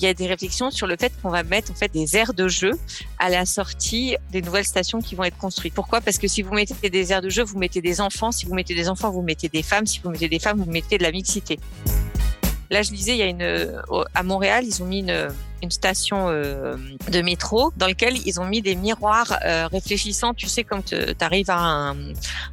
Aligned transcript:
il 0.00 0.04
y 0.04 0.08
a 0.08 0.14
des 0.14 0.26
réflexions 0.26 0.70
sur 0.70 0.86
le 0.86 0.96
fait 0.98 1.12
qu'on 1.22 1.28
va 1.28 1.42
mettre 1.42 1.70
en 1.72 1.74
fait 1.74 1.92
des 1.92 2.16
aires 2.16 2.32
de 2.32 2.48
jeu 2.48 2.72
à 3.18 3.28
la 3.28 3.44
sortie 3.44 4.16
des 4.30 4.40
nouvelles 4.40 4.64
stations 4.64 5.02
qui 5.02 5.14
vont 5.14 5.24
être 5.24 5.36
construites. 5.36 5.74
Pourquoi? 5.74 6.00
Parce 6.00 6.16
que 6.16 6.26
si 6.26 6.40
vous 6.40 6.54
mettez 6.54 6.88
des 6.88 7.12
aires 7.12 7.20
de 7.20 7.28
jeu, 7.28 7.42
vous 7.42 7.58
mettez 7.58 7.82
des 7.82 8.00
enfants. 8.00 8.32
Si 8.32 8.46
vous 8.46 8.54
mettez 8.54 8.74
des 8.74 8.88
enfants, 8.88 9.10
vous 9.10 9.22
mettez 9.22 9.48
des 9.50 9.62
femmes. 9.62 9.86
Si 9.86 10.00
vous 10.00 10.10
mettez 10.10 10.28
des 10.28 10.38
femmes, 10.38 10.58
vous 10.58 10.70
mettez 10.70 10.96
de 10.96 11.02
la 11.02 11.12
mixité. 11.12 11.58
Là, 12.70 12.82
je 12.82 12.90
disais, 12.90 13.12
il 13.12 13.18
y 13.18 13.22
a 13.22 13.26
une 13.26 13.72
à 14.14 14.22
Montréal, 14.22 14.64
ils 14.64 14.82
ont 14.82 14.86
mis 14.86 15.00
une, 15.00 15.30
une 15.62 15.70
station 15.70 16.28
euh, 16.28 16.76
de 17.10 17.20
métro 17.20 17.72
dans 17.76 17.86
lequel 17.86 18.16
ils 18.26 18.40
ont 18.40 18.44
mis 18.44 18.62
des 18.62 18.74
miroirs 18.74 19.38
euh, 19.44 19.66
réfléchissants. 19.66 20.34
Tu 20.34 20.46
sais, 20.46 20.64
quand 20.64 20.86
tu 20.86 20.96
arrives 21.20 21.50
à 21.50 21.58
un, 21.58 21.96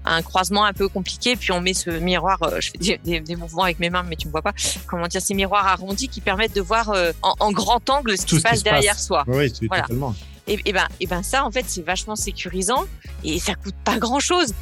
à 0.04 0.16
un, 0.16 0.22
croisement 0.22 0.66
un 0.66 0.74
peu 0.74 0.88
compliqué, 0.88 1.36
puis 1.36 1.52
on 1.52 1.62
met 1.62 1.74
ce 1.74 1.90
miroir, 1.90 2.42
euh, 2.44 2.60
je 2.60 2.72
fais 2.72 2.98
des, 2.98 3.20
des, 3.20 3.36
mouvements 3.36 3.64
avec 3.64 3.80
mes 3.80 3.90
mains, 3.90 4.04
mais 4.04 4.16
tu 4.16 4.28
me 4.28 4.32
vois 4.32 4.42
pas, 4.42 4.54
comment 4.88 5.08
dire, 5.08 5.22
ces 5.22 5.34
miroirs 5.34 5.68
arrondis 5.68 6.10
qui 6.10 6.22
permettent 6.22 6.56
de 6.56 6.62
voir 6.62 6.94
en, 7.22 7.36
en, 7.40 7.52
grand 7.52 7.90
angle 7.90 8.18
ce 8.18 8.26
qui 8.26 8.38
se 8.38 8.42
passe 8.42 8.64
derrière 8.64 9.00
soi. 9.00 9.24
Oui, 9.28 9.52
voilà. 9.68 9.84
totalement. 9.84 10.16
Et, 10.48 10.60
et, 10.66 10.72
ben, 10.72 10.88
et 11.00 11.08
ben 11.08 11.24
ça, 11.24 11.46
en 11.46 11.52
fait, 11.52 11.66
c'est 11.68 11.82
vachement 11.82 12.16
sécurisant 12.16 12.86
et 13.24 13.38
ça 13.40 13.56
coûte 13.56 13.76
pas 13.84 13.98
grand-chose. 13.98 14.54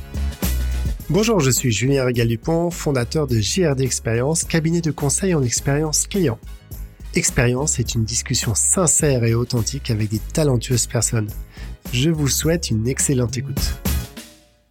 Bonjour, 1.12 1.40
je 1.40 1.52
suis 1.52 1.72
Julien 1.72 2.04
Régal-Dupont, 2.04 2.72
fondateur 2.72 3.28
de 3.28 3.40
JRD 3.40 3.82
Expérience, 3.82 4.44
cabinet 4.44 4.82
de 4.82 4.90
conseil 4.90 5.36
en 5.36 5.44
expérience 5.44 6.08
client. 6.08 6.40
Expérience 7.14 7.78
est 7.78 7.94
une 7.94 8.04
discussion 8.04 8.56
sincère 8.56 9.24
et 9.24 9.36
authentique 9.36 9.92
avec 9.92 10.10
des 10.10 10.18
talentueuses 10.18 10.88
personnes. 10.88 11.30
Je 11.94 12.10
vous 12.10 12.28
souhaite 12.28 12.72
une 12.72 12.88
excellente 12.88 13.38
écoute. 13.38 13.76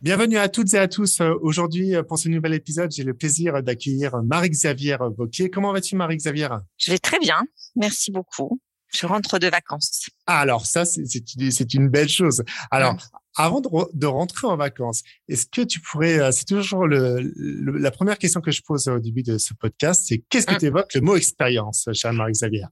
Bienvenue 0.03 0.39
à 0.39 0.49
toutes 0.49 0.75
et 0.75 0.79
à 0.79 0.89
tous. 0.89 1.21
Aujourd'hui, 1.41 1.95
pour 2.09 2.19
ce 2.19 2.29
nouvel 2.29 2.55
épisode, 2.55 2.91
j'ai 2.91 3.05
le 3.05 3.15
plaisir 3.15 3.63
d'accueillir 3.63 4.21
Marie-Xavier 4.25 4.97
Vauquier. 5.17 5.51
Comment 5.51 5.73
vas-tu, 5.73 5.95
Marie-Xavier 5.95 6.49
Je 6.79 6.91
vais 6.91 6.99
très 6.99 7.21
bien. 7.21 7.45
Merci 7.77 8.11
beaucoup. 8.11 8.61
Je 8.93 9.07
rentre 9.07 9.39
de 9.39 9.47
vacances. 9.47 10.07
Ah, 10.27 10.41
alors 10.41 10.67
ça, 10.67 10.85
c'est 10.85 11.75
une 11.75 11.89
belle 11.89 12.09
chose. 12.09 12.43
Alors, 12.73 12.97
avant 13.37 13.61
de, 13.61 14.07
rentrer 14.07 14.47
en 14.47 14.57
vacances, 14.57 15.03
est-ce 15.29 15.47
que 15.47 15.63
tu 15.63 15.81
pourrais, 15.81 16.21
euh, 16.21 16.31
c'est 16.33 16.45
toujours 16.45 16.87
le, 16.87 17.33
la 17.79 17.91
première 17.91 18.19
question 18.19 18.41
que 18.41 18.51
je 18.51 18.63
pose 18.63 18.89
au 18.89 18.99
début 18.99 19.23
de 19.23 19.39
ce 19.39 19.55
podcast, 19.55 20.05
c'est 20.09 20.23
qu'est-ce 20.29 20.47
que 20.47 20.55
mm. 20.55 20.59
tu 20.59 20.67
évoques 20.67 20.95
le 20.95 21.01
mot 21.01 21.17
expérience, 21.17 21.89
chère 21.93 22.13
Marie-Xavier? 22.13 22.67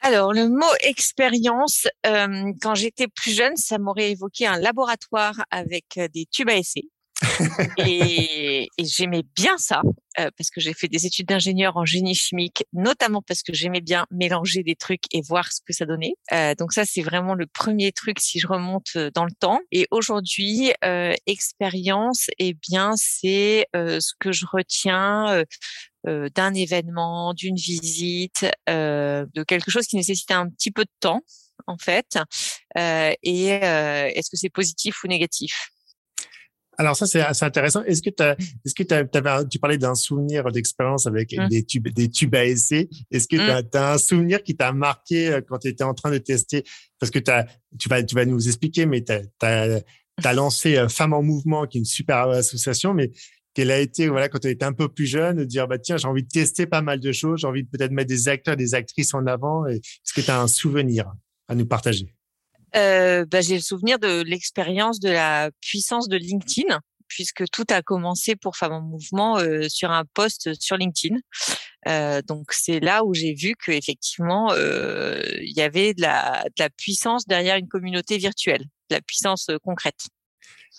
Alors, 0.00 0.32
le 0.32 0.48
mot 0.48 0.66
expérience, 0.82 1.88
euh, 2.06 2.52
quand 2.62 2.74
j'étais 2.74 3.08
plus 3.08 3.32
jeune, 3.32 3.56
ça 3.56 3.78
m'aurait 3.78 4.12
évoqué 4.12 4.46
un 4.46 4.58
laboratoire 4.58 5.44
avec 5.50 5.96
euh, 5.98 6.06
des 6.08 6.26
tubes 6.26 6.48
à 6.48 6.56
essai. 6.56 6.88
Et, 7.78 8.68
et 8.76 8.84
j'aimais 8.84 9.24
bien 9.34 9.58
ça 9.58 9.82
euh, 10.18 10.30
parce 10.36 10.50
que 10.50 10.60
j'ai 10.60 10.72
fait 10.72 10.88
des 10.88 11.06
études 11.06 11.26
d'ingénieur 11.26 11.76
en 11.76 11.84
génie 11.84 12.14
chimique, 12.14 12.64
notamment 12.72 13.22
parce 13.22 13.42
que 13.42 13.52
j'aimais 13.52 13.80
bien 13.80 14.06
mélanger 14.10 14.62
des 14.62 14.76
trucs 14.76 15.04
et 15.12 15.20
voir 15.22 15.52
ce 15.52 15.60
que 15.64 15.72
ça 15.72 15.84
donnait. 15.84 16.14
Euh, 16.32 16.54
donc 16.54 16.72
ça, 16.72 16.84
c'est 16.84 17.02
vraiment 17.02 17.34
le 17.34 17.46
premier 17.46 17.92
truc 17.92 18.18
si 18.20 18.38
je 18.38 18.46
remonte 18.46 18.88
euh, 18.96 19.10
dans 19.14 19.24
le 19.24 19.32
temps. 19.38 19.60
Et 19.72 19.86
aujourd'hui, 19.90 20.72
euh, 20.84 21.14
expérience, 21.26 22.26
eh 22.38 22.54
bien, 22.54 22.92
c'est 22.96 23.66
euh, 23.76 24.00
ce 24.00 24.12
que 24.18 24.32
je 24.32 24.46
retiens. 24.50 25.44
d'un 26.04 26.54
événement, 26.54 27.34
d'une 27.34 27.56
visite, 27.56 28.46
de 28.66 29.42
quelque 29.44 29.70
chose 29.70 29.86
qui 29.86 29.96
nécessite 29.96 30.30
un 30.30 30.48
petit 30.48 30.70
peu 30.70 30.84
de 30.84 30.90
temps 31.00 31.20
en 31.66 31.76
fait. 31.76 32.18
et 32.76 33.46
est-ce 33.48 34.30
que 34.30 34.36
c'est 34.36 34.48
positif 34.48 35.04
ou 35.04 35.08
négatif? 35.08 35.70
Alors 36.78 36.96
ça 36.96 37.06
c'est 37.06 37.20
assez 37.20 37.44
intéressant. 37.44 37.82
Est-ce 37.82 38.02
que 38.02 38.10
tu 38.10 38.22
est-ce 38.22 38.74
que 38.74 38.94
avais, 38.94 39.48
tu 39.48 39.58
parlais 39.58 39.78
d'un 39.78 39.96
souvenir 39.96 40.50
d'expérience 40.52 41.08
avec 41.08 41.36
mmh. 41.36 41.48
des 41.48 41.64
tubes 41.64 41.88
des 41.88 42.08
tubes 42.08 42.34
à 42.36 42.44
essai. 42.44 42.88
Est-ce 43.10 43.26
que 43.26 43.36
mmh. 43.36 43.70
tu 43.70 43.78
as, 43.78 43.92
un 43.92 43.98
souvenir 43.98 44.42
qui 44.44 44.56
t'a 44.56 44.72
marqué 44.72 45.28
euh, 45.28 45.40
quand 45.46 45.58
tu 45.58 45.68
étais 45.68 45.82
en 45.82 45.92
train 45.92 46.12
de 46.12 46.18
tester? 46.18 46.62
Parce 47.00 47.10
que 47.10 47.18
as, 47.30 47.46
tu 47.78 47.88
vas 47.88 48.02
tu 48.04 48.14
vas 48.14 48.24
nous 48.24 48.46
expliquer, 48.46 48.86
mais 48.86 49.02
tu 49.02 49.12
as, 49.12 49.80
as, 50.24 50.32
lancé 50.32 50.76
euh, 50.76 50.88
Femmes 50.88 51.14
en 51.14 51.22
mouvement, 51.22 51.66
qui 51.66 51.78
est 51.78 51.80
une 51.80 51.84
super 51.84 52.28
association, 52.28 52.94
mais 52.94 53.10
quelle 53.54 53.72
a 53.72 53.80
été 53.80 54.08
voilà 54.08 54.28
quand 54.28 54.38
tu 54.38 54.48
étais 54.48 54.64
un 54.64 54.72
peu 54.72 54.88
plus 54.88 55.06
jeune 55.06 55.38
de 55.38 55.44
dire 55.44 55.66
bah 55.66 55.78
tiens 55.78 55.96
j'ai 55.96 56.06
envie 56.06 56.22
de 56.22 56.28
tester 56.28 56.66
pas 56.66 56.80
mal 56.80 57.00
de 57.00 57.10
choses, 57.10 57.40
j'ai 57.40 57.48
envie 57.48 57.64
de 57.64 57.68
peut-être 57.68 57.90
mettre 57.90 58.08
des 58.08 58.28
acteurs, 58.28 58.56
des 58.56 58.76
actrices 58.76 59.14
en 59.14 59.26
avant. 59.26 59.66
Est-ce 59.66 60.12
que 60.14 60.20
tu 60.20 60.30
as 60.30 60.40
un 60.40 60.46
souvenir 60.46 61.12
à 61.48 61.56
nous 61.56 61.66
partager? 61.66 62.14
Euh, 62.76 63.24
bah, 63.26 63.40
j'ai 63.40 63.54
le 63.54 63.62
souvenir 63.62 63.98
de 63.98 64.22
l'expérience 64.22 65.00
de 65.00 65.10
la 65.10 65.50
puissance 65.60 66.08
de 66.08 66.16
LinkedIn 66.16 66.80
puisque 67.08 67.48
tout 67.50 67.64
a 67.70 67.82
commencé 67.82 68.36
pour 68.36 68.56
Femmes 68.56 68.74
en 68.74 68.80
Mouvement 68.82 69.38
euh, 69.38 69.68
sur 69.68 69.90
un 69.90 70.04
post 70.14 70.50
sur 70.60 70.76
LinkedIn. 70.76 71.16
Euh, 71.88 72.22
donc 72.22 72.52
c'est 72.52 72.80
là 72.80 73.04
où 73.04 73.14
j'ai 73.14 73.34
vu 73.34 73.54
que 73.56 73.72
effectivement 73.72 74.52
euh, 74.52 75.22
il 75.40 75.56
y 75.56 75.62
avait 75.62 75.94
de 75.94 76.02
la, 76.02 76.44
de 76.44 76.62
la 76.62 76.70
puissance 76.70 77.26
derrière 77.26 77.56
une 77.56 77.68
communauté 77.68 78.18
virtuelle, 78.18 78.64
de 78.90 78.96
la 78.96 79.00
puissance 79.00 79.48
concrète. 79.64 80.08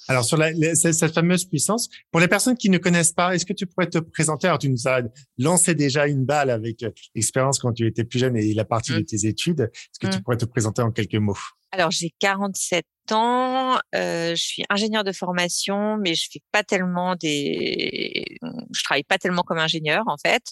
Alors 0.08 0.24
sur 0.24 0.38
la, 0.38 0.52
cette 0.76 1.14
fameuse 1.14 1.46
puissance, 1.46 1.90
pour 2.12 2.20
les 2.20 2.28
personnes 2.28 2.58
qui 2.58 2.70
ne 2.70 2.78
connaissent 2.78 3.12
pas, 3.12 3.36
est-ce 3.36 3.46
que 3.46 3.54
tu 3.54 3.68
pourrais 3.68 3.90
te 3.90 4.00
présenter? 4.00 4.48
Alors 4.48 4.60
tu 4.60 4.70
nous 4.70 4.88
as 4.88 5.02
lancé 5.38 5.76
déjà 5.76 6.08
une 6.08 6.26
balle 6.26 6.50
avec 6.50 6.84
l'expérience 7.14 7.60
quand 7.60 7.74
tu 7.74 7.86
étais 7.86 8.04
plus 8.04 8.20
jeune 8.20 8.36
et 8.36 8.54
la 8.54 8.66
partie 8.66 8.94
de 8.94 9.00
mmh. 9.00 9.06
tes 9.06 9.28
études. 9.28 9.62
Est-ce 9.62 10.00
que 10.00 10.08
tu 10.08 10.18
mmh. 10.18 10.22
pourrais 10.24 10.38
te 10.38 10.46
présenter 10.46 10.82
en 10.82 10.92
quelques 10.92 11.16
mots? 11.16 11.38
Alors 11.72 11.92
j'ai 11.92 12.12
47 12.20 12.86
ans, 13.12 13.78
euh, 13.94 14.34
je 14.36 14.42
suis 14.42 14.64
ingénieur 14.70 15.04
de 15.04 15.12
formation, 15.12 15.98
mais 15.98 16.16
je 16.16 16.28
fais 16.32 16.42
pas 16.52 16.64
tellement 16.64 17.16
des, 17.16 18.40
je 18.42 18.84
travaille 18.84 19.04
pas 19.04 19.20
tellement 19.20 19.44
comme 19.44 19.60
ingénieur 19.60 20.04
en 20.08 20.18
fait. 20.18 20.44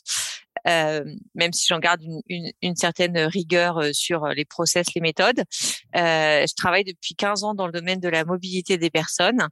Euh, 0.68 1.04
même 1.36 1.54
si 1.54 1.66
j'en 1.68 1.80
garde 1.80 2.02
une, 2.02 2.22
une, 2.28 2.52
une, 2.62 2.76
certaine 2.76 3.18
rigueur 3.18 3.78
euh, 3.78 3.94
sur 3.94 4.28
les 4.28 4.46
process, 4.46 4.88
les 4.96 5.02
méthodes. 5.02 5.44
Euh, 5.96 6.46
je 6.46 6.54
travaille 6.56 6.84
depuis 6.84 7.16
15 7.16 7.44
ans 7.44 7.54
dans 7.54 7.66
le 7.66 7.72
domaine 7.72 8.00
de 8.00 8.10
la 8.10 8.26
mobilité 8.26 8.78
des 8.78 8.90
personnes 8.90 9.48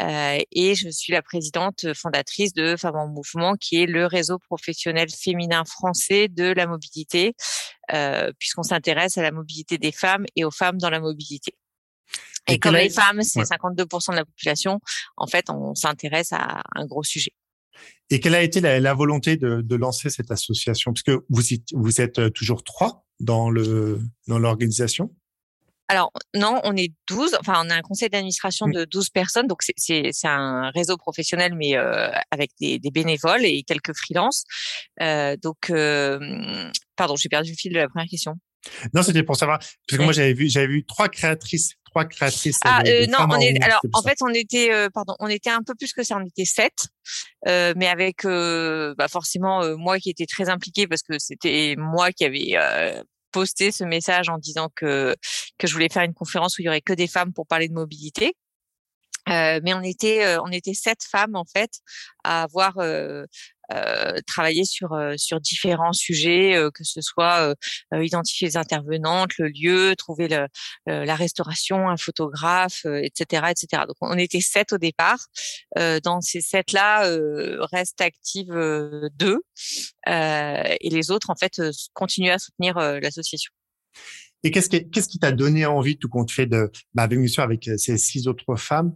euh, 0.00 0.38
et 0.52 0.74
je 0.74 0.88
suis 0.90 1.12
la 1.12 1.22
présidente 1.22 1.92
fondatrice 1.94 2.52
de 2.52 2.76
Femmes 2.76 2.96
en 2.96 3.08
Mouvement, 3.08 3.54
qui 3.54 3.82
est 3.82 3.86
le 3.86 4.06
réseau 4.06 4.38
professionnel 4.38 5.08
féminin 5.10 5.64
français 5.64 6.28
de 6.28 6.52
la 6.52 6.66
mobilité, 6.66 7.34
euh, 7.92 8.30
puisqu'on 8.38 8.62
s'intéresse 8.62 9.16
à 9.18 9.22
la 9.22 9.32
mobilité 9.32 9.78
des 9.78 9.92
femmes 9.92 10.24
et 10.36 10.44
aux 10.44 10.50
femmes 10.50 10.78
dans 10.78 10.90
la 10.90 11.00
mobilité. 11.00 11.54
Et, 12.50 12.58
comme 12.58 12.76
les 12.76 12.88
femmes, 12.88 13.22
c'est 13.22 13.42
52% 13.42 14.12
de 14.12 14.16
la 14.16 14.24
population, 14.24 14.80
en 15.18 15.26
fait, 15.26 15.50
on 15.50 15.74
s'intéresse 15.74 16.32
à 16.32 16.62
un 16.74 16.86
gros 16.86 17.04
sujet. 17.04 17.32
Et 18.10 18.20
quelle 18.20 18.34
a 18.34 18.42
été 18.42 18.60
la, 18.60 18.80
la 18.80 18.94
volonté 18.94 19.36
de, 19.36 19.60
de, 19.60 19.76
lancer 19.76 20.10
cette 20.10 20.30
association? 20.30 20.92
Parce 20.92 21.02
que 21.02 21.24
vous, 21.28 21.42
vous 21.74 22.00
êtes 22.00 22.18
euh, 22.18 22.30
toujours 22.30 22.64
trois 22.64 23.04
dans 23.20 23.50
le 23.50 24.00
dans 24.26 24.38
l'organisation. 24.38 25.10
Alors 25.88 26.12
non, 26.34 26.60
on 26.64 26.76
est 26.76 26.92
12. 27.08 27.36
Enfin, 27.40 27.62
on 27.64 27.70
a 27.70 27.74
un 27.74 27.80
conseil 27.80 28.10
d'administration 28.10 28.66
mmh. 28.66 28.72
de 28.72 28.84
12 28.84 29.08
personnes. 29.08 29.46
Donc 29.46 29.62
c'est 29.62 30.12
un 30.24 30.70
réseau 30.70 30.98
professionnel, 30.98 31.54
mais 31.54 31.76
euh, 31.76 32.10
avec 32.30 32.50
des, 32.60 32.78
des, 32.78 32.90
bénévoles 32.90 33.44
et 33.44 33.62
quelques 33.62 33.96
freelances. 33.96 34.44
Euh, 35.00 35.36
donc, 35.36 35.70
euh, 35.70 36.70
pardon, 36.94 37.16
j'ai 37.16 37.30
perdu 37.30 37.50
le 37.50 37.56
fil 37.56 37.72
de 37.72 37.78
la 37.78 37.88
première 37.88 38.08
question. 38.08 38.34
Non, 38.92 39.02
c'était 39.02 39.22
pour 39.22 39.36
savoir 39.36 39.58
parce 39.58 39.98
que 39.98 40.02
moi 40.02 40.12
j'avais 40.12 40.34
vu 40.34 40.50
j'avais 40.50 40.66
vu 40.66 40.84
trois 40.84 41.08
créatrices 41.08 41.74
trois 41.98 42.04
créatrices. 42.08 42.58
Ah 42.64 42.82
euh, 42.86 43.06
non, 43.06 43.18
on 43.30 43.40
est 43.40 43.62
alors 43.62 43.80
en 43.92 44.02
fait 44.02 44.18
on 44.22 44.28
était 44.28 44.72
euh, 44.72 44.88
pardon 44.92 45.14
on 45.18 45.28
était 45.28 45.50
un 45.50 45.62
peu 45.62 45.74
plus 45.74 45.92
que 45.92 46.02
ça 46.02 46.16
on 46.16 46.24
était 46.24 46.44
sept, 46.44 46.88
euh, 47.46 47.72
mais 47.76 47.88
avec 47.88 48.24
euh, 48.24 48.94
bah 48.96 49.08
forcément 49.08 49.62
euh, 49.62 49.76
moi 49.76 49.98
qui 49.98 50.10
étais 50.10 50.26
très 50.26 50.48
impliquée 50.48 50.86
parce 50.86 51.02
que 51.02 51.18
c'était 51.18 51.74
moi 51.76 52.12
qui 52.12 52.24
avais 52.24 52.56
posté 53.32 53.72
ce 53.72 53.84
message 53.84 54.28
en 54.28 54.38
disant 54.38 54.68
que 54.74 55.14
que 55.58 55.66
je 55.66 55.72
voulais 55.72 55.88
faire 55.90 56.02
une 56.02 56.14
conférence 56.14 56.58
où 56.58 56.62
il 56.62 56.66
y 56.66 56.68
aurait 56.68 56.80
que 56.80 56.92
des 56.92 57.08
femmes 57.08 57.32
pour 57.32 57.46
parler 57.46 57.68
de 57.68 57.74
mobilité. 57.74 58.34
Mais 59.28 59.74
on 59.74 59.82
était 59.82 60.36
on 60.38 60.50
était 60.50 60.74
sept 60.74 61.00
femmes 61.02 61.36
en 61.36 61.44
fait 61.44 61.70
à 62.24 62.42
avoir 62.42 62.78
euh, 63.70 64.16
travailler 64.26 64.64
sur 64.64 64.94
euh, 64.94 65.12
sur 65.18 65.42
différents 65.42 65.92
sujets, 65.92 66.56
euh, 66.56 66.70
que 66.70 66.84
ce 66.84 67.02
soit 67.02 67.54
identifier 67.92 68.48
les 68.48 68.56
intervenantes, 68.56 69.36
le 69.38 69.48
lieu, 69.48 69.94
trouver 69.96 70.26
le, 70.28 70.46
la 70.86 71.14
restauration, 71.14 71.88
un 71.88 71.98
photographe, 71.98 72.86
etc., 72.86 73.50
etc. 73.50 73.82
Donc 73.86 73.96
on 74.00 74.16
était 74.16 74.40
sept 74.40 74.72
au 74.72 74.78
départ. 74.78 75.18
dans 75.76 76.20
ces 76.20 76.40
sept 76.40 76.72
là, 76.72 77.02
restent 77.72 78.00
actives 78.00 78.54
deux 79.14 79.40
et 80.06 80.88
les 80.90 81.10
autres 81.10 81.30
en 81.30 81.36
fait 81.36 81.60
continuent 81.92 82.32
à 82.32 82.38
soutenir 82.38 82.76
l'association. 82.78 83.52
Et 84.44 84.50
qu'est-ce 84.50 84.68
qui 84.68 84.88
qu'est-ce 84.90 85.08
qui 85.08 85.18
t'a 85.18 85.32
donné 85.32 85.66
envie, 85.66 85.98
tout 85.98 86.08
compte 86.08 86.30
fait, 86.30 86.46
de 86.46 86.70
bah, 86.94 87.06
bien 87.06 87.26
sûr 87.26 87.42
avec 87.42 87.68
ces 87.76 87.98
six 87.98 88.28
autres 88.28 88.56
femmes, 88.56 88.94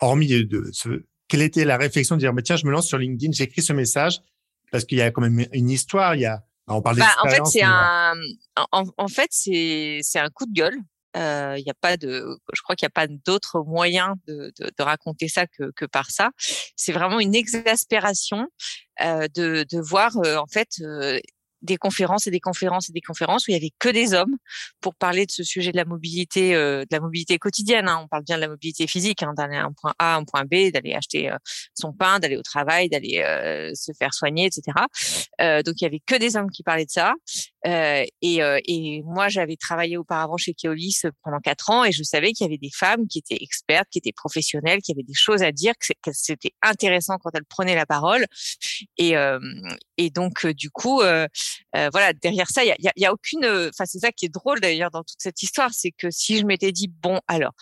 hormis 0.00 0.26
de 0.26 0.70
ce, 0.72 1.04
quelle 1.28 1.42
était 1.42 1.64
la 1.64 1.76
réflexion 1.76 2.16
de 2.16 2.20
dire, 2.20 2.32
mais 2.32 2.42
tiens, 2.42 2.56
je 2.56 2.66
me 2.66 2.70
lance 2.70 2.86
sur 2.86 2.98
LinkedIn, 2.98 3.32
j'écris 3.32 3.62
ce 3.62 3.72
message 3.72 4.20
parce 4.70 4.84
qu'il 4.84 4.98
y 4.98 5.02
a 5.02 5.10
quand 5.10 5.22
même 5.22 5.46
une 5.52 5.70
histoire, 5.70 6.14
il 6.14 6.22
y 6.22 6.26
a, 6.26 6.44
on 6.66 6.82
parle 6.82 6.98
bah, 6.98 7.14
en 7.22 7.28
fait, 7.28 7.44
c'est 7.46 7.62
un, 7.62 8.14
en, 8.72 9.08
fait, 9.08 9.28
c'est, 9.30 10.00
c'est 10.02 10.18
un 10.18 10.30
coup 10.30 10.46
de 10.46 10.52
gueule. 10.52 10.78
Euh, 11.16 11.54
il 11.56 11.62
n'y 11.62 11.70
a 11.70 11.76
pas 11.80 11.96
de, 11.96 12.26
je 12.52 12.62
crois 12.62 12.74
qu'il 12.74 12.86
n'y 12.86 12.90
a 12.90 12.90
pas 12.90 13.06
d'autre 13.06 13.62
moyen 13.64 14.16
de, 14.26 14.52
de, 14.58 14.72
de, 14.76 14.82
raconter 14.82 15.28
ça 15.28 15.46
que, 15.46 15.70
que 15.76 15.84
par 15.84 16.10
ça. 16.10 16.30
C'est 16.74 16.92
vraiment 16.92 17.20
une 17.20 17.36
exaspération 17.36 18.48
euh, 19.00 19.28
de, 19.32 19.64
de 19.70 19.80
voir 19.80 20.16
euh, 20.24 20.36
en 20.38 20.46
fait 20.46 20.70
des 21.64 21.76
conférences 21.76 22.26
et 22.26 22.30
des 22.30 22.40
conférences 22.40 22.88
et 22.90 22.92
des 22.92 23.00
conférences 23.00 23.48
où 23.48 23.50
il 23.50 23.54
y 23.54 23.56
avait 23.56 23.72
que 23.78 23.88
des 23.88 24.14
hommes 24.14 24.36
pour 24.80 24.94
parler 24.94 25.26
de 25.26 25.30
ce 25.30 25.42
sujet 25.42 25.72
de 25.72 25.76
la 25.76 25.84
mobilité, 25.84 26.54
euh, 26.54 26.82
de 26.82 26.88
la 26.90 27.00
mobilité 27.00 27.38
quotidienne. 27.38 27.88
Hein. 27.88 28.02
On 28.04 28.08
parle 28.08 28.22
bien 28.22 28.36
de 28.36 28.42
la 28.42 28.48
mobilité 28.48 28.86
physique, 28.86 29.22
hein, 29.22 29.32
d'aller 29.34 29.56
à 29.56 29.64
un 29.64 29.72
point 29.72 29.94
A, 29.98 30.16
un 30.16 30.24
point 30.24 30.44
B, 30.44 30.70
d'aller 30.72 30.94
acheter 30.94 31.30
euh, 31.30 31.36
son 31.74 31.92
pain, 31.92 32.18
d'aller 32.18 32.36
au 32.36 32.42
travail, 32.42 32.88
d'aller 32.88 33.22
euh, 33.24 33.70
se 33.74 33.92
faire 33.98 34.12
soigner, 34.12 34.46
etc. 34.46 34.62
donc 35.64 35.80
il 35.80 35.84
y 35.84 35.86
avait 35.86 36.02
que 36.04 36.16
des 36.16 36.36
hommes 36.36 36.50
qui 36.50 36.62
parlaient 36.62 36.84
de 36.84 36.90
ça. 36.90 37.14
Et, 37.66 38.40
et, 38.40 39.02
moi, 39.04 39.28
j'avais 39.28 39.56
travaillé 39.56 39.96
auparavant 39.96 40.36
chez 40.36 40.52
Keolis 40.52 41.02
pendant 41.22 41.40
quatre 41.40 41.70
ans 41.70 41.84
et 41.84 41.92
je 41.92 42.02
savais 42.02 42.32
qu'il 42.32 42.44
y 42.44 42.48
avait 42.48 42.58
des 42.58 42.70
femmes 42.70 43.08
qui 43.08 43.18
étaient 43.18 43.42
expertes, 43.42 43.88
qui 43.90 43.98
étaient 43.98 44.12
professionnelles, 44.12 44.80
qui 44.82 44.92
avaient 44.92 45.02
des 45.02 45.14
choses 45.14 45.42
à 45.42 45.50
dire, 45.50 45.72
que 45.78 46.10
c'était 46.12 46.52
intéressant 46.62 47.16
quand 47.18 47.30
elles 47.34 47.46
prenaient 47.46 47.74
la 47.74 47.86
parole. 47.86 48.26
Et, 48.98 49.14
et 49.96 50.10
donc, 50.10 50.46
du 50.46 50.70
coup, 50.70 51.00
euh, 51.76 51.88
voilà, 51.92 52.12
derrière 52.12 52.48
ça, 52.48 52.64
il 52.64 52.68
y 52.68 52.72
a, 52.72 52.92
y 52.96 53.04
a, 53.04 53.12
aucune. 53.12 53.44
Enfin, 53.44 53.84
c'est 53.86 53.98
ça 54.00 54.12
qui 54.12 54.26
est 54.26 54.32
drôle 54.32 54.60
d'ailleurs 54.60 54.90
dans 54.90 55.02
toute 55.02 55.18
cette 55.20 55.42
histoire, 55.42 55.70
c'est 55.72 55.92
que 55.92 56.10
si 56.10 56.38
je 56.38 56.44
m'étais 56.44 56.72
dit 56.72 56.88
bon, 56.88 57.20
alors 57.28 57.52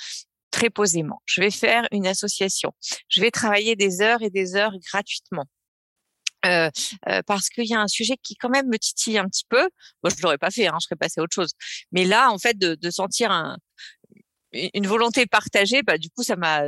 très 0.50 0.70
posément, 0.70 1.22
je 1.24 1.40
vais 1.40 1.50
faire 1.50 1.88
une 1.92 2.06
association, 2.06 2.72
je 3.08 3.20
vais 3.20 3.30
travailler 3.30 3.74
des 3.76 4.02
heures 4.02 4.22
et 4.22 4.30
des 4.30 4.54
heures 4.56 4.74
gratuitement. 4.92 5.46
Euh, 6.44 6.70
euh, 7.08 7.22
parce 7.24 7.48
qu'il 7.48 7.66
y 7.66 7.74
a 7.74 7.80
un 7.80 7.86
sujet 7.86 8.16
qui 8.20 8.34
quand 8.34 8.48
même 8.48 8.66
me 8.66 8.76
titille 8.76 9.16
un 9.16 9.26
petit 9.26 9.44
peu. 9.48 9.62
Moi, 10.02 10.10
je 10.16 10.20
l'aurais 10.22 10.38
pas 10.38 10.50
fait, 10.50 10.66
hein, 10.66 10.76
je 10.80 10.86
serais 10.86 10.96
passé 10.96 11.20
à 11.20 11.22
autre 11.22 11.34
chose. 11.34 11.52
Mais 11.92 12.04
là, 12.04 12.32
en 12.32 12.38
fait, 12.38 12.58
de, 12.58 12.74
de 12.74 12.90
sentir 12.90 13.30
un, 13.30 13.56
une 14.52 14.87
volonté 14.87 15.26
partagée, 15.26 15.82
bah, 15.82 15.99
du 15.99 16.10
coup, 16.10 16.22
ça 16.22 16.37
m'a, 16.37 16.62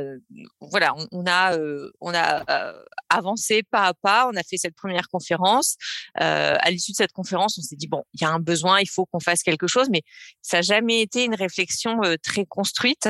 voilà, 0.59 0.93
on, 1.11 1.25
a, 1.27 1.57
on 2.01 2.13
a 2.13 2.43
euh, 2.49 2.83
avancé 3.09 3.63
pas 3.63 3.87
à 3.87 3.93
pas. 3.93 4.27
On 4.27 4.35
a 4.35 4.43
fait 4.43 4.57
cette 4.57 4.75
première 4.75 5.07
conférence. 5.07 5.75
Euh, 6.21 6.55
à 6.59 6.71
l'issue 6.71 6.91
de 6.91 6.97
cette 6.97 7.11
conférence, 7.11 7.57
on 7.57 7.61
s'est 7.61 7.75
dit 7.75 7.87
bon, 7.87 8.03
il 8.13 8.21
y 8.21 8.25
a 8.25 8.29
un 8.29 8.39
besoin, 8.39 8.79
il 8.79 8.89
faut 8.89 9.05
qu'on 9.05 9.19
fasse 9.19 9.43
quelque 9.43 9.67
chose, 9.67 9.89
mais 9.89 10.01
ça 10.41 10.57
n'a 10.57 10.61
jamais 10.61 11.01
été 11.01 11.23
une 11.23 11.35
réflexion 11.35 12.03
euh, 12.03 12.15
très 12.21 12.45
construite. 12.45 13.07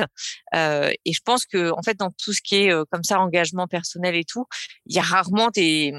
et 0.54 1.12
je 1.12 1.20
pense 1.24 1.46
que, 1.46 1.70
en 1.72 1.82
fait, 1.82 1.96
dans 1.98 2.10
tout 2.10 2.32
ce 2.32 2.40
qui 2.42 2.56
est 2.56 2.72
comme 2.90 3.04
ça, 3.04 3.20
engagement 3.20 3.66
personnel 3.66 4.14
et 4.14 4.24
tout, 4.24 4.46
il 4.86 4.94
y 4.94 4.98
a 4.98 5.02
rarement 5.02 5.48
des, 5.50 5.92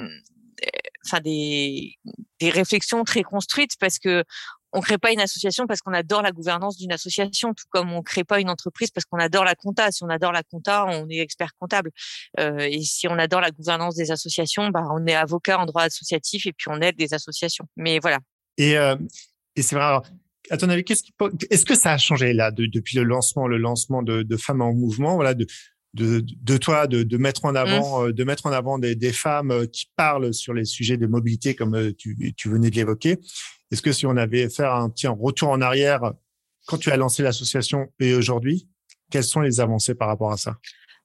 enfin 1.06 1.20
des, 1.22 1.98
des 2.40 2.50
réflexions 2.50 3.04
très 3.04 3.24
construites 3.24 3.78
parce 3.80 4.00
que 4.00 4.24
on 4.74 4.82
crée 4.82 4.98
pas 4.98 5.12
une 5.12 5.20
association 5.20 5.66
parce 5.66 5.82
qu'on 5.82 5.94
adore 5.94 6.22
la 6.22 6.32
gouvernance 6.32 6.78
d'une 6.78 6.92
association, 6.92 7.54
tout 7.54 7.66
comme 7.70 7.92
on 7.94 8.02
crée 8.02 8.24
pas 8.24 8.40
une 8.40 8.50
entreprise 8.50 8.92
parce 8.92 9.06
qu'on 9.06 9.18
adore 9.18 9.44
la 9.44 9.56
compta. 9.56 9.92
Si 9.92 10.04
on 10.04 10.10
adore 10.10 10.32
la 10.32 10.44
compta, 10.44 10.86
on 10.86 11.10
est 11.10 11.20
expert 11.20 11.52
comptable. 11.60 11.92
Euh, 12.40 12.60
et 12.60 12.82
si 12.82 13.08
on 13.08 13.18
adore 13.18 13.42
la 13.42 13.52
gouvernance 13.52 13.96
des 13.96 14.12
associations, 14.12 14.70
bah, 14.70 14.84
on 14.92 15.06
est 15.08 15.16
avocat 15.16 15.60
en 15.60 15.66
droit 15.66 15.84
associatif 15.84 16.46
et 16.46 16.54
puis 16.54 16.68
on 16.70 16.82
aide 16.82 16.98
des 16.98 17.14
associations. 17.14 17.66
Mais 17.78 18.00
voilà. 18.00 18.20
Et, 18.58 18.78
euh, 18.78 18.96
et 19.56 19.62
c'est 19.62 19.76
vrai. 19.76 19.86
Alors, 19.86 20.06
à 20.50 20.58
ton 20.58 20.70
avis, 20.70 20.84
qu'est-ce 20.84 21.04
qui, 21.04 21.14
est-ce 21.50 21.66
que 21.66 21.76
ça 21.76 21.94
a 21.94 21.98
changé 21.98 22.34
là 22.34 22.52
depuis 22.52 22.98
le 22.98 23.04
lancement, 23.04 23.48
le 23.48 23.58
lancement 23.58 24.02
de, 24.04 24.24
de 24.24 24.38
Femmes 24.38 24.62
en 24.62 24.74
Mouvement, 24.74 25.16
voilà, 25.16 25.34
de, 25.34 25.46
de, 25.94 26.24
de 26.24 26.58
toi, 26.58 26.88
de, 26.88 27.04
de, 27.04 27.18
mettre 27.18 27.46
en 27.46 27.54
mmh. 27.54 27.58
avant, 27.58 28.06
euh, 28.06 28.14
de 28.14 28.24
mettre 28.24 28.46
en 28.46 28.52
avant 28.52 28.80
des, 28.80 28.96
des, 28.96 29.12
femmes 29.12 29.68
qui 29.68 29.90
parlent 29.96 30.34
sur 30.34 30.54
les 30.54 30.66
sujets 30.66 30.98
de 30.98 31.08
mobilité 31.08 31.56
comme 31.56 31.94
tu, 31.94 32.34
tu 32.36 32.50
venais 32.50 32.70
de 32.70 32.76
l'évoquer. 32.76 33.18
Est-ce 33.72 33.82
que 33.82 33.92
si 33.92 34.06
on 34.06 34.16
avait 34.18 34.50
fait 34.50 34.66
un 34.66 34.90
petit 34.90 35.08
retour 35.08 35.50
en 35.50 35.62
arrière 35.62 36.14
quand 36.68 36.78
tu 36.78 36.92
as 36.92 36.98
lancé 36.98 37.24
l'association 37.24 37.88
et 38.00 38.14
aujourd'hui, 38.14 38.68
quelles 39.10 39.24
sont 39.24 39.42
les 39.42 39.60
avancées 39.60 39.96
par 39.96 40.08
rapport 40.08 40.32
à 40.32 40.38
ça? 40.38 40.58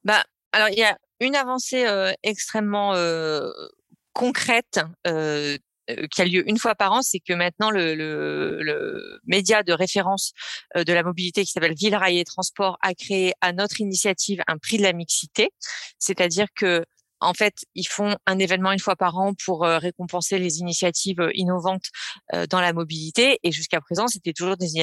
Bah, 0.04 0.24
alors 0.52 0.68
il 0.68 0.78
y 0.78 0.84
a 0.84 0.96
une 1.20 1.36
avancée 1.36 1.86
euh, 1.86 2.12
extrêmement 2.22 2.94
euh, 2.94 3.48
concrète 4.12 4.80
euh, 5.06 5.56
qui 6.10 6.22
a 6.22 6.24
lieu 6.24 6.48
une 6.48 6.58
fois 6.58 6.74
par 6.74 6.92
an, 6.92 7.02
c'est 7.02 7.18
que 7.18 7.32
maintenant 7.32 7.70
le, 7.70 7.94
le, 7.94 8.62
le, 8.62 9.20
média 9.26 9.62
de 9.62 9.72
référence 9.72 10.32
de 10.74 10.92
la 10.92 11.02
mobilité 11.02 11.44
qui 11.44 11.50
s'appelle 11.50 11.74
Ville 11.74 11.96
Rail 11.96 12.18
et 12.18 12.24
Transport 12.24 12.78
a 12.82 12.94
créé 12.94 13.32
à 13.40 13.52
notre 13.52 13.80
initiative 13.80 14.42
un 14.46 14.58
prix 14.58 14.78
de 14.78 14.84
la 14.84 14.92
mixité, 14.92 15.50
c'est-à-dire 15.98 16.46
que 16.54 16.84
en 17.22 17.34
fait, 17.34 17.64
ils 17.74 17.86
font 17.86 18.16
un 18.26 18.38
événement 18.38 18.72
une 18.72 18.78
fois 18.78 18.96
par 18.96 19.16
an 19.16 19.32
pour 19.44 19.64
euh, 19.64 19.78
récompenser 19.78 20.38
les 20.38 20.58
initiatives 20.58 21.20
euh, 21.20 21.30
innovantes 21.34 21.86
euh, 22.34 22.46
dans 22.46 22.60
la 22.60 22.72
mobilité. 22.72 23.38
Et 23.42 23.52
jusqu'à 23.52 23.80
présent, 23.80 24.08
c'était 24.08 24.32
toujours 24.32 24.56
des 24.56 24.74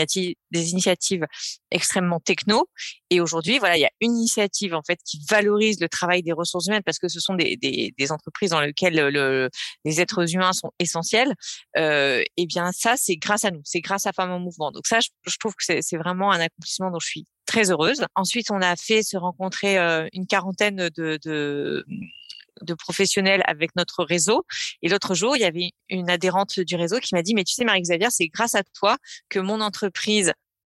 initiatives, 0.53 1.25
extrêmement 1.71 2.19
techno. 2.19 2.69
Et 3.09 3.19
aujourd'hui, 3.19 3.59
voilà, 3.59 3.77
il 3.77 3.81
y 3.81 3.85
a 3.85 3.91
une 4.01 4.15
initiative 4.15 4.73
en 4.73 4.81
fait 4.81 4.99
qui 5.05 5.19
valorise 5.29 5.79
le 5.79 5.89
travail 5.89 6.23
des 6.23 6.31
ressources 6.31 6.67
humaines 6.67 6.83
parce 6.85 6.99
que 6.99 7.09
ce 7.09 7.19
sont 7.19 7.35
des, 7.35 7.57
des, 7.57 7.93
des 7.97 8.11
entreprises 8.11 8.51
dans 8.51 8.61
lesquelles 8.61 8.95
le, 8.95 9.49
les 9.85 10.01
êtres 10.01 10.33
humains 10.33 10.53
sont 10.53 10.71
essentiels. 10.79 11.33
Euh, 11.77 12.23
et 12.37 12.45
bien, 12.45 12.71
ça, 12.71 12.95
c'est 12.97 13.17
grâce 13.17 13.45
à 13.45 13.51
nous, 13.51 13.61
c'est 13.65 13.81
grâce 13.81 14.05
à 14.05 14.13
Femmes 14.13 14.31
en 14.31 14.39
Mouvement. 14.39 14.71
Donc 14.71 14.87
ça, 14.87 14.99
je, 14.99 15.09
je 15.27 15.37
trouve 15.37 15.53
que 15.55 15.63
c'est 15.81 15.97
vraiment 15.97 16.31
un 16.31 16.39
accomplissement 16.39 16.89
dont 16.91 16.99
je 16.99 17.07
suis 17.07 17.25
très 17.49 17.71
heureuse. 17.71 18.05
Ensuite, 18.15 18.51
on 18.51 18.61
a 18.61 18.75
fait 18.75 19.01
se 19.01 19.17
rencontrer 19.17 19.77
une 20.13 20.27
quarantaine 20.27 20.89
de, 20.95 21.83
professionnels 22.77 23.41
avec 23.47 23.75
notre 23.75 24.03
réseau. 24.03 24.45
Et 24.83 24.89
l'autre 24.89 25.15
jour, 25.15 25.35
il 25.35 25.41
y 25.41 25.45
avait 25.45 25.71
une 25.89 26.09
adhérente 26.09 26.59
du 26.59 26.75
réseau 26.75 26.99
qui 26.99 27.15
m'a 27.15 27.23
dit, 27.23 27.33
mais 27.33 27.43
tu 27.43 27.53
sais, 27.53 27.65
Marie-Xavier, 27.65 28.09
c'est 28.11 28.27
grâce 28.27 28.53
à 28.53 28.61
toi 28.63 28.97
que 29.29 29.39
mon 29.39 29.61
entreprise 29.61 30.31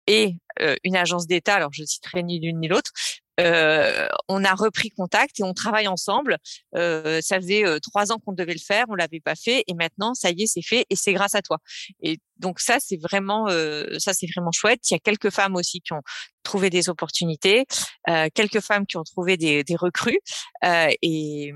et 0.07 0.35
euh, 0.61 0.75
une 0.83 0.97
agence 0.97 1.25
d'État, 1.27 1.55
alors 1.55 1.73
je 1.73 1.83
citerai 1.83 2.21
ni 2.21 2.39
l'une 2.39 2.59
ni 2.59 2.67
l'autre, 2.67 2.91
euh, 3.39 4.07
on 4.27 4.43
a 4.43 4.53
repris 4.53 4.89
contact 4.89 5.39
et 5.39 5.43
on 5.43 5.53
travaille 5.53 5.87
ensemble. 5.87 6.37
Euh, 6.75 7.19
ça 7.21 7.37
faisait 7.37 7.65
euh, 7.65 7.79
trois 7.79 8.11
ans 8.11 8.17
qu'on 8.17 8.33
devait 8.33 8.53
le 8.53 8.59
faire, 8.59 8.85
on 8.89 8.95
l'avait 8.95 9.19
pas 9.19 9.35
fait 9.35 9.63
et 9.67 9.73
maintenant 9.73 10.13
ça 10.13 10.31
y 10.31 10.43
est, 10.43 10.47
c'est 10.47 10.61
fait 10.61 10.85
et 10.89 10.95
c'est 10.95 11.13
grâce 11.13 11.35
à 11.35 11.41
toi. 11.41 11.57
Et 12.01 12.19
donc 12.37 12.59
ça 12.59 12.77
c'est 12.79 12.97
vraiment 12.97 13.47
euh, 13.49 13.97
ça 13.99 14.13
c'est 14.13 14.27
vraiment 14.33 14.51
chouette. 14.51 14.79
Il 14.89 14.93
y 14.93 14.97
a 14.97 14.99
quelques 14.99 15.31
femmes 15.31 15.55
aussi 15.55 15.81
qui 15.81 15.93
ont 15.93 16.01
trouvé 16.45 16.69
des 16.69 16.89
opportunités, 16.89 17.65
euh, 18.09 18.27
quelques 18.33 18.61
femmes 18.61 18.85
qui 18.85 18.97
ont 18.97 19.03
trouvé 19.03 19.37
des, 19.37 19.63
recrues 19.75 20.19
et, 20.63 21.51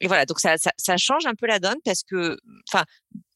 et, 0.00 0.06
voilà 0.06 0.24
donc 0.24 0.40
ça, 0.40 0.56
ça, 0.56 0.70
ça 0.78 0.96
change 0.96 1.26
un 1.26 1.34
peu 1.34 1.46
la 1.46 1.58
donne 1.58 1.76
parce 1.84 2.02
que 2.02 2.38
enfin 2.70 2.84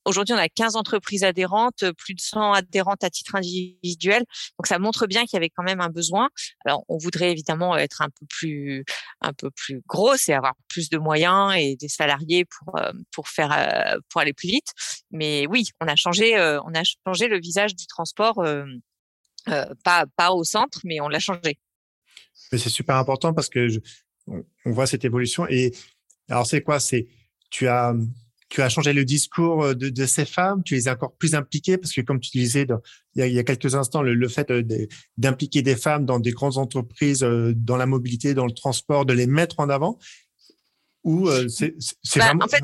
Aujourd'hui, 0.05 0.35
on 0.35 0.39
a 0.39 0.49
15 0.49 0.75
entreprises 0.75 1.23
adhérentes, 1.23 1.85
plus 1.93 2.15
de 2.15 2.21
100 2.21 2.55
adhérentes 2.55 3.05
à 3.05 3.11
titre 3.11 3.37
individuel. 3.37 4.25
Donc, 4.59 4.67
ça 4.67 4.79
montre 4.79 5.07
bien 5.07 5.23
qu'il 5.25 5.35
y 5.35 5.37
avait 5.37 5.51
quand 5.51 5.63
même 5.63 5.81
un 5.81 5.91
besoin. 5.91 6.29
Alors, 6.65 6.85
on 6.89 6.99
voudrait 6.99 7.31
évidemment 7.31 7.77
être 7.77 8.03
un 8.03 8.09
peu 8.09 8.27
plus, 8.29 8.85
un 9.21 9.33
peu 9.33 9.51
plus 9.51 9.81
grosse 9.87 10.29
et 10.29 10.33
avoir 10.33 10.55
plus 10.69 10.91
de 10.91 10.99
moyens 10.99 11.55
et 11.57 11.77
des 11.77 11.89
salariés 11.89 12.45
pour, 12.45 12.77
euh, 12.79 12.93
pour 13.13 13.29
faire, 13.29 13.53
euh, 13.53 13.99
pour 14.11 14.21
aller 14.21 14.33
plus 14.33 14.49
vite. 14.49 14.73
Mais 15.13 15.47
oui, 15.49 15.69
on 15.81 15.87
a 15.87 15.95
changé, 15.95 16.37
euh, 16.37 16.61
on 16.65 16.75
a 16.75 16.83
changé 17.07 17.29
le 17.29 17.39
visage 17.39 17.77
du 17.77 17.87
transport, 17.87 18.43
pas, 19.85 20.07
pas 20.17 20.33
au 20.33 20.45
centre, 20.45 20.81
mais 20.85 21.01
on 21.01 21.09
l'a 21.09 21.19
changé. 21.19 21.59
Mais 22.51 22.59
c'est 22.59 22.71
super 22.71 22.97
important 22.97 23.33
parce 23.33 23.49
que 23.49 23.69
on, 24.27 24.45
voit 24.67 24.87
cette 24.87 25.05
évolution. 25.05 25.47
Et 25.49 25.73
alors, 26.29 26.47
c'est 26.47 26.63
quoi? 26.63 26.81
C'est, 26.81 27.09
tu 27.51 27.67
as, 27.67 27.95
tu 28.49 28.63
as 28.63 28.69
changé 28.69 28.93
le 28.93 29.05
discours 29.05 29.65
euh, 29.65 29.75
de, 29.75 29.89
de, 29.89 30.07
ces 30.07 30.25
femmes, 30.25 30.63
tu 30.63 30.75
les 30.75 30.89
as 30.89 30.93
encore 30.93 31.15
plus 31.17 31.35
impliquées? 31.35 31.79
Parce 31.79 31.93
que 31.93 32.01
comme 32.03 32.21
tu 32.21 32.31
disais 32.31 32.67
il, 33.15 33.27
y 33.27 33.39
a, 33.39 33.45
quelques 33.45 33.75
instants, 33.75 34.03
le, 34.03 34.29
fait 34.29 34.51
euh, 34.51 34.63
d'impliquer 35.17 35.63
des 35.63 35.77
femmes 35.77 36.05
dans 36.05 36.21
des 36.21 36.33
grandes 36.33 36.59
entreprises, 36.59 37.23
euh, 37.23 37.53
dans 37.57 37.77
la 37.77 37.87
mobilité, 37.87 38.35
dans 38.35 38.47
le 38.47 38.53
transport, 38.53 39.07
de 39.07 39.13
les 39.13 39.27
mettre 39.27 39.61
en 39.61 39.69
avant, 39.69 39.99
ou 41.05 41.29
c'est 41.49 41.75
bah, 42.17 42.27
vraiment... 42.27 42.45
En 42.45 42.49
fait, 42.49 42.63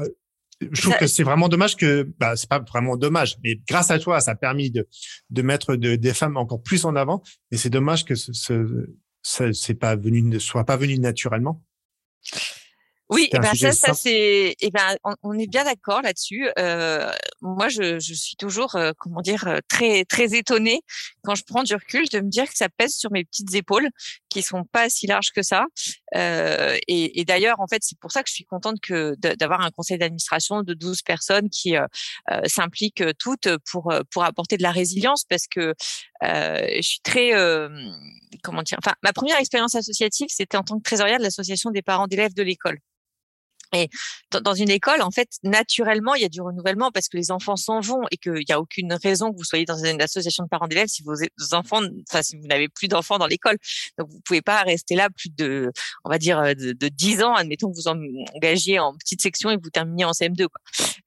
je 0.60 0.82
trouve 0.82 0.96
que 0.96 1.06
c'est 1.06 1.22
vraiment 1.22 1.48
dommage 1.48 1.76
que, 1.76 2.08
bah, 2.18 2.36
c'est 2.36 2.48
pas 2.48 2.58
vraiment 2.58 2.96
dommage, 2.96 3.36
mais 3.44 3.60
grâce 3.68 3.90
à 3.90 3.98
toi, 3.98 4.20
ça 4.20 4.32
a 4.32 4.34
permis 4.34 4.70
de, 4.70 4.88
de 5.30 5.42
mettre 5.42 5.76
des 5.76 6.14
femmes 6.14 6.36
encore 6.36 6.62
plus 6.62 6.84
en 6.84 6.96
avant. 6.96 7.22
Et 7.50 7.56
c'est 7.56 7.70
dommage 7.70 8.04
que 8.04 8.14
ce, 8.14 8.32
ce, 9.22 9.52
c'est 9.52 9.74
pas 9.74 9.96
venu, 9.96 10.22
ne 10.22 10.38
soit 10.38 10.64
pas 10.64 10.76
venu 10.76 10.98
naturellement. 10.98 11.62
Oui, 13.10 13.30
et 13.32 13.38
ben 13.38 13.54
ça, 13.54 13.72
ça 13.72 13.94
c'est, 13.94 14.54
et 14.60 14.70
ben 14.70 14.96
on, 15.22 15.38
est 15.38 15.46
bien 15.46 15.64
d'accord 15.64 16.02
là-dessus. 16.02 16.46
Euh, 16.58 17.10
moi, 17.40 17.68
je, 17.68 17.98
je, 17.98 18.12
suis 18.12 18.36
toujours, 18.36 18.76
euh, 18.76 18.92
comment 18.98 19.22
dire, 19.22 19.48
euh, 19.48 19.60
très 19.66 20.04
très 20.04 20.36
étonnée 20.36 20.82
quand 21.22 21.34
je 21.34 21.42
prends 21.44 21.62
du 21.62 21.74
recul 21.74 22.06
de 22.10 22.20
me 22.20 22.28
dire 22.28 22.44
que 22.44 22.56
ça 22.56 22.68
pèse 22.68 22.94
sur 22.94 23.10
mes 23.10 23.24
petites 23.24 23.54
épaules, 23.54 23.88
qui 24.28 24.42
sont 24.42 24.64
pas 24.64 24.88
si 24.88 25.06
larges 25.06 25.30
que 25.34 25.42
ça. 25.42 25.66
Euh, 26.14 26.76
et, 26.86 27.20
et 27.20 27.24
d'ailleurs, 27.24 27.60
en 27.60 27.66
fait, 27.66 27.78
c'est 27.82 27.98
pour 27.98 28.12
ça 28.12 28.22
que 28.22 28.28
je 28.28 28.34
suis 28.34 28.44
contente 28.44 28.80
que 28.80 29.14
d'avoir 29.36 29.60
un 29.60 29.70
conseil 29.70 29.98
d'administration 29.98 30.62
de 30.62 30.74
12 30.74 31.02
personnes 31.02 31.48
qui 31.50 31.76
euh, 31.76 31.86
s'impliquent 32.46 33.04
toutes 33.18 33.48
pour 33.70 33.92
pour 34.10 34.24
apporter 34.24 34.56
de 34.56 34.62
la 34.62 34.70
résilience, 34.72 35.24
parce 35.28 35.46
que 35.46 35.74
je 36.22 36.80
suis 36.82 37.00
très, 37.00 37.30
comment 38.42 38.62
dire, 38.62 38.78
enfin, 38.82 38.94
ma 39.02 39.12
première 39.12 39.38
expérience 39.38 39.74
associative, 39.74 40.28
c'était 40.30 40.56
en 40.56 40.62
tant 40.62 40.78
que 40.78 40.82
trésorière 40.82 41.18
de 41.18 41.22
l'association 41.22 41.70
des 41.70 41.82
parents 41.82 42.06
d'élèves 42.06 42.34
de 42.34 42.42
l'école. 42.42 42.78
Et 43.74 43.88
dans 44.42 44.54
une 44.54 44.70
école, 44.70 45.02
en 45.02 45.10
fait, 45.10 45.28
naturellement, 45.42 46.14
il 46.14 46.22
y 46.22 46.24
a 46.24 46.28
du 46.28 46.40
renouvellement 46.40 46.90
parce 46.90 47.08
que 47.08 47.16
les 47.16 47.30
enfants 47.30 47.56
s'en 47.56 47.80
vont 47.80 48.02
et 48.10 48.16
qu'il 48.16 48.44
n'y 48.48 48.52
a 48.52 48.60
aucune 48.60 48.92
raison 48.92 49.32
que 49.32 49.36
vous 49.36 49.44
soyez 49.44 49.64
dans 49.64 49.82
une 49.84 50.00
association 50.00 50.44
de 50.44 50.48
parents 50.48 50.68
d'élèves 50.68 50.88
si 50.88 51.02
vos 51.02 51.14
enfants, 51.52 51.80
enfin, 52.08 52.22
si 52.22 52.36
vous 52.36 52.46
n'avez 52.46 52.68
plus 52.68 52.88
d'enfants 52.88 53.18
dans 53.18 53.26
l'école. 53.26 53.56
Donc, 53.98 54.08
vous 54.10 54.20
pouvez 54.24 54.42
pas 54.42 54.62
rester 54.62 54.94
là 54.94 55.08
plus 55.10 55.30
de, 55.30 55.72
on 56.04 56.10
va 56.10 56.18
dire, 56.18 56.42
de, 56.56 56.72
de 56.72 56.88
10 56.88 57.22
ans. 57.22 57.34
Admettons 57.34 57.70
que 57.70 57.76
vous 57.76 57.88
engagiez 57.88 58.78
en 58.78 58.94
petite 58.96 59.22
section 59.22 59.50
et 59.50 59.56
que 59.56 59.62
vous 59.62 59.70
terminiez 59.70 60.04
en 60.04 60.12
CM2. 60.12 60.46
Quoi. 60.46 60.60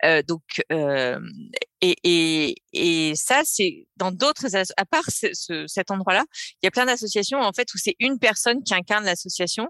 Euh, 0.06 0.24
donc, 0.24 0.42
euh, 0.72 1.20
et, 1.82 1.96
et, 2.04 2.56
et 2.74 3.16
ça, 3.16 3.42
c'est 3.44 3.88
dans 3.98 4.12
d'autres, 4.12 4.46
à 4.56 4.86
part 4.86 5.04
ce, 5.10 5.66
cet 5.68 5.92
endroit-là, 5.92 6.24
il 6.62 6.66
y 6.66 6.68
a 6.68 6.72
plein 6.72 6.86
d'associations 6.86 7.40
en 7.40 7.54
fait 7.54 7.74
où 7.74 7.78
c'est 7.78 7.96
une 8.00 8.20
personne 8.20 8.64
qui 8.64 8.74
incarne 8.74 9.06
l'association. 9.06 9.68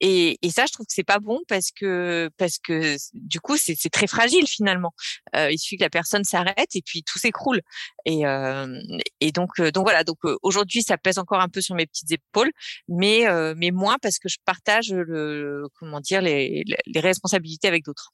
Et, 0.00 0.38
et, 0.42 0.50
ça, 0.50 0.66
je 0.66 0.72
trouve 0.72 0.86
que 0.86 0.92
c'est 0.92 1.04
pas 1.04 1.18
bon 1.18 1.40
parce 1.48 1.70
que 1.70 2.30
parce 2.36 2.58
que 2.58 2.96
du 3.14 3.40
coup, 3.40 3.56
c'est 3.56 3.76
très 3.90 4.06
fragile 4.06 4.46
finalement. 4.46 4.94
Euh, 5.36 5.50
il 5.50 5.58
suffit 5.58 5.76
que 5.78 5.84
la 5.84 5.90
personne 5.90 6.24
s'arrête 6.24 6.74
et 6.74 6.82
puis 6.82 7.02
tout 7.02 7.18
s'écroule. 7.18 7.60
Et, 8.04 8.26
euh, 8.26 8.80
et 9.20 9.32
donc 9.32 9.50
euh, 9.60 9.70
donc 9.70 9.84
voilà. 9.84 10.04
Donc 10.04 10.18
euh, 10.24 10.36
aujourd'hui, 10.42 10.82
ça 10.82 10.98
pèse 10.98 11.18
encore 11.18 11.40
un 11.40 11.48
peu 11.48 11.60
sur 11.60 11.74
mes 11.74 11.86
petites 11.86 12.12
épaules, 12.12 12.52
mais 12.88 13.26
euh, 13.28 13.54
mais 13.56 13.70
moins 13.70 13.96
parce 14.02 14.18
que 14.18 14.28
je 14.28 14.38
partage 14.44 14.92
le 14.92 15.66
comment 15.78 16.00
dire 16.00 16.20
les, 16.22 16.64
les 16.86 17.00
responsabilités 17.00 17.68
avec 17.68 17.84
d'autres. 17.84 18.12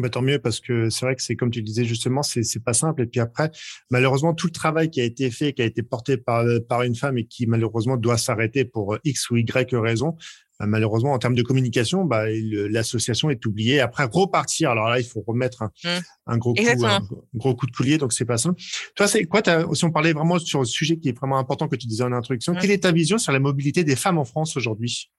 Bah, 0.00 0.08
tant 0.08 0.22
mieux 0.22 0.38
parce 0.38 0.60
que 0.60 0.90
c'est 0.90 1.04
vrai 1.04 1.14
que 1.14 1.22
c'est 1.22 1.36
comme 1.36 1.50
tu 1.50 1.62
disais 1.62 1.84
justement, 1.84 2.22
c'est 2.22 2.42
c'est 2.42 2.62
pas 2.62 2.72
simple. 2.72 3.02
Et 3.02 3.06
puis 3.06 3.20
après, 3.20 3.50
malheureusement, 3.90 4.34
tout 4.34 4.46
le 4.46 4.52
travail 4.52 4.90
qui 4.90 5.00
a 5.00 5.04
été 5.04 5.30
fait, 5.30 5.52
qui 5.52 5.62
a 5.62 5.66
été 5.66 5.82
porté 5.82 6.16
par 6.16 6.44
par 6.68 6.82
une 6.82 6.94
femme 6.94 7.18
et 7.18 7.26
qui 7.26 7.46
malheureusement 7.46 7.96
doit 7.96 8.18
s'arrêter 8.18 8.64
pour 8.64 8.96
X 9.04 9.30
ou 9.30 9.36
Y 9.36 9.74
raison, 9.74 10.16
bah, 10.60 10.66
malheureusement 10.66 11.12
en 11.12 11.18
termes 11.18 11.34
de 11.34 11.42
communication, 11.42 12.04
bah, 12.04 12.24
l'association 12.28 13.30
est 13.30 13.44
oubliée. 13.46 13.80
Après 13.80 14.04
repartir, 14.04 14.70
alors 14.70 14.90
là, 14.90 15.00
il 15.00 15.06
faut 15.06 15.24
remettre 15.26 15.62
un, 15.62 15.70
mmh. 15.84 16.00
un 16.26 16.36
gros 16.36 16.52
coup, 16.52 16.62
un 16.62 17.00
gros 17.34 17.54
coup 17.54 17.66
de 17.66 17.72
coulier, 17.72 17.96
donc 17.96 18.12
c'est 18.12 18.26
pas 18.26 18.36
ça. 18.36 18.50
Toi, 18.94 19.08
c'est 19.08 19.24
quoi 19.24 19.40
Si 19.72 19.84
on 19.86 19.90
parlait 19.90 20.12
vraiment 20.12 20.38
sur 20.38 20.60
le 20.60 20.66
sujet 20.66 20.98
qui 20.98 21.08
est 21.08 21.16
vraiment 21.16 21.38
important 21.38 21.66
que 21.66 21.76
tu 21.76 21.86
disais 21.86 22.04
en 22.04 22.12
introduction, 22.12 22.52
mmh. 22.52 22.58
quelle 22.58 22.70
est 22.72 22.82
ta 22.82 22.92
vision 22.92 23.16
sur 23.16 23.32
la 23.32 23.40
mobilité 23.40 23.84
des 23.84 23.96
femmes 23.96 24.18
en 24.18 24.26
France 24.26 24.54
aujourd'hui? 24.58 25.10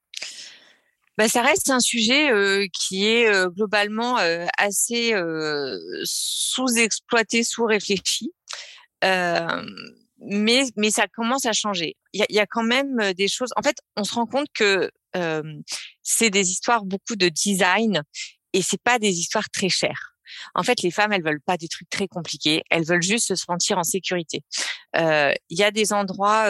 Bah, 1.17 1.27
ça 1.27 1.41
reste 1.41 1.69
un 1.69 1.79
sujet 1.79 2.31
euh, 2.31 2.65
qui 2.73 3.05
est 3.05 3.27
euh, 3.27 3.49
globalement 3.49 4.17
euh, 4.19 4.45
assez 4.57 5.13
sous-exploité, 6.03 7.43
sous-réfléchi. 7.43 8.31
mais, 9.03 10.63
mais 10.77 10.91
ça 10.91 11.07
commence 11.07 11.45
à 11.45 11.53
changer. 11.53 11.95
Il 12.13 12.21
y 12.21 12.23
a, 12.23 12.25
y 12.29 12.39
a, 12.39 12.45
quand 12.45 12.63
même 12.63 13.13
des 13.13 13.27
choses. 13.27 13.49
En 13.55 13.61
fait, 13.61 13.77
on 13.95 14.03
se 14.03 14.13
rend 14.13 14.25
compte 14.25 14.47
que 14.53 14.89
c'est 16.03 16.29
des 16.29 16.51
histoires 16.51 16.85
beaucoup 16.85 17.15
de 17.15 17.29
design 17.29 18.03
et 18.53 18.61
c'est 18.61 18.81
pas 18.81 18.99
des 18.99 19.19
histoires 19.19 19.49
très 19.49 19.69
chères. 19.69 20.11
En 20.55 20.63
fait, 20.63 20.81
les 20.81 20.91
femmes, 20.91 21.11
elles 21.11 21.23
veulent 21.23 21.41
pas 21.41 21.57
des 21.57 21.67
trucs 21.67 21.89
très 21.89 22.07
compliqués. 22.07 22.63
Elles 22.69 22.85
veulent 22.85 23.01
juste 23.01 23.27
se 23.27 23.35
sentir 23.35 23.77
en 23.77 23.83
sécurité. 23.83 24.43
Il 24.93 25.57
y 25.57 25.63
a 25.63 25.71
des 25.71 25.93
endroits 25.93 26.47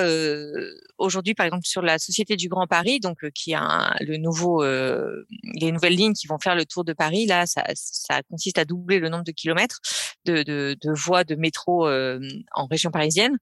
aujourd'hui, 0.97 1.33
par 1.33 1.45
exemple, 1.45 1.65
sur 1.65 1.81
la 1.81 1.99
Société 1.99 2.35
du 2.35 2.49
Grand 2.49 2.67
Paris, 2.67 2.99
donc 2.99 3.29
qui 3.31 3.53
a 3.53 3.95
le 3.99 4.17
nouveau, 4.17 4.63
les 4.63 5.71
nouvelles 5.71 5.95
lignes 5.95 6.13
qui 6.13 6.27
vont 6.27 6.39
faire 6.39 6.55
le 6.55 6.65
tour 6.65 6.83
de 6.83 6.93
Paris. 6.93 7.25
Là, 7.25 7.45
ça, 7.45 7.63
ça 7.75 8.21
consiste 8.29 8.57
à 8.57 8.65
doubler 8.65 8.99
le 8.99 9.09
nombre 9.09 9.23
de 9.23 9.31
kilomètres 9.31 9.79
de, 10.25 10.43
de, 10.43 10.77
de 10.79 10.91
voies 10.91 11.23
de 11.23 11.35
métro 11.35 11.87
en 11.87 12.65
région 12.67 12.91
parisienne. 12.91 13.37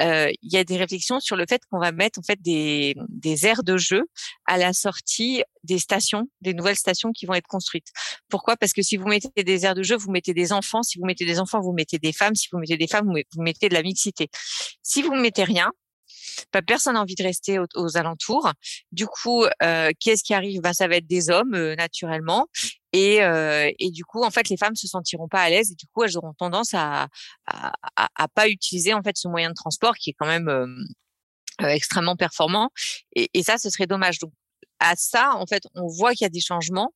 Il 0.00 0.34
y 0.42 0.56
a 0.56 0.64
des 0.64 0.76
réflexions 0.76 1.20
sur 1.20 1.36
le 1.36 1.44
fait 1.48 1.62
qu'on 1.70 1.78
va 1.78 1.92
mettre 1.92 2.18
en 2.18 2.22
fait 2.22 2.40
des, 2.40 2.94
des 3.08 3.46
aires 3.46 3.62
de 3.62 3.76
jeu 3.76 4.04
à 4.46 4.58
la 4.58 4.72
sortie 4.72 5.42
des 5.64 5.78
stations, 5.78 6.28
des 6.40 6.54
nouvelles 6.54 6.76
stations 6.76 7.12
qui 7.12 7.24
vont 7.24 7.34
être 7.34 7.46
construites. 7.46 7.88
Pourquoi? 8.28 8.56
Parce 8.56 8.72
que 8.72 8.82
si 8.82 8.96
vous 8.96 9.06
mettez 9.06 9.44
des 9.44 9.64
aires 9.64 9.76
de 9.76 9.84
jeu, 9.84 9.96
vous 9.96 10.10
mettez 10.10 10.34
des 10.34 10.52
enfants. 10.52 10.82
Si 10.82 10.98
vous 10.98 11.04
mettez 11.04 11.24
des 11.24 11.38
enfants, 11.38 11.60
vous 11.60 11.72
mettez 11.72 11.98
des 11.98 12.12
femmes. 12.12 12.34
Si 12.34 12.48
vous 12.50 12.58
mettez 12.58 12.76
des 12.76 12.88
femmes, 12.88 13.06
vous 13.06 13.42
mettez 13.42 13.68
de 13.68 13.74
la 13.74 13.82
mixité. 13.82 14.28
Si 14.82 15.02
vous 15.02 15.14
mettez 15.14 15.44
rien, 15.44 15.72
pas 16.50 16.62
personne 16.62 16.94
n'a 16.94 17.00
envie 17.00 17.14
de 17.14 17.22
rester 17.22 17.58
aux, 17.58 17.96
alentours. 17.96 18.52
Du 18.90 19.06
coup, 19.06 19.44
euh, 19.62 19.90
qu'est-ce 20.00 20.22
qui 20.22 20.34
arrive? 20.34 20.60
Ben, 20.60 20.72
Ça 20.72 20.88
va 20.88 20.96
être 20.96 21.06
des 21.06 21.30
hommes, 21.30 21.54
euh, 21.54 21.74
naturellement. 21.76 22.46
Et, 22.92 23.22
euh, 23.22 23.70
et, 23.78 23.90
du 23.90 24.04
coup, 24.04 24.22
en 24.22 24.30
fait, 24.30 24.48
les 24.48 24.56
femmes 24.56 24.76
se 24.76 24.86
sentiront 24.86 25.28
pas 25.28 25.42
à 25.42 25.50
l'aise 25.50 25.72
et 25.72 25.74
du 25.74 25.86
coup, 25.86 26.04
elles 26.04 26.16
auront 26.18 26.34
tendance 26.34 26.74
à, 26.74 27.08
à, 27.46 27.72
à, 27.96 28.28
pas 28.28 28.48
utiliser 28.48 28.92
en 28.92 29.02
fait 29.02 29.16
ce 29.16 29.28
moyen 29.28 29.48
de 29.50 29.54
transport 29.54 29.96
qui 29.96 30.10
est 30.10 30.14
quand 30.18 30.26
même 30.26 30.48
euh, 30.48 30.66
extrêmement 31.60 32.16
performant. 32.16 32.70
Et, 33.16 33.30
et, 33.34 33.42
ça, 33.42 33.58
ce 33.58 33.70
serait 33.70 33.86
dommage. 33.86 34.18
Donc, 34.18 34.32
à 34.78 34.94
ça, 34.96 35.34
en 35.36 35.46
fait, 35.46 35.62
on 35.74 35.86
voit 35.86 36.12
qu'il 36.12 36.24
y 36.24 36.26
a 36.26 36.30
des 36.30 36.40
changements, 36.40 36.92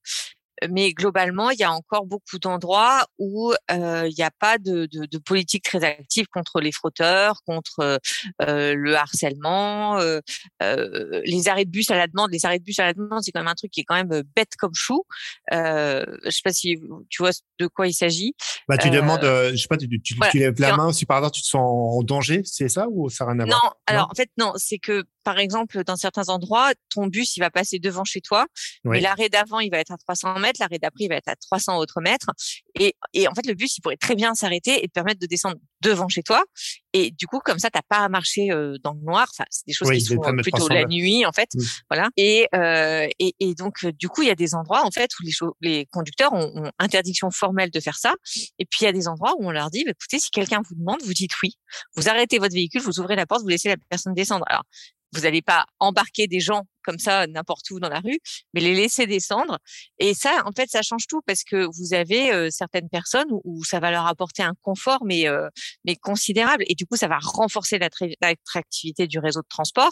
mais 0.70 0.92
globalement, 0.92 1.50
il 1.50 1.58
y 1.58 1.64
a 1.64 1.72
encore 1.72 2.06
beaucoup 2.06 2.38
d'endroits 2.38 3.06
où 3.18 3.52
euh, 3.70 4.08
il 4.08 4.14
n'y 4.16 4.24
a 4.24 4.30
pas 4.30 4.58
de, 4.58 4.86
de, 4.86 5.06
de, 5.06 5.18
politique 5.18 5.64
très 5.64 5.84
active 5.84 6.26
contre 6.28 6.60
les 6.60 6.72
frotteurs, 6.72 7.42
contre 7.46 8.00
euh, 8.42 8.74
le 8.74 8.96
harcèlement, 8.96 9.98
euh, 9.98 10.20
euh, 10.62 11.20
les 11.24 11.48
arrêts 11.48 11.64
de 11.64 11.70
bus 11.70 11.90
à 11.90 11.96
la 11.96 12.06
demande. 12.06 12.30
Les 12.32 12.46
arrêts 12.46 12.58
de 12.58 12.64
bus 12.64 12.78
à 12.78 12.86
la 12.86 12.94
demande, 12.94 13.22
c'est 13.22 13.32
quand 13.32 13.40
même 13.40 13.48
un 13.48 13.54
truc 13.54 13.70
qui 13.70 13.80
est 13.80 13.84
quand 13.84 13.96
même 13.96 14.22
bête 14.34 14.56
comme 14.58 14.74
chou. 14.74 15.04
Euh, 15.52 16.04
je 16.24 16.30
sais 16.30 16.40
pas 16.42 16.52
si 16.52 16.76
tu 17.08 17.22
vois 17.22 17.32
de 17.58 17.66
quoi 17.66 17.86
il 17.86 17.94
s'agit. 17.94 18.34
Bah, 18.68 18.78
tu 18.78 18.90
demandes, 18.90 19.24
euh, 19.24 19.50
je 19.52 19.56
sais 19.56 19.68
pas, 19.68 19.76
tu, 19.76 19.88
tu, 20.00 20.14
tu 20.30 20.38
lèves 20.38 20.60
la 20.60 20.76
main 20.76 20.92
si 20.92 21.06
par 21.06 21.18
hasard 21.18 21.30
tu 21.30 21.42
te 21.42 21.46
sens 21.46 21.60
en 21.62 22.02
danger, 22.02 22.42
c'est 22.44 22.68
ça 22.68 22.86
ou 22.90 23.08
ça 23.08 23.24
n'a 23.24 23.32
rien 23.32 23.40
à 23.40 23.44
voir? 23.46 23.62
Non, 23.64 23.70
alors 23.86 24.08
en 24.10 24.14
fait 24.14 24.30
non, 24.38 24.52
c'est 24.56 24.78
que 24.78 25.04
par 25.26 25.40
exemple, 25.40 25.82
dans 25.82 25.96
certains 25.96 26.28
endroits, 26.28 26.70
ton 26.88 27.08
bus, 27.08 27.36
il 27.36 27.40
va 27.40 27.50
passer 27.50 27.80
devant 27.80 28.04
chez 28.04 28.20
toi, 28.20 28.46
mais 28.84 29.00
l'arrêt 29.00 29.28
d'avant, 29.28 29.58
il 29.58 29.72
va 29.72 29.78
être 29.78 29.90
à 29.90 29.96
300 29.96 30.38
mètres, 30.38 30.60
l'arrêt 30.60 30.78
d'après, 30.78 31.06
il 31.06 31.08
va 31.08 31.16
être 31.16 31.26
à 31.26 31.34
300 31.34 31.78
autres 31.78 32.00
mètres. 32.00 32.30
Et, 32.78 32.94
et 33.12 33.26
en 33.26 33.34
fait, 33.34 33.44
le 33.44 33.54
bus, 33.54 33.76
il 33.76 33.80
pourrait 33.80 33.96
très 33.96 34.14
bien 34.14 34.36
s'arrêter 34.36 34.84
et 34.84 34.86
te 34.86 34.92
permettre 34.92 35.18
de 35.18 35.26
descendre 35.26 35.56
devant 35.80 36.08
chez 36.08 36.22
toi. 36.22 36.44
Et 36.92 37.10
du 37.10 37.26
coup, 37.26 37.40
comme 37.40 37.58
ça, 37.58 37.70
t'as 37.70 37.82
pas 37.82 37.98
à 37.98 38.08
marcher 38.08 38.50
euh, 38.50 38.76
dans 38.82 38.94
le 38.94 39.00
noir. 39.00 39.26
Enfin, 39.30 39.44
c'est 39.50 39.66
des 39.66 39.72
choses 39.72 39.90
qui 39.90 40.00
sont 40.00 40.18
plutôt 40.42 40.68
la 40.68 40.84
nuit, 40.84 41.26
en 41.26 41.32
fait. 41.32 41.50
Voilà. 41.90 42.08
Et, 42.16 42.46
euh, 42.54 43.06
et, 43.18 43.34
et, 43.40 43.54
donc, 43.54 43.84
euh, 43.84 43.92
du 43.92 44.08
coup, 44.08 44.22
il 44.22 44.28
y 44.28 44.30
a 44.30 44.34
des 44.34 44.54
endroits, 44.54 44.84
en 44.84 44.90
fait, 44.90 45.10
où 45.20 45.24
les, 45.24 45.32
les 45.60 45.86
conducteurs 45.86 46.32
ont, 46.32 46.52
ont, 46.54 46.70
interdiction 46.78 47.30
formelle 47.30 47.70
de 47.70 47.80
faire 47.80 47.98
ça. 47.98 48.14
Et 48.58 48.64
puis, 48.64 48.78
il 48.82 48.84
y 48.84 48.88
a 48.88 48.92
des 48.92 49.08
endroits 49.08 49.34
où 49.38 49.46
on 49.46 49.50
leur 49.50 49.70
dit, 49.70 49.84
bah, 49.84 49.90
écoutez, 49.90 50.18
si 50.18 50.30
quelqu'un 50.30 50.62
vous 50.66 50.74
demande, 50.74 51.02
vous 51.04 51.12
dites 51.12 51.32
oui. 51.42 51.58
Vous 51.96 52.08
arrêtez 52.08 52.38
votre 52.38 52.54
véhicule, 52.54 52.80
vous 52.80 52.98
ouvrez 53.00 53.16
la 53.16 53.26
porte, 53.26 53.42
vous 53.42 53.48
laissez 53.48 53.68
la 53.68 53.76
personne 53.90 54.14
descendre. 54.14 54.46
Alors, 54.48 54.64
vous 55.12 55.22
n'allez 55.22 55.42
pas 55.42 55.66
embarquer 55.78 56.26
des 56.26 56.40
gens 56.40 56.64
comme 56.86 56.98
ça 56.98 57.26
n'importe 57.26 57.68
où 57.70 57.80
dans 57.80 57.88
la 57.88 58.00
rue, 58.00 58.18
mais 58.54 58.60
les 58.60 58.74
laisser 58.74 59.06
descendre. 59.06 59.58
Et 59.98 60.14
ça, 60.14 60.42
en 60.46 60.52
fait, 60.52 60.70
ça 60.70 60.82
change 60.82 61.06
tout 61.08 61.20
parce 61.26 61.42
que 61.42 61.66
vous 61.76 61.94
avez 61.94 62.32
euh, 62.32 62.48
certaines 62.50 62.88
personnes 62.88 63.26
où, 63.44 63.64
ça 63.64 63.80
va 63.80 63.90
leur 63.90 64.06
apporter 64.06 64.42
un 64.42 64.54
confort, 64.62 65.04
mais 65.04 65.28
euh, 65.28 65.48
mais 65.84 65.96
considérable. 65.96 66.64
Et 66.68 66.74
du 66.74 66.86
coup, 66.86 66.96
ça 66.96 67.08
va 67.08 67.18
renforcer 67.20 67.78
l'attractivité 67.78 69.08
du 69.08 69.18
réseau 69.18 69.40
de 69.40 69.48
transport 69.48 69.90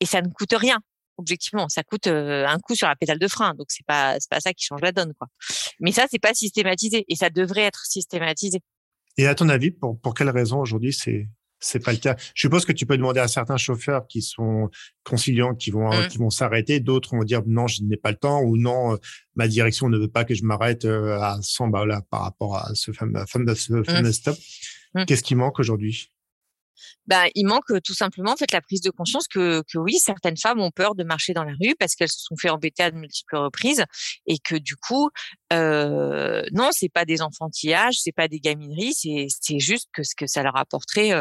et 0.00 0.06
ça 0.06 0.22
ne 0.22 0.28
coûte 0.28 0.54
rien. 0.54 0.78
Objectivement, 1.18 1.68
ça 1.68 1.82
coûte 1.82 2.06
euh, 2.06 2.46
un 2.46 2.58
coup 2.58 2.74
sur 2.74 2.88
la 2.88 2.96
pédale 2.96 3.18
de 3.18 3.28
frein, 3.28 3.54
donc 3.54 3.66
c'est 3.68 3.84
pas 3.86 4.18
c'est 4.18 4.30
pas 4.30 4.40
ça 4.40 4.54
qui 4.54 4.64
change 4.64 4.80
la 4.80 4.92
donne, 4.92 5.12
quoi. 5.18 5.28
Mais 5.78 5.92
ça, 5.92 6.06
c'est 6.10 6.18
pas 6.18 6.32
systématisé 6.32 7.04
et 7.08 7.16
ça 7.16 7.28
devrait 7.28 7.62
être 7.62 7.84
systématisé. 7.84 8.60
Et 9.18 9.26
à 9.26 9.34
ton 9.34 9.50
avis, 9.50 9.70
pour 9.70 10.00
pour 10.00 10.14
quelle 10.14 10.30
raison 10.30 10.60
aujourd'hui 10.60 10.94
c'est 10.94 11.28
c'est 11.60 11.84
pas 11.84 11.92
le 11.92 11.98
cas. 11.98 12.16
Je 12.34 12.40
suppose 12.40 12.64
que 12.64 12.72
tu 12.72 12.86
peux 12.86 12.96
demander 12.96 13.20
à 13.20 13.28
certains 13.28 13.56
chauffeurs 13.56 14.06
qui 14.06 14.22
sont 14.22 14.70
conciliants, 15.04 15.54
qui 15.54 15.70
vont 15.70 15.90
mmh. 15.90 16.08
qui 16.08 16.18
vont 16.18 16.30
s'arrêter, 16.30 16.80
d'autres 16.80 17.14
vont 17.14 17.24
dire 17.24 17.42
non, 17.46 17.66
je 17.66 17.82
n'ai 17.82 17.96
pas 17.96 18.10
le 18.10 18.16
temps 18.16 18.40
ou 18.42 18.56
non, 18.56 18.94
euh, 18.94 18.96
ma 19.36 19.46
direction 19.46 19.88
ne 19.88 19.98
veut 19.98 20.08
pas 20.08 20.24
que 20.24 20.34
je 20.34 20.44
m'arrête 20.44 20.84
euh, 20.84 21.18
à 21.20 21.38
100 21.40 21.68
bah 21.68 21.84
là 21.86 22.02
par 22.10 22.22
rapport 22.22 22.56
à 22.56 22.74
ce 22.74 22.92
fameux, 22.92 23.24
ce 23.26 23.72
mmh. 23.72 23.84
fameux 23.84 24.12
stop. 24.12 24.36
Mmh. 24.94 25.04
Qu'est-ce 25.04 25.22
qui 25.22 25.34
manque 25.34 25.60
aujourd'hui? 25.60 26.10
Bah, 27.06 27.24
il 27.34 27.46
manque 27.46 27.82
tout 27.84 27.94
simplement 27.94 28.32
en 28.32 28.36
fait 28.36 28.52
la 28.52 28.60
prise 28.60 28.80
de 28.80 28.90
conscience 28.90 29.28
que, 29.28 29.62
que 29.72 29.78
oui, 29.78 29.98
certaines 29.98 30.36
femmes 30.36 30.60
ont 30.60 30.70
peur 30.70 30.94
de 30.94 31.04
marcher 31.04 31.32
dans 31.32 31.44
la 31.44 31.52
rue 31.60 31.74
parce 31.78 31.94
qu'elles 31.94 32.10
se 32.10 32.20
sont 32.20 32.36
fait 32.36 32.50
embêter 32.50 32.82
à 32.82 32.90
de 32.90 32.96
multiples 32.96 33.36
reprises 33.36 33.84
et 34.26 34.38
que 34.38 34.56
du 34.56 34.76
coup, 34.76 35.10
euh, 35.52 36.42
non, 36.52 36.70
c'est 36.72 36.88
pas 36.88 37.04
des 37.04 37.22
enfantillages, 37.22 37.96
c'est 38.00 38.12
pas 38.12 38.28
des 38.28 38.40
gamineries, 38.40 38.94
c'est 38.94 39.26
c'est 39.28 39.58
juste 39.58 39.88
que 39.92 40.02
ce 40.02 40.14
que 40.14 40.26
ça 40.26 40.42
leur 40.42 40.56
apporterait 40.56 41.12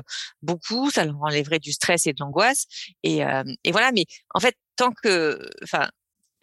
beaucoup, 0.41 0.89
ça 0.91 1.05
leur 1.05 1.21
enlèverait 1.21 1.59
du 1.59 1.71
stress 1.71 2.07
et 2.07 2.13
de 2.13 2.17
l'angoisse 2.19 2.65
et 3.03 3.21
et 3.63 3.71
voilà. 3.71 3.91
Mais 3.91 4.05
en 4.33 4.39
fait, 4.39 4.55
tant 4.75 4.91
que, 5.03 5.39
enfin. 5.63 5.89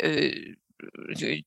Euh, 0.04 0.30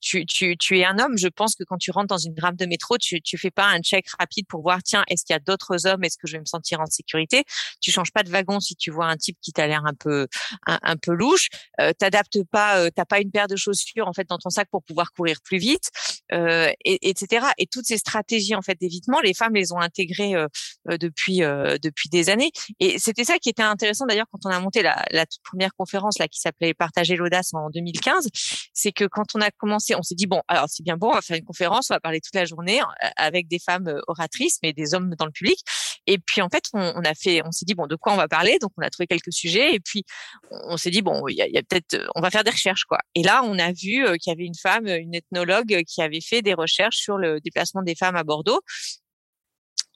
tu, 0.01 0.25
tu, 0.25 0.57
tu, 0.57 0.79
es 0.79 0.86
un 0.86 0.98
homme, 1.00 1.17
je 1.17 1.27
pense 1.27 1.55
que 1.55 1.63
quand 1.63 1.77
tu 1.77 1.91
rentres 1.91 2.07
dans 2.07 2.17
une 2.17 2.33
rame 2.39 2.55
de 2.55 2.65
métro, 2.65 2.98
tu 2.98 3.21
tu 3.21 3.38
fais 3.38 3.51
pas 3.51 3.67
un 3.67 3.79
check 3.79 4.07
rapide 4.19 4.45
pour 4.48 4.62
voir 4.62 4.81
tiens 4.83 5.03
est-ce 5.07 5.24
qu'il 5.24 5.33
y 5.33 5.38
a 5.38 5.39
d'autres 5.39 5.86
hommes, 5.88 6.03
est-ce 6.03 6.17
que 6.17 6.27
je 6.27 6.33
vais 6.33 6.39
me 6.39 6.45
sentir 6.45 6.79
en 6.79 6.86
sécurité? 6.86 7.43
Tu 7.81 7.91
changes 7.91 8.12
pas 8.12 8.24
de 8.24 8.29
wagon 8.29 8.59
si 8.59 8.75
tu 8.75 8.91
vois 8.91 9.07
un 9.07 9.17
type 9.17 9.38
qui 9.41 9.51
t'a 9.51 9.67
l'air 9.67 9.86
un 9.86 9.93
peu 9.93 10.27
un, 10.65 10.98
peu 10.98 11.13
louche. 11.13 11.50
Euh, 11.79 11.93
T'adaptes 11.93 12.43
pas, 12.51 12.79
euh, 12.79 12.89
t'as 12.95 13.05
pas 13.05 13.19
une 13.19 13.31
paire 13.31 13.48
de 13.48 13.55
chaussures 13.55 14.07
en 14.07 14.13
fait 14.13 14.27
dans 14.27 14.38
ton 14.38 14.50
sac 14.50 14.67
pour 14.71 14.83
pouvoir 14.83 15.12
courir 15.12 15.38
plus 15.43 15.57
vite, 15.57 15.89
euh, 16.31 16.71
et, 16.86 17.09
etc. 17.09 17.48
Et 17.57 17.67
toutes 17.67 17.86
ces 17.86 17.98
stratégies 17.98 18.55
en 18.55 18.62
fait 18.62 18.77
d'évitement, 18.79 19.19
les 19.21 19.33
femmes 19.33 19.55
les 19.55 19.71
ont 19.71 19.79
intégrées 19.79 20.36
euh, 20.36 20.48
euh 20.89 20.98
depuis 20.98 21.43
euh, 21.43 21.77
depuis 21.81 22.09
des 22.09 22.29
années. 22.29 22.51
Et 22.79 23.00
c'était 23.00 23.24
ça 23.24 23.39
qui 23.39 23.50
était 23.50 23.63
intéressant 23.63 24.05
d'ailleurs 24.05 24.27
quand 24.31 24.39
on 24.45 24.50
a 24.50 24.59
monté 24.59 24.81
la, 24.81 25.03
la 25.12 25.25
toute 25.25 25.41
première 25.43 25.74
conférence 25.75 26.19
là 26.19 26.27
qui 26.27 26.39
s'appelait 26.39 26.74
Partager 26.74 27.15
l'audace 27.15 27.53
en 27.53 27.69
2015, 27.69 28.27
c'est 28.74 28.91
que 28.91 29.05
quand 29.05 29.18
on 29.35 29.41
a 29.41 29.51
commencé, 29.51 29.95
on 29.95 30.01
s'est 30.01 30.15
dit 30.15 30.27
bon, 30.27 30.41
alors 30.47 30.65
c'est 30.67 30.83
bien 30.83 30.97
bon, 30.97 31.09
on 31.09 31.13
va 31.13 31.21
faire 31.21 31.38
une 31.38 31.45
conférence, 31.45 31.89
on 31.89 31.95
va 31.95 31.99
parler 31.99 32.21
toute 32.21 32.35
la 32.35 32.45
journée 32.45 32.81
avec 33.15 33.47
des 33.47 33.59
femmes 33.59 34.01
oratrices, 34.07 34.59
mais 34.63 34.73
des 34.73 34.93
hommes 34.93 35.15
dans 35.17 35.25
le 35.25 35.31
public. 35.31 35.59
Et 36.07 36.17
puis 36.17 36.41
en 36.41 36.49
fait, 36.49 36.65
on, 36.73 37.03
a 37.03 37.13
fait, 37.13 37.41
on 37.45 37.51
s'est 37.51 37.65
dit 37.65 37.75
bon, 37.75 37.88
de 37.88 37.95
quoi 37.95 38.13
on 38.13 38.17
va 38.17 38.27
parler? 38.27 38.57
Donc 38.59 38.71
on 38.77 38.81
a 38.81 38.89
trouvé 38.89 39.07
quelques 39.07 39.33
sujets, 39.33 39.75
et 39.75 39.79
puis 39.79 40.03
on 40.51 40.77
s'est 40.77 40.91
dit 40.91 41.01
bon, 41.01 41.27
il 41.27 41.35
y 41.35 41.57
a, 41.57 41.61
peut-être, 41.63 42.07
on 42.15 42.21
va 42.21 42.29
faire 42.29 42.43
des 42.43 42.51
recherches 42.51 42.85
quoi. 42.85 42.99
Et 43.15 43.23
là, 43.23 43.43
on 43.43 43.57
a 43.59 43.71
vu 43.71 44.05
qu'il 44.19 44.27
y 44.27 44.31
avait 44.31 44.45
une 44.45 44.55
femme, 44.55 44.88
une 44.88 45.15
ethnologue, 45.15 45.83
qui 45.88 46.01
avait 46.01 46.21
fait 46.21 46.41
des 46.41 46.53
recherches 46.53 46.97
sur 46.97 47.17
le 47.17 47.39
déplacement 47.41 47.81
des 47.81 47.95
femmes 47.95 48.15
à 48.15 48.23
Bordeaux 48.23 48.61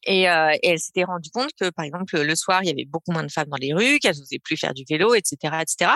et, 0.05 0.29
euh, 0.29 0.51
et, 0.61 0.69
elle 0.69 0.79
s'était 0.79 1.03
rendue 1.03 1.29
compte 1.29 1.51
que, 1.59 1.69
par 1.69 1.85
exemple, 1.85 2.19
le 2.19 2.35
soir, 2.35 2.61
il 2.63 2.67
y 2.67 2.71
avait 2.71 2.85
beaucoup 2.85 3.11
moins 3.11 3.23
de 3.23 3.31
femmes 3.31 3.47
dans 3.49 3.57
les 3.57 3.73
rues, 3.73 3.99
qu'elles 3.99 4.17
n'osaient 4.17 4.39
plus 4.39 4.57
faire 4.57 4.73
du 4.73 4.83
vélo, 4.89 5.13
etc., 5.15 5.37
etc. 5.61 5.91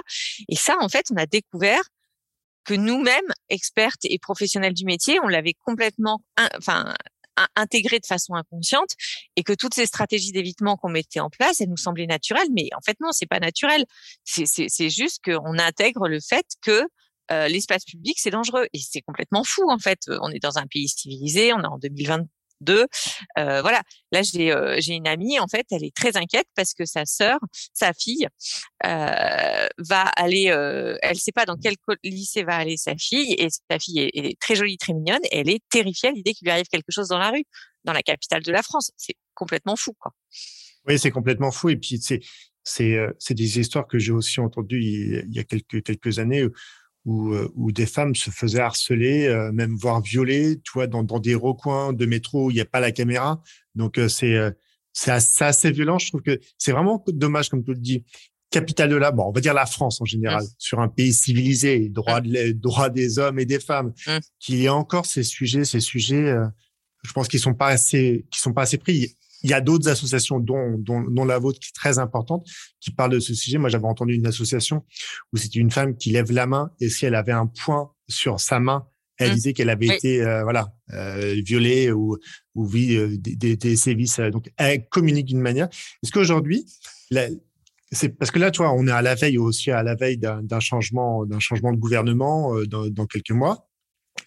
Et 0.50 0.56
ça, 0.56 0.78
en 0.80 0.90
fait, 0.90 1.08
on 1.12 1.18
a 1.18 1.26
découvert 1.26 1.82
que 2.68 2.74
nous-mêmes, 2.74 3.34
expertes 3.50 4.04
et 4.04 4.20
professionnels 4.20 4.74
du 4.74 4.84
métier, 4.86 5.20
on 5.24 5.28
l'avait 5.28 5.56
complètement, 5.66 6.22
enfin, 6.58 6.94
intégré 7.56 8.00
de 8.00 8.06
façon 8.06 8.34
inconsciente 8.34 8.90
et 9.38 9.44
que 9.44 9.54
toutes 9.54 9.74
ces 9.74 9.86
stratégies 9.86 10.34
d'évitement 10.34 10.76
qu'on 10.76 10.90
mettait 10.90 11.22
en 11.22 11.30
place, 11.30 11.62
elles 11.62 11.70
nous 11.70 11.78
semblaient 11.78 12.08
naturelles, 12.08 12.50
mais 12.54 12.68
en 12.76 12.82
fait 12.82 12.98
non, 13.00 13.12
c'est 13.14 13.26
pas 13.26 13.40
naturel. 13.40 13.86
C'est 14.26 14.90
juste 14.90 15.24
qu'on 15.24 15.58
intègre 15.58 16.10
le 16.10 16.20
fait 16.20 16.46
que 16.62 16.84
euh, 17.32 17.48
l'espace 17.48 17.86
public 17.86 18.18
c'est 18.20 18.32
dangereux 18.32 18.68
et 18.74 18.80
c'est 18.80 19.02
complètement 19.02 19.44
fou 19.46 19.70
en 19.70 19.80
fait. 19.80 20.00
On 20.22 20.30
est 20.30 20.42
dans 20.42 20.58
un 20.58 20.68
pays 20.68 20.90
civilisé, 20.90 21.54
on 21.54 21.62
est 21.62 21.68
en 21.68 21.78
2020, 21.78 22.26
deux. 22.62 22.86
Euh, 23.38 23.62
voilà. 23.62 23.82
Là, 24.12 24.22
j'ai 24.22 24.52
euh, 24.52 24.78
j'ai 24.80 24.94
une 24.94 25.08
amie. 25.08 25.40
En 25.40 25.48
fait, 25.48 25.66
elle 25.72 25.84
est 25.84 25.96
très 25.96 26.18
inquiète 26.18 26.48
parce 26.56 26.74
que 26.74 26.86
sa 26.86 27.06
sœur, 27.06 27.40
sa 27.74 27.94
fille, 27.94 28.28
euh, 28.86 29.68
va 29.78 30.02
aller. 30.16 30.46
Elle 31.02 31.18
sait 31.18 31.32
pas 31.32 31.46
dans 31.46 31.58
quel 31.58 31.76
lycée 32.04 32.44
va 32.44 32.56
aller 32.56 32.78
sa 32.78 32.96
fille 32.96 33.34
et 33.38 33.50
sa 33.50 33.80
fille 33.80 34.00
est, 34.00 34.40
très 34.40 34.56
jolie, 34.56 34.78
très 34.78 34.94
mignonne. 34.94 35.24
Et 35.32 35.40
elle 35.40 35.50
est 35.50 35.64
terrifiée 35.70 36.10
à 36.10 36.12
l'idée 36.12 36.34
qu'il 36.34 36.46
lui 36.46 36.52
arrive 36.52 36.68
quelque 36.68 36.92
chose 36.92 37.08
dans 37.10 37.20
la 37.20 37.32
rue, 37.32 37.46
dans 37.84 37.94
la 37.94 38.02
capitale 38.02 38.44
de 38.44 38.52
la 38.52 38.64
France. 38.64 38.92
C'est 38.98 39.16
complètement 39.34 39.76
fou, 39.76 39.94
quoi. 40.00 40.14
Oui, 40.88 40.98
c'est 40.98 41.12
complètement 41.12 41.52
fou. 41.52 41.70
Et 41.70 41.78
puis 41.78 42.00
c'est 42.02 42.22
c'est 42.64 43.34
des 43.34 43.60
histoires 43.60 43.88
que 43.88 43.98
j'ai 43.98 44.12
aussi 44.12 44.42
entendues 44.42 44.84
il 44.84 45.34
y 45.34 45.40
a 45.40 45.44
quelques 45.46 45.84
quelques 45.84 46.20
années 46.20 46.46
euh, 47.08 47.50
où 47.56 47.72
des 47.72 47.86
femmes 47.86 48.16
se 48.16 48.30
faisaient 48.32 48.60
harceler, 48.60 49.28
euh, 49.28 49.52
même 49.54 49.76
voire 49.76 50.02
violer, 50.02 50.60
tu 50.64 50.74
vois, 50.74 50.88
dans, 50.88 51.04
dans 51.04 51.20
des 51.20 51.36
recoins 51.36 51.94
de 51.94 52.06
métro 52.06 52.48
où 52.48 52.52
il 52.52 52.56
n'y 52.56 52.60
a 52.60 52.66
pas 52.66 52.82
la 52.82 52.92
caméra. 52.92 53.42
Donc 53.76 53.98
euh, 53.98 54.10
c'est 54.10 54.38
c'est 54.92 55.12
assez, 55.12 55.44
assez, 55.44 55.72
violent. 55.72 56.00
Je 56.00 56.08
trouve 56.08 56.22
que 56.22 56.40
c'est 56.58 56.72
vraiment 56.72 57.04
dommage, 57.08 57.50
comme 57.50 57.64
tu 57.64 57.72
le 57.72 57.80
dis. 57.80 58.04
Capitale 58.50 58.90
de 58.90 58.96
la, 58.96 59.12
bon, 59.12 59.24
on 59.24 59.32
va 59.32 59.42
dire 59.42 59.54
la 59.54 59.66
France 59.66 60.02
en 60.02 60.06
général, 60.06 60.44
mmh. 60.44 60.50
sur 60.58 60.80
un 60.80 60.88
pays 60.88 61.14
civilisé, 61.14 61.90
droit, 61.90 62.22
mmh. 62.22 62.28
de, 62.28 62.52
droit 62.54 62.90
des 62.90 63.20
hommes 63.20 63.40
et 63.40 63.46
des 63.46 63.60
femmes, 63.60 63.94
mmh. 64.06 64.18
qu'il 64.40 64.56
y 64.56 64.66
ait 64.66 64.70
encore 64.70 65.06
ces 65.06 65.24
sujets, 65.24 65.66
ces 65.66 65.82
sujets, 65.82 66.34
je 67.04 67.14
pense 67.14 67.28
qu'ils 67.28 67.40
sont 67.40 67.54
pas 67.54 67.68
assez, 67.68 68.26
qui 68.32 68.40
sont 68.40 68.54
pas 68.54 68.64
assez 68.64 68.78
pris. 68.78 69.16
Il 69.44 69.50
y 69.50 69.54
a 69.54 69.62
d'autres 69.62 69.88
associations, 69.88 70.40
dont, 70.40 70.78
dont, 70.78 71.02
dont, 71.02 71.26
la 71.26 71.38
vôtre, 71.40 71.60
qui 71.60 71.70
est 71.70 71.76
très 71.76 72.00
importante, 72.00 72.48
qui 72.80 72.92
parle 72.92 73.12
de 73.12 73.20
ce 73.20 73.34
sujet. 73.34 73.58
Moi, 73.58 73.70
j'avais 73.70 73.86
entendu 73.86 74.14
une 74.14 74.26
association 74.26 74.84
où 75.32 75.38
c'était 75.38 75.60
une 75.60 75.72
femme 75.72 75.96
qui 75.96 76.12
lève 76.12 76.32
la 76.32 76.48
main 76.48 76.72
et 76.80 76.90
si 76.90 77.06
elle 77.06 77.16
avait 77.16 77.34
un 77.34 77.48
point 77.48 77.92
sur 78.08 78.40
sa 78.40 78.60
main, 78.60 78.88
elle 79.20 79.32
mmh. 79.32 79.36
disait 79.36 79.54
qu'elle 79.54 79.70
avait 79.70 79.88
été 79.88 80.22
euh, 80.22 80.44
voilà 80.44 80.68
euh, 80.94 81.42
violée 81.44 81.92
ou 81.92 82.18
ou 82.56 82.66
vit 82.66 82.96
euh, 82.96 83.18
des, 83.18 83.56
des, 83.56 83.76
sévices. 83.76 84.20
Donc, 84.20 84.52
elle 84.58 84.88
communique 84.88 85.26
d'une 85.26 85.42
manière. 85.42 85.68
Est-ce 86.04 86.12
qu'aujourd'hui, 86.12 86.66
c'est 87.92 88.10
parce 88.10 88.32
que 88.32 88.40
là, 88.40 88.52
toi, 88.52 88.74
on 88.74 88.88
est 88.88 88.92
à 88.92 89.02
la 89.02 89.16
veille 89.16 89.38
aussi 89.38 89.72
à 89.72 89.84
la 89.84 89.96
veille 89.96 90.18
d'un 90.18 90.60
changement 90.60 91.26
d'un 91.26 91.40
changement 91.40 91.72
de 91.72 91.78
gouvernement 91.78 92.56
euh, 92.56 92.66
dans, 92.66 92.88
dans 92.88 93.06
quelques 93.06 93.32
mois. 93.32 93.67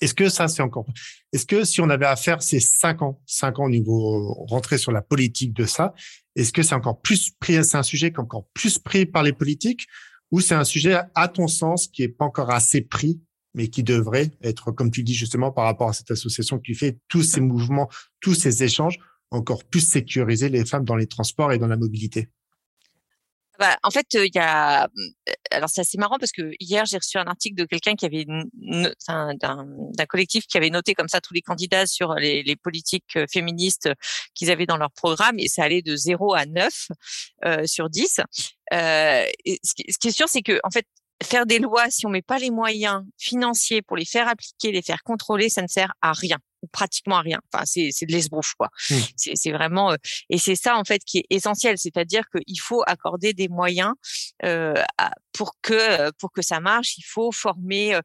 Est-ce 0.01 0.15
que 0.15 0.29
ça, 0.29 0.49
c'est 0.49 0.63
encore, 0.63 0.87
est-ce 1.33 1.47
que 1.47 1.65
si 1.65 1.81
on 1.81 1.91
avait 1.91 2.07
à 2.07 2.17
faire 2.17 2.43
ces 2.43 2.61
cinq 2.61 3.03
ans, 3.03 3.21
cinq 3.27 3.59
ans 3.59 3.65
au 3.65 3.71
niveau 3.71 4.33
rentrer 4.49 4.79
sur 4.79 4.93
la 4.93 5.03
politique 5.03 5.53
de 5.53 5.67
ça, 5.67 5.95
est-ce 6.37 6.53
que 6.53 6.63
c'est 6.63 6.75
encore 6.75 7.01
plus 7.01 7.31
pris, 7.39 7.63
c'est 7.65 7.77
un 7.77 7.83
sujet 7.83 8.11
qui 8.11 8.17
est 8.17 8.21
encore 8.21 8.47
plus 8.55 8.79
pris 8.79 9.05
par 9.05 9.23
les 9.23 9.33
politiques 9.33 9.87
ou 10.31 10.41
c'est 10.41 10.55
un 10.55 10.65
sujet, 10.65 10.99
à 11.15 11.29
ton 11.29 11.49
sens, 11.49 11.89
qui 11.89 12.03
est 12.03 12.09
pas 12.09 12.25
encore 12.25 12.51
assez 12.51 12.83
pris, 12.83 13.21
mais 13.55 13.69
qui 13.69 13.83
devrait 13.83 14.31
être, 14.43 14.71
comme 14.71 14.91
tu 14.91 15.03
dis 15.03 15.15
justement, 15.15 15.51
par 15.51 15.65
rapport 15.65 15.89
à 15.89 15.93
cette 15.93 16.11
association 16.11 16.59
qui 16.59 16.75
fait 16.75 16.99
tous 17.09 17.23
ces 17.23 17.41
mouvements, 17.41 17.89
tous 18.21 18.35
ces 18.35 18.63
échanges, 18.63 18.99
encore 19.31 19.65
plus 19.65 19.81
sécuriser 19.81 20.49
les 20.49 20.65
femmes 20.65 20.85
dans 20.85 20.97
les 20.97 21.07
transports 21.07 21.53
et 21.53 21.59
dans 21.59 21.67
la 21.67 21.77
mobilité? 21.77 22.29
Bah, 23.61 23.77
en 23.83 23.91
fait, 23.91 24.07
il 24.15 24.31
y 24.35 24.39
a. 24.39 24.89
Alors 25.51 25.69
c'est 25.69 25.83
assez 25.83 25.99
marrant 25.99 26.17
parce 26.19 26.33
que 26.33 26.53
hier 26.61 26.87
j'ai 26.87 26.97
reçu 26.97 27.19
un 27.19 27.27
article 27.27 27.57
de 27.57 27.67
quelqu'un 27.67 27.95
qui 27.95 28.07
avait 28.07 28.25
d'un 28.27 30.07
collectif 30.09 30.47
qui 30.47 30.57
avait 30.57 30.71
noté 30.71 30.95
comme 30.95 31.09
ça 31.09 31.21
tous 31.21 31.35
les 31.35 31.43
candidats 31.43 31.87
sur 31.87 32.15
les, 32.15 32.57
politiques 32.57 33.19
féministes 33.31 33.91
qu'ils 34.35 34.51
avaient 34.51 34.65
dans 34.65 34.79
leur 34.79 34.91
programme 34.93 35.39
et 35.39 35.49
ça 35.49 35.65
allait 35.65 35.83
de 35.83 35.95
0 35.95 36.33
à 36.35 36.47
9 36.47 36.89
euh, 37.45 37.67
sur 37.67 37.91
10. 37.91 38.21
Euh, 38.73 39.27
ce, 39.63 39.75
qui, 39.75 40.09
est 40.09 40.11
sûr, 40.11 40.29
c'est 40.29 40.43
que 40.43 40.59
en 40.65 40.71
fait 40.71 40.87
faire 41.23 41.45
des 41.45 41.59
lois 41.59 41.91
si 41.91 42.07
on 42.07 42.11
met 42.11 42.23
pas 42.23 42.39
les 42.39 42.51
moyens 42.51 43.03
financiers 43.19 43.83
pour 43.83 43.99
les 43.99 44.07
faire 44.07 44.27
appliquer, 44.27 44.73
les 44.73 44.83
faire 44.83 45.03
contrôler, 45.03 45.51
ça 45.51 45.61
ne 45.61 45.69
sert 45.69 45.93
à 46.01 46.13
rien 46.13 46.39
ou 46.63 46.67
pratiquement 46.69 47.17
à 47.17 47.23
rien. 47.23 47.41
Enfin, 47.53 47.65
c'est 47.67 47.91
c'est 47.93 48.07
de 48.07 48.13
l'esbrouf 48.13 48.55
quoi. 48.55 48.69
Mmh. 48.91 48.95
C'est 49.17 49.37
c'est 49.37 49.53
vraiment 49.53 49.93
euh, 49.93 49.97
et 50.29 50.39
c'est 50.39 50.57
ça 50.57 50.77
en 50.77 50.85
fait 50.85 51.03
qui 51.05 51.19
est 51.19 51.27
essentiel, 51.31 51.79
c'est-à-dire 51.79 52.25
qu'il 52.31 52.61
faut 52.61 52.83
accorder 52.87 53.33
des 53.33 53.49
moyens 53.49 53.95
euh, 54.45 54.75
pour 55.33 55.55
que 55.63 55.75
euh, 55.75 56.11
pour 56.19 56.33
que 56.33 56.43
ça 56.43 56.61
marche. 56.61 56.97
Il 56.99 57.05
faut 57.05 57.33
former 57.33 57.95
euh, 57.95 58.01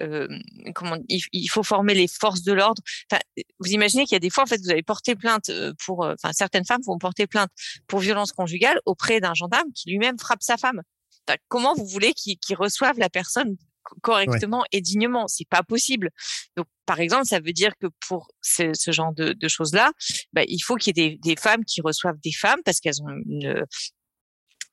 euh 0.00 0.28
comment 0.74 0.96
il, 1.08 1.20
il, 1.32 1.48
faut 1.48 1.62
former 1.62 1.94
les 1.94 2.08
forces 2.08 2.42
de 2.42 2.52
l'ordre. 2.52 2.82
Enfin, 3.10 3.20
vous 3.58 3.70
imaginez 3.70 4.04
qu'il 4.04 4.14
y 4.14 4.16
a 4.16 4.20
des 4.20 4.30
fois 4.30 4.44
en 4.44 4.46
fait 4.46 4.60
vous 4.60 4.70
avez 4.70 4.82
porté 4.82 5.14
plainte 5.14 5.50
pour 5.84 6.04
enfin 6.04 6.32
certaines 6.32 6.64
femmes 6.64 6.82
vont 6.86 6.98
porter 6.98 7.26
plainte 7.26 7.50
pour 7.86 8.00
violence 8.00 8.32
conjugale 8.32 8.80
auprès 8.86 9.20
d'un 9.20 9.34
gendarme 9.34 9.70
qui 9.74 9.90
lui-même 9.90 10.18
frappe 10.18 10.42
sa 10.42 10.56
femme. 10.56 10.82
Comment 11.48 11.74
vous 11.74 11.86
voulez 11.86 12.12
qu'ils 12.12 12.38
qu 12.38 12.54
reçoivent 12.54 12.98
la 12.98 13.08
personne 13.08 13.56
correctement 14.02 14.64
et 14.72 14.80
dignement. 14.80 15.28
C'est 15.28 15.48
pas 15.48 15.62
possible. 15.62 16.10
Donc, 16.56 16.66
par 16.86 17.00
exemple, 17.00 17.26
ça 17.26 17.40
veut 17.40 17.52
dire 17.52 17.72
que 17.78 17.86
pour 18.06 18.28
ce, 18.42 18.72
ce 18.74 18.90
genre 18.92 19.12
de, 19.14 19.32
de 19.32 19.48
choses-là, 19.48 19.92
bah, 20.32 20.42
il 20.46 20.60
faut 20.60 20.76
qu'il 20.76 20.96
y 20.96 21.00
ait 21.00 21.10
des, 21.10 21.18
des, 21.18 21.36
femmes 21.36 21.64
qui 21.64 21.80
reçoivent 21.80 22.18
des 22.22 22.32
femmes 22.32 22.60
parce 22.64 22.80
qu'elles 22.80 23.02
ont 23.02 23.08
une, 23.08 23.64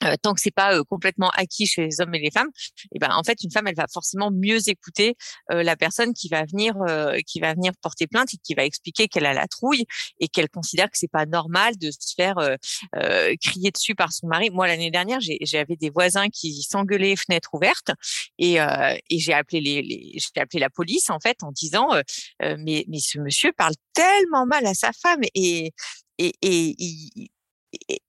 euh, 0.03 0.15
tant 0.21 0.33
que 0.33 0.41
c'est 0.41 0.51
pas 0.51 0.75
euh, 0.75 0.83
complètement 0.83 1.29
acquis 1.31 1.67
chez 1.67 1.83
les 1.83 2.01
hommes 2.01 2.13
et 2.15 2.19
les 2.19 2.31
femmes, 2.31 2.49
et 2.83 2.95
eh 2.95 2.99
ben 2.99 3.09
en 3.11 3.23
fait 3.23 3.43
une 3.43 3.51
femme 3.51 3.67
elle 3.67 3.75
va 3.75 3.87
forcément 3.91 4.31
mieux 4.31 4.69
écouter 4.69 5.15
euh, 5.51 5.63
la 5.63 5.75
personne 5.75 6.13
qui 6.13 6.29
va 6.29 6.43
venir 6.45 6.75
qui 7.27 7.39
va 7.39 7.53
venir 7.53 7.71
porter 7.81 8.07
plainte 8.07 8.33
et 8.33 8.37
qui 8.43 8.53
va 8.53 8.65
expliquer 8.65 9.07
qu'elle 9.07 9.25
a 9.25 9.33
la 9.33 9.47
trouille 9.47 9.85
et 10.19 10.27
qu'elle 10.27 10.49
considère 10.49 10.85
que 10.85 10.97
c'est 10.97 11.11
pas 11.11 11.25
normal 11.25 11.77
de 11.77 11.91
se 11.91 12.13
faire 12.15 12.35
crier 13.41 13.71
dessus 13.71 13.95
par 13.95 14.11
son 14.11 14.27
mari. 14.27 14.49
Moi 14.49 14.67
l'année 14.67 14.91
dernière 14.91 15.19
j'avais 15.41 15.75
des 15.75 15.89
voisins 15.89 16.29
qui 16.29 16.63
s'engueulaient 16.63 17.15
fenêtre 17.15 17.49
ouverte 17.53 17.91
et, 18.37 18.55
et 18.55 19.19
j'ai 19.19 19.33
appelé 19.33 19.61
les, 19.61 19.81
les 19.81 20.17
j'ai 20.17 20.41
appelé 20.41 20.59
la 20.59 20.69
police 20.69 21.09
en 21.09 21.19
fait 21.19 21.43
en 21.43 21.51
disant 21.51 21.89
mais 22.39 22.85
mais 22.87 22.99
ce 22.99 23.19
monsieur 23.19 23.51
parle 23.53 23.73
tellement 23.93 24.45
mal 24.45 24.65
à 24.65 24.73
sa 24.73 24.91
femme 24.93 25.21
et 25.35 25.71
et, 26.17 26.33
et, 26.41 27.31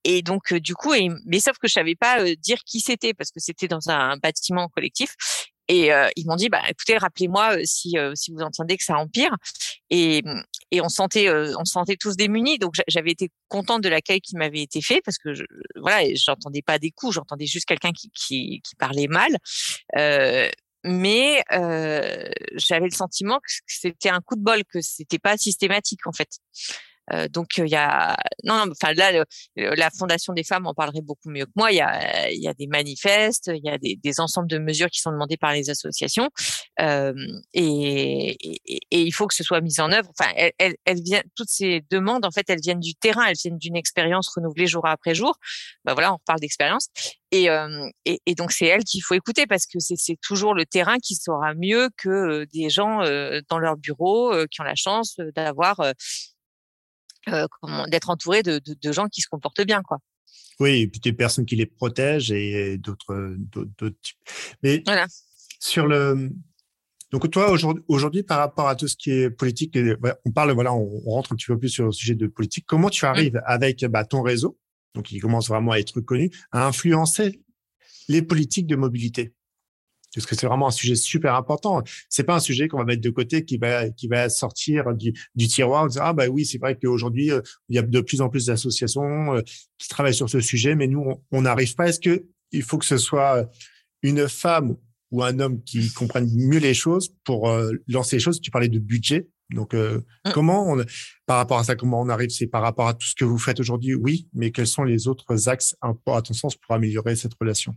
et, 0.05 0.22
donc 0.22 0.55
du 0.55 0.75
coup, 0.75 0.92
mais 1.27 1.40
sauf 1.40 1.59
que 1.59 1.68
je 1.68 1.72
savais 1.72 1.94
pas 1.94 2.25
dire 2.37 2.59
qui 2.64 2.81
c'était 2.81 3.14
parce 3.14 3.31
que 3.31 3.40
c'était 3.40 3.68
dans 3.68 3.90
un 3.90 4.16
bâtiment 4.16 4.68
collectif. 4.68 5.14
Et 5.68 5.92
euh, 5.92 6.09
ils 6.16 6.27
m'ont 6.27 6.37
dit, 6.37 6.48
bah 6.48 6.61
écoutez, 6.68 6.98
rappelez-moi 6.98 7.59
si 7.64 7.94
si 8.14 8.33
vous 8.33 8.40
entendez 8.40 8.77
que 8.77 8.85
ça 8.85 8.96
empire. 8.96 9.35
Et, 9.90 10.22
et 10.70 10.81
on 10.81 10.88
sentait 10.88 11.31
on 11.31 11.64
sentait 11.64 11.96
tous 11.96 12.16
démunis. 12.16 12.59
Donc 12.59 12.75
j'avais 12.88 13.12
été 13.12 13.31
contente 13.48 13.83
de 13.83 13.88
l'accueil 13.88 14.20
qui 14.20 14.37
m'avait 14.37 14.62
été 14.62 14.83
fait 14.83 15.01
parce 15.05 15.18
que 15.18 15.35
je, 15.35 15.44
voilà, 15.77 16.12
j'entendais 16.14 16.62
pas 16.62 16.79
des 16.79 16.90
coups, 16.90 17.14
j'entendais 17.14 17.46
juste 17.46 17.66
quelqu'un 17.66 17.92
qui, 17.92 18.11
qui, 18.11 18.61
qui 18.62 18.75
parlait 18.77 19.09
mal. 19.09 19.37
Euh, 19.96 20.51
mais 20.85 21.42
euh, 21.53 22.29
j'avais 22.55 22.87
le 22.87 22.94
sentiment 22.94 23.38
que 23.38 23.53
c'était 23.66 24.09
un 24.09 24.20
coup 24.20 24.37
de 24.37 24.42
bol, 24.42 24.64
que 24.64 24.81
c'était 24.81 25.18
pas 25.18 25.37
systématique 25.37 26.07
en 26.07 26.12
fait. 26.12 26.38
Donc 27.31 27.59
il 27.59 27.69
y 27.69 27.75
a 27.75 28.17
non, 28.45 28.65
enfin 28.71 28.93
là 28.95 29.25
la 29.57 29.91
fondation 29.91 30.33
des 30.33 30.45
femmes 30.45 30.67
en 30.67 30.75
parlerait 30.75 31.03
beaucoup 31.03 31.31
mieux 31.31 31.47
que 31.47 31.53
moi. 31.57 31.73
Il 31.73 31.77
y 31.77 31.81
a 31.81 32.31
il 32.31 32.41
y 32.41 32.49
a 32.49 32.55
des 32.55 32.67
manifestes 32.67 33.51
il 33.53 33.61
y 33.65 33.69
a 33.69 33.79
des, 33.79 34.21
ensembles 34.21 34.49
de 34.49 34.59
mesures 34.59 34.88
qui 34.88 35.01
sont 35.01 35.11
demandées 35.11 35.37
par 35.37 35.53
les 35.53 35.69
associations 35.69 36.31
et, 36.79 38.37
il 38.91 39.12
faut 39.12 39.27
que 39.27 39.35
ce 39.35 39.43
soit 39.43 39.61
mis 39.61 39.81
en 39.81 39.91
œuvre. 39.91 40.09
Enfin 40.17 40.31
elles, 40.37 40.53
elles, 40.59 40.77
elles 40.85 41.03
viennent 41.03 41.29
toutes 41.35 41.51
ces 41.51 41.85
demandes 41.91 42.25
en 42.25 42.31
fait 42.31 42.49
elles 42.49 42.61
viennent 42.61 42.81
du 42.81 42.95
terrain 42.95 43.25
elles 43.27 43.37
viennent 43.37 43.59
d'une 43.59 43.77
expérience 43.77 44.29
renouvelée 44.35 44.67
jour 44.67 44.87
après 44.87 45.15
jour. 45.15 45.37
Ben 45.85 45.95
voilà 45.95 46.15
on 46.15 46.19
parle 46.25 46.41
d'expérience. 46.41 46.88
Et, 47.33 47.49
et, 48.05 48.35
donc 48.35 48.53
c'est 48.53 48.67
elle 48.67 48.85
qu'il 48.85 49.03
faut 49.03 49.15
écouter 49.15 49.47
parce 49.47 49.65
que 49.67 49.79
c'est 49.81 50.19
toujours 50.21 50.55
le 50.55 50.67
terrain 50.67 50.99
qui 50.99 51.15
saura 51.15 51.55
mieux 51.55 51.88
que 51.97 52.45
des 52.53 52.69
gens 52.69 52.99
dans 53.49 53.59
leur 53.59 53.77
bureau 53.77 54.35
qui 54.51 54.61
ont 54.61 54.65
la 54.65 54.75
chance 54.75 55.17
d'avoir 55.35 55.81
euh, 57.29 57.47
d'être 57.89 58.11
entouré 58.11 58.43
de, 58.43 58.59
de, 58.59 58.75
de, 58.81 58.93
gens 58.93 59.07
qui 59.07 59.21
se 59.21 59.29
comportent 59.29 59.63
bien, 59.63 59.83
quoi. 59.83 59.99
Oui, 60.61 60.83
et 60.83 60.89
puis 60.89 61.01
des 61.01 61.13
personnes 61.13 61.47
qui 61.47 61.57
les 61.57 61.67
protègent 61.67 62.33
et 62.33 62.79
d'autres 62.79 63.37
types. 64.03 64.19
Mais 64.63 64.83
voilà. 64.85 65.07
sur 65.59 65.87
le 65.87 66.31
Donc 67.11 67.31
toi 67.31 67.55
aujourd'hui, 67.89 68.23
par 68.23 68.39
rapport 68.39 68.69
à 68.69 68.77
tout 68.77 68.89
ce 68.89 68.97
qui 68.97 69.11
est 69.11 69.31
politique, 69.31 69.77
on 70.25 70.31
parle, 70.31 70.53
voilà, 70.53 70.73
on, 70.73 71.01
rentre 71.07 71.33
un 71.33 71.37
petit 71.37 71.47
peu 71.47 71.59
plus 71.59 71.69
sur 71.69 71.87
le 71.87 71.93
sujet 71.93 72.15
de 72.15 72.27
politique. 72.27 72.65
Comment 72.67 72.91
tu 72.91 73.05
arrives 73.07 73.41
avec 73.45 73.85
bah, 73.87 74.05
ton 74.05 74.23
réseau, 74.23 74.59
donc 74.95 75.11
il 75.11 75.21
commence 75.21 75.49
vraiment 75.49 75.73
à 75.73 75.79
être 75.79 76.01
connu, 76.01 76.31
à 76.53 76.67
influencer 76.67 77.41
les 78.09 78.23
politiques 78.23 78.67
de 78.67 78.77
mobilité? 78.77 79.33
Parce 80.14 80.27
que 80.27 80.35
c'est 80.35 80.46
vraiment 80.46 80.68
un 80.68 80.72
sujet 80.72 80.94
super 80.94 81.35
important. 81.35 81.83
C'est 82.09 82.25
pas 82.25 82.37
un 82.37 82.40
sujet 82.40 82.68
qu'on 82.68 82.79
va 82.79 82.85
mettre 82.85 83.03
de 83.03 83.11
côté 83.11 83.44
qui 83.44 83.57
va 83.57 83.90
qui 83.90 84.09
va 84.09 84.29
sortir 84.29 84.94
du, 84.94 85.12
du 85.35 85.48
tiroir. 85.48 85.88
Dire, 85.88 86.03
ah 86.05 86.12
bah 86.12 86.29
oui, 86.29 86.44
c'est 86.44 86.59
vrai 86.59 86.77
qu'aujourd'hui 86.77 87.31
euh, 87.31 87.40
il 87.68 87.77
y 87.77 87.79
a 87.79 87.83
de 87.83 88.01
plus 88.01 88.20
en 88.20 88.29
plus 88.29 88.46
d'associations 88.46 89.35
euh, 89.35 89.40
qui 89.79 89.88
travaillent 89.88 90.14
sur 90.14 90.29
ce 90.29 90.40
sujet, 90.40 90.75
mais 90.75 90.87
nous 90.87 91.22
on 91.31 91.42
n'arrive 91.42 91.75
pas. 91.75 91.88
Est-ce 91.88 92.01
que 92.01 92.27
il 92.53 92.62
faut 92.62 92.79
que 92.79 92.85
ce 92.85 92.98
soit 92.98 93.48
une 94.03 94.29
femme 94.29 94.77
ou 95.11 95.22
un 95.22 95.38
homme 95.40 95.62
qui 95.62 95.90
comprenne 95.92 96.29
mieux 96.35 96.59
les 96.59 96.75
choses 96.75 97.14
pour 97.25 97.48
euh, 97.51 97.72
lancer 97.88 98.16
les 98.16 98.20
choses? 98.20 98.40
Tu 98.40 98.51
parlais 98.51 98.68
de 98.68 98.79
budget. 98.79 99.29
Donc, 99.55 99.75
mmh. 99.75 100.01
comment 100.33 100.72
on, 100.72 100.83
par 101.27 101.37
rapport 101.37 101.59
à 101.59 101.64
ça, 101.64 101.77
comment 101.77 102.01
on 102.01 102.09
arrive? 102.09 102.31
C'est 102.31 102.46
par 102.46 102.62
rapport 102.62 102.88
à 102.88 102.94
tout 102.94 103.07
ce 103.07 103.14
que 103.14 103.27
vous 103.27 103.37
faites 103.37 103.61
aujourd'hui, 103.61 103.94
oui, 103.94 104.27
mais 104.33 104.51
quels 104.51 104.66
sont 104.66 104.83
les 104.83 105.09
autres 105.09 105.46
axes, 105.51 105.77
à 105.83 106.22
ton 106.22 106.33
sens, 106.33 106.57
pour 106.57 106.75
améliorer 106.75 107.16
cette 107.16 107.35
relation? 107.38 107.77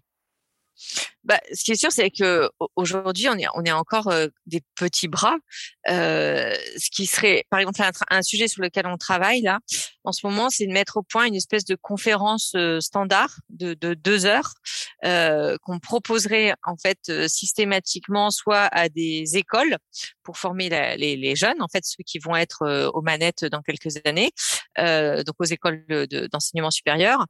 Bah, 1.26 1.40
ce 1.54 1.64
qui 1.64 1.72
est 1.72 1.76
sûr, 1.76 1.92
c'est 1.92 2.12
que 2.12 2.50
aujourd'hui, 2.76 3.28
on 3.30 3.38
est, 3.38 3.48
on 3.56 3.64
est 3.64 3.72
encore 3.72 4.14
des 4.46 4.62
petits 4.76 5.08
bras. 5.08 5.36
Euh, 5.90 6.56
ce 6.78 6.90
qui 6.90 7.06
serait, 7.06 7.46
par 7.50 7.60
exemple, 7.60 7.82
un, 8.10 8.22
sujet 8.22 8.48
sur 8.48 8.62
lequel 8.62 8.88
on 8.88 8.98
travaille 8.98 9.42
là, 9.42 9.60
en 10.04 10.12
ce 10.12 10.26
moment, 10.26 10.50
c'est 10.50 10.68
de 10.68 10.72
mettre 10.72 10.98
au 10.98 11.04
point 11.04 11.26
une 11.26 11.36
espèce 11.36 11.66
de 11.66 11.76
conférence 11.76 12.56
standard 12.80 13.36
de, 13.50 13.74
de 13.74 13.94
deux 13.94 14.26
heures 14.26 14.54
euh, 15.04 15.58
qu'on 15.64 15.80
proposerait 15.80 16.54
en 16.64 16.76
fait 16.78 17.28
systématiquement 17.28 18.30
soit 18.30 18.68
à 18.72 18.90
des 18.90 19.36
écoles 19.36 19.78
pour 20.24 20.38
former 20.38 20.70
les, 20.70 21.16
les, 21.18 21.36
jeunes, 21.36 21.62
en 21.62 21.68
fait 21.68 21.84
ceux 21.86 22.04
qui 22.04 22.20
vont 22.20 22.36
être 22.36 22.92
aux 22.94 23.02
manettes 23.02 23.46
dans 23.46 23.62
quelques 23.62 24.00
années, 24.06 24.32
euh, 24.80 25.24
donc 25.24 25.36
aux 25.40 25.46
écoles 25.46 25.86
d'enseignement 26.32 26.72
supérieur, 26.72 27.26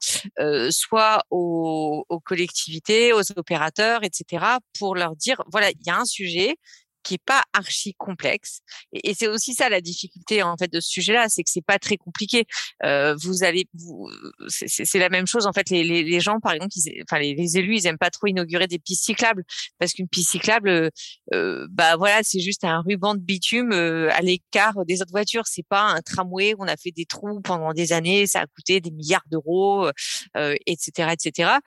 soit 0.70 1.24
aux, 1.30 2.06
aux 2.10 2.20
collectivités, 2.20 3.14
aux 3.14 3.32
opérateurs, 3.38 3.85
etc., 4.04 4.46
pour 4.78 4.96
leur 4.96 5.16
dire, 5.16 5.42
voilà, 5.52 5.70
il 5.72 5.86
y 5.86 5.90
a 5.90 5.98
un 5.98 6.06
sujet, 6.06 6.58
qui 7.06 7.14
est 7.14 7.24
pas 7.24 7.44
archi 7.54 7.94
complexe. 7.94 8.62
Et, 8.92 9.14
c'est 9.14 9.28
aussi 9.28 9.54
ça 9.54 9.70
la 9.70 9.80
difficulté 9.80 10.44
en 10.44 10.58
fait 10.58 10.72
de 10.72 10.80
ce 10.82 10.90
sujet-là, 10.90 11.28
c'est 11.30 11.44
que 11.44 11.50
c'est 11.50 11.66
pas 11.66 11.80
très 11.80 11.98
compliqué. 11.98 12.46
Euh, 12.84 13.16
vous 13.22 13.44
allez, 13.44 13.68
vous, 13.76 14.10
c'est 14.48 15.00
la 15.00 15.10
même 15.10 15.28
chose 15.28 15.46
en 15.46 15.54
fait. 15.54 15.70
Les, 15.70 15.84
les, 15.84 16.20
gens, 16.20 16.40
par 16.40 16.54
exemple, 16.54 16.74
ils, 16.76 17.04
enfin 17.04 17.20
les, 17.20 17.58
élus, 17.58 17.78
ils 17.78 17.88
aiment 17.88 18.00
pas 18.00 18.10
trop 18.10 18.28
inaugurer 18.28 18.68
des 18.68 18.80
pistes 18.80 19.06
cyclables 19.06 19.46
parce 19.80 19.94
qu'une 19.94 20.10
piste 20.10 20.32
cyclable, 20.32 20.90
euh, 21.34 21.68
bah 21.70 21.96
voilà, 21.96 22.22
c'est 22.24 22.40
juste 22.40 22.64
un 22.64 22.82
ruban 22.82 23.14
de 23.14 23.22
bitume 23.22 23.72
euh, 23.72 24.10
à 24.12 24.22
l'écart 24.22 24.84
des 24.86 25.02
autres 25.02 25.12
voitures. 25.12 25.46
C'est 25.46 25.68
pas 25.68 25.84
un 25.84 26.02
tramway 26.02 26.56
où 26.56 26.64
on 26.64 26.68
a 26.68 26.76
fait 26.76 26.92
des 26.92 27.06
trous 27.06 27.40
pendant 27.42 27.74
des 27.74 27.94
années, 27.94 28.26
ça 28.26 28.42
a 28.42 28.48
coûté 28.48 28.82
des 28.82 28.92
milliards 28.92 29.26
d'euros, 29.30 29.90
etc., 30.66 31.14
etc 31.14 31.60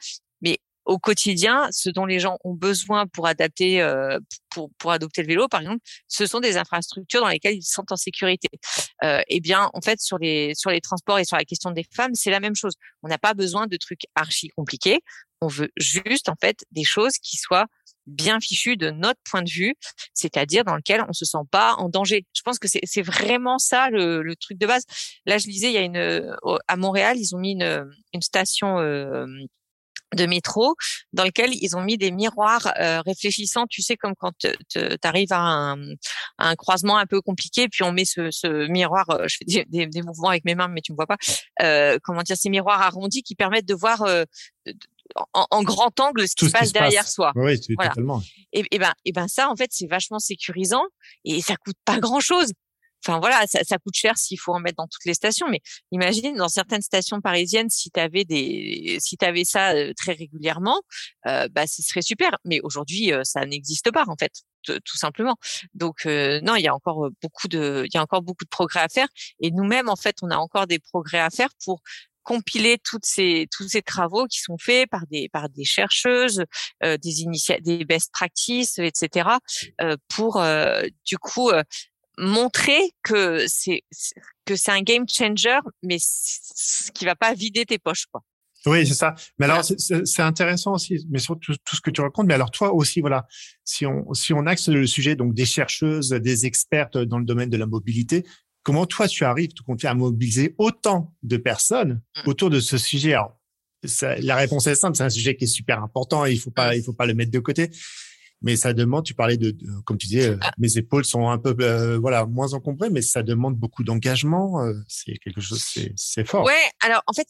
au 0.89 0.99
quotidien, 0.99 1.69
ce 1.71 1.91
dont 1.91 2.07
les 2.07 2.19
gens 2.19 2.39
ont 2.45 2.55
besoin 2.55 3.07
pour 3.07 3.27
adapter, 3.27 3.83
euh, 3.83 4.19
pour, 4.49 4.71
pour 4.79 4.91
adopter 4.91 5.21
le 5.21 5.29
vélo, 5.29 5.47
par 5.47 5.61
exemple, 5.61 5.81
ce 6.09 6.27
sont 6.27 6.41
des 6.41 6.57
infrastructures 6.57 7.21
dans 7.21 7.29
lesquelles 7.29 7.57
ils 7.57 7.63
se 7.63 7.75
sentent 7.75 7.93
en 7.93 7.97
sécurité. 7.97 8.49
Euh, 9.05 9.21
eh 9.29 9.41
bien, 9.41 9.71
en 9.75 9.83
fait, 9.83 10.01
sur 10.01 10.19
les 10.19 10.55
sur 10.55 10.71
les 10.71 10.81
transports 10.81 11.19
et 11.19 11.27
sur 11.27 11.37
la 11.37 11.45
question 11.45 11.71
des 11.73 11.85
femmes, 11.95 12.15
c'est 12.15 12.31
la 12.31 12.41
même 12.41 12.57
chose. 12.57 12.73
On 13.03 13.09
n'a 13.09 13.19
pas 13.19 13.35
besoin 13.35 13.67
de 13.67 13.77
trucs 13.77 14.05
archi 14.15 14.49
compliqués. 14.49 15.01
On 15.43 15.47
veut 15.47 15.71
juste, 15.77 16.31
en 16.31 16.37
fait, 16.41 16.65
des 16.73 16.85
choses 16.85 17.19
qui 17.23 17.37
soient 17.37 17.67
bien 18.07 18.41
fichues 18.41 18.79
de 18.79 18.91
notre 18.91 19.21
point 19.31 19.43
de 19.43 19.51
vue, 19.51 19.75
c'est-à-dire 20.15 20.65
dans 20.65 20.75
lequel 20.75 21.05
on 21.07 21.13
se 21.13 21.27
sent 21.27 21.45
pas 21.51 21.75
en 21.75 21.91
danger. 21.91 22.25
Je 22.35 22.41
pense 22.41 22.59
que 22.59 22.67
c'est 22.67 23.03
vraiment 23.03 23.59
ça 23.59 23.91
le, 23.91 24.23
le, 24.23 24.37
truc 24.37 24.57
de 24.57 24.67
base. 24.67 24.85
Là, 25.27 25.37
je 25.37 25.47
lisais, 25.47 25.69
il 25.69 25.75
y 25.75 25.77
a 25.77 25.83
une 25.83 26.35
à 26.67 26.77
Montréal, 26.77 27.19
ils 27.19 27.37
ont 27.37 27.39
mis 27.39 27.53
une, 27.53 27.87
une 28.15 28.23
station 28.23 28.79
euh, 28.79 29.27
de 30.15 30.27
métro 30.27 30.75
dans 31.13 31.25
lequel 31.25 31.51
ils 31.53 31.77
ont 31.77 31.83
mis 31.83 31.99
des 31.99 32.11
miroirs 32.11 32.73
euh, 32.81 33.01
réfléchissants, 33.03 33.67
tu 33.69 33.83
sais 33.83 33.97
comme 33.97 34.15
quand 34.19 34.33
tu 34.39 34.79
arrives 35.03 35.33
à 35.33 35.41
un, 35.41 35.77
un, 36.39 36.55
croisement 36.55 36.97
un 36.97 37.07
peu 37.07 37.21
compliqué, 37.21 37.69
puis 37.69 37.83
on 37.83 37.93
met 37.93 38.05
ce, 38.05 38.31
ce 38.31 38.69
miroir, 38.69 39.09
euh, 39.11 39.27
je 39.29 39.37
fais 39.39 39.65
des, 39.67 39.87
des, 39.87 40.03
mouvements 40.03 40.29
avec 40.31 40.45
mes 40.45 40.55
mains 40.55 40.69
mais 40.69 40.81
tu 40.81 40.93
me 40.93 40.97
vois 40.97 41.07
pas, 41.07 41.19
euh, 41.63 41.99
comment 42.03 42.23
dire 42.23 42.37
ces 42.37 42.49
miroirs 42.49 42.81
arrondis 42.81 43.23
qui 43.23 43.35
permettent 43.35 43.69
de 43.69 43.75
voir 43.75 44.03
euh, 44.03 44.25
en, 45.35 45.47
en, 45.51 45.63
grand 45.63 45.99
angle 46.01 46.29
ce 46.29 46.35
qui 46.35 46.47
se 46.47 46.51
passe 46.51 46.73
derrière 46.73 47.09
soi. 47.09 47.33
Oui, 47.35 47.59
voilà. 47.75 47.91
totalement. 47.91 48.23
Et, 48.53 48.65
et, 48.71 48.79
ben 48.79 48.93
et 49.05 49.13
ben 49.13 49.29
ça 49.29 49.49
en 49.51 49.57
fait 49.57 49.69
c'est 49.73 49.87
vachement 49.87 50.19
sécurisant 50.19 50.85
et 51.25 51.41
ça 51.41 51.57
coûte 51.57 51.77
pas 51.85 51.99
grand 51.99 52.21
chose. 52.21 52.53
Enfin 53.07 53.21
voilà, 53.21 53.47
ça, 53.47 53.61
ça 53.65 53.79
coûte 53.79 53.95
cher 53.95 54.17
s'il 54.17 54.39
faut 54.39 54.53
en 54.53 54.61
mettre 54.61 54.77
dans 54.77 54.87
toutes 54.87 55.05
les 55.05 55.15
stations. 55.15 55.49
Mais 55.49 55.61
imagine 55.93 56.37
dans 56.37 56.49
certaines 56.49 56.83
stations 56.83 57.21
parisiennes, 57.21 57.71
si 57.71 57.91
tu 57.91 58.01
avais 58.01 58.25
des, 58.25 58.99
si 59.01 59.17
avais 59.21 59.45
ça 59.45 59.73
très 59.95 60.13
régulièrement, 60.13 60.81
euh, 61.27 61.49
bah 61.51 61.67
ce 61.67 61.83
serait 61.83 62.03
super. 62.03 62.31
Mais 62.45 62.61
aujourd'hui, 62.63 63.13
ça 63.23 63.45
n'existe 63.45 63.91
pas 63.91 64.05
en 64.09 64.17
fait, 64.17 64.33
tout 64.65 64.97
simplement. 64.97 65.37
Donc 65.75 66.05
non, 66.07 66.57
il 66.57 66.63
y 66.63 66.69
a 66.69 66.75
encore 66.75 67.09
beaucoup 67.23 67.49
de, 67.49 67.85
il 67.87 67.95
y 67.95 67.99
a 67.99 68.03
encore 68.03 68.23
beaucoup 68.23 68.45
de 68.45 68.51
progrès 68.51 68.81
à 68.81 68.89
faire. 68.89 69.09
Et 69.41 69.51
nous-mêmes, 69.51 69.89
en 69.89 69.97
fait, 69.97 70.17
on 70.23 70.31
a 70.31 70.37
encore 70.37 70.67
des 70.67 70.79
progrès 70.79 71.21
à 71.21 71.31
faire 71.31 71.51
pour 71.65 71.83
compiler 72.29 72.77
toutes 72.85 73.07
ces 73.07 73.47
tous 73.51 73.69
ces 73.69 73.81
travaux 73.81 74.27
qui 74.27 74.41
sont 74.41 74.59
faits 74.59 74.91
par 74.91 75.07
des 75.07 75.31
par 75.31 75.49
des 75.49 75.65
chercheuses, 75.65 76.45
euh, 76.85 76.99
des 76.99 77.25
des 77.63 77.85
best 77.87 78.13
practices, 78.13 78.79
etc. 78.79 79.31
Euh, 79.81 79.97
pour 80.09 80.43
du 81.07 81.17
coup 81.19 81.51
montrer 82.19 82.93
que 83.03 83.45
c'est 83.47 83.83
que 84.45 84.57
c'est 84.57 84.73
un 84.73 84.83
game 84.83 85.05
changer, 85.09 85.59
mais 85.83 85.99
qui 86.95 87.05
va 87.05 87.15
pas 87.15 87.35
vider 87.35 87.65
tes 87.65 87.79
poches, 87.79 88.07
quoi. 88.11 88.23
Oui, 88.67 88.87
c'est 88.87 88.95
ça. 88.95 89.15
Mais 89.39 89.47
alors, 89.47 89.65
c'est 89.65 90.23
intéressant 90.23 90.75
aussi, 90.75 91.07
mais 91.11 91.21
surtout 91.21 91.55
tout, 91.65 91.77
ce 91.77 91.81
que 91.81 91.91
tu 91.91 92.01
racontes. 92.01 92.27
Mais 92.27 92.35
alors, 92.35 92.51
toi 92.51 92.75
aussi, 92.75 93.01
voilà, 93.01 93.27
si 93.65 93.87
on 93.87 94.13
si 94.15 94.33
on 94.33 94.47
axe 94.47 94.69
le 94.69 94.87
sujet 94.87 95.15
donc 95.15 95.33
des 95.33 95.47
chercheuses, 95.47 96.11
des 96.11 96.45
expertes 96.45 96.99
dans 96.99 97.19
le 97.19 97.25
domaine 97.25 97.51
de 97.51 97.57
la 97.57 97.67
mobilité, 97.67 98.27
comment 98.65 98.85
toi 98.85 99.07
tu 99.07 99.25
arrives 99.25 99.53
tout 99.53 99.63
compte 99.63 99.85
à 99.85 99.95
mobiliser 99.95 100.55
autant 100.59 101.15
de 101.23 101.37
personnes 101.37 102.03
mmh. 102.17 102.29
autour 102.29 102.51
de 102.51 102.59
ce 102.59 102.79
sujet? 102.79 103.15
Alors, 103.15 103.39
La 104.23 104.35
réponse 104.35 104.67
est 104.67 104.75
simple, 104.75 104.97
c'est 104.97 105.05
un 105.05 105.11
sujet 105.11 105.37
qui 105.37 105.45
est 105.45 105.49
super 105.49 105.81
important 105.83 106.27
et 106.27 106.33
il 106.33 106.41
faut 106.41 106.51
pas 106.51 106.73
mmh. 106.73 106.79
il 106.79 106.83
faut 106.83 106.93
pas 106.93 107.07
le 107.07 107.15
mettre 107.15 107.31
de 107.31 107.39
côté 107.39 107.71
mais 108.41 108.57
ça 108.57 108.73
demande, 108.73 109.05
tu 109.05 109.15
parlais 109.15 109.37
de, 109.37 109.57
comme 109.85 109.99
tu 109.99 110.07
disais, 110.07 110.31
euh, 110.31 110.39
ah. 110.41 110.53
mes 110.59 110.79
épaules 110.79 111.05
sont 111.05 111.29
un 111.29 111.39
peu, 111.39 111.57
euh, 111.61 111.99
voilà, 111.99 112.25
moins 112.25 112.53
encombrées, 112.55 112.91
mais 112.91 113.03
ça 113.03 113.23
demande 113.23 113.57
beaucoup 113.57 113.83
d'engagement. 113.83 114.63
Euh, 114.63 114.75
c'est 114.87 115.19
quelque 115.19 115.41
chose, 115.41 115.65
c'est 115.97 116.25
fort. 116.25 116.45
Ouais. 116.45 116.71
Alors, 116.81 117.03
en 117.07 117.13
fait, 117.13 117.27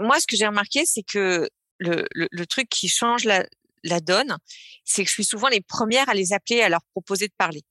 moi, 0.00 0.18
ce 0.18 0.26
que 0.26 0.36
j'ai 0.36 0.46
remarqué, 0.46 0.84
c'est 0.86 1.02
que 1.02 1.48
le, 1.78 2.04
le, 2.12 2.28
le, 2.30 2.46
truc 2.46 2.68
qui 2.68 2.88
change 2.88 3.24
la, 3.24 3.46
la 3.84 4.00
donne, 4.00 4.36
c'est 4.84 5.04
que 5.04 5.08
je 5.08 5.14
suis 5.14 5.24
souvent 5.24 5.48
les 5.48 5.60
premières 5.60 6.08
à 6.08 6.14
les 6.14 6.32
appeler, 6.32 6.62
à 6.62 6.68
leur 6.68 6.82
proposer 6.92 7.28
de 7.28 7.34
parler. 7.38 7.62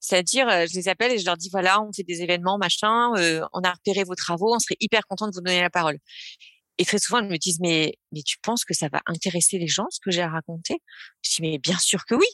C'est-à-dire, 0.00 0.48
je 0.66 0.74
les 0.74 0.88
appelle 0.88 1.12
et 1.12 1.18
je 1.18 1.24
leur 1.24 1.36
dis 1.36 1.48
voilà, 1.50 1.80
on 1.80 1.92
fait 1.92 2.02
des 2.02 2.22
événements, 2.22 2.58
machin, 2.58 3.10
on 3.52 3.60
a 3.60 3.72
repéré 3.72 4.04
vos 4.04 4.14
travaux, 4.14 4.54
on 4.54 4.58
serait 4.58 4.76
hyper 4.80 5.06
content 5.06 5.28
de 5.28 5.32
vous 5.32 5.40
donner 5.40 5.62
la 5.62 5.70
parole. 5.70 5.98
Et 6.78 6.84
très 6.84 6.98
souvent, 6.98 7.18
elles 7.18 7.28
me 7.28 7.38
disent, 7.38 7.60
mais, 7.60 7.94
mais 8.12 8.22
tu 8.22 8.38
penses 8.42 8.64
que 8.64 8.74
ça 8.74 8.88
va 8.88 9.00
intéresser 9.06 9.58
les 9.58 9.68
gens, 9.68 9.86
ce 9.90 10.00
que 10.00 10.10
j'ai 10.10 10.22
à 10.22 10.30
raconter? 10.30 10.80
Je 11.22 11.36
dis, 11.36 11.42
mais 11.42 11.58
bien 11.58 11.78
sûr 11.78 12.04
que 12.04 12.14
oui. 12.14 12.26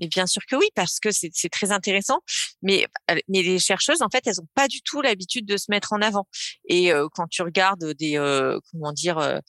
Mais 0.00 0.06
bien 0.06 0.26
sûr 0.28 0.42
que 0.48 0.54
oui, 0.54 0.68
parce 0.76 1.00
que 1.00 1.08
c'est 1.10 1.48
très 1.50 1.72
intéressant. 1.72 2.20
Mais, 2.62 2.86
mais 3.26 3.42
les 3.42 3.58
chercheuses, 3.58 4.00
en 4.00 4.08
fait, 4.08 4.26
elles 4.26 4.40
ont 4.40 4.48
pas 4.54 4.68
du 4.68 4.80
tout 4.82 5.02
l'habitude 5.02 5.44
de 5.44 5.56
se 5.56 5.66
mettre 5.70 5.92
en 5.92 6.00
avant. 6.00 6.28
Et 6.68 6.92
quand 7.14 7.26
tu 7.28 7.42
regardes 7.42 7.84
des, 7.94 8.14
comment 8.70 8.92
dire, 8.92 9.18
euh, 9.18 9.40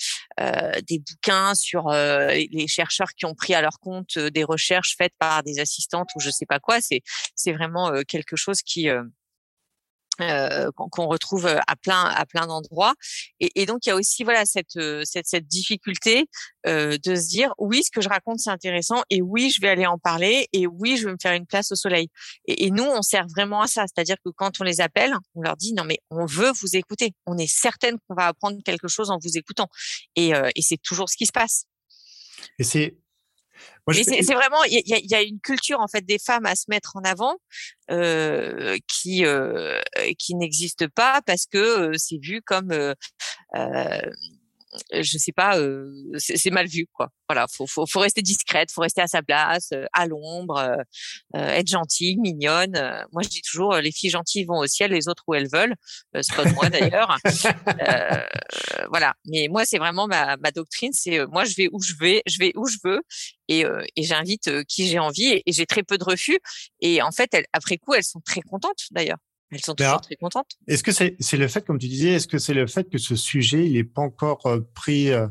des 0.87 0.99
bouquins 0.99 1.53
sur 1.53 1.89
les 1.91 2.67
chercheurs 2.67 3.13
qui 3.15 3.25
ont 3.25 3.35
pris 3.35 3.53
à 3.53 3.61
leur 3.61 3.79
compte 3.79 4.17
des 4.17 4.43
recherches 4.43 4.95
faites 4.97 5.13
par 5.19 5.43
des 5.43 5.59
assistantes 5.59 6.09
ou 6.15 6.19
je 6.19 6.31
sais 6.31 6.47
pas 6.47 6.59
quoi, 6.59 6.81
c'est 6.81 7.01
c'est 7.35 7.53
vraiment 7.53 7.91
quelque 8.07 8.35
chose 8.35 8.63
qui 8.63 8.89
euh, 10.21 10.69
qu'on 10.75 11.07
retrouve 11.07 11.45
à 11.45 11.75
plein 11.75 12.03
à 12.05 12.25
plein 12.25 12.47
d'endroits. 12.47 12.93
Et, 13.39 13.61
et, 13.61 13.65
donc 13.65 13.85
il 13.85 13.89
y 13.89 13.91
a 13.91 13.95
aussi 13.95 14.23
voilà 14.23 14.45
cette 14.45 14.79
cette, 15.03 15.27
cette 15.27 15.47
difficulté 15.47 16.25
euh, 16.67 16.97
de 17.03 17.15
se 17.15 17.27
dire 17.27 17.53
oui 17.57 17.83
ce 17.83 17.91
que 17.91 18.01
je 18.01 18.09
raconte 18.09 18.39
c'est 18.39 18.49
intéressant 18.49 19.03
et 19.09 19.21
oui 19.21 19.49
je 19.49 19.61
vais 19.61 19.69
aller 19.69 19.85
en 19.85 19.97
parler 19.97 20.47
et 20.53 20.67
oui 20.67 20.97
je 20.97 21.05
vais 21.05 21.11
me 21.11 21.17
faire 21.21 21.33
une 21.33 21.45
place 21.45 21.71
au 21.71 21.75
soleil. 21.75 22.09
Et, 22.45 22.65
et 22.65 22.71
nous 22.71 22.83
on 22.83 23.01
sert 23.01 23.25
vraiment 23.27 23.61
à 23.61 23.67
ça. 23.67 23.85
C'est-à-dire 23.87 24.17
que 24.23 24.29
quand 24.35 24.61
on 24.61 24.63
les 24.63 24.81
appelle 24.81 25.13
on 25.35 25.41
leur 25.41 25.57
dit 25.57 25.73
non 25.73 25.83
mais 25.83 25.99
on 26.09 26.25
veut 26.25 26.51
vous 26.51 26.75
écouter. 26.75 27.13
On 27.25 27.37
est 27.37 27.47
certaine 27.47 27.97
qu'on 28.07 28.15
va 28.15 28.27
apprendre 28.27 28.57
quelque 28.63 28.87
chose 28.87 29.09
en 29.09 29.17
vous 29.21 29.37
écoutant. 29.37 29.67
Et, 30.15 30.33
euh, 30.33 30.49
et 30.55 30.61
c'est 30.61 30.81
toujours 30.81 31.09
ce 31.09 31.17
qui 31.17 31.25
se 31.25 31.31
passe. 31.31 31.65
Et 32.57 32.63
c'est 32.63 32.97
c'est 33.91 34.33
vraiment, 34.33 34.63
il 34.65 34.81
y 34.85 34.93
a, 34.93 34.99
y 34.99 35.15
a, 35.15 35.21
une 35.21 35.39
culture 35.39 35.79
en 35.79 35.87
fait 35.87 36.05
des 36.05 36.19
femmes 36.19 36.45
à 36.45 36.55
se 36.55 36.65
mettre 36.67 36.95
en 36.95 37.01
avant 37.01 37.35
euh, 37.91 38.77
qui 38.87 39.25
euh, 39.25 39.79
qui 40.17 40.35
n'existe 40.35 40.87
pas 40.87 41.21
parce 41.25 41.45
que 41.45 41.57
euh, 41.57 41.93
c'est 41.97 42.19
vu 42.21 42.41
comme 42.41 42.71
euh, 42.71 42.93
euh 43.55 44.01
je 44.91 45.17
sais 45.17 45.31
pas, 45.31 45.57
euh, 45.57 45.91
c'est 46.17 46.51
mal 46.51 46.67
vu 46.67 46.87
quoi. 46.91 47.09
Voilà, 47.27 47.47
faut, 47.47 47.67
faut, 47.67 47.85
faut 47.85 47.99
rester 47.99 48.21
discrète, 48.21 48.71
faut 48.71 48.81
rester 48.81 49.01
à 49.01 49.07
sa 49.07 49.21
place, 49.21 49.69
euh, 49.73 49.85
à 49.93 50.07
l'ombre, 50.07 50.57
euh, 51.35 51.47
être 51.47 51.67
gentille, 51.67 52.17
mignonne. 52.17 52.73
moi, 53.11 53.21
je 53.23 53.29
dis 53.29 53.41
toujours, 53.41 53.75
les 53.75 53.91
filles 53.91 54.09
gentilles 54.09 54.45
vont 54.45 54.57
au 54.57 54.67
ciel, 54.67 54.91
les 54.91 55.07
autres 55.07 55.23
où 55.27 55.35
elles 55.35 55.49
veulent. 55.51 55.75
c'est 56.21 56.35
pas 56.35 56.45
de 56.45 56.53
moi 56.53 56.69
d'ailleurs. 56.69 57.17
voilà. 58.89 59.13
Mais 59.25 59.47
moi, 59.49 59.65
c'est 59.65 59.77
vraiment 59.77 60.07
ma, 60.07 60.37
ma 60.37 60.51
doctrine, 60.51 60.91
c'est 60.93 61.25
moi, 61.27 61.45
je 61.45 61.55
vais 61.55 61.69
où 61.71 61.81
je 61.81 61.93
vais, 61.99 62.21
je 62.25 62.39
vais 62.39 62.51
où 62.55 62.67
je 62.67 62.77
veux, 62.83 63.01
et, 63.47 63.63
et 63.95 64.03
j'invite 64.03 64.63
qui 64.65 64.87
j'ai 64.87 64.99
envie, 64.99 65.41
et, 65.45 65.51
j'ai 65.51 65.65
très 65.65 65.83
peu 65.83 65.97
de 65.97 66.03
refus. 66.03 66.39
Et 66.79 67.01
en 67.01 67.11
fait, 67.11 67.29
elles, 67.33 67.45
après 67.53 67.77
coup, 67.77 67.93
elles 67.93 68.03
sont 68.03 68.21
très 68.21 68.41
contentes 68.41 68.87
d'ailleurs. 68.91 69.17
Elles 69.51 69.61
sont 69.61 69.75
toujours 69.75 70.01
très 70.01 70.15
contentes. 70.15 70.57
Est-ce 70.67 70.83
que 70.83 70.91
c'est 70.91 71.37
le 71.37 71.47
fait, 71.47 71.65
comme 71.65 71.79
tu 71.79 71.87
disais, 71.87 72.09
est-ce 72.13 72.27
que 72.27 72.37
c'est 72.37 72.53
le 72.53 72.67
fait 72.67 72.89
que 72.89 72.97
ce 72.97 73.15
sujet 73.15 73.65
il 73.65 73.73
n'est 73.73 73.83
pas 73.83 74.01
encore 74.01 74.45
euh, 74.45 74.59
pris, 74.75 75.09
euh, 75.09 75.27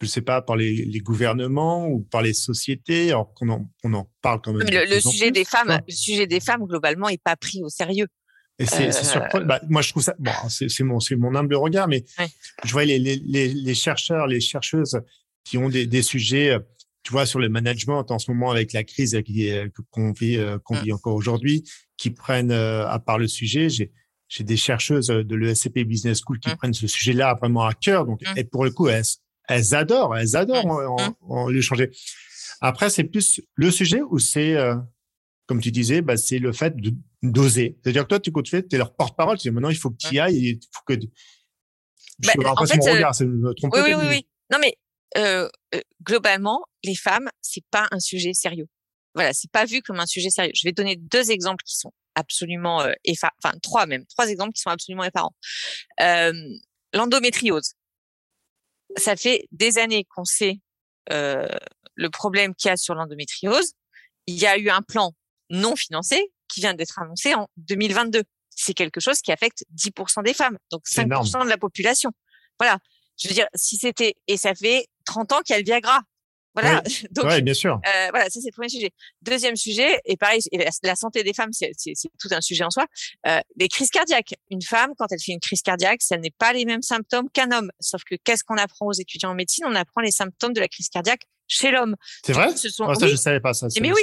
je 0.00 0.06
sais 0.06 0.20
pas, 0.20 0.42
par 0.42 0.56
les, 0.56 0.84
les, 0.84 1.00
gouvernements 1.00 1.88
ou 1.88 2.00
par 2.00 2.22
les 2.22 2.34
sociétés, 2.34 3.10
alors 3.10 3.32
qu'on 3.34 3.48
en, 3.48 3.70
on 3.82 3.94
en 3.94 4.10
parle 4.20 4.40
quand 4.42 4.52
même. 4.52 4.68
Le, 4.68 5.00
sujet 5.00 5.30
des 5.30 5.44
femmes, 5.44 5.80
le 5.86 5.94
sujet 5.94 6.26
des 6.26 6.40
femmes 6.40 6.64
globalement 6.66 7.08
est 7.08 7.22
pas 7.22 7.36
pris 7.36 7.62
au 7.62 7.68
sérieux. 7.68 8.08
Et 8.58 8.66
c'est 8.66 8.88
euh... 8.88 8.92
surprenant. 8.92 9.46
Bah, 9.46 9.60
moi, 9.68 9.82
je 9.82 9.90
trouve 9.90 10.02
ça. 10.02 10.14
Bon, 10.18 10.32
c'est 10.48 10.84
mon, 11.16 11.34
humble 11.34 11.54
regard, 11.54 11.88
mais 11.88 12.04
je 12.64 12.72
vois 12.72 12.84
les, 12.84 12.98
les, 12.98 13.16
les, 13.48 13.74
chercheurs, 13.74 14.26
les 14.26 14.40
chercheuses 14.40 15.00
qui 15.44 15.58
ont 15.58 15.68
des, 15.68 15.86
des 15.86 16.02
sujets 16.02 16.50
euh, 16.50 16.58
tu 17.06 17.12
vois, 17.12 17.24
sur 17.24 17.38
le 17.38 17.48
management 17.48 18.10
en 18.10 18.18
ce 18.18 18.32
moment 18.32 18.50
avec 18.50 18.72
la 18.72 18.82
crise 18.82 19.16
qu'on 19.92 20.10
vit, 20.10 20.40
qu'on 20.64 20.74
mmh. 20.74 20.82
vit 20.82 20.92
encore 20.92 21.14
aujourd'hui, 21.14 21.62
qui 21.96 22.10
prennent 22.10 22.50
à 22.50 22.98
part 22.98 23.16
le 23.16 23.28
sujet. 23.28 23.68
J'ai 23.68 23.92
j'ai 24.28 24.42
des 24.42 24.56
chercheuses 24.56 25.06
de 25.06 25.36
l'ESCP 25.36 25.84
Business 25.84 26.20
School 26.26 26.40
qui 26.40 26.50
mmh. 26.50 26.56
prennent 26.56 26.74
ce 26.74 26.88
sujet-là 26.88 27.34
vraiment 27.34 27.64
à 27.64 27.74
cœur. 27.74 28.06
Donc, 28.06 28.22
mmh. 28.22 28.38
et 28.38 28.42
pour 28.42 28.64
le 28.64 28.72
coup, 28.72 28.88
elles, 28.88 29.04
elles 29.48 29.72
adorent, 29.72 30.16
elles 30.16 30.34
adorent 30.34 31.14
en, 31.22 31.48
le 31.48 31.60
changer. 31.60 31.92
Après, 32.60 32.90
c'est 32.90 33.04
plus 33.04 33.40
le 33.54 33.70
sujet 33.70 34.02
où 34.02 34.18
c'est, 34.18 34.56
comme 35.46 35.60
tu 35.60 35.70
disais, 35.70 36.02
bah, 36.02 36.16
c'est 36.16 36.40
le 36.40 36.52
fait 36.52 36.74
de 36.74 36.92
d'oser. 37.22 37.78
C'est-à-dire 37.82 38.02
que 38.08 38.16
toi, 38.16 38.42
tu 38.42 38.56
es 38.56 38.76
leur 38.76 38.96
porte-parole. 38.96 39.38
Tu 39.38 39.48
dis 39.48 39.54
maintenant, 39.54 39.70
il 39.70 39.76
faut 39.76 39.90
que 39.90 39.96
tu 39.96 40.16
y 40.16 40.18
ailles, 40.18 40.36
il 40.36 40.60
faut 40.72 40.82
que. 40.84 40.94
Je 40.94 42.30
bah, 42.42 42.54
en 42.56 42.66
fait, 42.66 42.78
mon 42.78 42.92
regard, 42.92 43.14
c'est 43.14 43.26
me 43.26 43.54
tromper. 43.54 43.80
Oui, 43.84 43.92
oui, 43.94 44.00
oui, 44.00 44.06
oui. 44.08 44.26
Non, 44.50 44.58
mais 44.60 44.76
euh, 45.16 45.48
globalement, 46.02 46.64
les 46.84 46.94
femmes, 46.94 47.30
c'est 47.40 47.64
pas 47.70 47.88
un 47.90 48.00
sujet 48.00 48.32
sérieux. 48.32 48.68
Voilà, 49.14 49.32
c'est 49.32 49.50
pas 49.50 49.64
vu 49.64 49.82
comme 49.82 49.98
un 49.98 50.06
sujet 50.06 50.30
sérieux. 50.30 50.52
Je 50.54 50.66
vais 50.68 50.72
donner 50.72 50.96
deux 50.96 51.30
exemples 51.30 51.64
qui 51.64 51.76
sont 51.76 51.92
absolument 52.16 52.82
euh, 52.82 52.92
enfin 53.10 53.52
trois 53.62 53.86
même, 53.86 54.04
trois 54.06 54.28
exemples 54.28 54.52
qui 54.52 54.62
sont 54.62 54.70
absolument 54.70 55.04
effarants. 55.04 55.34
Euh, 56.00 56.32
L'endométriose. 56.92 57.74
Ça 58.96 59.16
fait 59.16 59.46
des 59.52 59.78
années 59.78 60.04
qu'on 60.14 60.24
sait 60.24 60.60
euh, 61.12 61.48
le 61.94 62.10
problème 62.10 62.54
qu'il 62.54 62.68
y 62.68 62.72
a 62.72 62.76
sur 62.76 62.94
l'endométriose. 62.94 63.72
Il 64.26 64.36
y 64.36 64.46
a 64.46 64.56
eu 64.56 64.70
un 64.70 64.82
plan 64.82 65.12
non 65.50 65.76
financé 65.76 66.32
qui 66.48 66.60
vient 66.60 66.74
d'être 66.74 66.98
annoncé 66.98 67.34
en 67.34 67.48
2022. 67.58 68.22
C'est 68.50 68.74
quelque 68.74 69.00
chose 69.00 69.20
qui 69.20 69.32
affecte 69.32 69.64
10% 69.74 70.24
des 70.24 70.32
femmes, 70.32 70.58
donc 70.70 70.86
5% 70.86 71.44
de 71.44 71.48
la 71.48 71.58
population. 71.58 72.10
Voilà. 72.58 72.78
Je 73.18 73.28
veux 73.28 73.34
dire, 73.34 73.48
si 73.54 73.76
c'était 73.76 74.14
et 74.26 74.36
ça 74.36 74.54
fait 74.54 74.88
30 75.06 75.32
ans 75.32 75.40
qu'il 75.40 75.54
y 75.54 75.56
a 75.56 75.58
le 75.58 75.64
Viagra. 75.64 76.02
Voilà. 76.54 76.82
Donc, 77.10 77.40
bien 77.42 77.54
sûr. 77.54 77.80
Euh, 77.86 78.06
voilà, 78.10 78.24
ça 78.30 78.40
c'est 78.40 78.48
le 78.48 78.52
premier 78.52 78.68
sujet. 78.68 78.90
Deuxième 79.22 79.56
sujet, 79.56 80.00
et 80.06 80.16
pareil, 80.16 80.40
la, 80.82 80.96
santé 80.96 81.22
des 81.22 81.34
femmes, 81.34 81.50
c'est 81.52 81.72
tout 82.18 82.28
un 82.30 82.40
sujet 82.40 82.64
en 82.64 82.70
soi. 82.70 82.86
Euh, 83.26 83.40
les 83.56 83.68
crises 83.68 83.90
cardiaques. 83.90 84.34
Une 84.50 84.62
femme, 84.62 84.92
quand 84.98 85.06
elle 85.10 85.20
fait 85.20 85.32
une 85.32 85.40
crise 85.40 85.62
cardiaque, 85.62 86.00
ça 86.02 86.16
n'est 86.16 86.30
pas 86.30 86.52
les 86.52 86.64
mêmes 86.64 86.82
symptômes 86.82 87.28
qu'un 87.30 87.52
homme. 87.52 87.70
Sauf 87.80 88.02
que 88.04 88.14
qu'est-ce 88.24 88.42
qu'on 88.42 88.56
apprend 88.56 88.86
aux 88.86 88.92
étudiants 88.92 89.30
en 89.30 89.34
médecine? 89.34 89.64
On 89.68 89.74
apprend 89.74 90.00
les 90.00 90.10
symptômes 90.10 90.54
de 90.54 90.60
la 90.60 90.68
crise 90.68 90.88
cardiaque 90.88 91.22
chez 91.46 91.70
l'homme. 91.70 91.94
C'est 92.24 92.32
vrai? 92.32 92.56
Ce 92.56 92.68
sont... 92.70 92.84
Ah, 92.88 92.94
ça, 92.94 93.06
je 93.06 93.16
savais 93.16 93.40
pas 93.40 93.52
ça. 93.52 93.68
Mais 93.80 93.92
oui. 93.92 94.02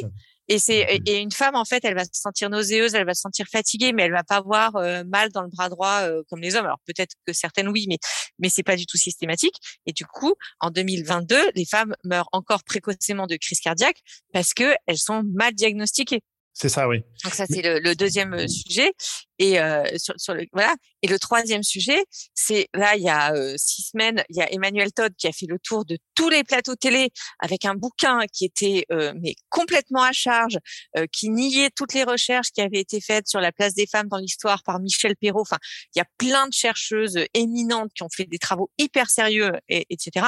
Et 0.49 0.59
c'est 0.59 1.01
et 1.05 1.19
une 1.19 1.31
femme 1.31 1.55
en 1.55 1.65
fait, 1.65 1.85
elle 1.85 1.95
va 1.95 2.03
se 2.03 2.11
sentir 2.13 2.49
nauséeuse, 2.49 2.95
elle 2.95 3.05
va 3.05 3.13
se 3.13 3.21
sentir 3.21 3.45
fatiguée, 3.51 3.93
mais 3.93 4.03
elle 4.03 4.11
va 4.11 4.23
pas 4.23 4.37
avoir 4.37 4.75
euh, 4.75 5.03
mal 5.05 5.31
dans 5.31 5.41
le 5.41 5.49
bras 5.49 5.69
droit 5.69 6.01
euh, 6.01 6.21
comme 6.29 6.41
les 6.41 6.55
hommes. 6.55 6.65
Alors 6.65 6.79
peut-être 6.85 7.13
que 7.25 7.33
certaines 7.33 7.69
oui, 7.69 7.85
mais 7.87 7.97
mais 8.39 8.49
c'est 8.49 8.63
pas 8.63 8.75
du 8.75 8.85
tout 8.85 8.97
systématique. 8.97 9.55
Et 9.85 9.93
du 9.93 10.05
coup, 10.05 10.33
en 10.59 10.69
2022, 10.69 11.51
les 11.55 11.65
femmes 11.65 11.95
meurent 12.03 12.29
encore 12.33 12.63
précocement 12.63 13.27
de 13.27 13.37
crise 13.37 13.59
cardiaque 13.59 13.99
parce 14.33 14.53
que 14.53 14.75
elles 14.85 14.97
sont 14.97 15.23
mal 15.33 15.53
diagnostiquées. 15.53 16.21
C'est 16.53 16.69
ça, 16.69 16.87
oui. 16.87 17.03
Donc 17.23 17.33
ça, 17.33 17.45
c'est 17.47 17.61
le, 17.61 17.79
le, 17.79 17.95
deuxième 17.95 18.33
euh, 18.33 18.47
sujet. 18.47 18.93
Et 19.39 19.59
euh, 19.59 19.83
sur, 19.97 20.13
sur, 20.17 20.35
le 20.35 20.45
voilà. 20.53 20.75
Et 21.01 21.07
le 21.07 21.17
troisième 21.19 21.63
sujet, 21.63 22.05
c'est 22.33 22.69
là, 22.73 22.95
il 22.95 23.03
y 23.03 23.09
a 23.09 23.33
euh, 23.33 23.55
six 23.57 23.89
semaines, 23.91 24.23
il 24.29 24.37
y 24.37 24.41
a 24.41 24.51
Emmanuel 24.53 24.93
Todd 24.93 25.13
qui 25.17 25.27
a 25.27 25.31
fait 25.31 25.47
le 25.47 25.57
tour 25.59 25.83
de 25.83 25.97
tous 26.15 26.29
les 26.29 26.43
plateaux 26.43 26.75
télé 26.75 27.09
avec 27.39 27.65
un 27.65 27.73
bouquin 27.73 28.19
qui 28.31 28.45
était 28.45 28.85
euh, 28.91 29.13
mais 29.19 29.35
complètement 29.49 30.03
à 30.03 30.11
charge, 30.11 30.59
euh, 30.97 31.07
qui 31.11 31.29
niait 31.29 31.71
toutes 31.75 31.93
les 31.93 32.03
recherches 32.03 32.51
qui 32.51 32.61
avaient 32.61 32.79
été 32.79 33.01
faites 33.01 33.27
sur 33.27 33.41
la 33.41 33.51
place 33.51 33.73
des 33.73 33.87
femmes 33.87 34.07
dans 34.07 34.17
l'histoire 34.17 34.63
par 34.63 34.79
Michel 34.79 35.15
Perrault. 35.17 35.41
Enfin, 35.41 35.57
il 35.95 35.99
y 35.99 36.01
a 36.01 36.07
plein 36.17 36.47
de 36.47 36.53
chercheuses 36.53 37.19
éminentes 37.33 37.91
qui 37.93 38.03
ont 38.03 38.09
fait 38.09 38.25
des 38.25 38.37
travaux 38.37 38.69
hyper 38.77 39.09
sérieux, 39.09 39.51
et, 39.67 39.85
etc. 39.89 40.27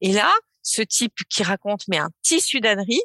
Et 0.00 0.12
là, 0.12 0.32
ce 0.66 0.82
type 0.82 1.14
qui 1.30 1.44
raconte 1.44 1.82
mais 1.88 1.98
un 1.98 2.10
tissu 2.22 2.60
d'ânerie. 2.60 3.00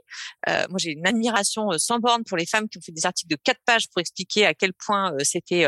Euh, 0.49 0.65
moi, 0.69 0.79
j'ai 0.79 0.91
une 0.91 1.05
admiration 1.05 1.71
euh, 1.71 1.77
sans 1.77 1.99
borne 1.99 2.23
pour 2.23 2.35
les 2.35 2.47
femmes 2.47 2.67
qui 2.67 2.79
ont 2.79 2.81
fait 2.81 2.91
des 2.91 3.05
articles 3.05 3.29
de 3.29 3.39
quatre 3.41 3.61
pages 3.65 3.87
pour 3.89 4.01
expliquer 4.01 4.45
à 4.47 4.53
quel 4.53 4.73
point 4.73 5.13
euh, 5.13 5.19
c'était 5.23 5.67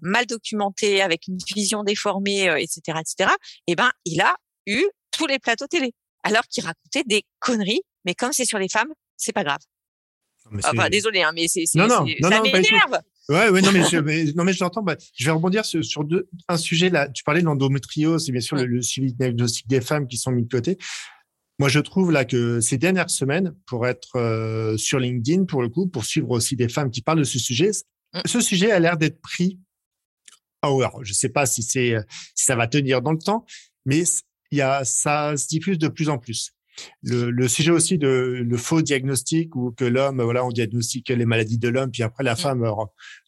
mal 0.00 0.24
documenté, 0.24 1.02
avec 1.02 1.26
une 1.26 1.36
vision 1.54 1.82
déformée, 1.82 2.44
etc., 2.58 2.98
etc. 2.98 3.30
Eh 3.66 3.74
ben, 3.74 3.90
il 4.06 4.22
a 4.22 4.34
eu 4.66 4.82
tous 5.10 5.26
les 5.26 5.38
plateaux 5.38 5.66
télé, 5.66 5.92
alors 6.22 6.44
qu'il 6.44 6.64
racontait 6.64 7.02
des 7.04 7.24
conneries. 7.38 7.82
Mais 8.06 8.14
comme 8.14 8.32
c'est 8.32 8.46
sur 8.46 8.58
les 8.58 8.70
femmes, 8.70 8.88
c'est 9.18 9.34
pas 9.34 9.44
grave. 9.44 9.60
enfin, 10.64 10.88
désolé, 10.88 11.22
hein, 11.22 11.32
mais 11.34 11.48
c'est 11.48 11.64
non, 11.74 11.86
non, 11.86 12.06
non, 12.18 12.30
ça 12.30 12.40
m'énerve. 12.40 12.98
Ouais, 13.28 13.48
ouais, 13.48 13.62
non, 13.62 13.72
mais 13.72 13.82
je, 13.84 13.96
mais, 13.98 14.24
non, 14.34 14.44
mais 14.44 14.52
je 14.52 14.62
l'entends. 14.62 14.82
Bah, 14.82 14.96
je 15.14 15.24
vais 15.24 15.30
rebondir 15.30 15.64
sur, 15.64 15.82
sur 15.84 16.04
deux, 16.04 16.28
un 16.48 16.58
sujet 16.58 16.90
là. 16.90 17.08
Tu 17.08 17.24
parlais 17.24 17.40
de 17.40 17.46
l'endométriose, 17.46 18.26
c'est 18.26 18.32
bien 18.32 18.40
sûr 18.40 18.56
le, 18.56 18.66
le, 18.66 18.82
suivi 18.82 19.14
diagnostic 19.14 19.66
des 19.66 19.80
femmes 19.80 20.06
qui 20.06 20.18
sont 20.18 20.30
mis 20.30 20.44
de 20.44 20.50
côté. 20.50 20.78
Moi, 21.58 21.68
je 21.68 21.78
trouve 21.78 22.10
là 22.10 22.24
que 22.24 22.60
ces 22.60 22.78
dernières 22.78 23.10
semaines, 23.10 23.54
pour 23.66 23.86
être 23.86 24.16
euh, 24.16 24.76
sur 24.76 24.98
LinkedIn, 24.98 25.44
pour 25.44 25.62
le 25.62 25.68
coup, 25.68 25.86
pour 25.86 26.04
suivre 26.04 26.30
aussi 26.30 26.56
des 26.56 26.68
femmes 26.68 26.90
qui 26.90 27.00
parlent 27.00 27.20
de 27.20 27.24
ce 27.24 27.38
sujet, 27.38 27.70
mm. 28.12 28.20
ce 28.26 28.40
sujet 28.40 28.72
a 28.72 28.80
l'air 28.80 28.96
d'être 28.96 29.20
pris. 29.20 29.60
Oh, 30.66 30.80
alors, 30.80 31.04
je 31.04 31.10
ne 31.10 31.14
sais 31.14 31.28
pas 31.28 31.46
si 31.46 31.62
c'est 31.62 31.94
si 32.34 32.44
ça 32.44 32.56
va 32.56 32.66
tenir 32.66 33.02
dans 33.02 33.12
le 33.12 33.18
temps, 33.18 33.44
mais 33.84 34.02
il 34.50 34.58
y 34.58 34.62
a 34.62 34.84
ça 34.84 35.36
se 35.36 35.46
diffuse 35.46 35.78
de 35.78 35.88
plus 35.88 36.08
en 36.08 36.18
plus. 36.18 36.52
Le, 37.02 37.30
le 37.30 37.46
sujet 37.46 37.70
aussi 37.70 37.98
de 37.98 38.42
le 38.44 38.56
faux 38.56 38.82
diagnostic 38.82 39.54
ou 39.54 39.70
que 39.70 39.84
l'homme, 39.84 40.20
voilà, 40.20 40.44
on 40.44 40.50
diagnostique 40.50 41.08
les 41.08 41.24
maladies 41.24 41.58
de 41.58 41.68
l'homme, 41.68 41.92
puis 41.92 42.02
après 42.02 42.24
la 42.24 42.34
mm. 42.34 42.38
femme, 42.38 42.66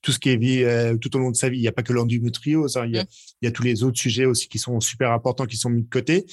tout 0.02 0.10
ce 0.10 0.18
qui 0.18 0.30
est 0.30 0.36
vie 0.36 0.64
euh, 0.64 0.96
tout 0.96 1.14
au 1.14 1.20
long 1.20 1.30
de 1.30 1.36
sa 1.36 1.48
vie. 1.48 1.58
Il 1.58 1.62
n'y 1.62 1.68
a 1.68 1.72
pas 1.72 1.84
que 1.84 1.92
l'endométriose, 1.92 2.76
hein, 2.76 2.86
il, 2.86 2.96
y 2.96 2.98
a, 2.98 3.04
mm. 3.04 3.08
il 3.42 3.44
y 3.44 3.48
a 3.48 3.52
tous 3.52 3.62
les 3.62 3.84
autres 3.84 3.98
sujets 4.00 4.24
aussi 4.24 4.48
qui 4.48 4.58
sont 4.58 4.80
super 4.80 5.12
importants, 5.12 5.46
qui 5.46 5.56
sont 5.56 5.70
mis 5.70 5.82
de 5.82 5.88
côté. 5.88 6.26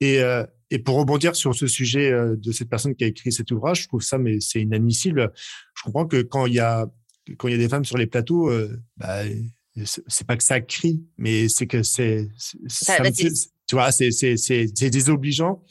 Et, 0.00 0.20
euh, 0.20 0.44
et 0.70 0.78
pour 0.78 0.96
rebondir 0.96 1.34
sur 1.34 1.54
ce 1.54 1.66
sujet 1.66 2.10
euh, 2.10 2.36
de 2.36 2.52
cette 2.52 2.68
personne 2.68 2.94
qui 2.94 3.04
a 3.04 3.06
écrit 3.06 3.32
cet 3.32 3.50
ouvrage, 3.50 3.82
je 3.82 3.88
trouve 3.88 4.02
ça, 4.02 4.18
mais 4.18 4.40
c'est 4.40 4.60
inadmissible. 4.60 5.32
Je 5.74 5.82
comprends 5.82 6.06
que 6.06 6.22
quand 6.22 6.46
il 6.46 6.54
y 6.54 6.60
a 6.60 6.86
quand 7.36 7.48
il 7.48 7.52
y 7.52 7.54
a 7.54 7.58
des 7.58 7.68
femmes 7.68 7.84
sur 7.84 7.98
les 7.98 8.06
plateaux, 8.06 8.50
euh, 8.50 8.80
bah, 8.96 9.22
c'est 9.84 10.26
pas 10.26 10.36
que 10.36 10.42
ça 10.42 10.60
crie, 10.60 11.04
mais 11.18 11.48
c'est 11.48 11.66
que 11.66 11.82
c'est, 11.82 12.30
tu 13.66 13.74
vois, 13.74 13.92
c'est 13.92 14.10
c'est 14.10 14.36
c'est 14.36 14.90
désobligeant. 14.90 15.62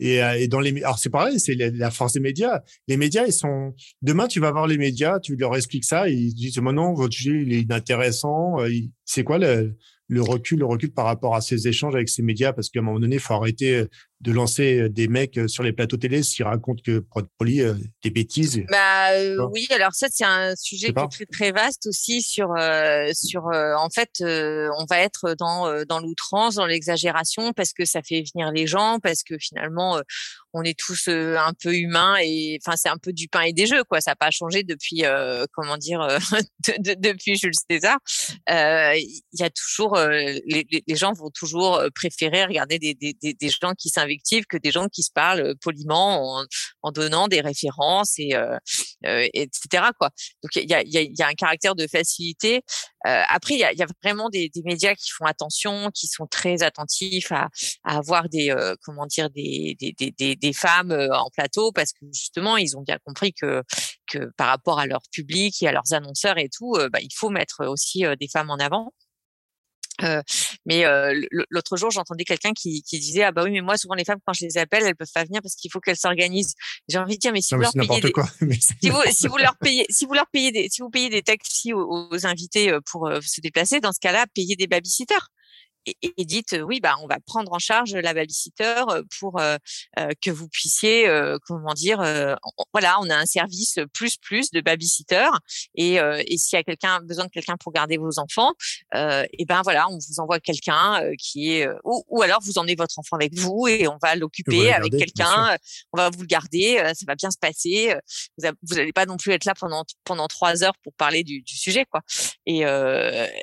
Et, 0.00 0.22
euh, 0.22 0.38
et 0.38 0.46
dans 0.46 0.60
les, 0.60 0.80
alors 0.82 0.98
c'est 0.98 1.10
pareil, 1.10 1.40
c'est 1.40 1.54
la 1.54 1.90
force 1.90 2.12
des 2.12 2.20
médias. 2.20 2.62
Les 2.86 2.96
médias, 2.96 3.26
ils 3.26 3.32
sont. 3.32 3.74
Demain, 4.00 4.28
tu 4.28 4.38
vas 4.38 4.52
voir 4.52 4.66
les 4.66 4.78
médias, 4.78 5.18
tu 5.18 5.34
leur 5.34 5.56
expliques 5.56 5.86
ça, 5.86 6.08
ils 6.08 6.34
disent 6.34 6.58
maintenant 6.58 6.92
votre 6.94 7.14
sujet 7.14 7.42
il 7.42 7.52
est 7.52 7.62
inintéressant. 7.62 8.58
C'est 9.04 9.24
quoi 9.24 9.38
le, 9.38 9.76
le 10.08 10.22
recul, 10.22 10.60
le 10.60 10.66
recul 10.66 10.92
par 10.92 11.04
rapport 11.04 11.34
à 11.34 11.40
ces 11.40 11.68
échanges 11.68 11.94
avec 11.94 12.08
ces 12.08 12.22
médias, 12.22 12.52
parce 12.52 12.70
qu'à 12.70 12.80
un 12.80 12.82
moment 12.82 12.98
donné, 12.98 13.16
il 13.16 13.20
faut 13.20 13.34
arrêter 13.34 13.86
de 14.20 14.32
lancer 14.32 14.88
des 14.88 15.06
mecs 15.06 15.38
sur 15.46 15.62
les 15.62 15.72
plateaux 15.72 15.96
télé 15.96 16.22
s'ils 16.22 16.44
racontent 16.44 16.82
que, 16.84 17.04
poli, 17.38 17.60
euh, 17.60 17.74
des 18.02 18.10
bêtises. 18.10 18.64
Bah 18.68 19.12
euh, 19.12 19.46
oui, 19.52 19.68
alors 19.70 19.94
ça 19.94 20.08
c'est 20.10 20.24
un 20.24 20.56
sujet 20.56 20.92
qui 20.92 21.00
est 21.00 21.08
très 21.08 21.26
très 21.26 21.52
vaste 21.52 21.86
aussi 21.86 22.20
sur 22.20 22.52
euh, 22.58 23.10
sur 23.12 23.44
en 23.44 23.88
fait 23.90 24.10
on 24.20 24.84
va 24.88 25.00
être 25.00 25.34
dans 25.38 25.84
dans 25.84 26.00
l'outrance, 26.00 26.56
dans 26.56 26.66
l'exagération 26.66 27.52
parce 27.52 27.72
que 27.72 27.84
ça 27.84 28.02
fait 28.02 28.24
venir 28.34 28.50
les 28.50 28.66
gens, 28.66 28.98
parce 29.00 29.22
que 29.22 29.38
finalement 29.38 30.00
on 30.58 30.62
est 30.62 30.78
tous 30.78 31.08
un 31.08 31.52
peu 31.62 31.74
humains 31.74 32.16
et 32.22 32.58
enfin 32.62 32.76
c'est 32.76 32.88
un 32.88 32.98
peu 32.98 33.12
du 33.12 33.28
pain 33.28 33.42
et 33.42 33.52
des 33.52 33.66
jeux 33.66 33.84
quoi. 33.84 34.00
Ça 34.00 34.12
n'a 34.12 34.16
pas 34.16 34.30
changé 34.30 34.62
depuis 34.62 35.04
comment 35.52 35.76
dire 35.76 36.06
depuis 36.78 37.36
Jules 37.36 37.52
César. 37.70 37.98
Il 38.48 39.22
y 39.32 39.42
a 39.42 39.50
toujours 39.50 39.96
les, 39.98 40.66
les, 40.86 40.96
gens 40.96 41.12
vont 41.12 41.30
toujours 41.30 41.82
préférer 41.94 42.44
regarder 42.44 42.78
des 42.78 42.94
des, 42.94 43.14
des 43.14 43.48
gens 43.48 43.74
qui 43.74 43.90
invectives 43.98 44.44
que 44.46 44.56
des 44.56 44.70
gens 44.70 44.88
qui 44.88 45.02
se 45.02 45.10
parlent 45.12 45.54
poliment 45.56 46.38
en, 46.38 46.44
en 46.82 46.92
donnant 46.92 47.28
des 47.28 47.40
références 47.40 48.18
et 48.18 48.34
etc. 49.02 49.84
Quoi. 49.98 50.10
Donc 50.42 50.56
il 50.56 50.68
y 50.68 50.74
a, 50.74 50.82
y, 50.82 50.98
a, 50.98 51.02
y 51.02 51.22
a, 51.22 51.28
un 51.28 51.34
caractère 51.34 51.74
de 51.74 51.86
facilité. 51.86 52.62
Après, 53.04 53.54
il 53.54 53.60
y 53.60 53.64
a, 53.64 53.72
y 53.72 53.82
a, 53.82 53.86
vraiment 54.02 54.28
des, 54.28 54.48
des, 54.48 54.62
médias 54.62 54.94
qui 54.94 55.10
font 55.10 55.24
attention, 55.24 55.90
qui 55.94 56.06
sont 56.06 56.26
très 56.26 56.62
attentifs 56.62 57.32
à, 57.32 57.48
à 57.84 57.98
avoir 57.98 58.28
des 58.28 58.54
comment 58.82 59.06
dire 59.06 59.30
des, 59.30 59.76
des, 59.78 59.94
des, 60.10 60.36
des 60.36 60.52
femmes 60.52 60.92
en 60.92 61.30
plateau 61.30 61.72
parce 61.72 61.92
que 61.92 62.06
justement 62.12 62.56
ils 62.56 62.76
ont 62.76 62.82
bien 62.82 62.98
compris 63.04 63.32
que 63.32 63.62
que 64.10 64.30
par 64.36 64.48
rapport 64.48 64.78
à 64.80 64.86
leur 64.86 65.02
public 65.12 65.62
et 65.62 65.68
à 65.68 65.72
leurs 65.72 65.92
annonceurs 65.92 66.38
et 66.38 66.48
tout, 66.48 66.76
bah, 66.92 67.00
il 67.00 67.12
faut 67.14 67.30
mettre 67.30 67.66
aussi 67.66 68.04
des 68.18 68.28
femmes 68.28 68.50
en 68.50 68.56
avant. 68.56 68.92
Euh, 70.02 70.22
mais 70.64 70.84
euh, 70.84 71.20
l'autre 71.50 71.76
jour, 71.76 71.90
j'entendais 71.90 72.24
quelqu'un 72.24 72.52
qui, 72.52 72.82
qui, 72.82 72.98
disait 72.98 73.24
ah 73.24 73.32
bah 73.32 73.42
oui 73.44 73.50
mais 73.50 73.60
moi 73.60 73.76
souvent 73.76 73.94
les 73.94 74.04
femmes 74.04 74.20
quand 74.24 74.32
je 74.32 74.44
les 74.44 74.58
appelle 74.58 74.84
elles 74.84 74.94
peuvent 74.94 75.10
pas 75.12 75.24
venir 75.24 75.42
parce 75.42 75.54
qu'il 75.54 75.70
faut 75.70 75.80
qu'elles 75.80 75.96
s'organisent. 75.96 76.54
J'ai 76.88 76.98
envie 76.98 77.14
de 77.14 77.20
dire 77.20 77.32
mais 77.32 77.40
si 77.40 77.54
vous 77.54 77.60
leur 77.60 77.72
payez 77.72 78.00
des, 78.00 78.12
si, 78.60 78.90
vous, 78.90 79.00
si 79.10 79.26
vous 79.26 79.36
leur 79.38 79.56
payez 79.56 79.86
si 79.90 80.06
vous 80.06 80.14
leur 80.14 80.26
payez 80.32 80.52
des 80.52 80.68
si 80.70 80.82
vous 80.82 80.90
payez 80.90 81.08
des 81.08 81.22
taxis 81.22 81.72
aux, 81.72 82.08
aux 82.10 82.26
invités 82.26 82.70
euh, 82.70 82.80
pour 82.90 83.10
se 83.20 83.40
déplacer 83.40 83.80
dans 83.80 83.92
ce 83.92 84.00
cas-là 84.00 84.26
payez 84.34 84.56
des 84.56 84.66
babysitters 84.66 85.28
et, 85.86 86.24
dites 86.24 86.56
oui 86.62 86.80
bah 86.80 86.96
on 87.02 87.06
va 87.06 87.18
prendre 87.24 87.52
en 87.52 87.58
charge 87.58 87.94
la 87.94 88.14
babysitter 88.14 88.82
pour 89.18 89.40
euh, 89.40 89.56
que 90.20 90.30
vous 90.30 90.48
puissiez 90.48 91.08
comment 91.46 91.74
dire 91.74 91.98
voilà 92.72 92.98
on 93.00 93.08
a 93.10 93.16
un 93.16 93.26
service 93.26 93.78
plus 93.92 94.16
plus 94.16 94.50
de 94.50 94.60
babysitter 94.60 95.28
et, 95.74 95.94
et 95.94 96.38
s'il 96.38 96.56
y 96.56 96.60
a 96.60 96.62
quelqu'un 96.62 97.00
besoin 97.00 97.24
de 97.26 97.30
quelqu'un 97.30 97.56
pour 97.56 97.72
garder 97.72 97.96
vos 97.96 98.18
enfants 98.18 98.52
et 98.94 99.44
ben 99.46 99.62
voilà 99.62 99.88
on 99.88 99.98
vous 99.98 100.20
envoie 100.20 100.40
quelqu'un 100.40 101.02
qui 101.18 101.52
est 101.52 101.68
ou, 101.84 102.04
ou, 102.08 102.22
alors 102.22 102.40
vous 102.42 102.58
emmenez 102.58 102.74
votre 102.74 102.98
enfant 102.98 103.16
avec 103.16 103.34
vous 103.34 103.66
et 103.68 103.88
on 103.88 103.98
va 104.02 104.14
l'occuper 104.14 104.72
avec 104.72 104.92
quelqu'un 104.92 105.56
on 105.92 105.96
va 105.96 106.10
vous 106.10 106.20
le 106.20 106.26
garder 106.26 106.76
ça 106.94 107.04
va 107.06 107.14
bien 107.14 107.30
se 107.30 107.38
passer 107.38 107.94
vous 108.36 108.74
n'allez 108.74 108.92
pas 108.92 109.06
non 109.06 109.16
plus 109.16 109.32
être 109.32 109.44
là 109.44 109.54
pendant 109.54 109.84
pendant 110.04 110.26
trois 110.26 110.62
heures 110.62 110.76
pour 110.82 110.92
parler 110.94 111.24
du, 111.24 111.42
du 111.42 111.56
sujet 111.56 111.84
quoi 111.90 112.02
et, 112.46 112.62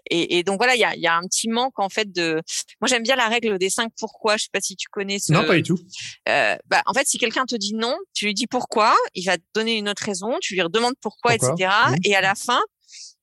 et, 0.10 0.38
et 0.38 0.43
donc 0.43 0.58
voilà 0.58 0.76
il 0.76 0.82
y 0.82 0.86
a, 0.86 0.95
y 0.95 1.08
a 1.08 1.15
un 1.15 1.24
petit 1.24 1.50
manque 1.50 1.80
en 1.80 1.89
fait 1.89 2.12
de 2.12 2.35
moi, 2.82 2.88
j'aime 2.88 3.04
bien 3.04 3.15
la 3.15 3.28
règle 3.28 3.58
des 3.58 3.69
cinq 3.69 3.91
pourquoi. 3.98 4.38
Je 4.38 4.43
sais 4.43 4.50
pas 4.52 4.62
si 4.62 4.76
tu 4.76 4.88
connais 4.89 5.19
ce. 5.19 5.32
Non, 5.32 5.45
pas 5.45 5.56
du 5.56 5.63
tout. 5.63 5.80
Euh, 6.30 6.56
bah, 6.65 6.82
en 6.86 6.93
fait, 6.93 7.08
si 7.08 7.17
quelqu'un 7.17 7.45
te 7.45 7.56
dit 7.56 7.74
non, 7.74 7.98
tu 8.13 8.26
lui 8.26 8.34
dis 8.34 8.48
pourquoi. 8.48 8.95
Il 9.13 9.26
va 9.26 9.38
te 9.38 9.43
donner 9.54 9.78
une 9.78 9.89
autre 9.89 10.04
raison. 10.04 10.38
Tu 10.41 10.54
lui 10.54 10.62
redemandes 10.62 10.95
pourquoi, 11.02 11.36
etc. 11.36 11.69
Et 12.04 12.15
à 12.15 12.21
la 12.21 12.36
fin, 12.36 12.62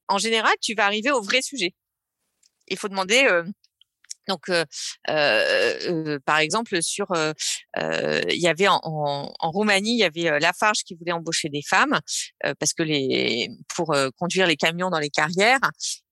en 0.09 0.19
général, 0.19 0.53
tu 0.61 0.75
vas 0.75 0.87
arriver 0.87 1.11
au 1.11 1.23
vrai 1.23 1.43
sujet. 1.43 1.75
Il 2.69 2.79
faut 2.79 2.89
demander. 2.89 3.25
Euh, 3.25 3.45
donc, 4.29 4.49
euh, 4.51 4.65
euh, 5.11 6.19
par 6.25 6.39
exemple, 6.39 6.81
sur, 6.81 7.09
il 7.77 8.41
y 8.41 8.47
avait 8.47 8.69
en, 8.69 8.81
en, 8.85 9.51
Roumanie, 9.51 9.95
il 9.95 9.99
y 9.99 10.05
avait 10.05 10.39
Lafarge 10.39 10.85
qui 10.85 10.95
voulait 10.95 11.13
embaucher 11.13 11.49
des 11.49 11.63
femmes 11.63 11.99
parce 12.61 12.73
que 12.73 12.85
les 12.85 13.51
pour 13.75 13.93
conduire 14.17 14.47
les 14.47 14.57
camions 14.57 14.91
dans 14.91 15.01
les 15.01 15.11
carrières 15.11 15.59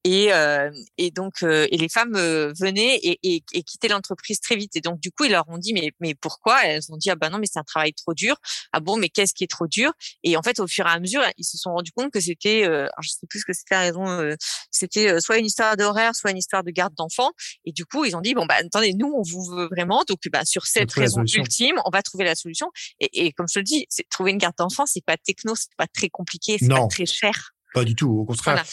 et, 0.04 0.32
euh, 0.32 0.70
et 0.98 1.10
donc, 1.10 1.42
euh, 1.42 1.66
et 1.70 1.76
les 1.76 1.88
femmes 1.88 2.16
euh, 2.16 2.52
venaient 2.58 2.96
et, 2.96 3.18
et, 3.22 3.44
et 3.52 3.62
quittaient 3.62 3.88
l'entreprise 3.88 4.40
très 4.40 4.56
vite. 4.56 4.76
Et 4.76 4.80
donc, 4.80 5.00
du 5.00 5.10
coup, 5.10 5.24
ils 5.24 5.32
leur 5.32 5.48
ont 5.48 5.58
dit, 5.58 5.72
mais, 5.72 5.92
mais 6.00 6.14
pourquoi? 6.14 6.64
Elles 6.64 6.82
ont 6.90 6.96
dit, 6.96 7.10
ah 7.10 7.16
ben 7.16 7.30
non, 7.30 7.38
mais 7.38 7.46
c'est 7.46 7.58
un 7.58 7.64
travail 7.64 7.92
trop 7.92 8.14
dur. 8.14 8.36
Ah 8.72 8.80
bon, 8.80 8.96
mais 8.96 9.08
qu'est-ce 9.08 9.34
qui 9.34 9.44
est 9.44 9.50
trop 9.50 9.66
dur? 9.66 9.92
Et 10.22 10.36
en 10.36 10.42
fait, 10.42 10.58
au 10.60 10.66
fur 10.66 10.86
et 10.86 10.90
à 10.90 10.98
mesure, 10.98 11.22
ils 11.36 11.44
se 11.44 11.58
sont 11.58 11.72
rendus 11.72 11.92
compte 11.92 12.12
que 12.12 12.20
c'était, 12.20 12.64
euh, 12.66 12.86
je 13.00 13.10
sais 13.10 13.26
plus 13.28 13.40
ce 13.40 13.44
que 13.44 13.52
c'était 13.52 13.74
la 13.74 13.80
raison, 13.80 14.08
euh, 14.08 14.34
c'était 14.70 15.20
soit 15.20 15.38
une 15.38 15.46
histoire 15.46 15.76
d'horaire, 15.76 16.14
soit 16.14 16.30
une 16.30 16.38
histoire 16.38 16.64
de 16.64 16.70
garde 16.70 16.94
d'enfants. 16.94 17.32
Et 17.64 17.72
du 17.72 17.84
coup, 17.84 18.04
ils 18.04 18.16
ont 18.16 18.20
dit, 18.20 18.34
bon, 18.34 18.46
bah 18.46 18.56
attendez, 18.58 18.94
nous, 18.94 19.12
on 19.14 19.22
vous 19.22 19.44
veut 19.44 19.68
vraiment. 19.70 20.02
Donc, 20.08 20.20
bah, 20.32 20.44
sur 20.44 20.66
cette 20.66 20.92
raison 20.92 21.22
ultime, 21.24 21.76
on 21.84 21.90
va 21.90 22.02
trouver 22.02 22.24
la 22.24 22.34
solution. 22.34 22.70
Et, 23.00 23.26
et 23.26 23.32
comme 23.32 23.46
je 23.52 23.58
le 23.58 23.64
dis, 23.64 23.86
trouver 24.10 24.30
une 24.30 24.38
garde 24.38 24.56
d'enfants, 24.56 24.86
c'est 24.86 25.04
pas 25.04 25.16
techno, 25.16 25.54
c'est 25.54 25.74
pas 25.76 25.86
très 25.86 26.08
compliqué, 26.08 26.56
c'est 26.58 26.68
pas 26.68 26.86
très 26.88 27.06
cher. 27.06 27.52
Pas 27.74 27.84
du 27.84 27.94
tout, 27.94 28.10
au 28.10 28.24
contraire. 28.24 28.64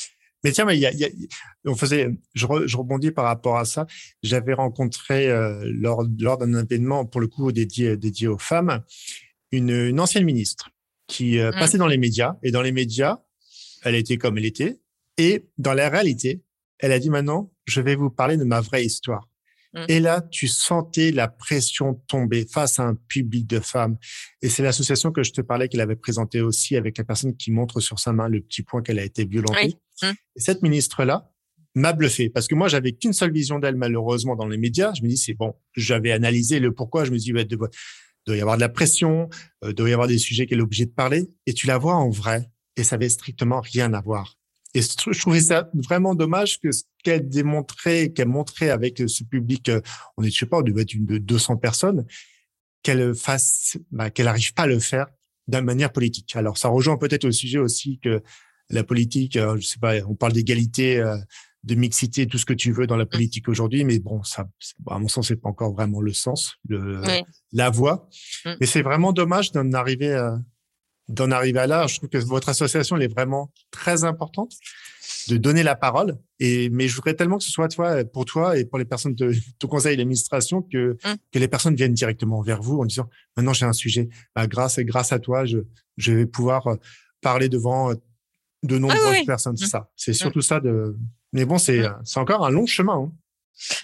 Mais 0.43 0.51
tiens, 0.51 0.65
mais 0.65 0.77
il 0.77 0.81
y 0.81 0.85
a, 0.85 0.93
y 0.93 1.05
a, 1.05 1.09
on 1.65 1.75
faisait, 1.75 2.09
je, 2.33 2.45
je, 2.65 2.77
rebondis 2.77 3.11
par 3.11 3.25
rapport 3.25 3.57
à 3.57 3.65
ça. 3.65 3.87
J'avais 4.21 4.53
rencontré 4.53 5.29
euh, 5.29 5.63
lors, 5.65 6.05
lors 6.19 6.37
d'un 6.37 6.63
événement, 6.63 7.05
pour 7.05 7.21
le 7.21 7.27
coup 7.27 7.51
dédié, 7.51 7.97
dédié 7.97 8.27
aux 8.27 8.37
femmes, 8.37 8.83
une, 9.51 9.71
une 9.71 9.99
ancienne 9.99 10.25
ministre 10.25 10.69
qui 11.07 11.39
euh, 11.39 11.49
mmh. 11.49 11.59
passait 11.59 11.77
dans 11.77 11.87
les 11.87 11.97
médias. 11.97 12.37
Et 12.43 12.51
dans 12.51 12.61
les 12.61 12.71
médias, 12.71 13.19
elle 13.83 13.95
était 13.95 14.17
comme 14.17 14.37
elle 14.37 14.45
était. 14.45 14.79
Et 15.17 15.47
dans 15.57 15.73
la 15.73 15.89
réalité, 15.89 16.43
elle 16.79 16.91
a 16.91 16.99
dit 16.99 17.09
maintenant, 17.09 17.51
je 17.65 17.81
vais 17.81 17.95
vous 17.95 18.09
parler 18.09 18.37
de 18.37 18.43
ma 18.43 18.61
vraie 18.61 18.85
histoire. 18.85 19.27
Mmh. 19.77 19.85
Et 19.89 19.99
là, 19.99 20.21
tu 20.21 20.47
sentais 20.47 21.11
la 21.11 21.27
pression 21.27 21.93
tomber 22.07 22.45
face 22.45 22.79
à 22.79 22.83
un 22.83 22.95
public 22.95 23.45
de 23.47 23.59
femmes. 23.59 23.97
Et 24.41 24.49
c'est 24.49 24.63
l'association 24.63 25.11
que 25.11 25.23
je 25.23 25.31
te 25.31 25.41
parlais 25.41 25.69
qu'elle 25.69 25.81
avait 25.81 25.95
présentée 25.95 26.41
aussi 26.41 26.75
avec 26.75 26.97
la 26.97 27.03
personne 27.03 27.35
qui 27.35 27.51
montre 27.51 27.79
sur 27.79 27.99
sa 27.99 28.11
main 28.11 28.27
le 28.27 28.41
petit 28.41 28.63
point 28.63 28.81
qu'elle 28.81 28.99
a 28.99 29.03
été 29.03 29.25
violentée. 29.25 29.75
Mmh. 30.01 30.07
Et 30.35 30.39
cette 30.39 30.63
ministre-là 30.63 31.31
m'a 31.75 31.93
bluffé 31.93 32.29
parce 32.29 32.47
que 32.47 32.55
moi, 32.55 32.67
j'avais 32.67 32.93
qu'une 32.93 33.13
seule 33.13 33.31
vision 33.31 33.59
d'elle, 33.59 33.75
malheureusement, 33.75 34.35
dans 34.35 34.47
les 34.47 34.57
médias. 34.57 34.93
Je 34.95 35.03
me 35.03 35.09
dis, 35.09 35.17
c'est 35.17 35.35
bon, 35.35 35.53
j'avais 35.75 36.11
analysé 36.11 36.59
le 36.59 36.73
pourquoi. 36.73 37.05
Je 37.05 37.11
me 37.11 37.17
dis, 37.17 37.31
bah, 37.33 37.41
il 37.41 37.57
doit 37.57 37.69
y 38.35 38.41
avoir 38.41 38.55
de 38.55 38.61
la 38.61 38.69
pression, 38.69 39.29
il 39.61 39.69
euh, 39.69 39.73
doit 39.73 39.89
y 39.89 39.93
avoir 39.93 40.07
des 40.07 40.17
sujets 40.17 40.47
qu'elle 40.47 40.59
est 40.59 40.63
obligée 40.63 40.85
de 40.85 40.91
parler. 40.91 41.29
Et 41.45 41.53
tu 41.53 41.67
la 41.67 41.77
vois 41.77 41.95
en 41.95 42.09
vrai. 42.09 42.49
Et 42.75 42.83
ça 42.83 42.95
avait 42.95 43.09
strictement 43.09 43.61
rien 43.61 43.93
à 43.93 44.01
voir. 44.01 44.37
Et 44.73 44.81
je 44.81 45.19
trouvais 45.19 45.41
ça 45.41 45.69
vraiment 45.73 46.13
dommage 46.13 46.59
que 46.59 46.71
ce 46.71 46.83
qu'elle 47.03 47.27
démontrait, 47.27 48.09
qu'elle 48.09 48.27
montrait 48.27 48.69
avec 48.69 49.01
ce 49.07 49.23
public, 49.23 49.69
euh, 49.69 49.81
on 50.17 50.23
est, 50.23 50.29
je 50.29 50.39
sais 50.39 50.45
pas, 50.45 50.57
on 50.57 50.61
devait 50.61 50.81
être 50.81 50.93
une 50.93 51.05
de 51.05 51.17
200 51.17 51.57
personnes, 51.57 52.05
qu'elle 52.83 53.15
fasse, 53.15 53.77
bah, 53.91 54.09
qu'elle 54.09 54.25
n'arrive 54.25 54.53
pas 54.53 54.63
à 54.63 54.67
le 54.67 54.79
faire 54.79 55.07
d'une 55.47 55.61
manière 55.61 55.91
politique. 55.91 56.35
Alors, 56.35 56.57
ça 56.57 56.67
rejoint 56.67 56.97
peut-être 56.97 57.25
au 57.25 57.31
sujet 57.31 57.59
aussi 57.59 57.99
que 57.99 58.21
la 58.69 58.83
politique, 58.83 59.37
euh, 59.37 59.57
je 59.57 59.65
sais 59.65 59.79
pas, 59.79 59.95
on 60.07 60.15
parle 60.15 60.33
d'égalité, 60.33 60.99
euh, 60.99 61.17
de 61.63 61.75
mixité, 61.75 62.27
tout 62.27 62.37
ce 62.37 62.45
que 62.45 62.53
tu 62.53 62.71
veux 62.71 62.87
dans 62.87 62.97
la 62.97 63.05
politique 63.05 63.49
aujourd'hui, 63.49 63.83
mais 63.83 63.99
bon, 63.99 64.23
ça, 64.23 64.47
à 64.89 64.99
mon 64.99 65.07
sens, 65.07 65.29
c'est 65.29 65.35
pas 65.35 65.49
encore 65.49 65.73
vraiment 65.73 66.01
le 66.01 66.13
sens, 66.13 66.55
le, 66.67 67.01
la 67.51 67.69
voie. 67.69 68.09
Mm. 68.45 68.51
Mais 68.59 68.65
c'est 68.65 68.81
vraiment 68.81 69.11
dommage 69.11 69.51
d'en 69.51 69.71
arriver 69.73 70.13
à, 70.13 70.39
d'en 71.07 71.31
arriver 71.31 71.59
à 71.59 71.67
là. 71.67 71.87
Je 71.87 71.97
trouve 71.97 72.09
que 72.09 72.17
votre 72.17 72.49
association 72.49 72.95
elle 72.97 73.03
est 73.03 73.13
vraiment 73.13 73.51
très 73.71 74.03
importante 74.03 74.53
de 75.29 75.37
donner 75.37 75.63
la 75.63 75.75
parole. 75.75 76.17
Et 76.39 76.69
mais 76.69 76.87
je 76.87 76.95
voudrais 76.95 77.13
tellement 77.13 77.37
que 77.37 77.43
ce 77.43 77.51
soit 77.51 77.67
toi, 77.67 78.03
pour 78.05 78.25
toi 78.25 78.57
et 78.57 78.65
pour 78.65 78.77
les 78.77 78.85
personnes 78.85 79.15
de 79.15 79.33
ton 79.59 79.67
conseil 79.67 79.97
d'administration 79.97 80.61
que 80.61 80.93
mmh. 80.93 81.15
que 81.31 81.39
les 81.39 81.47
personnes 81.47 81.75
viennent 81.75 81.93
directement 81.93 82.41
vers 82.41 82.61
vous 82.61 82.79
en 82.79 82.85
disant 82.85 83.09
maintenant 83.35 83.53
j'ai 83.53 83.65
un 83.65 83.73
sujet. 83.73 84.09
Bah, 84.35 84.47
grâce 84.47 84.77
et 84.77 84.85
grâce 84.85 85.11
à 85.11 85.19
toi, 85.19 85.45
je 85.45 85.59
je 85.97 86.13
vais 86.13 86.25
pouvoir 86.25 86.67
euh, 86.67 86.75
parler 87.21 87.49
devant 87.49 87.91
euh, 87.91 87.95
de 88.63 88.77
nombreuses 88.77 89.25
personnes. 89.25 89.57
C'est 89.57 89.65
mmh. 89.65 89.69
ça. 89.69 89.89
C'est 89.95 90.11
mmh. 90.11 90.15
surtout 90.15 90.41
ça 90.41 90.59
de. 90.59 90.95
Mais 91.33 91.45
bon, 91.45 91.57
c'est 91.57 91.83
c'est 92.03 92.19
encore 92.19 92.45
un 92.45 92.49
long 92.49 92.65
chemin. 92.65 92.97
Hein. 92.97 93.11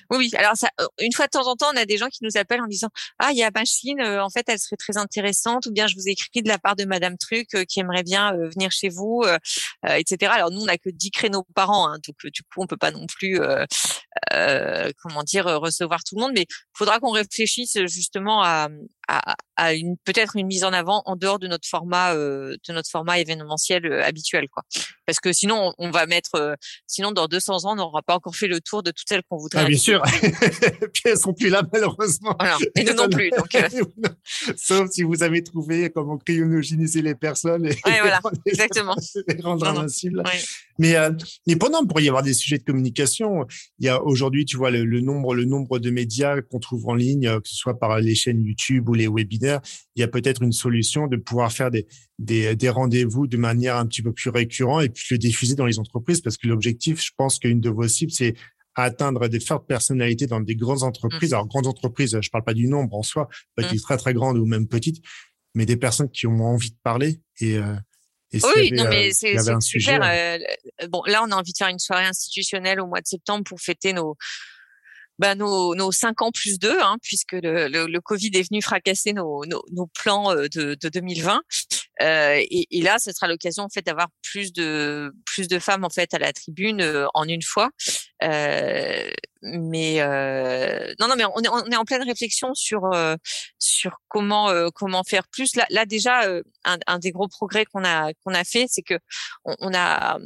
Oui, 0.09 0.17
oui. 0.17 0.31
Alors, 0.38 0.55
ça, 0.55 0.69
euh, 0.81 0.88
une 0.99 1.13
fois 1.13 1.25
de 1.25 1.31
temps 1.31 1.47
en 1.47 1.55
temps, 1.55 1.67
on 1.73 1.77
a 1.77 1.86
des 1.86 1.97
gens 1.97 2.07
qui 2.07 2.19
nous 2.23 2.38
appellent 2.38 2.62
en 2.62 2.67
disant 2.67 2.89
Ah, 3.19 3.31
il 3.31 3.38
y 3.38 3.43
a 3.43 3.51
machine, 3.53 3.99
euh, 4.01 4.23
en 4.23 4.29
fait, 4.29 4.45
elle 4.47 4.59
serait 4.59 4.77
très 4.77 4.97
intéressante, 4.97 5.65
ou 5.67 5.71
bien 5.71 5.88
je 5.88 5.95
vous 5.95 6.07
écris 6.07 6.41
de 6.41 6.47
la 6.47 6.57
part 6.57 6.75
de 6.75 6.86
Madame 6.86 7.17
Truc 7.17 7.47
euh, 7.55 7.65
qui 7.65 7.79
aimerait 7.79 8.03
bien 8.03 8.33
venir 8.33 8.71
chez 8.71 8.89
vous, 8.89 9.23
etc. 9.83 10.31
Alors, 10.33 10.51
nous, 10.51 10.62
on 10.62 10.65
n'a 10.65 10.77
que 10.77 10.89
10 10.89 11.12
créneaux 11.12 11.45
par 11.55 11.69
an, 11.69 11.88
hein, 11.88 11.97
donc 12.05 12.31
du 12.31 12.41
coup, 12.43 12.62
on 12.62 12.67
peut 12.67 12.77
pas 12.77 12.91
non 12.91 13.05
plus, 13.07 13.39
comment 15.01 15.23
dire, 15.23 15.45
recevoir 15.45 16.03
tout 16.03 16.15
le 16.15 16.21
monde, 16.21 16.31
mais 16.33 16.45
il 16.49 16.77
faudra 16.77 16.99
qu'on 16.99 17.12
réfléchisse 17.12 17.77
justement 17.86 18.43
à, 18.43 18.67
à, 19.08 19.36
à 19.56 19.74
une 19.74 19.98
peut-être 19.98 20.36
une 20.36 20.48
mise 20.48 20.63
en 20.63 20.74
avant 20.74 21.04
en 21.06 21.16
dehors 21.16 21.39
de 21.39 21.48
notre 21.48 21.68
format 21.68 22.13
euh, 22.13 22.56
de 22.68 22.74
notre 22.74 22.89
format 22.89 23.20
événementiel 23.20 23.86
euh, 23.86 24.04
habituel 24.04 24.48
quoi. 24.50 24.63
Parce 25.06 25.20
que 25.20 25.34
sinon 25.34 25.74
on, 25.78 25.92
va 25.92 26.06
mettre 26.06 26.36
euh, 26.36 26.56
sinon 26.88 27.12
dans 27.12 27.28
200 27.28 27.66
ans 27.66 27.74
on 27.74 27.76
n'aura 27.76 28.02
pas 28.02 28.16
encore 28.16 28.36
fait 28.36 28.48
le 28.48 28.62
tour 28.62 28.84
de 28.84 28.92
toutes 28.92 29.08
celles 29.08 29.24
qu'on 29.30 29.38
voudrait 29.38 29.63
ah, 29.66 29.68
bien 29.68 29.78
sûr. 29.78 30.02
Puis 30.94 31.04
elles 31.06 31.18
sont 31.18 31.34
plus 31.34 31.50
là 31.50 31.62
malheureusement. 31.72 32.36
Voilà. 32.39 32.58
et 32.76 32.84
nous 32.84 32.94
non 32.94 33.10
plus 33.10 33.30
donc 33.32 33.56
sauf 34.58 34.89
si 34.89 35.04
vous 35.04 35.22
avez 35.24 35.44
trouvé 35.44 35.89
comment 35.89 36.18
cryogéniser 36.18 37.02
les 37.02 37.16
personnes 37.16 37.66
et 37.66 37.76
ouais, 37.86 38.02
voilà. 38.02 38.22
exactement. 38.46 38.96
les 39.28 39.42
rendre 39.42 39.68
invincibles. 39.68 40.24
Mais 40.80 40.96
mais 41.48 41.56
pendant 41.56 41.82
il 41.82 41.88
pourrait 41.88 42.04
y 42.04 42.10
avoir 42.10 42.24
des 42.24 42.34
sujets 42.34 42.58
de 42.58 42.63
communication. 42.63 43.46
Il 43.80 43.86
y 43.86 43.89
a 43.89 44.02
aujourd'hui 44.02 44.46
tu 44.46 44.58
vois 44.58 44.72
le, 44.72 44.84
le 44.86 45.02
nombre 45.02 45.36
le 45.36 45.46
nombre 45.46 45.80
de 45.80 45.92
médias 45.92 46.42
qu'on 46.42 46.60
trouve 46.60 46.88
en 46.88 46.96
ligne 46.96 47.39
que 47.39 47.48
ce 47.48 47.56
soit 47.56 47.78
par 47.78 48.00
les 48.00 48.16
chaînes 48.16 48.44
YouTube 48.44 48.89
les 48.93 49.08
webinaires, 49.08 49.62
il 49.95 50.01
y 50.01 50.03
a 50.03 50.08
peut-être 50.08 50.41
une 50.41 50.51
solution 50.51 51.08
de 51.08 51.17
pouvoir 51.17 51.51
faire 51.51 51.71
des, 51.71 51.88
des, 52.19 52.56
des 52.56 52.69
rendez-vous 52.69 53.27
de 53.27 53.38
manière 53.38 53.77
un 53.77 53.86
petit 53.86 54.01
peu 54.01 54.12
plus 54.12 54.29
récurrente 54.29 54.84
et 54.84 54.89
puis 54.89 55.06
le 55.12 55.17
diffuser 55.17 55.56
dans 55.56 55.65
les 55.65 55.79
entreprises 55.79 56.21
parce 56.21 56.38
que 56.38 56.47
l'objectif, 56.47 57.03
je 57.03 57.12
pense 57.15 57.39
qu'une 57.39 57.60
de 57.60 57.69
vos 57.69 57.88
cibles, 57.88 58.12
c'est 58.12 58.36
atteindre 58.75 59.27
des 59.27 59.39
fortes 59.39 59.67
personnalités 59.67 60.25
dans 60.25 60.39
des 60.39 60.56
grandes 60.56 60.84
entreprises. 60.84 61.32
Mmh. 61.32 61.36
Alors, 61.36 61.47
grandes 61.47 61.67
entreprises, 61.67 62.17
je 62.19 62.29
parle 62.29 62.43
pas 62.43 62.53
du 62.53 62.67
nombre 62.67 62.95
en 62.95 63.03
soi, 63.03 63.27
être 63.60 63.73
mmh. 63.73 63.79
très, 63.79 63.97
très 63.97 64.13
grandes 64.13 64.38
ou 64.38 64.45
même 64.45 64.67
petites, 64.67 65.03
mais 65.53 65.65
des 65.65 65.77
personnes 65.77 66.10
qui 66.10 66.25
ont 66.25 66.41
envie 66.41 66.71
de 66.71 66.77
parler 66.84 67.21
et, 67.39 67.58
euh, 67.58 67.75
oui, 68.56 68.71
non, 68.71 68.86
mais 68.89 69.10
euh, 69.10 69.12
c'est 69.13 69.62
super. 69.62 70.01
Euh, 70.03 70.88
bon, 70.88 71.03
là, 71.05 71.24
on 71.24 71.32
a 71.32 71.36
envie 71.36 71.51
de 71.51 71.57
faire 71.57 71.68
une 71.68 71.80
soirée 71.80 72.05
institutionnelle 72.05 72.80
au 72.80 72.88
mois 72.88 73.01
de 73.01 73.05
septembre 73.05 73.43
pour 73.43 73.59
fêter 73.61 73.93
nos 73.93 74.18
bah, 75.20 75.36
nos, 75.36 75.76
nos 75.76 75.91
cinq 75.91 76.22
ans 76.22 76.32
plus 76.32 76.59
deux, 76.59 76.80
hein, 76.82 76.97
puisque 77.01 77.34
le, 77.34 77.68
le, 77.68 78.01
Covid 78.01 78.32
est 78.34 78.49
venu 78.49 78.61
fracasser 78.61 79.14
nos, 79.14 79.45
nos, 79.45 79.64
nos 79.72 79.88
plans 79.88 80.34
de, 80.36 80.76
de 80.76 80.89
2020. 80.89 81.41
Euh, 82.01 82.38
et, 82.49 82.68
et, 82.78 82.82
là, 82.82 82.97
ce 82.99 83.11
sera 83.11 83.28
l'occasion 83.28 83.64
en 83.64 83.70
fait 83.70 83.86
d'avoir 83.86 84.07
plus 84.24 84.51
de 84.51 85.14
plus 85.26 85.47
de 85.47 85.59
femmes 85.59 85.84
en 85.84 85.89
fait 85.89 86.14
à 86.14 86.20
la 86.20 86.34
tribune 86.34 86.82
euh, 86.82 87.07
en 87.14 87.26
une 87.26 87.43
fois. 87.43 87.70
Euh, 88.24 89.09
mais 89.43 90.01
euh, 90.01 90.93
non, 90.99 91.07
non, 91.07 91.16
mais 91.16 91.26
on 91.26 91.41
est, 91.41 91.49
on 91.49 91.70
est 91.70 91.76
en 91.76 91.86
pleine 91.86 92.03
réflexion 92.03 92.53
sur 92.53 92.89
sur 93.59 93.97
comment 94.07 94.51
comment 94.74 95.03
faire 95.03 95.28
plus. 95.28 95.55
Là, 95.55 95.66
là 95.70 95.86
déjà, 95.86 96.22
un, 96.64 96.78
un 96.88 96.99
des 96.99 97.11
gros 97.11 97.28
progrès 97.28 97.66
qu'on 97.66 97.84
a 97.84 98.14
qu'on 98.24 98.34
a 98.34 98.43
fait, 98.43 98.66
c'est 98.70 98.82
que 98.84 98.95
on, 99.45 99.55
on 99.59 99.74
a 99.74 100.18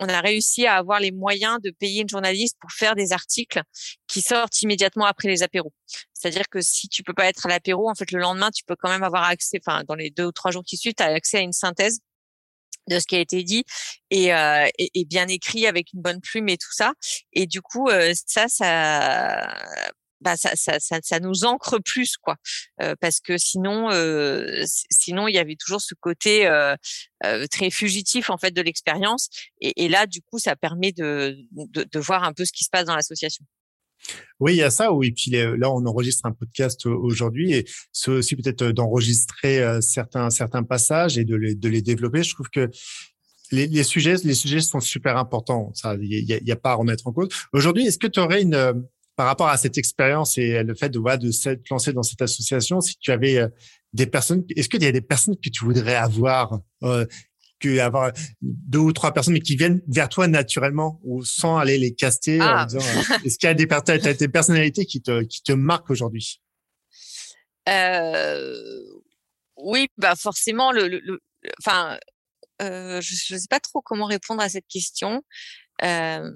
on 0.00 0.08
a 0.08 0.20
réussi 0.20 0.66
à 0.66 0.76
avoir 0.76 1.00
les 1.00 1.12
moyens 1.12 1.60
de 1.62 1.70
payer 1.70 2.02
une 2.02 2.08
journaliste 2.08 2.56
pour 2.60 2.70
faire 2.72 2.94
des 2.94 3.12
articles 3.12 3.62
qui 4.06 4.20
sortent 4.20 4.62
immédiatement 4.62 5.06
après 5.06 5.28
les 5.28 5.42
apéros. 5.42 5.72
C'est-à-dire 6.12 6.48
que 6.50 6.60
si 6.60 6.88
tu 6.88 7.02
peux 7.02 7.14
pas 7.14 7.26
être 7.26 7.46
à 7.46 7.48
l'apéro, 7.48 7.90
en 7.90 7.94
fait, 7.94 8.10
le 8.12 8.20
lendemain, 8.20 8.50
tu 8.50 8.64
peux 8.64 8.76
quand 8.76 8.88
même 8.88 9.02
avoir 9.02 9.24
accès, 9.24 9.60
enfin, 9.64 9.82
dans 9.86 9.94
les 9.94 10.10
deux 10.10 10.26
ou 10.26 10.32
trois 10.32 10.50
jours 10.50 10.64
qui 10.64 10.76
suivent, 10.76 10.94
tu 10.96 11.02
as 11.02 11.06
accès 11.06 11.38
à 11.38 11.40
une 11.40 11.52
synthèse 11.52 12.00
de 12.88 12.98
ce 13.00 13.06
qui 13.06 13.16
a 13.16 13.20
été 13.20 13.42
dit 13.42 13.64
et, 14.10 14.32
euh, 14.32 14.68
et, 14.78 15.04
bien 15.06 15.26
écrit 15.28 15.66
avec 15.66 15.92
une 15.92 16.02
bonne 16.02 16.20
plume 16.20 16.48
et 16.48 16.56
tout 16.56 16.72
ça. 16.72 16.92
Et 17.32 17.46
du 17.46 17.60
coup, 17.60 17.88
euh, 17.88 18.12
ça, 18.26 18.46
ça, 18.48 19.52
bah 20.26 20.34
ça, 20.36 21.20
nous 21.20 21.44
ancre 21.44 21.78
plus 21.78 22.16
quoi 22.16 22.36
euh, 22.82 22.96
parce 23.00 23.20
que 23.20 23.38
sinon 23.38 23.92
euh, 23.92 24.64
sinon 24.90 25.28
il 25.28 25.34
y 25.36 25.38
avait 25.38 25.54
toujours 25.54 25.80
ce 25.80 25.94
côté 25.94 26.48
euh, 26.48 26.74
très 27.50 27.70
fugitif 27.70 28.28
en 28.30 28.36
fait 28.36 28.50
de 28.50 28.60
l'expérience 28.60 29.28
et, 29.60 29.88
là 29.88 30.06
du 30.06 30.22
coup 30.22 30.40
ça 30.40 30.56
permet 30.56 30.90
de, 30.90 31.36
de, 31.52 32.00
voir 32.00 32.24
un 32.24 32.32
peu 32.32 32.44
ce 32.44 32.52
qui 32.52 32.64
se 32.64 32.70
passe 32.70 32.86
dans 32.86 32.96
l'association 32.96 33.44
oui, 34.40 34.52
il 34.52 34.58
y 34.58 34.62
a 34.62 34.70
ça. 34.70 34.92
Oui, 34.92 35.10
puis 35.10 35.30
là, 35.30 35.70
on 35.72 35.84
enregistre 35.86 36.26
un 36.26 36.32
podcast 36.32 36.84
aujourd'hui 36.84 37.54
et 37.54 37.64
c'est 37.92 38.10
aussi 38.10 38.36
peut-être 38.36 38.66
d'enregistrer 38.66 39.80
certains 39.80 40.28
certains 40.28 40.62
passages 40.62 41.16
et 41.16 41.24
de 41.24 41.34
les, 41.34 41.54
de 41.54 41.68
les 41.68 41.80
développer. 41.80 42.22
Je 42.22 42.34
trouve 42.34 42.50
que 42.50 42.70
les, 43.50 43.82
sujets 43.82 44.16
les 44.22 44.34
sujets 44.34 44.60
sont 44.60 44.80
super 44.80 45.16
importants. 45.16 45.72
Il 46.00 46.24
y 46.28 46.34
a, 46.34 46.38
y 46.42 46.52
a, 46.52 46.56
pas 46.56 46.72
à 46.72 46.74
remettre 46.74 47.06
en 47.06 47.12
cause. 47.12 47.28
Aujourd'hui, 47.52 47.86
est-ce 47.86 47.98
que 47.98 48.06
tu 48.06 48.20
aurais 48.20 48.42
une 48.42 48.86
par 49.16 49.26
rapport 49.26 49.48
à 49.48 49.56
cette 49.56 49.78
expérience 49.78 50.38
et 50.38 50.62
le 50.62 50.74
fait 50.74 50.90
de, 50.90 50.98
voilà, 50.98 51.16
de 51.16 51.30
se 51.30 51.50
lancer 51.70 51.92
dans 51.92 52.02
cette 52.02 52.22
association, 52.22 52.80
si 52.80 52.96
tu 52.98 53.10
avais 53.10 53.38
euh, 53.38 53.48
des 53.92 54.06
personnes, 54.06 54.44
est-ce 54.54 54.68
qu'il 54.68 54.82
y 54.82 54.86
a 54.86 54.92
des 54.92 55.00
personnes 55.00 55.36
que 55.36 55.48
tu 55.48 55.64
voudrais 55.64 55.94
avoir, 55.94 56.60
euh, 56.82 57.06
que 57.58 57.78
avoir 57.78 58.12
deux 58.42 58.78
ou 58.78 58.92
trois 58.92 59.12
personnes, 59.12 59.34
mais 59.34 59.40
qui 59.40 59.56
viennent 59.56 59.80
vers 59.88 60.10
toi 60.10 60.28
naturellement 60.28 61.00
ou 61.02 61.24
sans 61.24 61.56
aller 61.56 61.78
les 61.78 61.94
caster 61.94 62.40
en 62.42 62.46
ah. 62.46 62.66
disant, 62.66 62.84
euh, 62.84 63.16
est-ce 63.24 63.38
qu'il 63.38 63.46
y 63.48 63.50
a 63.50 63.54
des, 63.54 64.14
des 64.14 64.28
personnalités 64.28 64.84
qui 64.84 65.00
te, 65.00 65.22
qui 65.22 65.42
te 65.42 65.52
marquent 65.52 65.90
aujourd'hui? 65.90 66.42
Euh, 67.68 68.82
oui, 69.56 69.88
bah 69.96 70.14
forcément, 70.14 70.72
le, 70.72 70.88
le, 70.88 71.20
enfin, 71.60 71.98
euh, 72.62 73.00
je 73.00 73.34
ne 73.34 73.38
sais 73.38 73.48
pas 73.48 73.60
trop 73.60 73.80
comment 73.80 74.06
répondre 74.06 74.42
à 74.42 74.48
cette 74.48 74.66
question. 74.68 75.22
Euh, 75.82 76.30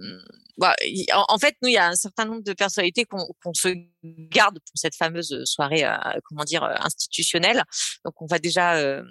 bah, 0.61 0.77
en, 1.15 1.39
fait, 1.39 1.57
nous, 1.63 1.69
il 1.69 1.73
y 1.73 1.79
a 1.79 1.89
un 1.89 1.97
certain 1.97 2.27
nombre 2.27 2.43
de 2.43 2.53
personnalités 2.53 3.07
qu'on 3.07 3.55
se 3.55 3.69
garde 4.05 4.59
pour 4.59 4.73
cette 4.75 4.95
fameuse 4.95 5.43
soirée, 5.45 5.85
euh, 5.85 5.97
comment 6.25 6.45
dire, 6.45 6.63
euh, 6.65 6.75
institutionnelle. 6.81 7.63
Donc, 8.05 8.21
on 8.21 8.27
va 8.27 8.39
déjà, 8.39 8.75
euh, 8.75 9.03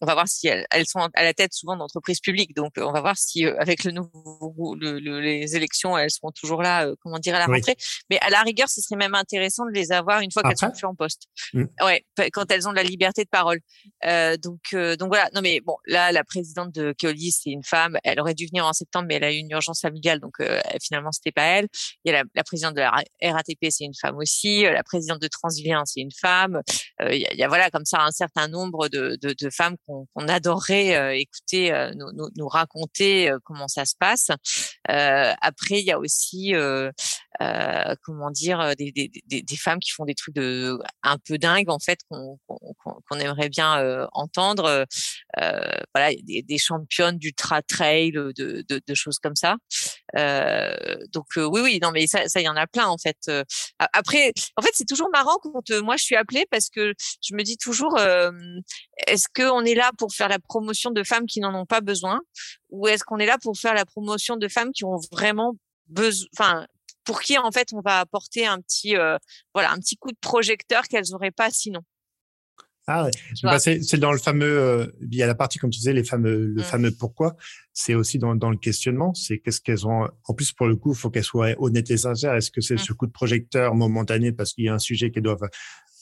on 0.00 0.06
va 0.06 0.14
voir 0.14 0.28
si 0.28 0.46
elles, 0.46 0.64
elles, 0.70 0.86
sont 0.86 1.00
à 1.00 1.24
la 1.24 1.34
tête 1.34 1.54
souvent 1.54 1.76
d'entreprises 1.76 2.20
publiques. 2.20 2.54
Donc, 2.54 2.74
on 2.76 2.92
va 2.92 3.00
voir 3.00 3.16
si 3.16 3.44
avec 3.44 3.82
le 3.82 3.90
nouveau, 3.90 4.76
le, 4.78 4.98
les 4.98 5.56
élections, 5.56 5.98
elles 5.98 6.12
seront 6.12 6.30
toujours 6.30 6.62
là, 6.62 6.86
comment 7.00 7.18
dire, 7.18 7.34
à 7.34 7.40
la 7.40 7.46
rentrée. 7.46 7.74
Mais 8.08 8.20
à 8.20 8.30
la 8.30 8.42
rigueur, 8.42 8.68
ce 8.68 8.80
serait 8.80 8.94
même 8.94 9.16
intéressant 9.16 9.66
de 9.66 9.72
les 9.72 9.90
avoir 9.90 10.20
une 10.20 10.30
fois 10.30 10.44
qu'elles 10.44 10.56
sont 10.56 10.70
plus 10.70 10.86
en 10.86 10.94
poste. 10.94 11.26
Mmh. 11.52 11.64
Ouais, 11.80 12.06
quand 12.32 12.48
elles 12.52 12.68
ont 12.68 12.70
de 12.70 12.76
la 12.76 12.84
liberté 12.84 13.24
de 13.24 13.28
parole. 13.28 13.58
donc, 14.38 14.72
donc 14.72 15.08
voilà. 15.08 15.28
Non, 15.34 15.40
mais 15.40 15.60
bon, 15.60 15.74
là, 15.86 16.12
la 16.12 16.22
présidente 16.22 16.72
de 16.72 16.94
Keolis, 16.96 17.40
c'est 17.42 17.50
une 17.50 17.64
femme. 17.64 17.98
Elle 18.04 18.20
aurait 18.20 18.34
dû 18.34 18.46
venir 18.46 18.64
en 18.64 18.72
septembre, 18.72 19.06
mais 19.08 19.16
elle 19.16 19.24
a 19.24 19.32
eu 19.32 19.38
une 19.38 19.50
urgence 19.50 19.80
familiale, 19.80 20.20
donc 20.20 20.36
finalement 20.80 20.91
c'était 21.12 21.32
pas 21.32 21.44
elle. 21.44 21.68
Il 22.04 22.12
y 22.12 22.14
a 22.14 22.22
la, 22.34 22.44
présidente 22.44 22.74
de 22.74 22.80
la 22.80 22.90
RATP, 22.90 23.66
c'est 23.70 23.84
une 23.84 23.94
femme 23.94 24.16
aussi. 24.16 24.66
Euh, 24.66 24.72
la 24.72 24.82
présidente 24.82 25.20
de 25.20 25.28
Transilien, 25.28 25.82
c'est 25.84 26.00
une 26.00 26.12
femme. 26.12 26.60
Euh, 27.00 27.14
il, 27.14 27.20
y 27.20 27.42
a, 27.42 27.48
voilà 27.48 27.70
comme 27.70 27.84
ça 27.84 28.02
un 28.02 28.10
certain 28.10 28.48
nombre 28.48 28.88
de, 28.88 29.18
femmes 29.50 29.76
qu'on 29.86 30.28
adorait 30.28 30.96
euh, 30.96 31.14
écouter 31.14 31.72
nous, 31.94 32.48
raconter 32.48 33.30
comment 33.44 33.68
ça 33.68 33.84
se 33.84 33.94
passe. 33.98 34.30
après, 34.86 35.80
il 35.80 35.84
y 35.84 35.92
a 35.92 35.98
aussi 35.98 36.54
euh, 37.40 37.94
comment 38.02 38.30
dire, 38.30 38.60
euh, 38.60 38.74
des, 38.74 38.92
des, 38.92 39.10
des, 39.26 39.42
des, 39.42 39.56
femmes 39.56 39.78
qui 39.80 39.90
font 39.90 40.04
des 40.04 40.14
trucs 40.14 40.34
de 40.34 40.78
un 41.02 41.16
peu 41.18 41.38
dingues 41.38 41.70
en 41.70 41.78
fait 41.78 41.98
qu'on 42.08 42.38
qu'on 42.46 43.18
aimerait 43.18 43.48
bien 43.48 43.78
euh, 43.78 44.06
entendre. 44.12 44.86
Euh, 45.40 45.64
voilà, 45.94 46.14
des, 46.22 46.58
championnes 46.58 47.16
d'ultra 47.16 47.62
trail, 47.62 48.12
de, 48.12 48.32
de, 48.36 48.64
de, 48.68 48.94
choses 48.94 49.18
comme 49.18 49.34
ça. 49.34 49.56
donc 50.14 51.26
oui, 51.36 51.60
oui, 51.62 51.78
non, 51.82 51.90
mais 51.90 52.06
ça, 52.06 52.28
ça, 52.28 52.40
y 52.40 52.48
en 52.48 52.56
a 52.56 52.66
plein 52.66 52.86
en 52.86 52.98
fait. 52.98 53.30
après, 53.78 54.32
en 54.56 54.62
fait, 54.62 54.70
c'est 54.74 54.88
toujours 54.88 55.08
marrant 55.10 55.36
quand 55.42 55.70
moi 55.82 55.96
je 55.96 56.04
suis 56.04 56.16
appelée 56.16 56.46
parce 56.50 56.68
que 56.68 56.92
je 57.22 57.34
me 57.34 57.42
dis 57.42 57.56
toujours, 57.56 57.98
est-ce 59.06 59.26
qu'on 59.34 59.64
est 59.64 59.74
là 59.74 59.90
pour 59.96 60.12
faire 60.12 60.28
la 60.28 60.38
promotion 60.38 60.90
de 60.90 61.02
femmes 61.02 61.26
qui 61.26 61.40
n'en 61.40 61.54
ont 61.54 61.66
pas 61.66 61.80
besoin, 61.80 62.20
ou 62.70 62.88
est-ce 62.88 63.04
qu'on 63.04 63.18
est 63.18 63.26
là 63.26 63.38
pour 63.42 63.56
faire 63.56 63.74
la 63.74 63.86
promotion 63.86 64.36
de 64.36 64.48
femmes 64.48 64.72
qui 64.72 64.84
ont 64.84 64.98
vraiment 65.10 65.54
besoin, 65.88 66.28
enfin 66.36 66.66
pour 67.04 67.20
qui 67.20 67.38
en 67.38 67.50
fait 67.50 67.68
on 67.72 67.80
va 67.80 68.00
apporter 68.00 68.46
un 68.46 68.60
petit 68.60 68.96
euh, 68.96 69.16
voilà 69.54 69.72
un 69.72 69.78
petit 69.78 69.96
coup 69.96 70.10
de 70.10 70.18
projecteur 70.20 70.84
qu'elles 70.84 71.10
n'auraient 71.10 71.30
pas 71.30 71.50
sinon. 71.50 71.80
Ah 72.88 73.04
ouais. 73.04 73.10
Bah 73.44 73.60
c'est 73.60 73.96
dans 73.98 74.10
le 74.10 74.18
fameux 74.18 74.58
euh, 74.58 74.86
il 75.00 75.14
y 75.14 75.22
a 75.22 75.26
la 75.28 75.36
partie 75.36 75.60
comme 75.60 75.70
tu 75.70 75.78
disais 75.78 75.92
les 75.92 76.02
fameux 76.02 76.46
le 76.46 76.62
mmh. 76.62 76.64
fameux 76.64 76.90
pourquoi 76.90 77.36
c'est 77.72 77.94
aussi 77.94 78.18
dans, 78.18 78.34
dans 78.34 78.50
le 78.50 78.56
questionnement 78.56 79.14
c'est 79.14 79.38
qu'est-ce 79.38 79.60
qu'elles 79.60 79.86
ont 79.86 80.08
en 80.24 80.34
plus 80.34 80.52
pour 80.52 80.66
le 80.66 80.74
coup 80.74 80.92
il 80.92 80.98
faut 80.98 81.08
qu'elles 81.08 81.22
soient 81.22 81.54
honnêtes 81.58 81.92
et 81.92 81.96
sincères 81.96 82.34
est-ce 82.34 82.50
que 82.50 82.60
c'est 82.60 82.74
mmh. 82.74 82.78
ce 82.78 82.92
coup 82.92 83.06
de 83.06 83.12
projecteur 83.12 83.76
momentané 83.76 84.32
parce 84.32 84.52
qu'il 84.52 84.64
y 84.64 84.68
a 84.68 84.74
un 84.74 84.80
sujet 84.80 85.12
qu'elles 85.12 85.22
doivent 85.22 85.48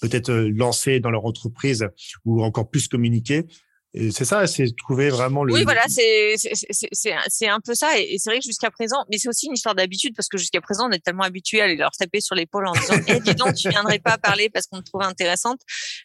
peut-être 0.00 0.30
euh, 0.30 0.50
lancer 0.54 1.00
dans 1.00 1.10
leur 1.10 1.24
entreprise 1.24 1.86
ou 2.24 2.42
encore 2.42 2.68
plus 2.70 2.88
communiquer? 2.88 3.46
C'est 3.92 4.24
ça, 4.24 4.46
c'est 4.46 4.66
trouver 4.76 5.08
vraiment 5.08 5.42
le. 5.42 5.52
Oui, 5.52 5.64
voilà, 5.64 5.82
c'est 5.88 6.36
c'est 6.36 7.48
un 7.48 7.60
peu 7.60 7.74
ça. 7.74 7.98
Et, 7.98 8.18
c'est 8.18 8.30
vrai 8.30 8.38
que 8.38 8.44
jusqu'à 8.44 8.70
présent, 8.70 9.04
mais 9.10 9.18
c'est 9.18 9.28
aussi 9.28 9.46
une 9.46 9.54
histoire 9.54 9.74
d'habitude 9.74 10.14
parce 10.14 10.28
que 10.28 10.38
jusqu'à 10.38 10.60
présent, 10.60 10.88
on 10.88 10.92
est 10.92 11.04
tellement 11.04 11.24
habitué 11.24 11.60
à 11.60 11.64
aller 11.64 11.76
leur 11.76 11.90
taper 11.90 12.20
sur 12.20 12.36
l'épaule 12.36 12.68
en 12.68 12.72
disant 12.72 12.94
"Eh, 13.08 13.18
dis 13.20 13.34
donc, 13.34 13.54
tu 13.54 13.68
viendrais 13.68 13.98
pas 13.98 14.16
parler 14.16 14.48
parce 14.48 14.66
qu'on 14.68 14.78
te 14.80 14.84
trouve 14.84 15.02
intéressante", 15.02 15.60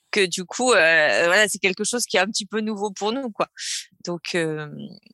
que 0.10 0.26
du 0.26 0.46
coup, 0.46 0.72
euh, 0.72 1.26
voilà, 1.26 1.48
c'est 1.48 1.60
quelque 1.60 1.84
chose 1.84 2.06
qui 2.06 2.18
est 2.18 2.22
un 2.22 2.28
petit 2.28 2.48
peu 2.48 2.60
nouveau 2.60 2.90
pour 2.90 3.12
nous, 3.12 3.30
quoi. 3.30 3.50
Donc, 4.04 4.34
euh, 4.34 4.68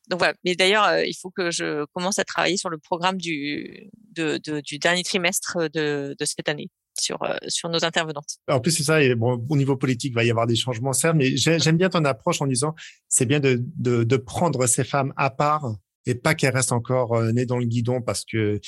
donc 0.09 0.19
voilà. 0.19 0.33
Mais 0.45 0.55
d'ailleurs, 0.55 0.85
euh, 0.85 1.03
il 1.03 1.15
faut 1.19 1.29
que 1.29 1.51
je 1.51 1.85
commence 1.93 2.19
à 2.19 2.23
travailler 2.23 2.57
sur 2.57 2.69
le 2.69 2.77
programme 2.77 3.17
du 3.17 3.89
de, 4.13 4.39
de, 4.45 4.61
du 4.61 4.79
dernier 4.79 5.03
trimestre 5.03 5.69
de, 5.73 6.15
de 6.17 6.25
cette 6.25 6.47
année 6.47 6.69
sur, 7.01 7.21
euh, 7.23 7.35
sur 7.47 7.69
nos 7.69 7.83
intervenantes. 7.83 8.37
En 8.47 8.59
plus, 8.59 8.71
c'est 8.71 8.83
ça. 8.83 9.01
Et 9.01 9.15
bon, 9.15 9.43
au 9.49 9.57
niveau 9.57 9.75
politique, 9.75 10.11
il 10.11 10.15
va 10.15 10.23
y 10.23 10.29
avoir 10.29 10.47
des 10.47 10.55
changements, 10.55 10.93
certes, 10.93 11.15
mais 11.15 11.35
j'aime 11.35 11.77
bien 11.77 11.89
ton 11.89 12.05
approche 12.05 12.41
en 12.41 12.47
disant 12.47 12.75
c'est 13.07 13.25
bien 13.25 13.39
de, 13.39 13.63
de, 13.77 14.03
de, 14.03 14.17
prendre 14.17 14.67
ces 14.67 14.83
femmes 14.83 15.13
à 15.17 15.29
part 15.29 15.75
et 16.05 16.15
pas 16.15 16.35
qu'elles 16.35 16.53
restent 16.53 16.71
encore 16.71 17.15
euh, 17.15 17.31
nées 17.31 17.45
dans 17.45 17.57
le 17.57 17.65
guidon 17.65 18.01
parce 18.01 18.23
que 18.25 18.59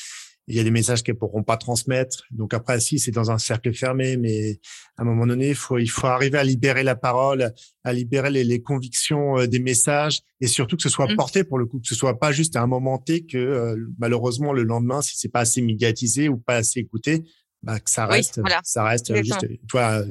il 0.47 0.57
y 0.57 0.59
a 0.59 0.63
des 0.63 0.71
messages 0.71 1.03
qu'elles 1.03 1.17
pourront 1.17 1.43
pas 1.43 1.55
transmettre. 1.55 2.23
Donc 2.31 2.53
après, 2.53 2.77
si 2.81 2.99
c'est 2.99 3.11
dans 3.11 3.31
un 3.31 3.37
cercle 3.37 3.73
fermé, 3.73 4.17
mais 4.17 4.59
à 4.97 5.03
un 5.03 5.05
moment 5.05 5.25
donné, 5.25 5.49
il 5.49 5.55
faut, 5.55 5.77
il 5.77 5.87
faut 5.87 6.07
arriver 6.07 6.37
à 6.37 6.43
libérer 6.43 6.83
la 6.83 6.95
parole, 6.95 7.53
à 7.85 7.93
libérer 7.93 8.29
les, 8.29 8.43
les 8.43 8.61
convictions 8.61 9.39
euh, 9.39 9.47
des 9.47 9.59
messages 9.59 10.19
et 10.41 10.47
surtout 10.47 10.75
que 10.75 10.83
ce 10.83 10.89
soit 10.89 11.07
mmh. 11.07 11.15
porté 11.15 11.43
pour 11.45 11.57
le 11.57 11.65
coup, 11.65 11.79
que 11.79 11.87
ce 11.87 11.95
soit 11.95 12.19
pas 12.19 12.33
juste 12.33 12.57
à 12.57 12.61
un 12.61 12.67
moment 12.67 12.97
T 12.97 13.25
que 13.25 13.77
malheureusement 13.97 14.51
le 14.51 14.63
lendemain, 14.63 15.01
si 15.01 15.17
c'est 15.17 15.29
pas 15.29 15.41
assez 15.41 15.61
médiatisé 15.61 16.27
ou 16.27 16.37
pas 16.37 16.55
assez 16.55 16.81
écouté, 16.81 17.23
bah, 17.63 17.79
que 17.79 17.89
ça 17.89 18.05
reste, 18.05 18.41
ça 18.63 18.83
reste 18.83 19.15
juste, 19.15 19.47
toi, 19.67 20.03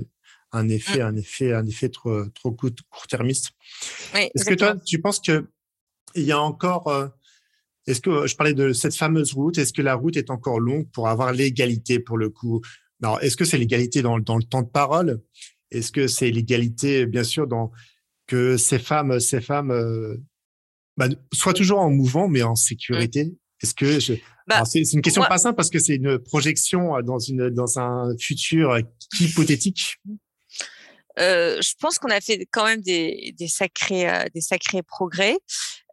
un 0.52 0.68
effet, 0.68 0.98
mmh. 0.98 1.06
un 1.06 1.16
effet, 1.16 1.52
un 1.52 1.66
effet 1.66 1.88
trop, 1.88 2.26
trop 2.30 2.52
court-termiste. 2.52 3.50
est-ce 4.14 4.44
que 4.44 4.54
toi, 4.54 4.74
tu 4.84 5.00
penses 5.00 5.20
que 5.20 5.46
il 6.14 6.24
y 6.24 6.32
a 6.32 6.40
encore, 6.40 6.88
euh, 6.88 7.08
est-ce 7.86 8.00
que 8.00 8.26
je 8.26 8.36
parlais 8.36 8.54
de 8.54 8.72
cette 8.72 8.94
fameuse 8.94 9.32
route, 9.32 9.56
est-ce 9.58 9.72
que 9.72 9.82
la 9.82 9.94
route 9.94 10.16
est 10.16 10.30
encore 10.30 10.60
longue 10.60 10.88
pour 10.90 11.08
avoir 11.08 11.32
l'égalité 11.32 11.98
pour 11.98 12.18
le 12.18 12.28
coup? 12.28 12.60
Alors, 13.02 13.22
est-ce 13.22 13.36
que 13.36 13.44
c'est 13.44 13.58
l'égalité 13.58 14.02
dans, 14.02 14.18
dans 14.18 14.36
le 14.36 14.44
temps 14.44 14.62
de 14.62 14.68
parole? 14.68 15.22
Est-ce 15.70 15.90
que 15.90 16.06
c'est 16.06 16.30
l'égalité, 16.30 17.06
bien 17.06 17.24
sûr, 17.24 17.46
dans 17.46 17.72
que 18.26 18.56
ces 18.56 18.78
femmes, 18.78 19.18
ces 19.20 19.40
femmes, 19.40 19.70
euh, 19.70 20.16
bah, 20.96 21.08
soient 21.32 21.54
toujours 21.54 21.80
en 21.80 21.90
mouvement, 21.90 22.28
mais 22.28 22.42
en 22.42 22.52
mmh. 22.52 22.56
sécurité? 22.56 23.34
Est-ce 23.62 23.74
que 23.74 24.00
je... 24.00 24.14
bah, 24.46 24.64
c'est 24.64 24.80
une 24.92 25.02
question 25.02 25.22
pas 25.22 25.38
simple 25.38 25.56
parce 25.56 25.70
que 25.70 25.78
c'est 25.78 25.96
une 25.96 26.18
projection 26.18 27.00
dans 27.02 27.18
une 27.18 27.50
dans 27.50 27.78
un 27.78 28.16
futur 28.18 28.78
hypothétique. 29.20 29.98
je 31.16 31.74
pense 31.80 31.98
qu'on 31.98 32.10
a 32.10 32.20
fait 32.20 32.46
quand 32.50 32.64
même 32.64 32.80
des, 32.80 33.34
des 33.38 33.48
sacrés, 33.48 34.08
des 34.34 34.40
sacrés 34.40 34.82
progrès. 34.82 35.36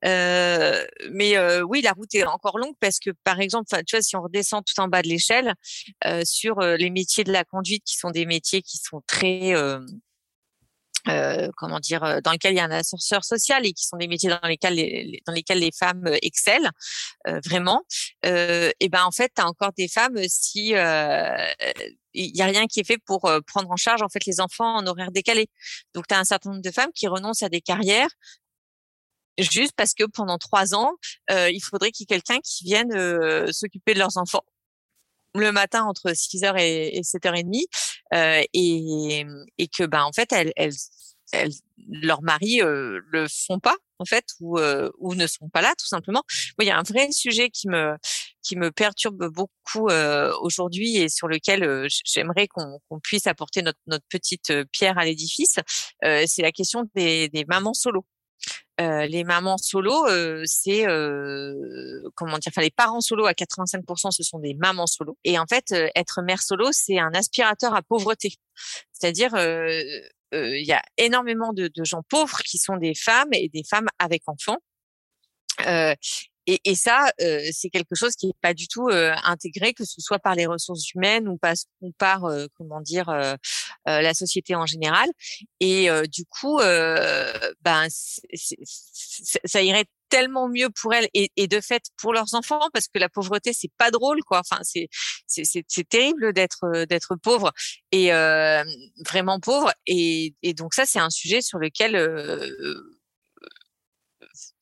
Euh, 0.05 0.85
mais 1.11 1.35
oui, 1.63 1.81
la 1.81 1.91
route 1.91 2.13
est 2.15 2.23
encore 2.23 2.57
longue 2.57 2.75
parce 2.79 2.99
que, 2.99 3.11
par 3.23 3.39
exemple, 3.39 3.67
tu 3.85 3.95
vois, 3.95 4.01
si 4.01 4.15
on 4.15 4.21
redescend 4.21 4.63
tout 4.63 4.79
en 4.79 4.87
bas 4.87 5.01
de 5.01 5.09
l'échelle 5.09 5.53
euh, 6.05 6.21
sur 6.25 6.59
les 6.59 6.89
métiers 6.89 7.23
de 7.23 7.31
la 7.31 7.43
conduite, 7.43 7.83
qui 7.85 7.97
sont 7.97 8.11
des 8.11 8.25
métiers 8.25 8.61
qui 8.61 8.77
sont 8.77 9.01
très 9.07 9.53
euh, 11.07 11.49
comment 11.55 11.79
dire, 11.79 12.21
dans 12.23 12.31
lesquels 12.31 12.53
il 12.53 12.57
y 12.57 12.59
a 12.59 12.65
un 12.65 12.71
ascenseur 12.71 13.23
social 13.23 13.65
et 13.65 13.73
qui 13.73 13.85
sont 13.85 13.97
des 13.97 14.07
métiers 14.07 14.29
dans 14.29 14.47
lesquels 14.47 14.75
les, 14.75 15.21
dans 15.25 15.33
lesquels 15.33 15.59
les 15.59 15.71
femmes 15.71 16.09
excellent 16.21 16.71
euh, 17.27 17.39
vraiment. 17.45 17.83
Euh, 18.25 18.71
et 18.79 18.89
ben 18.89 19.03
en 19.05 19.11
fait, 19.11 19.31
tu 19.35 19.41
as 19.41 19.47
encore 19.47 19.71
des 19.77 19.87
femmes 19.87 20.17
si 20.27 20.69
il 20.69 22.35
y 22.35 22.41
a 22.41 22.45
rien 22.45 22.67
qui 22.67 22.81
est 22.81 22.83
fait 22.83 22.97
pour 22.97 23.31
prendre 23.47 23.71
en 23.71 23.77
charge 23.77 24.01
en 24.01 24.09
fait 24.09 24.25
les 24.25 24.41
enfants 24.41 24.75
en 24.75 24.87
horaire 24.87 25.11
décalé. 25.11 25.47
Donc 25.93 26.07
tu 26.07 26.13
as 26.13 26.19
un 26.19 26.25
certain 26.25 26.49
nombre 26.51 26.63
de 26.63 26.71
femmes 26.71 26.91
qui 26.93 27.07
renoncent 27.07 27.43
à 27.43 27.49
des 27.49 27.61
carrières 27.61 28.09
juste 29.37 29.71
parce 29.77 29.93
que 29.93 30.03
pendant 30.03 30.37
trois 30.37 30.75
ans, 30.75 30.93
il 31.29 31.61
faudrait 31.61 31.91
qu'il 31.91 32.05
y 32.09 32.13
ait 32.13 32.19
quelqu'un 32.19 32.39
qui 32.41 32.65
vienne 32.65 33.51
s'occuper 33.51 33.93
de 33.93 33.99
leurs 33.99 34.17
enfants 34.17 34.43
le 35.35 35.51
matin 35.51 35.83
entre 35.83 36.11
6h 36.11 36.55
et, 36.59 37.01
7h30 37.01 37.63
euh, 38.13 38.43
et, 38.53 39.25
et 39.57 39.67
que 39.67 39.85
ben 39.85 40.03
en 40.03 40.11
fait 40.11 40.31
elles, 40.31 40.51
elles, 40.55 40.73
elles 41.31 41.51
leurs 41.87 42.21
maris 42.21 42.61
euh, 42.61 42.99
le 43.11 43.27
font 43.27 43.59
pas 43.59 43.75
en 43.99 44.05
fait 44.05 44.25
ou 44.39 44.57
euh, 44.57 44.89
ou 44.97 45.13
ne 45.15 45.27
sont 45.27 45.49
pas 45.49 45.61
là 45.61 45.73
tout 45.77 45.85
simplement. 45.85 46.23
il 46.59 46.65
y 46.65 46.71
a 46.71 46.77
un 46.77 46.83
vrai 46.83 47.11
sujet 47.11 47.49
qui 47.49 47.67
me 47.67 47.95
qui 48.41 48.55
me 48.55 48.71
perturbe 48.71 49.27
beaucoup 49.27 49.89
euh, 49.89 50.33
aujourd'hui 50.41 50.97
et 50.97 51.09
sur 51.09 51.27
lequel 51.27 51.63
euh, 51.63 51.87
j'aimerais 52.05 52.47
qu'on 52.47 52.79
puisse 53.03 53.27
apporter 53.27 53.61
notre 53.61 53.79
notre 53.87 54.05
petite 54.09 54.53
pierre 54.71 54.97
à 54.97 55.05
l'édifice. 55.05 55.59
c'est 56.01 56.41
la 56.41 56.51
question 56.51 56.89
des, 56.95 57.29
des 57.29 57.45
mamans 57.45 57.73
solo. 57.73 58.05
Euh, 58.79 59.05
les 59.07 59.25
mamans 59.25 59.57
solo, 59.57 60.07
euh, 60.07 60.43
c'est 60.45 60.87
euh, 60.87 62.01
comment 62.15 62.37
dire, 62.37 62.49
enfin 62.53 62.61
les 62.61 62.71
parents 62.71 63.01
solo 63.01 63.25
à 63.25 63.33
85%, 63.33 64.11
ce 64.11 64.23
sont 64.23 64.39
des 64.39 64.53
mamans 64.53 64.87
solo. 64.87 65.17
Et 65.25 65.37
en 65.37 65.45
fait, 65.47 65.73
être 65.95 66.21
mère 66.21 66.41
solo, 66.41 66.69
c'est 66.71 66.97
un 66.97 67.11
aspirateur 67.13 67.75
à 67.75 67.81
pauvreté. 67.81 68.35
C'est-à-dire, 68.93 69.31
il 70.31 70.65
y 70.65 70.71
a 70.71 70.81
énormément 70.97 71.51
de, 71.51 71.67
de, 71.67 71.83
gens 71.83 72.03
pauvres 72.07 72.39
qui 72.39 72.57
sont 72.57 72.77
des 72.77 72.95
femmes 72.95 73.33
et 73.33 73.49
des 73.49 73.63
femmes 73.69 73.87
avec 73.99 74.23
enfants. 74.27 74.57
Et, 76.49 76.59
et 76.65 76.73
ça, 76.73 77.11
euh, 77.21 77.41
c'est 77.51 77.69
quelque 77.69 77.93
chose 77.93 78.15
qui 78.15 78.25
n'est 78.25 78.33
pas 78.41 78.55
du 78.55 78.67
tout 78.67 78.87
euh, 78.87 79.13
intégré, 79.23 79.75
que 79.75 79.85
ce 79.85 80.01
soit 80.01 80.17
par 80.17 80.33
les 80.33 80.47
ressources 80.47 80.91
humaines 80.95 81.27
ou, 81.27 81.37
pas, 81.37 81.53
ou 81.81 81.91
par, 81.91 82.25
euh, 82.25 82.47
comment 82.57 82.81
dire, 82.81 83.11
la 83.85 84.13
société 84.15 84.55
en 84.55 84.65
général. 84.65 85.07
Et 85.59 85.89
du 86.07 86.25
coup, 86.25 86.59
ben, 86.59 87.87
ça 89.45 89.61
irait 89.61 89.85
tellement 90.09 90.49
mieux 90.49 90.69
pour 90.71 90.95
elles 90.95 91.07
et, 91.13 91.31
et, 91.35 91.47
de 91.47 91.61
fait 91.61 91.83
pour 91.97 92.13
leurs 92.13 92.33
enfants 92.33 92.67
parce 92.73 92.87
que 92.87 92.97
la 92.97 93.09
pauvreté 93.09 93.53
c'est 93.53 93.71
pas 93.77 93.91
drôle 93.91 94.21
quoi 94.23 94.39
enfin 94.39 94.57
c'est 94.63 94.89
c'est 95.27 95.87
terrible 95.87 96.33
d'être 96.33 96.85
d'être 96.85 97.15
pauvre 97.15 97.51
et 97.91 98.09
vraiment 99.05 99.39
pauvre 99.39 99.71
et, 99.85 100.33
et 100.41 100.55
donc 100.55 100.73
ça 100.73 100.87
c'est 100.87 100.99
un 100.99 101.11
sujet 101.11 101.41
sur 101.41 101.59
lequel 101.59 101.95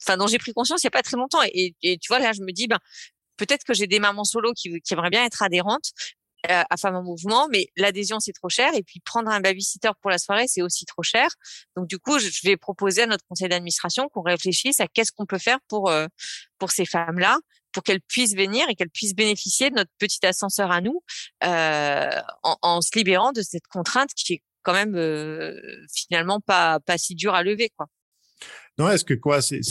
enfin 0.08 0.18
dont 0.18 0.28
j'ai 0.28 0.38
pris 0.38 0.54
conscience 0.54 0.84
il 0.84 0.86
y 0.86 0.88
a 0.88 0.92
pas 0.92 1.04
très 1.04 1.18
longtemps. 1.18 1.42
Et, 1.44 1.76
tu 1.82 2.08
vois 2.08 2.20
là, 2.20 2.34
je 2.34 2.42
me 2.42 2.52
dis 2.52 2.68
ben 2.68 2.80
peut-être 3.38 3.64
que 3.64 3.74
j'ai 3.74 3.88
des 3.88 4.00
mamans 4.00 4.24
solo 4.24 4.54
qui, 4.54 4.82
qui 4.82 4.94
aimeraient 4.94 5.10
bien 5.10 5.26
être 5.26 5.44
adhérentes 5.44 5.92
euh, 6.50 6.64
à 6.70 6.78
Femmes 6.78 6.96
en 6.96 7.04
Mouvement, 7.04 7.48
mais 7.50 7.68
l'adhésion 7.76 8.20
c'est 8.20 8.34
trop 8.34 8.50
cher 8.50 8.74
et 8.76 8.84
puis 8.84 9.00
prendre 9.00 9.30
un 9.30 9.40
babysitter 9.40 9.92
pour 10.02 10.12
la 10.12 10.18
soirée 10.18 10.46
c'est 10.48 10.62
aussi 10.62 10.86
trop 10.86 11.04
cher. 11.04 11.30
Donc 11.76 11.88
du 11.88 12.00
coup, 12.00 12.20
je 12.20 12.30
vais 12.44 12.58
proposer 12.58 13.04
à 13.04 13.06
notre 13.08 13.26
conseil 13.28 13.50
d'administration 13.50 14.08
qu'on 14.10 14.22
réfléchisse 14.22 14.80
à 14.80 14.88
qu'est-ce 14.88 15.12
qu'on 15.12 15.26
peut 15.26 15.40
faire 15.40 15.60
pour 15.68 15.90
euh, 15.90 16.08
pour 16.60 16.72
ces 16.72 16.86
femmes-là 16.86 17.40
pour 17.74 17.84
qu'elles 17.84 18.02
puissent 18.02 18.36
venir 18.36 18.68
et 18.70 18.76
qu'elles 18.76 18.90
puissent 18.90 19.14
bénéficier 19.14 19.70
de 19.70 19.76
notre 19.76 19.92
petit 20.00 20.26
ascenseur 20.26 20.72
à 20.72 20.82
nous 20.82 21.04
euh, 21.44 22.10
en, 22.44 22.58
en, 22.62 22.82
se 22.82 22.90
libérant 22.96 23.34
de 23.34 23.42
cette 23.42 23.68
contrainte 23.68 24.10
qui 24.16 24.34
est 24.34 24.44
quand 24.64 24.74
même 24.74 24.96
euh, 24.96 25.60
finalement 25.94 26.40
pas 26.40 26.80
pas 26.80 26.98
si 26.98 27.14
dure 27.16 27.36
à 27.36 27.44
lever 27.44 27.70
quoi. 27.78 27.88
Non, 28.78 28.90
est-ce 28.90 29.06
que 29.06 29.14
quoi 29.14 29.42
c'est, 29.42 29.62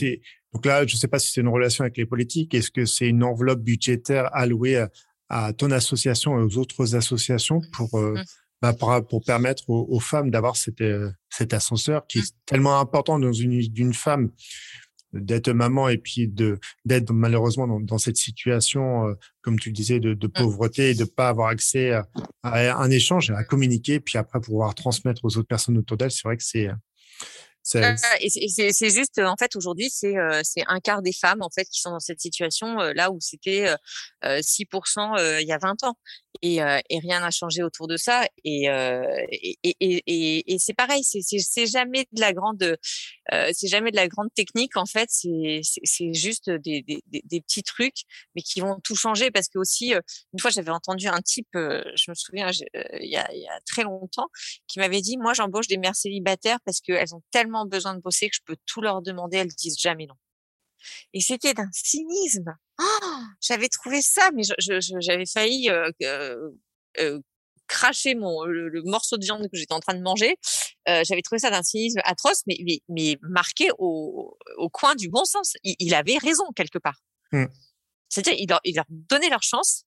donc 0.53 0.65
là, 0.65 0.87
je 0.87 0.95
ne 0.95 0.99
sais 0.99 1.09
pas 1.09 1.19
si 1.19 1.33
c'est 1.33 1.43
une 1.43 1.49
relation 1.49 1.83
avec 1.83 1.97
les 1.97 2.07
politiques. 2.07 2.55
Est-ce 2.55 2.71
que 2.71 2.87
c'est 2.87 3.09
une 3.09 3.23
enveloppe 3.23 3.61
budgétaire 3.61 4.35
allouée 4.35 4.87
à, 5.29 5.53
ton 5.53 5.71
association 5.71 6.39
et 6.39 6.43
aux 6.43 6.57
autres 6.57 6.95
associations 6.95 7.61
pour 7.73 7.95
euh, 7.99 8.15
mmh. 8.15 8.25
bah, 8.63 8.73
pour, 8.73 9.07
pour, 9.07 9.25
permettre 9.25 9.69
aux, 9.69 10.01
femmes 10.01 10.31
d'avoir 10.31 10.57
cet, 10.57 10.81
euh, 10.81 11.11
cet 11.29 11.53
ascenseur 11.53 12.07
qui 12.07 12.21
est 12.21 12.23
mmh. 12.23 12.37
tellement 12.47 12.81
important 12.81 13.19
dans 13.19 13.33
une 13.33 13.59
d'une 13.61 13.93
femme 13.93 14.31
d'être 15.13 15.51
maman 15.51 15.89
et 15.89 15.99
puis 15.99 16.29
de 16.29 16.59
d'être 16.85 17.13
malheureusement 17.13 17.67
dans, 17.67 17.81
dans, 17.81 17.99
cette 17.99 18.17
situation, 18.17 19.09
euh, 19.09 19.15
comme 19.43 19.59
tu 19.59 19.71
le 19.71 19.75
disais, 19.75 20.01
de, 20.01 20.15
de 20.15 20.27
mmh. 20.27 20.33
pauvreté 20.33 20.91
et 20.91 20.95
de 20.95 21.05
pas 21.05 21.29
avoir 21.29 21.49
accès 21.49 21.91
à, 21.91 22.09
à, 22.45 22.77
un 22.77 22.91
échange, 22.91 23.31
à 23.31 23.45
communiquer, 23.45 24.01
puis 24.01 24.17
après 24.17 24.41
pouvoir 24.41 24.75
transmettre 24.75 25.25
aux 25.25 25.37
autres 25.37 25.49
personnes 25.49 25.77
autour 25.77 25.97
d'elle. 25.97 26.11
C'est 26.11 26.25
vrai 26.25 26.37
que 26.37 26.45
c'est 26.45 26.69
c'est 27.67 28.91
juste, 28.91 29.19
en 29.19 29.37
fait, 29.37 29.57
aujourd'hui, 29.57 29.91
c'est 29.91 30.17
euh, 30.17 30.41
un 30.69 30.79
quart 30.79 31.03
des 31.03 31.13
femmes 31.13 31.43
en 31.43 31.51
fait 31.51 31.65
qui 31.65 31.81
sont 31.81 31.91
dans 31.91 32.01
cette 32.01 32.21
situation 32.21 32.81
euh, 32.81 32.93
là 32.95 33.11
où 33.11 33.19
c'était 33.21 33.67
6% 34.23 35.19
euh, 35.19 35.41
il 35.41 35.49
y 35.49 35.53
a 35.53 35.59
20 35.59 35.83
ans. 35.85 35.95
Et, 36.43 36.57
et 36.57 36.99
rien 36.99 37.21
n'a 37.21 37.31
changé 37.31 37.63
autour 37.63 37.89
de 37.89 37.97
ça. 37.97 38.27
Et 38.45 38.67
et, 38.67 39.59
et, 39.63 40.03
et, 40.07 40.53
et 40.53 40.59
c'est 40.59 40.75
pareil, 40.75 41.03
c'est 41.03 41.67
jamais 41.67 42.07
de 42.13 42.21
la 42.21 42.35
grande 42.35 42.77
c'est 43.55 43.69
jamais 43.69 43.91
de 43.91 43.97
la 43.97 44.07
grande 44.07 44.29
technique 44.35 44.77
en 44.77 44.85
fait, 44.85 45.09
c'est 45.11 45.63
c'est 45.63 46.13
juste 46.13 46.51
des, 46.51 46.83
des, 46.83 47.03
des, 47.07 47.41
petits 47.41 47.63
trucs 47.63 48.03
mais 48.35 48.43
qui 48.43 48.61
vont 48.61 48.79
tout 48.85 48.97
changer. 48.97 49.31
Parce 49.31 49.49
que 49.49 49.59
aussi 49.59 49.95
une 49.95 50.39
fois 50.39 50.51
j'avais 50.51 50.71
entendu 50.71 51.09
un 51.09 51.23
type, 51.23 51.49
je 51.55 52.11
me 52.11 52.15
souviens 52.15 52.51
il 53.01 53.11
y 53.11 53.17
a, 53.17 53.33
il 53.33 53.41
y 53.41 53.49
a 53.49 53.59
très 53.67 53.85
longtemps, 53.85 54.29
qui 54.69 54.79
m'avait 54.79 55.01
dit 55.01 55.17
moi 55.17 55.33
j'embauche 55.33 55.69
des 55.69 55.79
mères 55.79 55.97
célibataires 55.97 56.59
parce 56.67 56.83
qu'elles 56.83 57.15
ont 57.15 57.23
tellement 57.31 57.56
besoin 57.65 57.95
de 57.95 58.01
bosser 58.01 58.29
que 58.29 58.37
je 58.37 58.43
peux 58.45 58.57
tout 58.67 58.81
leur 58.81 59.03
demander, 59.03 59.39
elles 59.39 59.49
disent 59.49 59.79
jamais 59.79 60.07
non. 60.07 60.17
Et 61.13 61.21
c'était 61.21 61.55
d'un 61.55 61.71
cynisme. 61.73 62.55
Oh, 62.81 63.23
j'avais 63.41 63.69
trouvé 63.69 64.03
ça, 64.03 64.31
mais 64.35 64.43
j'avais 64.59 65.27
failli 65.27 65.71
euh, 65.71 65.91
euh, 66.99 67.21
cracher 67.67 68.15
mon 68.15 68.45
le, 68.45 68.83
morceau 68.85 69.17
de 69.17 69.25
viande 69.25 69.43
que 69.51 69.57
j'étais 69.57 69.75
en 69.75 69.81
train 69.81 69.95
de 69.95 70.03
manger. 70.03 70.37
Euh, 70.89 71.03
j'avais 71.05 71.23
trouvé 71.23 71.39
ça 71.39 71.51
d'un 71.51 71.63
cynisme 71.63 72.01
atroce, 72.05 72.43
mais, 72.47 72.57
mais, 72.89 73.17
marqué 73.23 73.71
au, 73.79 74.37
au, 74.59 74.69
coin 74.69 74.95
du 74.95 75.09
bon 75.09 75.25
sens. 75.25 75.55
Il, 75.65 75.95
avait 75.95 76.19
raison 76.19 76.45
quelque 76.55 76.79
part. 76.79 77.01
Mmh. 77.33 77.47
C'est-à-dire, 78.09 78.35
il 78.39 78.49
leur, 78.49 78.61
il 78.65 78.77
leur 78.77 78.85
donnait 78.89 79.31
leur 79.31 79.43
chance. 79.43 79.83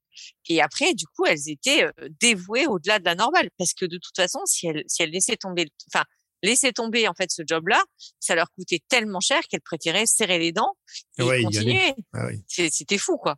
Et 0.50 0.62
après, 0.62 0.94
du 0.94 1.06
coup, 1.06 1.26
elles 1.26 1.48
étaient 1.50 1.86
dévouées 2.20 2.68
au-delà 2.68 3.00
de 3.00 3.06
la 3.06 3.16
normale, 3.16 3.50
parce 3.58 3.74
que 3.74 3.86
de 3.86 3.98
toute 3.98 4.16
façon, 4.16 4.42
si 4.46 4.68
elles, 4.68 4.84
si 4.88 5.04
elles 5.04 5.12
laissaient 5.12 5.38
tomber, 5.38 5.72
enfin, 5.88 6.04
laisser 6.44 6.72
tomber 6.74 7.08
en 7.08 7.14
fait 7.14 7.32
ce 7.32 7.44
job-là, 7.46 7.82
ça 8.20 8.36
leur 8.36 8.52
coûtait 8.52 8.82
tellement 8.88 9.20
cher 9.20 9.42
qu'elles 9.50 9.62
préféraient 9.62 10.06
serrer 10.06 10.40
les 10.40 10.52
dents 10.52 10.76
et 11.18 11.44
continuer. 11.44 11.94
Ah 12.14 12.28
c'était 12.48 12.98
fou 12.98 13.18
quoi. 13.18 13.36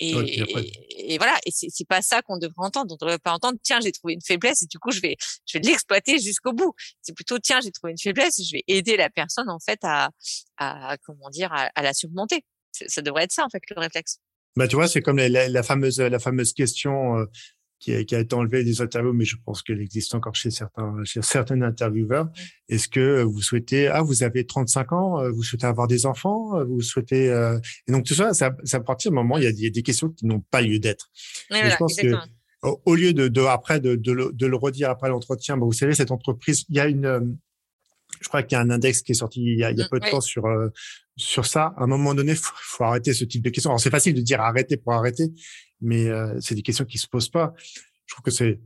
Et, 0.00 0.42
et, 0.90 1.18
voilà, 1.18 1.38
et 1.46 1.52
c'est 1.52 1.86
pas 1.86 2.02
ça 2.02 2.20
qu'on 2.22 2.36
devrait 2.36 2.54
entendre. 2.58 2.94
On 2.94 2.96
devrait 2.96 3.20
pas 3.20 3.32
entendre 3.32 3.58
tiens 3.62 3.78
j'ai 3.80 3.92
trouvé 3.92 4.14
une 4.14 4.22
faiblesse 4.22 4.62
et 4.62 4.66
du 4.66 4.78
coup 4.78 4.90
je 4.90 5.00
vais 5.00 5.16
je 5.46 5.56
vais 5.56 5.64
l'exploiter 5.64 6.18
jusqu'au 6.18 6.52
bout. 6.52 6.74
C'est 7.00 7.14
plutôt 7.14 7.38
tiens 7.38 7.60
j'ai 7.62 7.70
trouvé 7.70 7.92
une 7.92 7.98
faiblesse 7.98 8.40
et 8.40 8.44
je 8.44 8.52
vais 8.52 8.64
aider 8.66 8.96
la 8.96 9.08
personne 9.08 9.48
en 9.48 9.60
fait 9.60 9.78
à, 9.84 10.10
à 10.56 10.96
comment 11.04 11.30
dire 11.30 11.52
à, 11.52 11.82
la 11.82 11.94
surmonter. 11.94 12.44
Ça 12.72 13.02
devrait 13.02 13.24
être 13.24 13.32
ça 13.32 13.44
en 13.44 13.50
fait 13.50 13.62
le 13.70 13.80
réflexe. 13.80 14.18
Bah 14.56 14.66
tu 14.66 14.74
vois 14.74 14.88
c'est 14.88 15.00
comme 15.00 15.18
la, 15.18 15.48
la, 15.48 15.62
fameuse 15.62 16.00
la 16.00 16.18
fameuse 16.18 16.52
question 16.52 17.18
euh, 17.18 17.26
qui 17.84 17.94
a, 17.94 18.04
qui 18.04 18.14
a, 18.14 18.20
été 18.20 18.34
enlevé 18.34 18.64
des 18.64 18.80
interviews, 18.80 19.12
mais 19.12 19.24
je 19.24 19.36
pense 19.44 19.62
qu'elle 19.62 19.80
existe 19.80 20.14
encore 20.14 20.34
chez 20.34 20.50
certains, 20.50 20.96
chez 21.04 21.20
certains 21.22 21.60
intervieweurs. 21.60 22.30
Est-ce 22.68 22.88
que 22.88 23.22
vous 23.22 23.42
souhaitez, 23.42 23.88
ah, 23.88 24.02
vous 24.02 24.22
avez 24.22 24.46
35 24.46 24.92
ans, 24.92 25.20
euh, 25.20 25.30
vous 25.30 25.42
souhaitez 25.42 25.66
avoir 25.66 25.86
des 25.86 26.06
enfants, 26.06 26.58
euh, 26.58 26.64
vous 26.64 26.80
souhaitez, 26.80 27.28
euh... 27.28 27.58
et 27.86 27.92
donc 27.92 28.04
tout 28.04 28.14
ça, 28.14 28.32
ça, 28.32 28.56
ça 28.64 28.78
à 28.78 28.80
partir 28.80 29.10
du 29.10 29.16
moment, 29.16 29.36
il 29.36 29.44
y 29.44 29.46
a, 29.46 29.50
il 29.50 29.60
y 29.60 29.66
a 29.66 29.70
des 29.70 29.82
questions 29.82 30.08
qui 30.08 30.26
n'ont 30.26 30.40
pas 30.40 30.62
lieu 30.62 30.78
d'être. 30.78 31.10
je 31.50 31.76
pense 31.76 31.96
que 31.96 32.14
au, 32.86 32.94
lieu 32.94 33.12
de, 33.12 33.28
de 33.28 33.42
après 33.42 33.78
de, 33.78 33.94
de, 33.94 34.12
le, 34.12 34.30
de, 34.32 34.46
le, 34.46 34.56
redire 34.56 34.88
après 34.88 35.10
l'entretien, 35.10 35.58
bah, 35.58 35.66
vous 35.66 35.72
savez, 35.74 35.94
cette 35.94 36.10
entreprise, 36.10 36.64
il 36.70 36.76
y 36.76 36.80
a 36.80 36.86
une, 36.86 37.04
euh, 37.04 37.20
je 38.24 38.28
crois 38.28 38.42
qu'il 38.42 38.56
y 38.56 38.58
a 38.58 38.62
un 38.62 38.70
index 38.70 39.02
qui 39.02 39.12
est 39.12 39.16
sorti 39.16 39.42
il 39.42 39.58
y 39.58 39.64
a, 39.64 39.70
il 39.70 39.78
y 39.78 39.82
a 39.82 39.84
mmh, 39.84 39.88
peu 39.90 40.00
de 40.00 40.08
temps 40.08 40.22
sur 40.22 40.44
sur 41.16 41.46
ça. 41.46 41.74
À 41.76 41.84
un 41.84 41.86
moment 41.86 42.14
donné, 42.14 42.34
faut, 42.34 42.54
faut 42.56 42.84
arrêter 42.84 43.12
ce 43.12 43.24
type 43.24 43.42
de 43.42 43.50
questions. 43.50 43.70
Alors 43.70 43.80
c'est 43.80 43.90
facile 43.90 44.14
de 44.14 44.20
dire 44.20 44.40
arrêter 44.40 44.76
pour 44.76 44.92
arrêter, 44.92 45.32
mais 45.80 46.06
euh, 46.06 46.38
c'est 46.40 46.54
des 46.54 46.62
questions 46.62 46.84
qui 46.84 46.98
se 46.98 47.06
posent 47.06 47.28
pas. 47.28 47.54
Je 48.06 48.14
trouve 48.14 48.24
que 48.24 48.30
c'est 48.30 48.60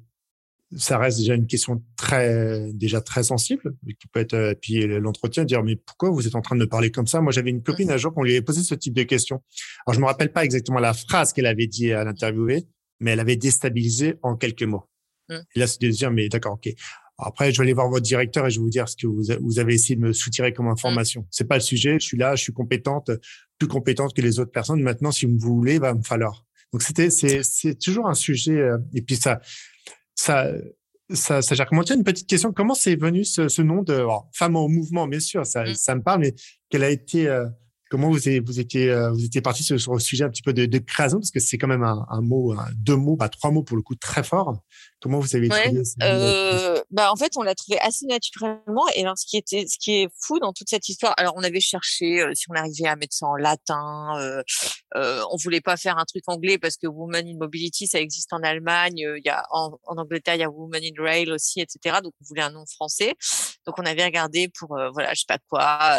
ça 0.77 0.99
reste 0.99 1.17
déjà 1.19 1.35
une 1.35 1.47
question 1.47 1.83
très 1.97 2.71
déjà 2.75 3.01
très 3.01 3.23
sensible 3.23 3.75
qui 3.99 4.07
peut 4.07 4.21
être 4.21 4.35
euh, 4.35 4.55
puis 4.61 4.87
l'entretien 4.87 5.45
dire 5.45 5.63
mais 5.63 5.77
pourquoi 5.77 6.11
vous 6.11 6.27
êtes 6.27 6.35
en 6.35 6.43
train 6.43 6.57
de 6.57 6.65
parler 6.67 6.91
comme 6.91 7.07
ça? 7.07 7.23
Moi 7.23 7.33
j'avais 7.33 7.49
une 7.49 7.63
copine 7.63 7.91
un 7.91 7.97
jour 7.97 8.13
qu'on 8.13 8.23
lui 8.23 8.33
avait 8.33 8.43
posé 8.43 8.63
ce 8.63 8.75
type 8.75 8.93
de 8.93 9.05
questions 9.05 9.43
alors 9.87 9.95
je 9.95 10.01
me 10.01 10.05
rappelle 10.05 10.31
pas 10.31 10.45
exactement 10.45 10.79
la 10.79 10.93
phrase 10.93 11.33
qu'elle 11.33 11.47
avait 11.47 11.69
dit 11.69 11.91
à 11.93 12.05
l'interviewé 12.05 12.67
mais 13.01 13.13
elle 13.13 13.21
avait 13.21 13.37
déstabilisé 13.37 14.17
en 14.23 14.37
quelques 14.37 14.65
mots 14.65 14.85
mmh. 15.31 15.37
et 15.55 15.59
là 15.59 15.67
c'est 15.67 15.81
de 15.81 15.89
dire 15.89 16.11
mais 16.11 16.29
d'accord 16.29 16.53
ok 16.53 16.69
Après, 17.19 17.53
je 17.53 17.59
vais 17.59 17.65
aller 17.65 17.73
voir 17.73 17.89
votre 17.89 18.05
directeur 18.05 18.47
et 18.47 18.51
je 18.51 18.59
vais 18.59 18.63
vous 18.63 18.71
dire 18.71 18.89
ce 18.89 18.97
que 18.97 19.07
vous, 19.07 19.59
avez 19.59 19.75
essayé 19.75 19.97
de 19.97 20.01
me 20.01 20.13
soutirer 20.13 20.53
comme 20.53 20.69
information. 20.69 21.27
C'est 21.31 21.49
pas 21.49 21.57
le 21.57 21.61
sujet. 21.61 21.95
Je 21.99 22.07
suis 22.07 22.17
là, 22.17 22.37
je 22.37 22.43
suis 22.43 22.53
compétente, 22.53 23.11
plus 23.59 23.67
compétente 23.67 24.15
que 24.15 24.23
les 24.23 24.39
autres 24.39 24.53
personnes. 24.53 24.81
Maintenant, 24.81 25.11
si 25.11 25.27
vous 25.27 25.37
voulez, 25.39 25.79
va 25.79 25.95
me 25.95 26.03
falloir. 26.03 26.45
Donc 26.73 26.83
c'était, 26.83 27.11
c'est, 27.11 27.43
c'est 27.43 27.77
toujours 27.77 28.09
un 28.09 28.15
sujet. 28.15 28.59
Euh, 28.59 28.79
et 28.95 29.03
puis 29.03 29.17
ça, 29.17 29.41
ça, 30.15 30.53
ça, 31.13 31.43
ça 31.43 31.55
gère. 31.57 31.67
Comment 31.67 31.83
une 31.83 32.05
petite 32.05 32.29
question 32.29 32.53
Comment 32.53 32.75
c'est 32.75 32.95
venu 32.95 33.25
ce, 33.25 33.49
ce 33.49 33.63
nom 33.63 33.83
de 33.83 34.05
femme 34.33 34.55
en 34.55 34.69
mouvement 34.69 35.09
Bien 35.09 35.21
sûr, 35.21 35.45
ça, 35.45 35.65
mmh. 35.65 35.75
ça 35.75 35.95
me 35.97 36.03
parle, 36.03 36.21
mais 36.21 36.35
quelle 36.71 36.85
a 36.85 36.91
été 36.91 37.27
euh, 37.27 37.47
Comment 37.91 38.11
vous, 38.11 38.29
avez, 38.29 38.41
vous 38.41 38.61
étiez 38.61 38.91
euh, 38.91 39.11
vous 39.11 39.25
étiez 39.25 39.41
parti 39.41 39.63
sur, 39.63 39.93
le 39.95 40.01
sujet 40.01 40.25
un 40.25 40.31
petit 40.31 40.43
peu 40.43 40.53
de, 40.53 40.67
de 40.67 40.79
création 40.79 41.19
parce 41.19 41.31
que 41.31 41.41
c'est 41.41 41.59
quand 41.59 41.69
même 41.69 41.85
un, 41.85 42.07
un 42.11 42.21
mot, 42.21 42.55
deux 42.77 42.97
mots, 42.97 43.17
pas 43.17 43.29
trois 43.29 43.51
mots 43.51 43.63
pour 43.63 43.77
le 43.77 43.83
coup 43.83 43.95
très 43.95 44.23
fort. 44.23 44.63
Comment 45.01 45.21
vous 45.21 45.37
avez 45.37 45.49
trouvé 45.49 45.85
ça 45.85 45.95
euh, 46.03 46.81
bah 46.91 47.13
en 47.13 47.17
fait 47.17 47.33
on 47.37 47.43
l'a 47.43 47.55
trouvé 47.55 47.79
assez 47.81 48.07
naturellement. 48.07 48.85
Et 48.95 49.03
alors 49.03 49.17
ce 49.17 49.27
qui 49.27 49.37
était 49.37 49.67
ce 49.69 49.79
qui 49.79 50.03
est 50.03 50.09
fou 50.21 50.39
dans 50.39 50.53
toute 50.53 50.69
cette 50.69 50.89
histoire 50.89 51.15
alors 51.17 51.35
on 51.37 51.43
avait 51.43 51.61
cherché 51.61 52.21
euh, 52.21 52.33
si 52.35 52.47
on 52.51 52.55
arrivait 52.55 52.89
à 52.89 52.97
mettre 52.97 53.15
ça 53.15 53.27
en 53.27 53.37
latin 53.37 54.19
euh, 54.19 54.43
euh, 54.97 55.23
on 55.31 55.37
voulait 55.37 55.61
pas 55.61 55.77
faire 55.77 55.99
un 55.99 56.05
truc 56.05 56.25
anglais 56.27 56.59
parce 56.59 56.77
que 56.77 56.87
Women 56.87 57.29
in 57.29 57.37
Mobility 57.39 57.87
ça 57.87 58.01
existe 58.01 58.33
en 58.33 58.43
Allemagne 58.43 58.99
il 58.99 59.23
y 59.25 59.29
a 59.29 59.45
en, 59.51 59.79
en 59.85 59.97
Angleterre 59.99 60.35
il 60.35 60.41
y 60.41 60.45
a 60.45 60.51
Women 60.51 60.83
in 60.83 61.03
Rail 61.03 61.31
aussi 61.31 61.61
etc 61.61 61.99
donc 62.03 62.15
on 62.21 62.25
voulait 62.25 62.43
un 62.43 62.51
nom 62.51 62.65
français. 62.67 63.15
Donc 63.67 63.79
on 63.79 63.85
avait 63.85 64.05
regardé 64.05 64.49
pour 64.59 64.69
voilà 64.93 65.15
je 65.15 65.21
sais 65.21 65.27
pas 65.29 65.39
quoi 65.49 65.99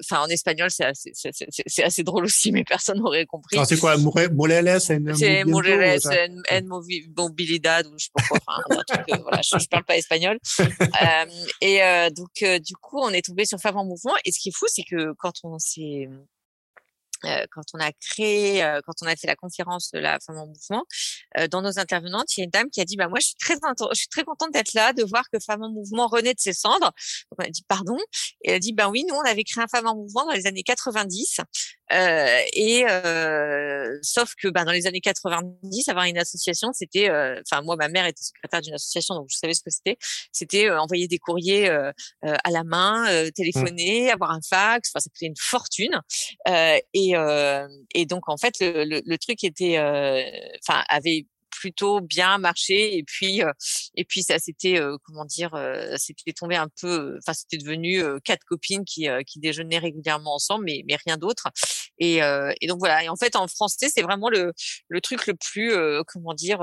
enfin 0.00 0.22
en 0.22 0.26
espagnol 0.26 0.70
c'est 0.70 0.84
assez 0.84 1.12
c'est 1.14 1.82
assez 1.82 2.02
drôle 2.02 2.24
aussi 2.24 2.52
mais 2.52 2.64
personne 2.64 2.98
n'aurait 2.98 3.26
compris. 3.26 3.58
C'est 3.66 3.78
quoi 3.78 3.96
Moreles 3.96 4.80
c'est 4.80 4.98
Moreles 4.98 5.98
en, 6.50 6.72
mobilidad 7.16 7.86
ou 7.86 7.94
je 7.98 8.04
sais 8.04 8.10
pas 8.14 8.22
quoi 8.28 8.38
enfin 8.46 8.62
un 8.70 8.82
truc, 8.84 9.08
euh, 9.12 9.22
voilà 9.22 9.40
je, 9.42 9.58
je, 9.58 9.68
parle 9.68 9.84
pas 9.84 9.96
espagnol. 9.96 10.38
Euh, 11.02 11.26
et 11.60 11.82
euh, 11.82 12.10
donc 12.10 12.42
euh, 12.42 12.58
du 12.58 12.74
coup 12.74 12.98
on 13.00 13.10
est 13.10 13.24
tombé 13.24 13.44
sur 13.44 13.58
Femmes 13.58 13.76
en 13.76 13.84
mouvement. 13.84 14.14
Et 14.24 14.32
ce 14.32 14.40
qui 14.40 14.48
est 14.48 14.56
fou 14.56 14.66
c'est 14.68 14.82
que 14.82 15.12
quand 15.18 15.32
on 15.44 15.58
s'est 15.58 16.08
quand 17.22 17.62
on 17.74 17.80
a 17.80 17.92
créé, 17.92 18.62
euh, 18.62 18.80
quand 18.86 18.94
on 19.02 19.06
a 19.06 19.16
fait 19.16 19.26
la 19.26 19.36
conférence 19.36 19.90
de 19.92 19.98
la 19.98 20.18
femme 20.20 20.38
en 20.38 20.46
mouvement, 20.46 20.84
euh, 21.38 21.48
dans 21.48 21.62
nos 21.62 21.78
intervenantes, 21.78 22.36
il 22.36 22.40
y 22.40 22.42
a 22.42 22.44
une 22.44 22.50
dame 22.50 22.70
qui 22.70 22.80
a 22.80 22.84
dit 22.84 22.96
bah 22.96 23.08
moi 23.08 23.18
je 23.20 23.26
suis 23.26 23.36
très 23.36 23.54
je 23.54 23.98
suis 23.98 24.08
très 24.08 24.24
contente 24.24 24.52
d'être 24.52 24.74
là, 24.74 24.92
de 24.92 25.04
voir 25.04 25.24
que 25.32 25.38
femme 25.38 25.62
en 25.62 25.70
mouvement 25.70 26.06
renaît 26.06 26.34
de 26.34 26.40
ses 26.40 26.52
cendres. 26.52 26.92
Donc 27.30 27.38
on 27.38 27.44
a 27.44 27.50
dit 27.50 27.64
pardon 27.66 27.98
et 28.42 28.50
elle 28.50 28.56
a 28.56 28.58
dit 28.58 28.72
ben 28.72 28.88
oui 28.88 29.04
nous 29.08 29.14
on 29.14 29.24
avait 29.24 29.44
créé 29.44 29.62
un 29.62 29.68
femme 29.68 29.86
en 29.86 29.94
mouvement 29.94 30.26
dans 30.26 30.32
les 30.32 30.46
années 30.46 30.62
90 30.62 31.40
euh, 31.92 32.40
et 32.52 32.84
euh, 32.88 33.98
sauf 34.02 34.34
que 34.34 34.48
ben, 34.48 34.64
dans 34.64 34.72
les 34.72 34.86
années 34.86 35.00
90, 35.00 35.88
avoir 35.88 36.04
une 36.04 36.18
association, 36.18 36.70
c'était, 36.72 37.10
enfin 37.40 37.62
moi 37.62 37.76
ma 37.76 37.88
mère 37.88 38.06
était 38.06 38.22
secrétaire 38.22 38.60
d'une 38.60 38.74
association, 38.74 39.14
donc 39.14 39.28
je 39.30 39.36
savais 39.36 39.54
ce 39.54 39.62
que 39.62 39.70
c'était. 39.70 39.96
C'était 40.32 40.70
envoyer 40.70 41.08
des 41.08 41.18
courriers 41.18 41.68
à 41.68 42.50
la 42.50 42.64
main, 42.64 43.04
mmh. 43.04 43.30
téléphoner, 43.32 44.10
avoir 44.10 44.32
un 44.32 44.40
fax. 44.46 44.90
Enfin, 44.90 45.00
ça 45.00 45.10
coûtait 45.10 45.26
une 45.26 45.34
fortune. 45.38 46.00
et 46.94 47.14
et, 47.94 48.06
donc 48.06 48.28
en 48.28 48.36
fait 48.36 48.54
le, 48.60 49.02
le, 49.04 49.18
truc 49.18 49.44
était, 49.44 49.78
enfin 49.78 50.82
avait 50.88 51.26
plutôt 51.58 52.00
bien 52.00 52.38
marché 52.38 52.96
et 52.96 53.02
puis 53.02 53.40
et 53.96 54.04
puis 54.04 54.22
ça 54.22 54.38
c'était 54.38 54.80
comment 55.04 55.24
dire 55.24 55.50
c'était 55.96 56.32
tombé 56.32 56.54
un 56.54 56.68
peu 56.80 57.18
enfin 57.18 57.32
c'était 57.34 57.58
devenu 57.58 58.02
quatre 58.24 58.44
copines 58.44 58.84
qui 58.84 59.08
qui 59.26 59.40
déjeunaient 59.40 59.78
régulièrement 59.78 60.36
ensemble 60.36 60.64
mais 60.66 60.84
mais 60.86 60.96
rien 61.04 61.16
d'autre 61.16 61.48
et, 61.98 62.18
et 62.60 62.66
donc 62.68 62.78
voilà 62.78 63.02
et 63.02 63.08
en 63.08 63.16
fait 63.16 63.34
en 63.34 63.48
français 63.48 63.88
c'est 63.92 64.02
vraiment 64.02 64.30
le 64.30 64.52
le 64.88 65.00
truc 65.00 65.26
le 65.26 65.34
plus 65.34 65.72
comment 66.06 66.34
dire 66.34 66.62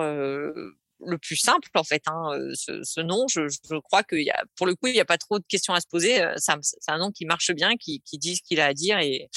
le 1.05 1.17
plus 1.17 1.35
simple 1.35 1.69
en 1.75 1.83
fait. 1.83 2.03
Hein, 2.07 2.31
ce, 2.53 3.01
nom, 3.01 3.27
je, 3.27 3.47
je 3.47 3.79
crois 3.79 4.03
qu'il 4.03 4.23
y 4.23 4.31
a, 4.31 4.43
pour 4.55 4.65
le 4.65 4.75
coup, 4.75 4.87
il 4.87 4.93
n'y 4.93 4.99
a 4.99 5.05
pas 5.05 5.17
trop 5.17 5.39
de 5.39 5.45
questions 5.47 5.73
à 5.73 5.81
se 5.81 5.87
poser. 5.87 6.23
C'est 6.37 6.53
un, 6.87 6.97
nom 6.97 7.11
qui 7.11 7.25
marche 7.25 7.51
bien, 7.51 7.75
qui, 7.77 8.01
qui 8.01 8.17
dit 8.17 8.37
ce 8.37 8.41
qu'il 8.41 8.59
a 8.59 8.67
à 8.67 8.73
dire 8.73 8.99
et, 8.99 9.29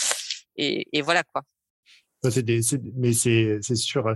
et, 0.56 1.02
voilà 1.02 1.22
quoi. 1.22 1.42
C'est 2.24 2.42
des, 2.42 2.60
mais 2.96 3.12
c'est, 3.12 3.58
c'est 3.62 3.76
sûr. 3.76 4.06
Euh, 4.08 4.14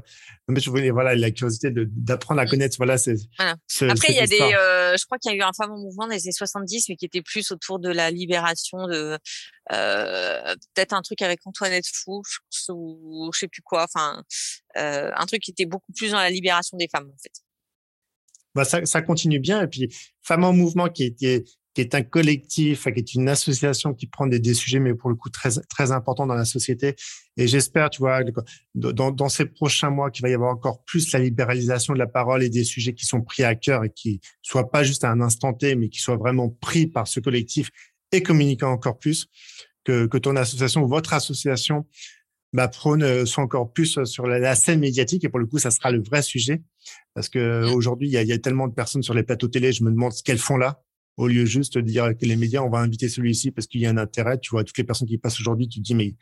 mais 0.48 0.59
je 0.59 0.70
voulais, 0.70 0.90
voilà, 0.90 1.14
la 1.14 1.30
curiosité 1.30 1.70
d'apprendre 1.72 2.40
à 2.40 2.44
mmh. 2.44 2.48
connaître. 2.48 2.76
Voilà, 2.76 2.98
c'est. 2.98 3.14
Voilà. 3.38 3.57
Après, 3.88 4.09
il 4.12 4.16
y 4.16 4.18
a 4.18 4.26
des, 4.26 4.40
euh, 4.40 4.96
je 4.98 5.05
crois 5.05 5.18
qu'il 5.18 5.30
y 5.30 5.34
a 5.34 5.38
eu 5.38 5.42
un 5.42 5.53
fameux 5.57 5.76
mouvement 5.76 6.09
des 6.09 6.14
années 6.14 6.32
70, 6.32 6.88
mais 6.88 6.96
qui 6.96 7.05
était 7.05 7.22
plus 7.22 7.53
autour 7.53 7.78
de 7.78 7.88
la 7.88 8.11
libération 8.11 8.88
de, 8.88 9.18
euh, 9.72 10.55
peut-être 10.74 10.94
un 10.94 11.03
truc 11.03 11.22
avec 11.22 11.40
Antoinette 11.44 11.86
Fou, 11.86 12.22
ou 12.70 13.30
je 13.32 13.38
sais 13.38 13.48
plus 13.48 13.62
quoi. 13.62 13.84
Enfin, 13.84 14.24
euh, 14.76 15.11
un 15.14 15.26
truc 15.26 15.42
qui 15.42 15.53
était 15.53 15.66
beaucoup 15.66 15.92
plus 15.92 16.11
dans 16.11 16.18
la 16.18 16.30
libération 16.30 16.76
des 16.76 16.88
femmes, 16.88 17.09
en 17.09 17.18
fait. 17.22 17.32
Bah, 18.55 18.64
ça, 18.64 18.84
ça 18.84 19.00
continue 19.00 19.38
bien. 19.38 19.62
Et 19.62 19.68
puis, 19.68 19.94
Femmes 20.22 20.44
en 20.44 20.53
mouvement 20.53 20.88
qui 20.88 21.05
était 21.05 21.44
qui 21.75 21.81
est 21.81 21.95
un 21.95 22.03
collectif, 22.03 22.85
qui 22.85 22.99
est 22.99 23.14
une 23.14 23.29
association 23.29 23.95
qui 23.95 24.07
prend 24.07 24.27
des, 24.27 24.39
des, 24.39 24.55
sujets, 24.55 24.79
mais 24.79 24.95
pour 24.95 25.09
le 25.09 25.16
coup 25.16 25.31
très 25.31 25.51
très 25.68 25.91
importants 25.93 26.27
dans 26.27 26.35
la 26.35 26.45
société. 26.45 26.95
Et 27.37 27.47
j'espère, 27.47 27.89
tu 27.89 28.01
vois, 28.01 28.20
dans, 28.75 29.11
dans 29.11 29.29
ces 29.29 29.47
prochains 29.47 29.91
mois, 29.91 30.11
qu'il 30.11 30.23
va 30.23 30.29
y 30.29 30.35
avoir 30.35 30.53
encore 30.53 30.85
plus 30.85 31.12
la 31.12 31.18
libéralisation 31.18 31.95
de 31.95 31.99
la 31.99 32.07
parole 32.07 32.43
et 32.43 32.51
des 32.51 32.64
sujets 32.64 32.93
qui 32.93 33.07
sont 33.07 33.23
pris 33.23 33.43
à 33.43 33.55
cœur 33.55 33.85
et 33.85 33.91
qui 33.91 34.20
soient 34.43 34.70
pas 34.70 34.85
juste 34.85 35.05
à 35.05 35.11
un 35.11 35.20
instant 35.20 35.55
T, 35.55 35.75
mais 35.75 35.89
qui 35.89 36.01
soient 36.01 36.16
vraiment 36.16 36.51
pris 36.51 36.87
par 36.87 37.09
ce 37.09 37.20
collectif 37.20 37.70
et 38.12 38.23
communiquant 38.23 38.70
encore 38.70 38.99
plus 38.99 39.29
que, 39.85 40.07
que 40.07 40.18
ton 40.18 40.37
association 40.37 40.83
ou 40.83 40.89
votre 40.89 41.14
association 41.14 41.87
bah, 42.53 42.68
prône 42.68 43.03
euh, 43.03 43.25
soit 43.25 43.43
encore 43.43 43.73
plus 43.73 44.05
sur 44.05 44.27
la, 44.27 44.39
la, 44.39 44.55
scène 44.55 44.81
médiatique 44.81 45.25
et 45.25 45.31
pour 45.31 45.39
le 45.39 45.47
coup 45.47 45.59
ça 45.59 45.70
sera 45.70 45.91
le 45.91 46.03
vrai 46.03 46.20
sujet 46.20 46.62
parce 47.14 47.31
que 47.31 47.62
mmh. 47.62 47.75
aujourd'hui 47.75 48.09
il 48.09 48.12
y 48.12 48.18
a, 48.18 48.23
y 48.23 48.33
a, 48.33 48.39
tellement 48.39 48.68
de 48.68 48.75
personnes 48.75 49.03
sur 49.03 49.14
les 49.14 49.23
plateaux 49.23 49.49
télé 49.49 49.73
je 49.73 49.83
me 49.83 49.91
demande 49.91 50.12
ce 50.12 50.23
qu'elles 50.23 50.39
font 50.39 50.59
là 50.59 50.83
au 51.16 51.28
lieu 51.28 51.44
juste 51.44 51.74
de 51.74 51.82
dire 51.82 52.10
que 52.18 52.26
les 52.26 52.36
médias, 52.36 52.62
on 52.62 52.70
va 52.70 52.78
inviter 52.78 53.08
celui-ci 53.08 53.50
parce 53.50 53.66
qu'il 53.66 53.80
y 53.80 53.86
a 53.86 53.90
un 53.90 53.98
intérêt. 53.98 54.38
Tu 54.38 54.50
vois, 54.50 54.64
toutes 54.64 54.78
les 54.78 54.84
personnes 54.84 55.08
qui 55.08 55.18
passent 55.18 55.40
aujourd'hui, 55.40 55.68
tu 55.68 55.80
te 55.80 55.84
dis, 55.84 55.94
mais 55.94 56.14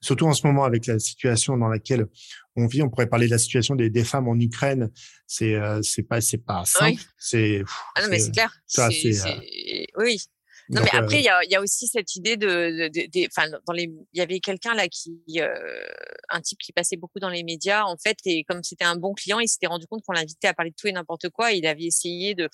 surtout 0.00 0.26
en 0.26 0.34
ce 0.34 0.46
moment 0.46 0.64
avec 0.64 0.86
la 0.86 0.98
situation 0.98 1.56
dans 1.56 1.68
laquelle 1.68 2.06
on 2.56 2.66
vit, 2.66 2.82
on 2.82 2.90
pourrait 2.90 3.08
parler 3.08 3.26
de 3.26 3.32
la 3.32 3.38
situation 3.38 3.74
des, 3.74 3.90
des 3.90 4.04
femmes 4.04 4.28
en 4.28 4.38
Ukraine. 4.38 4.90
C'est 5.26 5.54
euh, 5.54 5.80
c'est 5.82 6.02
pas 6.02 6.20
c'est 6.20 6.38
pas 6.38 6.64
simple. 6.64 7.02
C'est 7.18 7.62
ah 7.96 8.02
non 8.02 8.08
mais 8.10 8.18
c'est 8.18 8.32
clair. 8.32 8.54
Ça, 8.66 8.90
c'est, 8.90 9.26
euh, 9.26 9.84
oui. 9.98 10.18
Non, 10.70 10.80
mais 10.82 10.90
après, 10.92 11.16
euh 11.16 11.20
il 11.20 11.24
y, 11.24 11.28
a, 11.28 11.44
y, 11.44 11.54
a, 11.54 11.60
aussi 11.60 11.86
cette 11.86 12.16
idée 12.16 12.36
de, 12.36 12.90
enfin, 13.26 13.48
dans 13.66 13.72
les, 13.72 13.84
il 13.84 14.18
y 14.18 14.22
avait 14.22 14.40
quelqu'un 14.40 14.74
là 14.74 14.88
qui, 14.88 15.20
euh, 15.38 15.54
un 16.30 16.40
type 16.40 16.58
qui 16.58 16.72
passait 16.72 16.96
beaucoup 16.96 17.18
dans 17.18 17.28
les 17.28 17.44
médias, 17.44 17.84
en 17.84 17.96
fait, 17.96 18.16
et 18.24 18.44
comme 18.44 18.62
c'était 18.62 18.84
un 18.84 18.96
bon 18.96 19.12
client, 19.12 19.40
il 19.40 19.48
s'était 19.48 19.66
rendu 19.66 19.86
compte 19.86 20.02
qu'on 20.06 20.12
l'invitait 20.12 20.48
à 20.48 20.54
parler 20.54 20.70
de 20.70 20.76
tout 20.76 20.86
et 20.86 20.92
n'importe 20.92 21.28
quoi. 21.28 21.52
il 21.52 21.66
avait 21.66 21.84
essayé 21.84 22.34
de, 22.34 22.48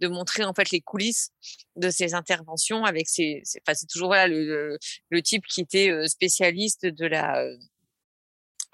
de 0.00 0.08
montrer 0.08 0.44
en 0.44 0.52
fait 0.52 0.70
les 0.70 0.80
coulisses 0.80 1.30
de 1.76 1.90
ses 1.90 2.14
interventions 2.14 2.84
avec 2.84 3.08
ses, 3.08 3.42
enfin, 3.62 3.74
c'est 3.74 3.86
toujours 3.86 4.08
voilà 4.08 4.28
le, 4.28 4.78
le, 5.10 5.22
type 5.22 5.46
qui 5.46 5.60
était 5.62 5.90
euh, 5.90 6.06
spécialiste 6.06 6.86
de 6.86 7.06
la 7.06 7.46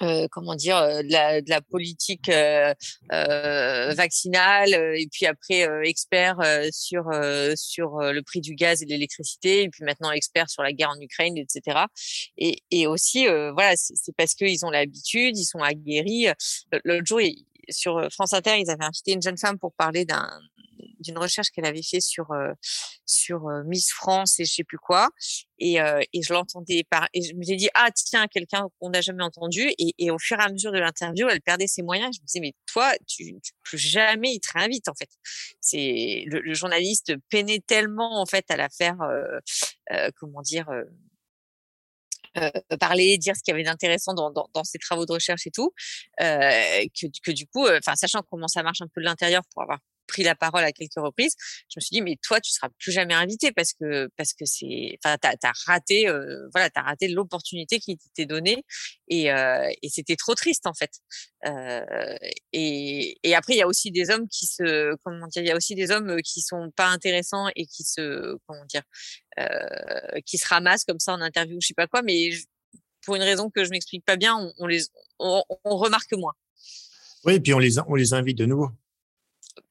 euh, 0.02 0.28
comment 0.30 0.54
dire 0.54 0.78
euh, 0.78 1.02
de 1.02 1.12
la, 1.12 1.42
de 1.42 1.50
la 1.50 1.60
politique 1.60 2.30
euh, 2.30 2.72
euh 3.12 3.92
vaccinale 3.94 4.72
et 4.72 5.08
puis 5.10 5.26
après 5.26 5.68
expert 5.84 6.38
sur 6.72 7.04
sur 7.54 7.98
le 8.00 8.22
prix 8.22 8.40
du 8.40 8.54
gaz 8.54 8.82
et 8.82 8.86
de 8.86 8.90
l'électricité 8.90 9.62
et 9.62 9.68
puis 9.68 9.84
maintenant 9.84 10.10
expert 10.12 10.48
sur 10.48 10.62
la 10.62 10.72
guerre 10.72 10.90
en 10.90 11.00
Ukraine 11.00 11.36
etc 11.36 11.80
et, 12.38 12.62
et 12.70 12.86
aussi 12.86 13.26
voilà 13.26 13.74
c'est 13.76 14.14
parce 14.16 14.34
qu'ils 14.34 14.64
ont 14.64 14.70
l'habitude 14.70 15.36
ils 15.36 15.44
sont 15.44 15.60
aguerris. 15.60 16.28
L'autre 16.84 17.06
jour 17.06 17.20
sur 17.68 18.08
France 18.12 18.32
Inter 18.32 18.58
ils 18.58 18.70
avaient 18.70 18.84
invité 18.84 19.12
une 19.12 19.22
jeune 19.22 19.38
femme 19.38 19.58
pour 19.58 19.72
parler 19.72 20.04
d'un 20.04 20.30
d'une 21.00 21.18
recherche 21.18 21.50
qu'elle 21.50 21.66
avait 21.66 21.82
fait 21.82 22.00
sur 22.00 22.30
euh, 22.32 22.52
sur 23.06 23.48
euh, 23.48 23.62
Miss 23.64 23.90
France 23.90 24.38
et 24.38 24.44
je 24.44 24.52
sais 24.52 24.64
plus 24.64 24.78
quoi 24.78 25.08
et, 25.58 25.80
euh, 25.80 26.00
et 26.12 26.22
je 26.22 26.32
l'entendais 26.32 26.84
par 26.88 27.08
et 27.12 27.22
je 27.22 27.34
me 27.34 27.42
suis 27.42 27.56
dit 27.56 27.68
ah 27.74 27.88
tiens 27.92 28.26
quelqu'un 28.28 28.68
qu'on 28.78 28.90
n'a 28.90 29.00
jamais 29.00 29.24
entendu 29.24 29.72
et, 29.78 29.94
et, 29.98 30.10
au 30.10 30.18
fur 30.18 30.38
et 30.38 30.42
à 30.42 30.48
mesure 30.50 30.72
de 30.72 30.78
l'interview 30.78 31.28
elle 31.28 31.40
perdait 31.40 31.66
ses 31.66 31.82
moyens. 31.82 32.16
Je 32.16 32.20
me 32.22 32.26
disais 32.26 32.40
mais 32.40 32.52
toi 32.66 32.92
tu, 33.06 33.34
tu 33.42 33.52
plus 33.62 33.78
jamais 33.78 34.34
il 34.34 34.40
te 34.40 34.52
réinvite 34.54 34.88
en 34.88 34.94
fait 34.94 35.10
c'est 35.60 36.24
le, 36.26 36.40
le, 36.40 36.54
journaliste 36.54 37.14
peinait 37.30 37.62
tellement 37.66 38.20
en 38.20 38.26
fait 38.26 38.44
à 38.50 38.56
la 38.56 38.68
faire 38.68 38.98
comment 40.16 40.42
dire 40.42 40.68
euh, 42.36 42.50
parler, 42.78 43.18
dire 43.18 43.34
ce 43.34 43.42
qu'il 43.42 43.50
y 43.50 43.54
avait 43.54 43.64
d'intéressant 43.64 44.14
dans, 44.14 44.30
dans, 44.30 44.48
dans, 44.54 44.62
ses 44.62 44.78
travaux 44.78 45.04
de 45.04 45.12
recherche 45.12 45.48
et 45.48 45.50
tout, 45.50 45.72
euh, 46.20 46.84
que, 46.94 47.06
que, 47.24 47.32
du 47.32 47.46
coup, 47.48 47.66
enfin 47.66 47.96
sachant 47.96 48.22
comment 48.30 48.46
ça 48.46 48.62
marche 48.62 48.82
un 48.82 48.86
peu 48.86 49.00
de 49.00 49.06
l'intérieur 49.06 49.42
pour 49.52 49.62
avoir 49.62 49.80
pris 50.10 50.22
la 50.22 50.34
parole 50.34 50.64
à 50.64 50.72
quelques 50.72 50.96
reprises, 50.96 51.34
je 51.68 51.74
me 51.76 51.80
suis 51.80 51.94
dit 51.94 52.02
mais 52.02 52.16
toi 52.22 52.40
tu 52.40 52.50
seras 52.52 52.68
plus 52.78 52.92
jamais 52.92 53.14
invité 53.14 53.52
parce 53.52 53.72
que 53.72 54.10
parce 54.16 54.32
que 54.32 54.44
c'est 54.44 54.98
enfin 54.98 55.16
t'as 55.18 55.34
as 55.42 55.52
raté 55.66 56.08
euh, 56.08 56.48
voilà 56.52 56.68
t'as 56.68 56.82
raté 56.82 57.08
l'opportunité 57.08 57.78
qui 57.78 57.96
t'était 57.96 58.26
donnée 58.26 58.64
et 59.08 59.32
euh, 59.32 59.68
c'était 59.88 60.16
trop 60.16 60.34
triste 60.34 60.66
en 60.66 60.74
fait 60.74 60.90
euh, 61.46 62.16
et 62.52 63.34
après 63.34 63.54
il 63.54 63.58
y 63.58 63.62
a 63.62 63.68
aussi 63.68 63.90
des 63.90 64.10
hommes 64.10 64.28
qui 64.28 64.46
se 64.46 64.94
comment 65.04 65.26
dire 65.28 65.42
il 65.42 65.48
y 65.48 65.52
a 65.52 65.56
aussi 65.56 65.74
des 65.74 65.90
hommes 65.90 66.20
qui 66.22 66.40
sont 66.40 66.70
pas 66.74 66.88
intéressants 66.88 67.48
et 67.54 67.66
qui 67.66 67.84
se 67.84 68.36
comment 68.46 68.64
dire 68.66 68.82
qui 70.26 70.38
se 70.38 70.48
ramassent 70.48 70.84
comme 70.84 71.00
ça 71.00 71.12
en 71.12 71.20
interview 71.20 71.58
je 71.60 71.68
sais 71.68 71.74
pas 71.74 71.86
quoi 71.86 72.02
mais 72.02 72.30
pour 73.02 73.14
une 73.14 73.22
raison 73.22 73.48
que 73.48 73.64
je 73.64 73.70
m'explique 73.70 74.04
pas 74.04 74.16
bien 74.16 74.52
on, 74.58 74.66
les 74.66 74.82
on 75.18 75.42
remarque 75.64 76.12
moins 76.12 76.34
oui, 77.24 77.34
et 77.34 77.40
puis 77.40 77.52
on 77.52 77.58
les, 77.58 77.78
on 77.80 77.94
les 77.94 78.14
invite 78.14 78.38
de 78.38 78.46
nouveau. 78.46 78.70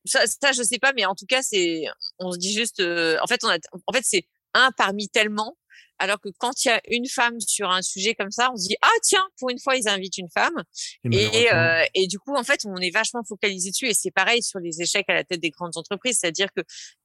Ça, 0.05 0.25
ça, 0.27 0.51
je 0.51 0.63
sais 0.63 0.79
pas, 0.79 0.93
mais 0.93 1.05
en 1.05 1.15
tout 1.15 1.25
cas, 1.25 1.41
c'est, 1.41 1.83
on 2.19 2.31
se 2.31 2.37
dit 2.37 2.53
juste, 2.53 2.81
en 2.81 3.27
fait, 3.27 3.43
on 3.43 3.49
a, 3.49 3.57
en 3.87 3.93
fait, 3.93 4.03
c'est 4.03 4.25
un 4.53 4.71
parmi 4.71 5.09
tellement 5.09 5.55
alors 5.99 6.19
que 6.19 6.29
quand 6.37 6.63
il 6.63 6.69
y 6.69 6.71
a 6.71 6.81
une 6.89 7.07
femme 7.07 7.39
sur 7.39 7.69
un 7.69 7.81
sujet 7.81 8.15
comme 8.15 8.31
ça, 8.31 8.51
on 8.51 8.57
se 8.57 8.67
dit 8.67 8.75
ah 8.81 8.87
tiens 9.03 9.25
pour 9.37 9.49
une 9.49 9.59
fois 9.59 9.75
ils 9.75 9.87
invitent 9.87 10.17
une 10.17 10.29
femme. 10.29 10.63
Et, 11.11 11.51
euh, 11.53 11.85
et, 11.93 12.07
du 12.07 12.17
coup 12.19 12.35
en 12.35 12.43
fait 12.43 12.61
on 12.65 12.77
est 12.77 12.89
vachement 12.89 13.23
focalisé 13.23 13.69
dessus. 13.69 13.87
Et 13.87 13.93
c'est 13.93 14.11
pareil 14.11 14.41
sur 14.41 14.59
les 14.59 14.81
échecs 14.81 15.09
à 15.09 15.13
la 15.13 15.23
tête 15.23 15.41
des 15.41 15.51
grandes 15.51 15.77
entreprises, 15.77 16.17
c'est-à-dire 16.19 16.47
que 16.55 16.61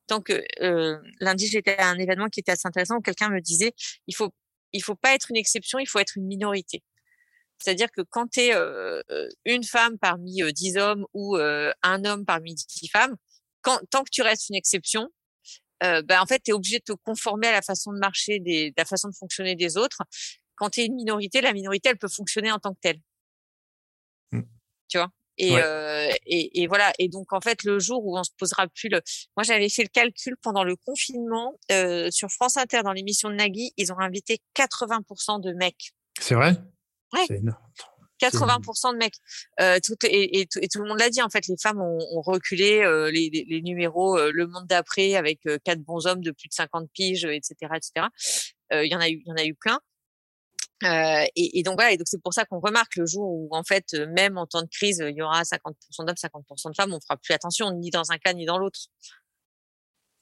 tant 0.06 0.20
que 0.20 0.44
euh, 0.62 0.96
lundi 1.20 1.48
j'étais 1.48 1.76
à 1.76 1.88
un 1.88 1.98
événement 1.98 2.28
qui 2.28 2.40
était 2.40 2.52
assez 2.52 2.66
intéressant 2.66 2.96
où 2.96 3.02
quelqu'un 3.02 3.28
me 3.30 3.40
disait 3.40 3.74
il 4.06 4.14
faut 4.14 4.32
il 4.72 4.82
faut 4.82 4.96
pas 4.96 5.14
être 5.14 5.26
une 5.30 5.36
exception, 5.36 5.78
il 5.78 5.86
faut 5.86 5.98
être 5.98 6.16
une 6.16 6.26
minorité. 6.26 6.82
C'est-à-dire 7.58 7.90
que 7.90 8.02
quand 8.02 8.28
tu 8.28 8.40
es 8.40 8.54
euh, 8.54 9.02
une 9.44 9.64
femme 9.64 9.98
parmi 9.98 10.42
dix 10.52 10.76
hommes 10.76 11.06
ou 11.14 11.36
un 11.36 12.04
homme 12.04 12.24
parmi 12.24 12.54
dix 12.54 12.88
femmes, 12.88 13.16
quand, 13.62 13.80
tant 13.90 14.04
que 14.04 14.10
tu 14.10 14.22
restes 14.22 14.50
une 14.50 14.56
exception, 14.56 15.08
euh, 15.82 16.02
ben, 16.02 16.20
en 16.20 16.26
fait, 16.26 16.40
tu 16.42 16.50
es 16.50 16.54
obligé 16.54 16.78
de 16.78 16.84
te 16.84 16.92
conformer 16.92 17.48
à 17.48 17.52
la 17.52 17.62
façon 17.62 17.92
de 17.92 17.98
marcher, 17.98 18.38
des, 18.38 18.72
la 18.76 18.84
façon 18.84 19.08
de 19.08 19.14
fonctionner 19.14 19.56
des 19.56 19.76
autres. 19.76 20.02
Quand 20.56 20.70
tu 20.70 20.80
es 20.80 20.86
une 20.86 20.94
minorité, 20.94 21.40
la 21.40 21.52
minorité, 21.52 21.88
elle 21.88 21.98
peut 21.98 22.08
fonctionner 22.08 22.52
en 22.52 22.58
tant 22.58 22.72
que 22.74 22.80
telle. 22.80 23.00
Mmh. 24.32 24.42
Tu 24.88 24.98
vois? 24.98 25.10
Et, 25.36 25.56
euh, 25.56 26.12
et, 26.26 26.62
et, 26.62 26.66
voilà. 26.68 26.92
Et 27.00 27.08
donc, 27.08 27.32
en 27.32 27.40
fait, 27.40 27.64
le 27.64 27.80
jour 27.80 28.06
où 28.06 28.16
on 28.16 28.22
se 28.22 28.30
posera 28.38 28.68
plus 28.68 28.88
le. 28.88 29.00
Moi, 29.36 29.42
j'avais 29.42 29.68
fait 29.68 29.82
le 29.82 29.88
calcul 29.88 30.36
pendant 30.40 30.62
le 30.62 30.76
confinement 30.76 31.58
euh, 31.72 32.08
sur 32.12 32.30
France 32.30 32.56
Inter 32.56 32.82
dans 32.84 32.92
l'émission 32.92 33.30
de 33.30 33.34
Nagui. 33.34 33.72
Ils 33.76 33.92
ont 33.92 33.98
invité 33.98 34.40
80% 34.54 35.42
de 35.42 35.52
mecs. 35.52 35.92
C'est 36.20 36.36
vrai? 36.36 36.54
Ouais. 37.14 37.24
C'est 37.28 37.38
énorme. 37.38 37.58
80% 38.20 38.92
de 38.92 38.98
mecs. 38.98 39.14
Euh, 39.60 39.78
tout, 39.82 39.96
et, 40.04 40.40
et, 40.40 40.46
tout 40.46 40.82
le 40.82 40.88
monde 40.88 40.98
l'a 40.98 41.10
dit, 41.10 41.22
en 41.22 41.28
fait, 41.28 41.46
les 41.46 41.56
femmes 41.60 41.80
ont, 41.80 41.98
ont 42.12 42.22
reculé 42.22 42.80
euh, 42.82 43.10
les, 43.10 43.30
les, 43.32 43.44
les, 43.48 43.62
numéros 43.62 44.18
euh, 44.18 44.30
Le 44.32 44.46
Monde 44.46 44.66
d'après 44.66 45.14
avec 45.14 45.40
quatre 45.64 45.80
bons 45.80 46.06
hommes 46.06 46.22
de 46.22 46.30
plus 46.30 46.48
de 46.48 46.54
50 46.54 46.88
piges, 46.92 47.24
etc. 47.24 47.54
etc. 47.74 48.06
Il 48.72 48.90
y 48.90 48.96
en 48.96 49.00
a 49.00 49.08
eu, 49.08 49.22
il 49.24 49.28
y 49.28 49.32
en 49.32 49.36
a 49.36 49.44
eu 49.44 49.54
plein. 49.54 49.78
Et, 50.82 51.58
et, 51.58 51.62
donc 51.62 51.76
voilà, 51.76 51.92
et 51.92 51.96
donc 51.96 52.06
c'est 52.08 52.20
pour 52.20 52.34
ça 52.34 52.44
qu'on 52.44 52.60
remarque 52.60 52.96
le 52.96 53.06
jour 53.06 53.24
où 53.26 53.48
en 53.52 53.62
fait, 53.62 53.94
même 54.14 54.36
en 54.36 54.46
temps 54.46 54.60
de 54.60 54.68
crise, 54.68 55.02
il 55.06 55.16
y 55.16 55.22
aura 55.22 55.42
50% 55.42 55.72
d'hommes, 56.04 56.14
50% 56.14 56.70
de 56.70 56.74
femmes, 56.74 56.92
on 56.92 57.00
fera 57.00 57.16
plus 57.16 57.32
attention 57.32 57.70
ni 57.72 57.90
dans 57.90 58.10
un 58.10 58.18
cas 58.18 58.34
ni 58.34 58.44
dans 58.44 58.58
l'autre. 58.58 58.80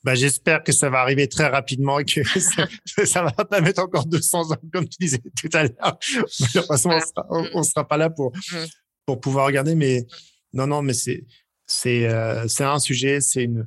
Bah, 0.05 0.15
j'espère 0.17 0.65
que 0.65 0.73
ça 0.73 0.91
va 0.91 1.01
arriver 1.01 1.29
très 1.29 1.47
rapidement 1.47 1.99
et 2.01 2.05
que 2.05 2.23
ça, 2.41 2.67
ça 3.05 3.23
va 3.23 3.45
pas 3.45 3.61
mettre 3.61 3.83
encore 3.83 4.07
200 4.07 4.53
ans, 4.53 4.57
comme 4.73 4.89
tu 4.89 4.97
disais 5.01 5.19
tout 5.19 5.49
à 5.53 5.65
l'heure. 5.65 5.99
Malheureusement, 6.41 6.99
on 7.31 7.63
sera, 7.63 7.63
sera 7.63 7.89
pas 7.89 7.97
là 7.97 8.11
pour, 8.11 8.33
mmh. 8.33 8.57
pour 9.07 9.21
pouvoir 9.21 9.47
regarder, 9.47 9.75
mais 9.75 10.07
non, 10.53 10.67
non, 10.67 10.83
mais 10.83 10.95
c'est, 10.95 11.25
c'est, 11.67 12.09
euh, 12.09 12.49
c'est 12.49 12.65
un 12.65 12.79
sujet, 12.79 13.21
c'est 13.21 13.45
une, 13.45 13.67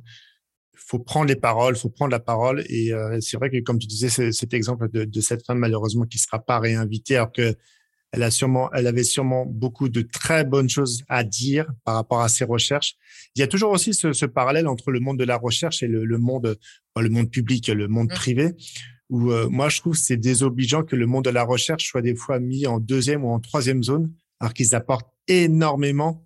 faut 0.74 0.98
prendre 0.98 1.26
les 1.26 1.36
paroles, 1.36 1.76
faut 1.76 1.88
prendre 1.88 2.12
la 2.12 2.20
parole. 2.20 2.64
Et 2.68 2.92
euh, 2.92 3.18
c'est 3.20 3.36
vrai 3.36 3.50
que, 3.50 3.60
comme 3.60 3.78
tu 3.78 3.86
disais, 3.86 4.08
cet 4.08 4.54
exemple 4.54 4.88
de, 4.90 5.04
de, 5.04 5.20
cette 5.20 5.44
femme, 5.44 5.58
malheureusement, 5.58 6.04
qui 6.04 6.18
sera 6.18 6.38
pas 6.38 6.60
réinvitée, 6.60 7.16
alors 7.16 7.32
que 7.32 7.54
elle 8.12 8.22
a 8.22 8.30
sûrement, 8.30 8.70
elle 8.72 8.86
avait 8.86 9.04
sûrement 9.04 9.44
beaucoup 9.46 9.88
de 9.88 10.02
très 10.02 10.44
bonnes 10.44 10.68
choses 10.68 11.02
à 11.08 11.24
dire 11.24 11.66
par 11.84 11.94
rapport 11.96 12.20
à 12.20 12.28
ses 12.28 12.44
recherches. 12.44 12.94
Il 13.34 13.40
y 13.40 13.42
a 13.42 13.46
toujours 13.46 13.70
aussi 13.70 13.94
ce, 13.94 14.12
ce 14.12 14.26
parallèle 14.26 14.68
entre 14.68 14.90
le 14.90 15.00
monde 15.00 15.18
de 15.18 15.24
la 15.24 15.36
recherche 15.36 15.82
et 15.82 15.88
le, 15.88 16.04
le 16.04 16.18
monde, 16.18 16.58
le 16.96 17.08
monde 17.08 17.30
public, 17.30 17.68
le 17.68 17.88
monde 17.88 18.10
mmh. 18.10 18.14
privé, 18.14 18.54
où 19.10 19.30
euh, 19.30 19.48
moi 19.48 19.68
je 19.68 19.80
trouve 19.80 19.96
c'est 19.96 20.16
désobligeant 20.16 20.82
que 20.82 20.96
le 20.96 21.06
monde 21.06 21.24
de 21.24 21.30
la 21.30 21.44
recherche 21.44 21.86
soit 21.86 22.02
des 22.02 22.14
fois 22.14 22.40
mis 22.40 22.66
en 22.66 22.78
deuxième 22.78 23.24
ou 23.24 23.28
en 23.28 23.40
troisième 23.40 23.82
zone, 23.82 24.12
alors 24.40 24.54
qu'ils 24.54 24.74
apportent 24.74 25.12
énormément 25.28 26.24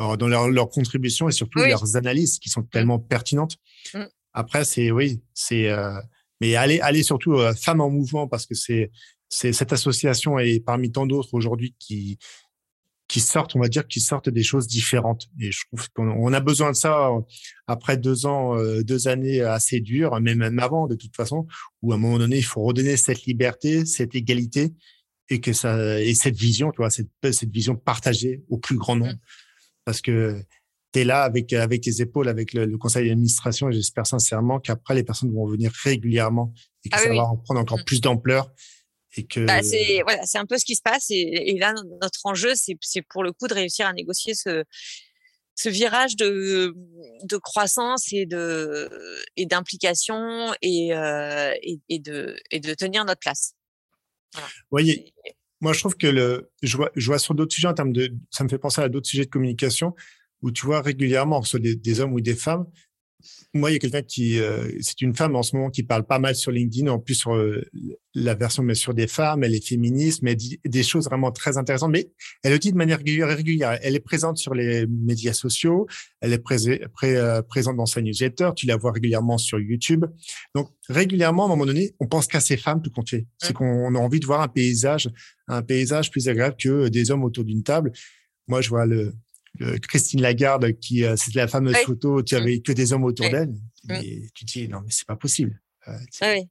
euh, 0.00 0.16
dans 0.16 0.28
leur, 0.28 0.48
leur 0.48 0.68
contribution 0.68 1.28
et 1.28 1.32
surtout 1.32 1.60
leurs 1.60 1.96
analyses 1.96 2.38
qui 2.38 2.48
sont 2.48 2.62
mmh. 2.62 2.70
tellement 2.70 2.98
pertinentes. 2.98 3.56
Mmh. 3.94 4.04
Après, 4.32 4.64
c'est 4.64 4.90
oui, 4.90 5.22
c'est 5.34 5.68
euh, 5.68 6.00
mais 6.40 6.56
allez, 6.56 6.80
allez 6.80 7.02
surtout 7.02 7.34
euh, 7.34 7.52
femmes 7.54 7.80
en 7.80 7.90
mouvement 7.90 8.26
parce 8.26 8.46
que 8.46 8.54
c'est 8.54 8.90
c'est 9.30 9.52
cette 9.52 9.72
association 9.72 10.38
et 10.38 10.60
parmi 10.60 10.92
tant 10.92 11.06
d'autres 11.06 11.32
aujourd'hui 11.32 11.74
qui 11.78 12.18
qui 13.10 13.18
sortent, 13.18 13.56
on 13.56 13.58
va 13.58 13.66
dire, 13.66 13.88
qui 13.88 13.98
sortent 13.98 14.28
des 14.28 14.44
choses 14.44 14.68
différentes. 14.68 15.28
Et 15.40 15.50
je 15.50 15.62
trouve 15.66 15.88
qu'on 15.90 16.32
a 16.32 16.38
besoin 16.38 16.70
de 16.70 16.76
ça 16.76 17.08
euh, 17.08 17.20
après 17.66 17.96
deux 17.96 18.24
ans, 18.24 18.56
euh, 18.56 18.84
deux 18.84 19.08
années 19.08 19.40
assez 19.40 19.80
dures, 19.80 20.20
mais 20.20 20.36
même 20.36 20.60
avant, 20.60 20.86
de 20.86 20.94
toute 20.94 21.16
façon, 21.16 21.48
où 21.82 21.90
à 21.92 21.96
un 21.96 21.98
moment 21.98 22.18
donné, 22.18 22.36
il 22.36 22.44
faut 22.44 22.62
redonner 22.62 22.96
cette 22.96 23.24
liberté, 23.24 23.84
cette 23.84 24.14
égalité 24.14 24.72
et 25.28 25.40
que 25.40 25.52
ça, 25.52 26.00
et 26.00 26.14
cette 26.14 26.36
vision, 26.36 26.70
tu 26.70 26.76
vois, 26.76 26.90
cette, 26.90 27.08
cette 27.32 27.50
vision 27.50 27.74
partagée 27.74 28.44
au 28.48 28.58
plus 28.58 28.76
grand 28.76 28.94
nombre. 28.94 29.14
Mmh. 29.14 29.20
Parce 29.84 30.00
que 30.02 30.40
tu 30.92 31.00
es 31.00 31.04
là 31.04 31.24
avec, 31.24 31.52
avec 31.52 31.80
tes 31.80 32.00
épaules, 32.00 32.28
avec 32.28 32.52
le, 32.52 32.78
conseil 32.78 33.08
d'administration 33.08 33.70
et 33.70 33.72
j'espère 33.72 34.06
sincèrement 34.06 34.60
qu'après, 34.60 34.94
les 34.94 35.02
personnes 35.02 35.32
vont 35.32 35.48
venir 35.48 35.72
régulièrement 35.82 36.54
et 36.84 36.90
que 36.90 36.96
ah 36.96 37.02
ça 37.02 37.08
va 37.08 37.24
en 37.24 37.36
prendre 37.38 37.60
encore 37.60 37.78
mmh. 37.78 37.84
plus 37.84 38.00
d'ampleur 38.00 38.52
et 39.16 39.26
que 39.26 39.40
bah, 39.44 39.62
c'est 39.62 40.02
voilà, 40.02 40.24
c'est 40.24 40.38
un 40.38 40.46
peu 40.46 40.56
ce 40.58 40.64
qui 40.64 40.76
se 40.76 40.82
passe 40.82 41.10
et, 41.10 41.50
et 41.50 41.58
là 41.58 41.74
notre 42.00 42.20
enjeu 42.24 42.52
c'est 42.54 43.02
pour 43.08 43.22
le 43.22 43.32
coup 43.32 43.48
de 43.48 43.54
réussir 43.54 43.86
à 43.86 43.92
négocier 43.92 44.34
ce 44.34 44.64
ce 45.56 45.68
virage 45.68 46.16
de 46.16 46.74
de 47.24 47.36
croissance 47.36 48.12
et 48.12 48.24
de 48.24 48.88
et 49.36 49.46
d'implication 49.46 50.54
et, 50.62 50.94
euh, 50.94 51.52
et, 51.62 51.80
et 51.88 51.98
de 51.98 52.36
et 52.50 52.60
de 52.60 52.72
tenir 52.74 53.04
notre 53.04 53.20
place. 53.20 53.54
Voilà. 54.32 54.48
Voyez, 54.70 55.12
moi 55.60 55.72
je 55.72 55.80
trouve 55.80 55.96
que 55.96 56.06
le 56.06 56.50
je 56.62 56.76
vois 56.76 56.90
je 56.94 57.06
vois 57.06 57.18
sur 57.18 57.34
d'autres 57.34 57.54
sujets 57.54 57.68
en 57.68 57.74
termes 57.74 57.92
de 57.92 58.14
ça 58.30 58.44
me 58.44 58.48
fait 58.48 58.58
penser 58.58 58.80
à 58.80 58.88
d'autres 58.88 59.08
sujets 59.08 59.24
de 59.24 59.30
communication 59.30 59.94
où 60.42 60.50
tu 60.50 60.64
vois 60.64 60.80
régulièrement, 60.80 61.42
soit 61.42 61.60
des, 61.60 61.76
des 61.76 62.00
hommes 62.00 62.14
ou 62.14 62.20
des 62.22 62.34
femmes, 62.34 62.64
moi, 63.54 63.70
il 63.70 63.74
y 63.74 63.76
a 63.76 63.78
quelqu'un 63.78 64.02
qui, 64.02 64.38
euh, 64.38 64.70
c'est 64.80 65.00
une 65.02 65.14
femme 65.14 65.36
en 65.36 65.42
ce 65.42 65.56
moment 65.56 65.70
qui 65.70 65.82
parle 65.82 66.04
pas 66.04 66.18
mal 66.18 66.34
sur 66.34 66.50
LinkedIn, 66.50 66.90
en 66.90 66.98
plus 66.98 67.14
sur 67.14 67.34
euh, 67.34 67.62
la 68.14 68.34
version 68.34 68.62
bien 68.62 68.74
sûr 68.74 68.94
des 68.94 69.06
femmes, 69.06 69.44
elle 69.44 69.54
est 69.54 69.66
féministe, 69.66 70.22
mais 70.22 70.32
elle 70.32 70.36
dit 70.36 70.60
des 70.64 70.82
choses 70.82 71.06
vraiment 71.06 71.30
très 71.32 71.58
intéressantes. 71.58 71.92
Mais 71.92 72.10
elle 72.42 72.52
le 72.52 72.58
dit 72.58 72.72
de 72.72 72.76
manière 72.76 72.98
régulière. 72.98 73.78
Elle 73.82 73.96
est 73.96 74.00
présente 74.00 74.38
sur 74.38 74.54
les 74.54 74.86
médias 74.86 75.32
sociaux, 75.32 75.86
elle 76.20 76.32
est 76.32 76.38
pré 76.38 77.16
euh, 77.16 77.42
présente 77.42 77.76
dans 77.76 77.86
sa 77.86 78.00
newsletter, 78.02 78.50
tu 78.56 78.66
la 78.66 78.76
vois 78.76 78.92
régulièrement 78.92 79.38
sur 79.38 79.58
YouTube. 79.58 80.04
Donc 80.54 80.70
régulièrement, 80.88 81.44
à 81.44 81.46
un 81.46 81.50
moment 81.50 81.66
donné, 81.66 81.94
on 82.00 82.06
pense 82.06 82.26
qu'à 82.26 82.40
ces 82.40 82.56
femmes 82.56 82.82
tout 82.82 82.90
compte 82.90 83.10
fait. 83.10 83.26
C'est 83.38 83.52
qu'on 83.52 83.94
a 83.94 83.98
envie 83.98 84.20
de 84.20 84.26
voir 84.26 84.40
un 84.40 84.48
paysage, 84.48 85.08
un 85.48 85.62
paysage 85.62 86.10
plus 86.10 86.28
agréable 86.28 86.56
que 86.58 86.88
des 86.88 87.10
hommes 87.10 87.24
autour 87.24 87.44
d'une 87.44 87.62
table. 87.62 87.92
Moi, 88.48 88.60
je 88.60 88.68
vois 88.68 88.86
le, 88.86 89.14
Christine 89.88 90.22
Lagarde, 90.22 90.72
qui 90.80 91.04
euh, 91.04 91.16
c'était 91.16 91.40
la 91.40 91.48
fameuse 91.48 91.76
photo, 91.78 92.22
tu 92.22 92.34
avais 92.34 92.60
que 92.60 92.72
des 92.72 92.92
hommes 92.92 93.04
autour 93.04 93.28
d'elle. 93.28 93.54
Mais 93.84 94.22
tu 94.34 94.44
te 94.44 94.52
dis 94.52 94.68
non, 94.68 94.80
mais 94.80 94.90
c'est 94.90 95.06
pas 95.06 95.16
possible. 95.16 95.60
Euh, 95.88 95.98
oui. 96.22 96.48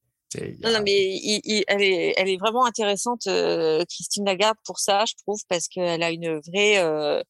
Non, 0.64 0.74
non, 0.74 0.82
mais 0.84 1.16
il, 1.16 1.64
elle, 1.68 1.82
est, 1.82 2.14
elle 2.18 2.30
est 2.30 2.38
vraiment 2.38 2.66
intéressante, 2.66 3.26
euh, 3.28 3.84
Christine 3.90 4.26
Lagarde, 4.26 4.58
pour 4.64 4.80
ça, 4.80 5.04
je 5.08 5.16
trouve, 5.16 5.40
parce 5.48 5.68
qu'elle 5.68 6.04
a 6.04 6.12
une 6.12 6.40
vraie, 6.40 6.78
euh, 6.78 7.24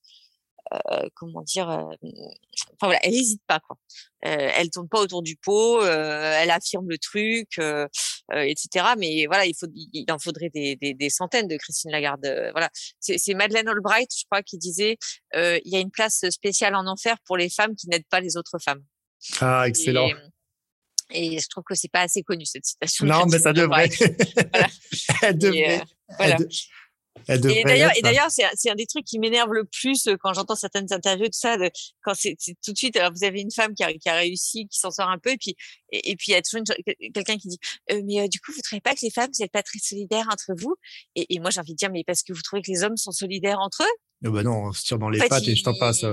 comment 1.15 1.41
dire, 1.41 1.69
euh, 1.69 1.83
enfin 2.73 2.87
voilà, 2.87 2.99
elle 3.03 3.11
n'hésite 3.11 3.41
pas 3.47 3.59
quoi. 3.59 3.77
Euh, 4.25 4.51
elle 4.57 4.69
tourne 4.69 4.89
pas 4.89 4.99
autour 4.99 5.21
du 5.23 5.35
pot, 5.35 5.81
elle 5.83 6.51
affirme 6.51 6.87
le 6.89 6.97
truc, 6.97 7.59
etc. 8.31 8.85
Mais 8.97 9.25
voilà, 9.27 9.45
il 9.45 9.55
faut, 9.57 9.67
il 9.73 10.05
en 10.11 10.19
faudrait 10.19 10.49
des, 10.49 10.75
des, 10.75 10.93
des 10.93 11.09
centaines 11.09 11.47
de 11.47 11.57
Christine 11.57 11.91
Lagarde. 11.91 12.25
voilà, 12.51 12.69
c'est 12.99 13.33
Madeleine 13.33 13.67
Albright, 13.67 14.09
je 14.15 14.25
crois, 14.25 14.43
qui 14.43 14.57
disait, 14.57 14.97
il 15.33 15.61
y 15.65 15.75
a 15.75 15.79
une 15.79 15.91
place 15.91 16.29
spéciale 16.29 16.75
en 16.75 16.85
enfer 16.87 17.17
pour 17.25 17.37
les 17.37 17.49
femmes 17.49 17.75
qui 17.75 17.87
n'aident 17.87 18.07
pas 18.09 18.19
les 18.19 18.37
autres 18.37 18.59
femmes. 18.59 18.83
Ah, 19.41 19.67
excellent. 19.67 20.09
Et, 21.11 21.39
je 21.39 21.47
trouve 21.49 21.63
que 21.63 21.75
c'est 21.75 21.91
pas 21.91 22.01
assez 22.01 22.21
connu 22.21 22.45
cette 22.45 22.65
citation. 22.65 23.05
Non, 23.05 23.25
mais 23.25 23.39
ça 23.39 23.51
devrait. 23.51 23.89
voilà. 24.51 24.67
Elle 25.23 25.37
devrait. 25.37 25.81
voilà. 26.17 26.37
Et 27.27 27.63
d'ailleurs, 27.63 27.91
et 27.95 28.01
d'ailleurs, 28.01 28.29
c'est, 28.29 28.69
un 28.69 28.75
des 28.75 28.85
trucs 28.85 29.05
qui 29.05 29.19
m'énerve 29.19 29.51
le 29.51 29.65
plus 29.65 30.07
euh, 30.07 30.15
quand 30.17 30.33
j'entends 30.33 30.55
certaines 30.55 30.91
interviews, 30.91 31.25
tout 31.25 31.33
ça, 31.33 31.57
de, 31.57 31.69
quand 32.03 32.13
c'est, 32.13 32.35
tout 32.63 32.71
de 32.71 32.77
suite, 32.77 32.95
alors 32.95 33.11
vous 33.13 33.23
avez 33.23 33.41
une 33.41 33.51
femme 33.51 33.73
qui 33.73 33.83
a, 33.83 33.93
qui 33.93 34.09
a 34.09 34.15
réussi, 34.15 34.67
qui 34.67 34.79
s'en 34.79 34.91
sort 34.91 35.09
un 35.09 35.17
peu, 35.17 35.31
et 35.31 35.37
puis, 35.37 35.55
et, 35.91 36.15
puis 36.15 36.27
il 36.29 36.31
y 36.31 36.35
a 36.35 36.41
toujours 36.41 36.63
quelqu'un 37.13 37.37
qui 37.37 37.47
dit, 37.49 37.59
euh, 37.91 38.01
mais 38.05 38.21
euh, 38.21 38.27
du 38.27 38.39
coup, 38.39 38.51
vous 38.51 38.61
trouvez 38.61 38.81
pas 38.81 38.93
que 38.93 39.01
les 39.01 39.11
femmes, 39.11 39.29
vous 39.33 39.43
êtes 39.43 39.51
pas 39.51 39.63
très 39.63 39.79
solidaires 39.79 40.27
entre 40.31 40.53
vous? 40.57 40.75
et, 41.15 41.33
et 41.33 41.39
moi, 41.39 41.49
j'ai 41.49 41.59
envie 41.59 41.73
de 41.73 41.77
dire, 41.77 41.91
mais 41.91 42.03
parce 42.03 42.23
que 42.23 42.33
vous 42.33 42.41
trouvez 42.41 42.61
que 42.61 42.71
les 42.71 42.83
hommes 42.83 42.97
sont 42.97 43.11
solidaires 43.11 43.59
entre 43.59 43.83
eux? 43.83 44.08
Oh 44.25 44.31
bah 44.31 44.43
non, 44.43 44.65
on 44.65 44.73
se 44.73 44.83
tire 44.83 44.99
dans 44.99 45.09
les 45.09 45.17
pattes 45.17 45.47
et 45.47 45.55
je 45.55 45.63
t'en 45.63 45.73
passe. 45.73 46.03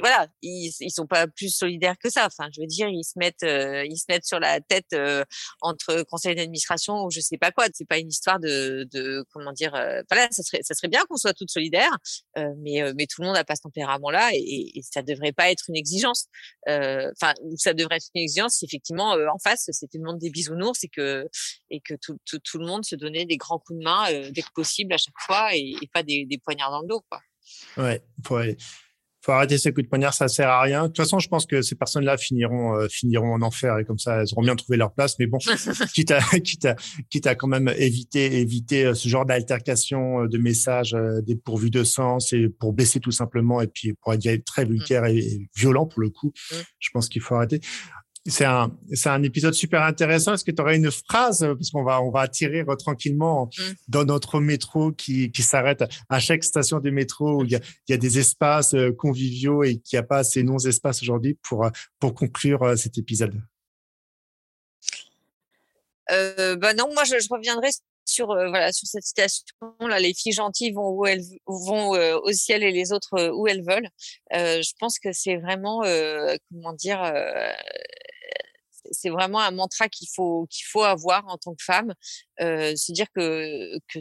voilà, 0.00 0.28
ils, 0.40 0.72
ils 0.80 0.90
sont 0.90 1.06
pas 1.06 1.26
plus 1.26 1.54
solidaires 1.54 1.98
que 2.02 2.08
ça. 2.08 2.24
Enfin, 2.24 2.48
je 2.54 2.62
veux 2.62 2.66
dire, 2.66 2.88
ils 2.88 3.04
se 3.04 3.18
mettent, 3.18 3.42
euh, 3.42 3.84
ils 3.84 3.98
se 3.98 4.06
mettent 4.08 4.24
sur 4.24 4.40
la 4.40 4.62
tête 4.62 4.86
euh, 4.94 5.26
entre 5.60 6.02
conseils 6.04 6.34
d'administration 6.34 7.04
ou 7.04 7.10
je 7.10 7.20
sais 7.20 7.36
pas 7.36 7.50
quoi. 7.50 7.66
C'est 7.74 7.86
pas 7.86 7.98
une 7.98 8.08
histoire 8.08 8.40
de, 8.40 8.88
de 8.90 9.26
comment 9.30 9.52
dire. 9.52 9.74
Euh, 9.74 10.00
voilà, 10.10 10.28
ça 10.30 10.42
serait, 10.42 10.62
ça 10.62 10.74
serait 10.74 10.88
bien 10.88 11.04
qu'on 11.04 11.18
soit 11.18 11.34
toutes 11.34 11.50
solidaires, 11.50 11.98
mais 12.36 12.82
mais 12.94 13.06
tout 13.06 13.20
le 13.20 13.26
monde 13.26 13.36
n'a 13.36 13.44
pas 13.44 13.56
ce 13.56 13.62
tempérament-là 13.62 14.30
et, 14.32 14.78
et, 14.78 14.82
ça 14.82 15.02
devrait 15.02 15.32
pas 15.32 15.50
être 15.50 15.64
une 15.68 15.76
exigence. 15.76 16.28
Enfin, 16.66 17.34
ça 17.56 17.74
devrait 17.74 17.96
être 17.96 18.08
une 18.14 18.22
exigence 18.22 18.54
si 18.54 18.64
effectivement 18.64 19.10
en 19.10 19.38
face 19.38 19.68
c'était 19.70 19.98
le 19.98 20.04
monde 20.04 20.18
des 20.18 20.30
bisounours 20.30 20.82
et 20.82 20.88
que 20.88 21.28
et 21.68 21.80
que 21.80 21.94
tout, 21.94 22.16
tout, 22.24 22.38
tout, 22.38 22.58
le 22.58 22.66
monde 22.66 22.86
se 22.86 22.96
donnait 22.96 23.26
des 23.26 23.36
grands 23.36 23.58
coups 23.58 23.78
de 23.78 23.84
main 23.84 24.06
dès 24.30 24.42
que 24.42 24.52
possible 24.54 24.94
à 24.94 24.98
chaque 24.98 25.18
fois 25.26 25.54
et, 25.54 25.74
et 25.82 25.88
pas 25.92 26.02
des, 26.02 26.24
des 26.24 26.38
poignards 26.38 26.70
dans 26.70 26.80
le 26.80 26.88
dos, 26.88 27.02
quoi. 27.10 27.20
Ouais, 27.76 28.02
faut 29.22 29.32
arrêter 29.32 29.58
ces 29.58 29.72
coups 29.72 29.84
de 29.84 29.88
poignard, 29.88 30.14
ça 30.14 30.28
sert 30.28 30.48
à 30.48 30.62
rien. 30.62 30.82
De 30.82 30.86
toute 30.88 30.96
façon, 30.96 31.18
je 31.18 31.28
pense 31.28 31.44
que 31.44 31.60
ces 31.60 31.74
personnes-là 31.74 32.16
finiront 32.16 32.76
euh, 32.76 32.88
finiront 32.88 33.34
en 33.34 33.42
enfer 33.42 33.78
et 33.78 33.84
comme 33.84 33.98
ça, 33.98 34.22
elles 34.22 34.32
auront 34.32 34.42
bien 34.42 34.56
trouvé 34.56 34.78
leur 34.78 34.92
place. 34.92 35.18
Mais 35.18 35.26
bon, 35.26 35.38
quitte 35.94 36.10
à 36.10 36.20
quitte 36.20 36.64
à 36.64 36.76
quitte 37.10 37.26
à 37.26 37.34
quand 37.34 37.46
même 37.46 37.68
éviter 37.76 38.40
éviter 38.40 38.86
euh, 38.86 38.94
ce 38.94 39.08
genre 39.08 39.26
d'altercation, 39.26 40.22
euh, 40.22 40.28
de 40.28 40.38
messages 40.38 40.96
dépourvus 41.22 41.70
de 41.70 41.84
sens 41.84 42.32
et 42.32 42.48
pour 42.48 42.72
baisser 42.72 43.00
tout 43.00 43.10
simplement 43.10 43.60
et 43.60 43.66
puis 43.66 43.92
pour 43.92 44.14
être 44.14 44.44
très 44.44 44.64
mmh. 44.64 44.68
vulgaire 44.68 45.04
et, 45.04 45.48
violent 45.54 45.86
pour 45.86 46.00
le 46.00 46.08
coup, 46.08 46.28
mmh. 46.28 46.54
je 46.78 46.88
pense 46.92 47.08
qu'il 47.08 47.20
faut 47.20 47.34
arrêter. 47.34 47.60
C'est 48.26 48.44
un, 48.44 48.76
c'est 48.92 49.08
un 49.08 49.22
épisode 49.22 49.54
super 49.54 49.82
intéressant. 49.82 50.34
Est-ce 50.34 50.44
que 50.44 50.50
tu 50.50 50.60
aurais 50.60 50.76
une 50.76 50.90
phrase, 50.90 51.46
puisqu'on 51.56 51.82
va, 51.82 52.02
on 52.02 52.10
va 52.10 52.20
attirer 52.20 52.64
tranquillement 52.78 53.46
mmh. 53.46 53.62
dans 53.88 54.04
notre 54.04 54.40
métro 54.40 54.92
qui, 54.92 55.32
qui 55.32 55.42
s'arrête 55.42 55.84
à 56.10 56.20
chaque 56.20 56.44
station 56.44 56.80
du 56.80 56.90
métro 56.90 57.40
où 57.40 57.44
il 57.44 57.52
y 57.52 57.56
a, 57.56 57.60
il 57.88 57.92
y 57.92 57.94
a 57.94 57.96
des 57.96 58.18
espaces 58.18 58.74
euh, 58.74 58.92
conviviaux 58.92 59.62
et 59.62 59.78
qu'il 59.78 59.96
n'y 59.96 60.00
a 60.00 60.06
pas 60.06 60.22
ces 60.22 60.42
non-espaces 60.42 61.02
aujourd'hui 61.02 61.38
pour, 61.42 61.64
euh, 61.64 61.70
pour 61.98 62.14
conclure 62.14 62.62
euh, 62.62 62.76
cet 62.76 62.98
épisode? 62.98 63.40
Euh, 66.10 66.56
bah 66.56 66.74
non, 66.74 66.92
moi 66.92 67.04
je, 67.04 67.18
je 67.20 67.28
reviendrai 67.30 67.70
sur 68.04 68.26
voilà 68.26 68.72
sur 68.72 68.88
cette 68.88 69.04
citation 69.04 69.44
là 69.80 70.00
les 70.00 70.12
filles 70.14 70.32
gentilles 70.32 70.72
vont 70.72 70.88
où 70.88 71.06
elles 71.06 71.22
vont 71.46 71.90
au 71.90 72.32
ciel 72.32 72.64
et 72.64 72.72
les 72.72 72.92
autres 72.92 73.30
où 73.30 73.46
elles 73.46 73.62
veulent 73.62 73.88
euh, 74.34 74.60
je 74.62 74.72
pense 74.80 74.98
que 74.98 75.12
c'est 75.12 75.36
vraiment 75.36 75.82
comment 76.50 76.72
dire 76.72 77.00
c'est 78.90 79.10
vraiment 79.10 79.40
un 79.40 79.50
mantra 79.50 79.88
qu'il 79.88 80.08
faut 80.14 80.46
qu'il 80.50 80.66
faut 80.66 80.82
avoir 80.82 81.26
en 81.28 81.36
tant 81.36 81.54
que 81.54 81.62
femme, 81.64 81.94
euh, 82.40 82.74
se 82.76 82.92
dire 82.92 83.06
que, 83.14 83.78
que, 83.88 84.00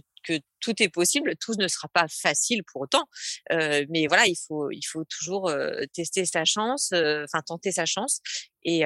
tout 0.62 0.84
est 0.84 0.90
possible, 0.90 1.34
tout 1.40 1.54
ne 1.58 1.68
sera 1.68 1.88
pas 1.88 2.06
facile 2.10 2.64
pour 2.66 2.82
autant, 2.82 3.06
euh, 3.52 3.86
mais 3.90 4.08
voilà, 4.08 4.28
il 4.28 4.36
faut 4.36 4.70
il 4.70 4.84
faut 4.84 5.04
toujours 5.06 5.50
euh, 5.50 5.84
tester 5.94 6.26
sa 6.26 6.46
chance, 6.46 6.92
enfin 6.94 7.42
tenter 7.46 7.72
sa 7.72 7.86
chance 7.86 8.20
et 8.64 8.84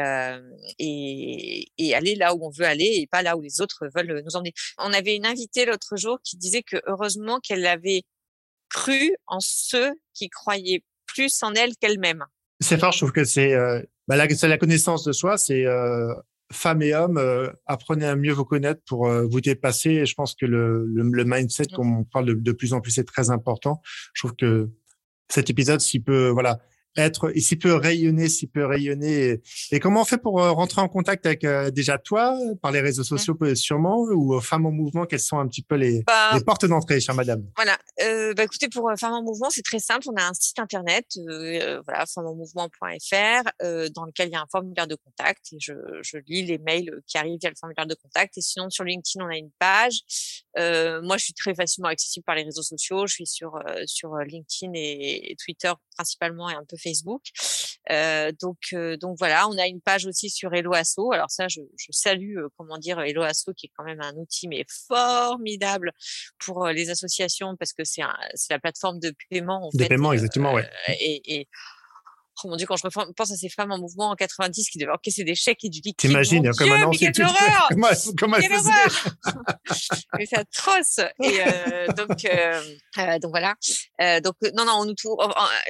et 0.77 1.95
aller 1.95 2.15
là 2.15 2.35
où 2.35 2.45
on 2.45 2.51
veut 2.51 2.65
aller 2.65 2.99
et 2.99 3.07
pas 3.07 3.23
là 3.23 3.35
où 3.35 3.41
les 3.41 3.59
autres 3.59 3.89
veulent 3.93 4.21
nous 4.23 4.35
emmener. 4.35 4.53
On 4.77 4.93
avait 4.93 5.15
une 5.15 5.25
invitée 5.25 5.65
l'autre 5.65 5.97
jour 5.97 6.19
qui 6.23 6.37
disait 6.37 6.63
que 6.63 6.77
heureusement 6.85 7.39
qu'elle 7.39 7.65
avait 7.65 8.03
cru 8.69 9.15
en 9.27 9.39
ceux 9.41 9.93
qui 10.13 10.29
croyaient 10.29 10.83
plus 11.07 11.41
en 11.43 11.53
elle 11.55 11.75
qu'elle-même. 11.75 12.23
C'est 12.59 12.79
fort, 12.79 12.91
je 12.91 12.99
trouve 12.99 13.11
que 13.11 13.25
c'est 13.25 13.53
bah, 14.07 14.15
la, 14.15 14.27
la 14.27 14.57
connaissance 14.57 15.03
de 15.03 15.11
soi, 15.11 15.37
c'est 15.37 15.65
euh, 15.65 16.13
femmes 16.51 16.81
et 16.81 16.93
hommes, 16.93 17.17
euh, 17.17 17.49
apprenez 17.65 18.05
à 18.05 18.15
mieux 18.15 18.33
vous 18.33 18.45
connaître 18.45 18.81
pour 18.85 19.07
euh, 19.07 19.25
vous 19.25 19.41
dépasser. 19.41 19.91
Et 19.91 20.05
je 20.05 20.15
pense 20.15 20.35
que 20.35 20.45
le, 20.45 20.85
le, 20.85 21.03
le 21.03 21.23
mindset, 21.25 21.67
comme 21.75 21.97
on 21.97 22.03
parle 22.03 22.25
de, 22.25 22.33
de, 22.33 22.51
plus 22.51 22.73
en 22.73 22.81
plus, 22.81 22.97
est 22.97 23.03
très 23.03 23.29
important. 23.29 23.81
Je 24.13 24.21
trouve 24.21 24.35
que 24.35 24.69
cet 25.29 25.49
épisode, 25.49 25.79
s'il 25.79 26.03
peut, 26.03 26.29
voilà, 26.29 26.59
être, 26.95 27.31
et 27.35 27.41
s'il 27.41 27.59
peut 27.59 27.75
rayonner, 27.75 28.29
s'il 28.29 28.49
peut 28.49 28.65
rayonner. 28.65 29.41
Et, 29.71 29.79
comment 29.79 30.01
on 30.01 30.05
fait 30.05 30.17
pour 30.17 30.41
euh, 30.41 30.51
rentrer 30.51 30.81
en 30.81 30.87
contact 30.87 31.25
avec 31.25 31.43
euh, 31.43 31.71
déjà 31.71 31.97
toi, 31.97 32.37
par 32.61 32.71
les 32.71 32.81
réseaux 32.81 33.03
sociaux 33.03 33.37
sûrement, 33.55 33.99
ou 33.99 34.39
Femmes 34.41 34.65
en 34.65 34.71
Mouvement, 34.71 35.05
quelles 35.05 35.19
sont 35.19 35.39
un 35.39 35.47
petit 35.47 35.63
peu 35.63 35.75
les, 35.75 36.03
bah, 36.05 36.31
les 36.33 36.43
portes 36.43 36.65
d'entrée, 36.65 36.99
chère 36.99 37.15
madame? 37.15 37.43
Voilà. 37.55 37.77
Euh, 38.01 38.33
bah, 38.33 38.43
écoutez, 38.43 38.69
pour 38.69 38.91
Femmes 38.97 39.13
en 39.13 39.23
Mouvement, 39.23 39.49
c'est 39.49 39.63
très 39.63 39.79
simple. 39.79 40.07
On 40.11 40.15
a 40.15 40.23
un 40.23 40.33
site 40.33 40.59
internet, 40.59 41.05
euh, 41.17 41.81
voilà, 41.85 42.05
femmesenmouvement.fr, 42.05 43.49
euh, 43.61 43.89
dans 43.89 44.05
lequel 44.05 44.29
il 44.29 44.33
y 44.33 44.35
a 44.35 44.41
un 44.41 44.47
formulaire 44.51 44.87
de 44.87 44.95
contact 44.95 45.53
et 45.53 45.57
je, 45.59 45.73
je 46.01 46.17
lis 46.27 46.43
les 46.43 46.57
mails 46.57 46.91
qui 47.07 47.17
arrivent 47.17 47.39
via 47.39 47.49
le 47.49 47.55
formulaire 47.59 47.87
de 47.87 47.95
contact. 47.95 48.37
Et 48.37 48.41
sinon, 48.41 48.69
sur 48.69 48.83
LinkedIn, 48.83 49.25
on 49.25 49.29
a 49.29 49.37
une 49.37 49.51
page. 49.59 50.01
moi, 51.03 51.17
je 51.17 51.25
suis 51.25 51.33
très 51.33 51.55
facilement 51.55 51.89
accessible 51.89 52.23
par 52.23 52.35
les 52.35 52.43
réseaux 52.43 52.63
sociaux. 52.63 53.07
Je 53.07 53.13
suis 53.13 53.27
sur, 53.27 53.59
sur 53.85 54.15
LinkedIn 54.17 54.73
et, 54.75 55.31
et 55.31 55.35
Twitter 55.35 55.73
principalement 55.95 56.49
et 56.49 56.53
un 56.53 56.65
peu 56.67 56.77
Facebook. 56.83 57.23
Euh, 57.91 58.31
donc, 58.41 58.57
euh, 58.73 58.97
donc 58.97 59.17
voilà, 59.19 59.47
on 59.47 59.57
a 59.57 59.67
une 59.67 59.81
page 59.81 60.05
aussi 60.05 60.29
sur 60.29 60.53
Hello 60.53 60.73
Asso. 60.73 61.11
Alors 61.13 61.31
ça, 61.31 61.47
je, 61.47 61.61
je 61.77 61.87
salue, 61.91 62.37
euh, 62.37 62.49
comment 62.57 62.77
dire, 62.77 62.99
Hello 62.99 63.23
Asso 63.23 63.51
qui 63.55 63.67
est 63.67 63.71
quand 63.75 63.83
même 63.83 64.01
un 64.01 64.13
outil 64.15 64.47
mais 64.47 64.65
formidable 64.87 65.91
pour 66.39 66.67
les 66.67 66.89
associations 66.89 67.55
parce 67.57 67.73
que 67.73 67.83
c'est 67.83 68.03
la 68.49 68.59
plateforme 68.59 68.99
de 68.99 69.13
paiement. 69.29 69.67
En 69.67 69.69
de 69.73 69.85
paiement, 69.85 70.13
exactement, 70.13 70.53
ouais. 70.53 70.69
Et, 70.87 71.39
et 71.39 71.47
Oh 72.43 72.49
mon 72.49 72.55
dieu, 72.55 72.65
quand 72.65 72.75
je 72.75 72.87
pense 72.87 73.31
à 73.31 73.35
ces 73.35 73.49
femmes 73.49 73.71
en 73.71 73.77
mouvement 73.77 74.09
en 74.09 74.15
90 74.15 74.69
qui 74.69 74.77
devaient 74.77 74.91
encaisser 74.91 75.23
des 75.23 75.35
chèques 75.35 75.63
et 75.63 75.69
du 75.69 75.79
liquide. 75.79 76.09
T'imagines, 76.09 76.51
comme 76.57 76.71
un 76.71 76.83
ancien 76.83 77.11
quelle 77.11 77.25
horreur 77.25 77.67
Comment, 77.69 77.87
comment 78.17 78.37
quelle 78.37 78.53
horreur 78.53 79.07
Mais 80.17 80.25
c'est 80.25 80.37
atroce. 80.37 80.99
Et 81.21 81.39
euh, 81.39 81.87
donc, 81.93 82.25
euh, 82.25 82.61
euh, 82.97 83.19
donc 83.19 83.31
voilà. 83.31 83.55
Euh, 84.01 84.19
donc 84.19 84.35
non, 84.55 84.65
non, 84.65 84.73
on 84.79 84.85
nous 84.85 84.95
trouve 84.95 85.19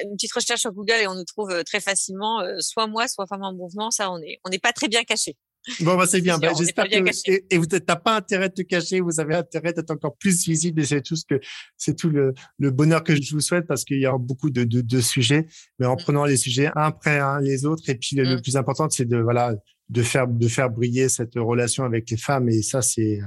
une 0.02 0.16
petite 0.16 0.32
recherche 0.32 0.60
sur 0.60 0.72
Google 0.72 0.96
et 1.00 1.06
on 1.06 1.14
nous 1.14 1.24
trouve 1.24 1.62
très 1.64 1.80
facilement, 1.80 2.42
soit 2.60 2.86
moi, 2.86 3.08
soit 3.08 3.26
femmes 3.26 3.44
en 3.44 3.52
mouvement. 3.52 3.90
Ça, 3.90 4.10
on 4.10 4.18
est, 4.18 4.40
on 4.44 4.50
n'est 4.50 4.58
pas 4.58 4.72
très 4.72 4.88
bien 4.88 5.04
cachés. 5.04 5.36
Bon, 5.80 5.96
bah, 5.96 6.06
c'est 6.06 6.20
bien. 6.20 6.38
Bah, 6.38 6.52
J'espère 6.56 6.88
que 6.88 7.30
et, 7.30 7.44
et 7.50 7.58
vous 7.58 7.66
n'avez 7.66 7.84
pas 7.84 8.16
intérêt 8.16 8.48
de 8.48 8.54
te 8.54 8.62
cacher, 8.62 9.00
vous 9.00 9.18
avez 9.20 9.34
intérêt 9.34 9.72
d'être 9.72 9.90
encore 9.90 10.16
plus 10.16 10.44
visible 10.44 10.82
et 10.82 10.84
c'est 10.84 11.00
tout 11.00 11.16
ce 11.16 11.24
que 11.24 11.40
c'est 11.76 11.96
tout 11.96 12.10
le, 12.10 12.34
le, 12.58 12.70
bonheur 12.70 13.02
que 13.02 13.14
je 13.14 13.34
vous 13.34 13.40
souhaite 13.40 13.66
parce 13.66 13.84
qu'il 13.84 14.00
y 14.00 14.06
a 14.06 14.16
beaucoup 14.18 14.50
de, 14.50 14.64
de, 14.64 14.80
de, 14.80 15.00
sujets, 15.00 15.46
mais 15.78 15.86
en 15.86 15.94
mmh. 15.94 16.02
prenant 16.02 16.24
les 16.24 16.36
sujets 16.36 16.66
un 16.68 16.82
après 16.82 17.18
un 17.18 17.40
les 17.40 17.64
autres 17.64 17.88
et 17.88 17.94
puis 17.94 18.16
le, 18.16 18.36
mmh. 18.36 18.42
plus 18.42 18.56
important 18.56 18.88
c'est 18.90 19.06
de 19.06 19.16
voilà 19.16 19.54
de 19.88 20.02
faire 20.02 20.28
de 20.28 20.48
faire 20.48 20.70
briller 20.70 21.08
cette 21.08 21.34
relation 21.36 21.84
avec 21.84 22.10
les 22.10 22.16
femmes 22.16 22.48
et 22.48 22.62
ça 22.62 22.82
c'est 22.82 23.20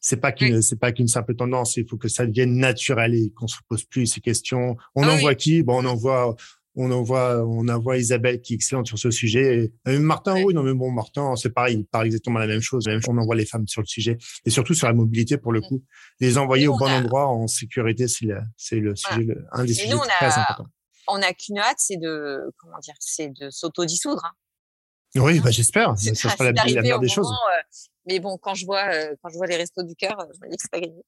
c'est 0.00 0.18
pas 0.18 0.32
qu'une 0.32 0.60
c'est 0.60 0.78
pas 0.78 0.92
qu'une 0.92 1.08
simple 1.08 1.34
tendance. 1.34 1.78
Il 1.78 1.88
faut 1.88 1.96
que 1.96 2.08
ça 2.08 2.26
devienne 2.26 2.58
naturel 2.58 3.14
et 3.14 3.32
qu'on 3.34 3.46
se 3.46 3.56
pose 3.68 3.84
plus 3.84 4.06
ces 4.06 4.20
questions. 4.20 4.76
On 4.94 5.02
ah 5.02 5.14
envoie 5.14 5.34
qui? 5.34 5.62
Bon 5.62 5.82
on 5.82 5.86
envoie 5.86 6.36
on 6.76 6.90
envoie, 6.90 7.44
on 7.46 7.68
envoie 7.68 7.98
Isabelle 7.98 8.40
qui 8.40 8.54
est 8.54 8.56
excellente 8.56 8.86
sur 8.86 8.98
ce 8.98 9.10
sujet. 9.10 9.72
Et 9.86 9.98
Martin, 9.98 10.42
oui, 10.42 10.54
non, 10.54 10.62
mais 10.62 10.74
bon, 10.74 10.90
Martin, 10.90 11.36
c'est 11.36 11.50
pareil, 11.50 11.76
il 11.78 11.84
parle 11.84 12.06
exactement 12.06 12.38
la 12.38 12.46
même 12.46 12.60
chose. 12.60 12.88
On 13.08 13.18
envoie 13.18 13.36
les 13.36 13.46
femmes 13.46 13.66
sur 13.68 13.80
le 13.80 13.86
sujet 13.86 14.18
et 14.44 14.50
surtout 14.50 14.74
sur 14.74 14.86
la 14.86 14.92
mobilité 14.92 15.38
pour 15.38 15.52
le 15.52 15.60
mm. 15.60 15.68
coup. 15.68 15.84
Les 16.20 16.38
envoyer 16.38 16.66
au 16.66 16.76
bon 16.76 16.90
endroit 16.90 17.28
en 17.28 17.46
sécurité, 17.46 18.08
c'est 18.08 18.26
le, 18.26 18.40
c'est 18.56 18.80
le 18.80 18.96
sujet, 18.96 19.26
un 19.52 19.64
des 19.64 19.74
sujets 19.74 19.96
très 19.96 20.38
importants. 20.38 20.66
On 21.06 21.18
n'a 21.18 21.32
qu'une 21.34 21.58
hâte, 21.58 21.76
c'est 21.78 21.98
de, 21.98 22.50
comment 22.56 22.78
dire, 22.78 22.94
c'est 22.98 23.28
de 23.28 23.50
s'auto-dissoudre. 23.50 24.24
Hein. 24.24 25.20
Oui, 25.20 25.38
bah, 25.40 25.50
j'espère. 25.50 25.96
Ça 25.96 26.14
sera 26.14 26.50
la, 26.50 26.64
meilleure 26.64 26.98
des 26.98 27.08
choses. 27.08 27.30
Euh, 27.30 27.62
mais 28.06 28.20
bon, 28.20 28.36
quand 28.38 28.54
je 28.54 28.64
vois, 28.64 28.92
euh, 28.92 29.14
quand 29.22 29.28
je 29.28 29.36
vois 29.36 29.46
les 29.46 29.56
restos 29.56 29.82
du 29.82 29.94
cœur, 29.94 30.16
je 30.32 30.44
me 30.44 30.50
dis 30.50 30.56
que 30.56 30.62
c'est 30.62 30.70
pas 30.70 30.80
gagné. 30.80 31.02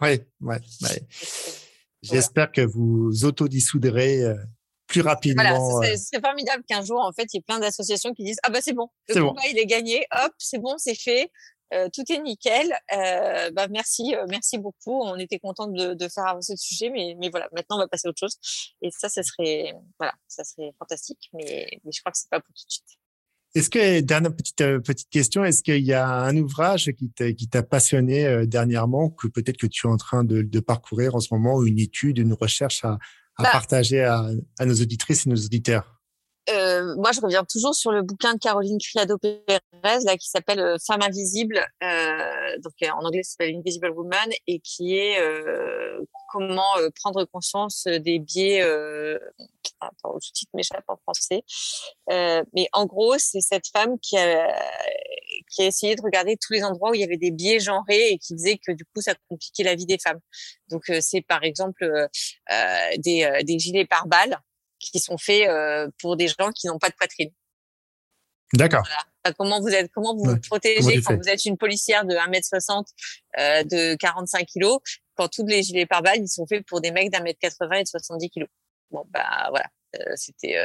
oui, 0.00 0.26
ouais, 0.40 0.60
ouais. 0.82 1.08
J'espère 2.02 2.50
que 2.50 2.62
vous 2.62 3.24
autodissoudrez 3.24 4.24
euh, 4.24 4.34
plus 4.92 5.00
rapidement. 5.00 5.42
Voilà, 5.42 5.96
c'est 5.96 6.20
formidable 6.20 6.62
qu'un 6.68 6.84
jour, 6.84 7.00
en 7.00 7.12
fait, 7.12 7.26
il 7.32 7.36
y 7.36 7.38
ait 7.38 7.42
plein 7.42 7.58
d'associations 7.58 8.12
qui 8.12 8.24
disent 8.24 8.38
ah 8.42 8.50
bah 8.50 8.60
c'est 8.60 8.74
bon, 8.74 8.88
le 9.08 9.14
combat 9.14 9.42
bon. 9.42 9.50
il 9.50 9.58
est 9.58 9.66
gagné, 9.66 10.06
hop, 10.24 10.32
c'est 10.38 10.58
bon, 10.58 10.74
c'est 10.76 10.94
fait. 10.94 11.30
Euh, 11.72 11.88
tout 11.90 12.04
est 12.12 12.18
nickel. 12.18 12.70
Euh, 12.94 13.50
bah 13.52 13.66
merci, 13.68 14.14
euh, 14.14 14.26
merci 14.28 14.58
beaucoup. 14.58 15.00
On 15.02 15.16
était 15.16 15.38
content 15.38 15.68
de, 15.68 15.94
de, 15.94 16.08
faire 16.08 16.26
avancer 16.26 16.52
le 16.52 16.58
sujet, 16.58 16.90
mais, 16.90 17.16
mais 17.18 17.30
voilà, 17.30 17.48
maintenant 17.52 17.76
on 17.76 17.80
va 17.80 17.88
passer 17.88 18.08
à 18.08 18.10
autre 18.10 18.20
chose. 18.20 18.36
Et 18.82 18.90
ça, 18.90 19.08
ça 19.08 19.22
serait, 19.22 19.72
voilà, 19.98 20.12
ça 20.28 20.44
serait 20.44 20.72
fantastique. 20.78 21.30
Mais, 21.32 21.66
mais 21.84 21.92
je 21.92 22.00
crois 22.00 22.12
que 22.12 22.18
c'est 22.18 22.28
pas 22.28 22.40
pour 22.40 22.54
tout 22.54 22.66
de 22.66 22.72
suite. 22.72 22.98
Est-ce 23.54 23.68
que 23.68 24.00
dernière 24.00 24.34
petite 24.34 24.62
euh, 24.62 24.80
petite 24.80 25.10
question, 25.10 25.44
est-ce 25.44 25.62
qu'il 25.62 25.84
y 25.84 25.92
a 25.92 26.08
un 26.08 26.34
ouvrage 26.38 26.90
qui 26.92 27.10
t'a 27.10 27.32
qui 27.34 27.48
t'a 27.48 27.62
passionné 27.62 28.24
euh, 28.24 28.46
dernièrement 28.46 29.10
que 29.10 29.28
peut-être 29.28 29.58
que 29.58 29.66
tu 29.66 29.86
es 29.86 29.90
en 29.90 29.98
train 29.98 30.24
de, 30.24 30.40
de 30.40 30.60
parcourir 30.60 31.14
en 31.14 31.20
ce 31.20 31.34
moment, 31.34 31.62
une 31.62 31.78
étude, 31.78 32.16
une 32.16 32.32
recherche 32.32 32.82
à, 32.84 32.98
à 33.36 33.44
bah, 33.44 33.50
partager 33.52 34.02
à, 34.02 34.28
à, 34.58 34.66
nos 34.66 34.74
auditrices 34.74 35.26
et 35.26 35.30
nos 35.30 35.36
auditeurs 35.36 36.01
euh, 36.50 36.94
moi, 36.96 37.12
je 37.12 37.20
reviens 37.20 37.44
toujours 37.44 37.74
sur 37.74 37.92
le 37.92 38.02
bouquin 38.02 38.34
de 38.34 38.38
Caroline 38.38 38.78
Criado 38.78 39.16
Pérez, 39.16 39.60
là, 39.82 40.16
qui 40.16 40.28
s'appelle 40.28 40.58
euh, 40.58 40.76
Femme 40.84 41.02
invisible, 41.02 41.64
euh, 41.84 42.58
donc 42.58 42.72
euh, 42.82 42.88
en 42.90 43.04
anglais, 43.04 43.22
ça 43.22 43.32
s'appelle 43.32 43.54
Invisible 43.56 43.90
Woman, 43.90 44.28
et 44.48 44.58
qui 44.58 44.96
est 44.96 45.20
euh, 45.20 46.00
comment 46.32 46.74
prendre 46.96 47.24
conscience 47.26 47.84
des 47.86 48.18
biais. 48.18 48.62
attends, 49.80 50.14
le 50.14 50.20
sous-titre 50.20 50.50
m'échappe 50.54 50.84
en 50.88 50.96
français, 50.96 51.42
mais 52.08 52.68
en 52.72 52.86
gros, 52.86 53.18
c'est 53.18 53.40
cette 53.40 53.68
femme 53.68 53.98
qui 54.00 54.16
a 54.16 54.52
qui 55.50 55.62
a 55.62 55.66
essayé 55.66 55.94
de 55.94 56.02
regarder 56.02 56.36
tous 56.36 56.52
les 56.52 56.64
endroits 56.64 56.90
où 56.90 56.94
il 56.94 57.00
y 57.00 57.04
avait 57.04 57.18
des 57.18 57.30
biais 57.30 57.60
genrés 57.60 58.10
et 58.10 58.18
qui 58.18 58.34
disait 58.34 58.58
que 58.58 58.72
du 58.72 58.84
coup, 58.86 59.02
ça 59.02 59.14
compliquait 59.28 59.64
la 59.64 59.74
vie 59.74 59.86
des 59.86 59.98
femmes. 59.98 60.20
Donc, 60.68 60.90
c'est 61.00 61.20
par 61.20 61.44
exemple 61.44 62.08
des, 62.98 63.42
des 63.44 63.58
gilets 63.58 63.84
pare-balles 63.84 64.38
qui 64.90 64.98
sont 64.98 65.18
faits 65.18 65.48
euh, 65.48 65.88
pour 66.00 66.16
des 66.16 66.28
gens 66.28 66.50
qui 66.54 66.66
n'ont 66.66 66.78
pas 66.78 66.90
de 66.90 66.94
poitrine. 66.94 67.30
D'accord. 68.52 68.82
Voilà. 68.82 69.34
Comment 69.38 69.60
vous 69.60 69.68
êtes, 69.68 69.90
comment 69.92 70.16
vous 70.16 70.24
vous 70.24 70.40
protégez 70.40 71.00
quand 71.00 71.16
vous 71.16 71.28
êtes 71.28 71.44
une 71.44 71.56
policière 71.56 72.04
de 72.04 72.14
1m60, 72.14 72.84
euh, 73.38 73.62
de 73.62 73.94
45 73.94 74.44
kilos, 74.46 74.80
quand 75.14 75.28
tous 75.28 75.46
les 75.46 75.62
gilets 75.62 75.86
pare-balles, 75.86 76.18
ils 76.18 76.28
sont 76.28 76.46
faits 76.46 76.66
pour 76.66 76.80
des 76.80 76.90
mecs 76.90 77.10
d'un 77.10 77.20
mètre 77.20 77.38
80 77.40 77.76
et 77.76 77.82
de 77.84 77.88
70 77.88 78.30
kilos. 78.30 78.48
Bon, 78.90 79.04
bah, 79.10 79.46
voilà. 79.50 79.66
C'était, 80.16 80.56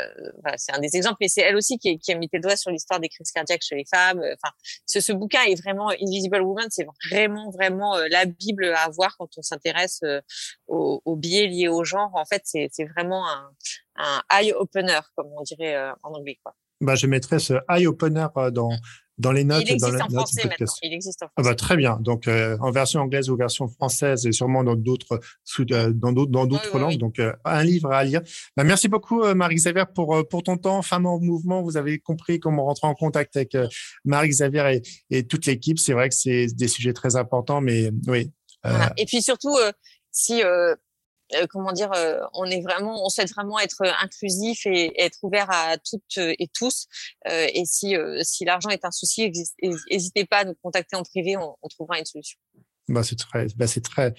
voilà, 0.42 0.58
c'est 0.58 0.74
un 0.74 0.80
des 0.80 0.96
exemples, 0.96 1.18
mais 1.22 1.28
c'est 1.28 1.42
elle 1.42 1.56
aussi 1.56 1.78
qui, 1.78 1.98
qui, 2.00 2.12
a 2.12 2.16
mis 2.18 2.30
tes 2.30 2.40
doigts 2.40 2.56
sur 2.56 2.72
l'histoire 2.72 3.00
des 3.00 3.10
crises 3.10 3.32
cardiaques 3.32 3.64
chez 3.64 3.76
les 3.76 3.86
femmes. 3.86 4.20
Enfin, 4.20 4.54
ce, 4.86 5.00
ce, 5.00 5.12
bouquin 5.12 5.44
est 5.44 5.62
vraiment 5.62 5.90
Invisible 5.90 6.42
Woman, 6.42 6.68
c'est 6.70 6.88
vraiment 7.10 7.50
vraiment 7.52 7.98
la 8.10 8.26
bible 8.26 8.66
à 8.66 8.84
avoir 8.86 9.16
quand 9.18 9.30
on 9.38 9.42
s'intéresse 9.42 10.02
aux, 10.68 11.02
aux, 11.06 11.16
biais 11.16 11.48
liés 11.48 11.68
au 11.68 11.84
genre. 11.84 12.12
En 12.14 12.26
fait, 12.26 12.42
c'est 12.46 12.86
vraiment 12.96 13.28
un, 13.28 13.52
un 13.96 14.22
eye 14.40 14.54
opener, 14.54 15.00
comme 15.16 15.28
on 15.38 15.44
dirait 15.44 15.78
en 16.04 16.14
anglais, 16.14 16.40
quoi. 16.44 16.56
Bah, 16.80 16.96
je 16.96 17.08
mettrai 17.08 17.40
ce 17.40 17.54
eye 17.70 17.88
opener 17.88 18.28
dans 18.52 18.70
dans 19.18 19.32
les 19.32 19.44
notes. 19.44 19.64
Il 19.66 19.74
existe 19.74 19.94
dans 19.94 20.06
en 20.06 20.10
français 20.10 20.48
maintenant. 20.48 20.74
Il 20.82 20.94
existe 20.94 21.24
en 21.24 21.28
français. 21.28 21.34
Ah 21.38 21.42
bah, 21.52 21.56
très 21.56 21.78
bien. 21.78 21.98
Donc 22.02 22.28
euh, 22.28 22.58
en 22.60 22.72
version 22.72 23.02
anglaise 23.02 23.30
ou 23.30 23.36
version 23.36 23.68
française 23.68 24.26
et 24.26 24.32
sûrement 24.32 24.64
dans 24.64 24.76
d'autres 24.76 25.20
euh, 25.60 25.92
dans 25.94 26.12
d'autres 26.12 26.32
dans 26.32 26.46
d'autres 26.46 26.80
langues. 26.80 26.98
Donc 26.98 27.20
euh, 27.20 27.34
un 27.46 27.64
livre 27.64 27.92
à 27.92 28.04
lire. 28.04 28.22
Bah, 28.56 28.64
merci 28.64 28.88
beaucoup 28.88 29.24
Marie-Xavier 29.34 29.86
pour 29.94 30.28
pour 30.30 30.44
ton 30.44 30.58
temps. 30.58 30.82
Femmes 30.82 31.06
en 31.06 31.20
mouvement. 31.20 31.62
Vous 31.62 31.78
avez 31.78 32.00
compris 32.00 32.40
comment 32.40 32.66
rentrer 32.66 32.88
en 32.88 32.96
contact 32.96 33.36
avec 33.36 33.58
Marie-Xavier 34.06 34.82
et, 35.10 35.18
et, 35.18 35.28
toute 35.28 35.46
l'équipe. 35.46 35.80
C'est 35.80 35.94
vrai 35.94 36.10
que 36.10 36.16
c'est 36.16 36.48
des 36.56 36.68
sujets 36.68 36.94
très 36.94 37.16
importants, 37.16 37.62
mais 37.62 37.92
oui. 38.08 38.32
Voilà. 38.64 38.92
Et 38.98 39.06
puis 39.06 39.22
surtout 39.22 39.56
si 40.18 40.44
euh, 40.44 40.74
comment 41.50 41.72
dire, 41.72 41.92
euh, 41.94 42.20
on 42.34 42.46
est 42.46 42.62
vraiment, 42.62 43.06
on 43.06 43.10
souhaite 43.10 43.32
vraiment 43.32 43.60
être 43.60 43.84
inclusif 44.02 44.66
et, 44.66 44.94
être 45.02 45.20
ouvert 45.24 45.48
à 45.50 45.78
toutes 45.78 46.18
et 46.18 46.50
tous. 46.54 46.88
Euh, 47.28 47.48
et 47.54 47.66
si 47.66 47.96
si 48.22 48.46
l'argent 48.46 48.70
est 48.70 48.86
un 48.86 48.92
souci, 48.92 49.32
n'hésitez 49.92 50.26
pas 50.26 50.40
à 50.40 50.46
nous 50.46 50.56
contacter 50.62 50.96
en 50.96 51.04
privé, 51.04 51.38
on, 51.38 51.56
on 51.62 51.68
trouvera 51.68 52.00
une 52.00 52.06
solution. 52.06 52.40
Bah 52.88 53.04
c'est 53.04 53.18
très, 53.18 53.48
bah 53.58 53.68
c'est 53.68 53.84
très, 53.84 54.14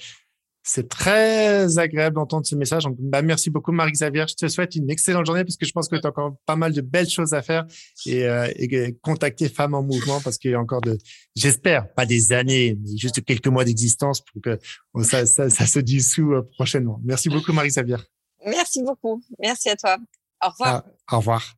c'est 0.69 0.87
très 0.87 1.79
agréable 1.79 2.17
d'entendre 2.17 2.45
ce 2.45 2.55
message. 2.55 2.85
Donc, 2.85 2.97
bah, 2.99 3.23
merci 3.23 3.49
beaucoup, 3.49 3.73
Marie-Xavier. 3.73 4.27
Je 4.29 4.35
te 4.35 4.49
souhaite 4.49 4.77
une 4.77 4.91
excellente 4.91 5.25
journée 5.25 5.43
parce 5.43 5.57
que 5.57 5.65
je 5.65 5.73
pense 5.73 5.89
que 5.89 5.97
tu 5.97 6.07
as 6.07 6.11
encore 6.11 6.37
pas 6.45 6.57
mal 6.57 6.75
de 6.75 6.83
belles 6.83 7.09
choses 7.09 7.33
à 7.33 7.41
faire 7.41 7.65
et, 8.05 8.25
euh, 8.25 8.53
et 8.55 8.95
contacter 9.01 9.49
Femmes 9.49 9.73
en 9.73 9.83
Mouvement 9.83 10.21
parce 10.21 10.37
qu'il 10.37 10.51
y 10.51 10.55
a 10.55 10.61
encore 10.61 10.83
de, 10.83 10.99
j'espère, 11.35 11.91
pas 11.95 12.05
des 12.05 12.33
années, 12.35 12.77
mais 12.83 12.99
juste 12.99 13.25
quelques 13.25 13.47
mois 13.47 13.65
d'existence 13.65 14.21
pour 14.21 14.43
que 14.43 14.59
ça, 15.05 15.25
ça, 15.25 15.49
ça 15.49 15.67
se 15.67 15.79
dissout 15.79 16.35
euh, 16.35 16.43
prochainement. 16.43 17.01
Merci 17.03 17.31
beaucoup, 17.31 17.55
Marie-Xavier. 17.55 17.97
Merci 18.45 18.83
beaucoup. 18.83 19.23
Merci 19.39 19.71
à 19.71 19.77
toi. 19.77 19.97
Au 20.45 20.51
revoir. 20.51 20.85
Ah, 21.09 21.17
au 21.17 21.19
revoir. 21.21 21.58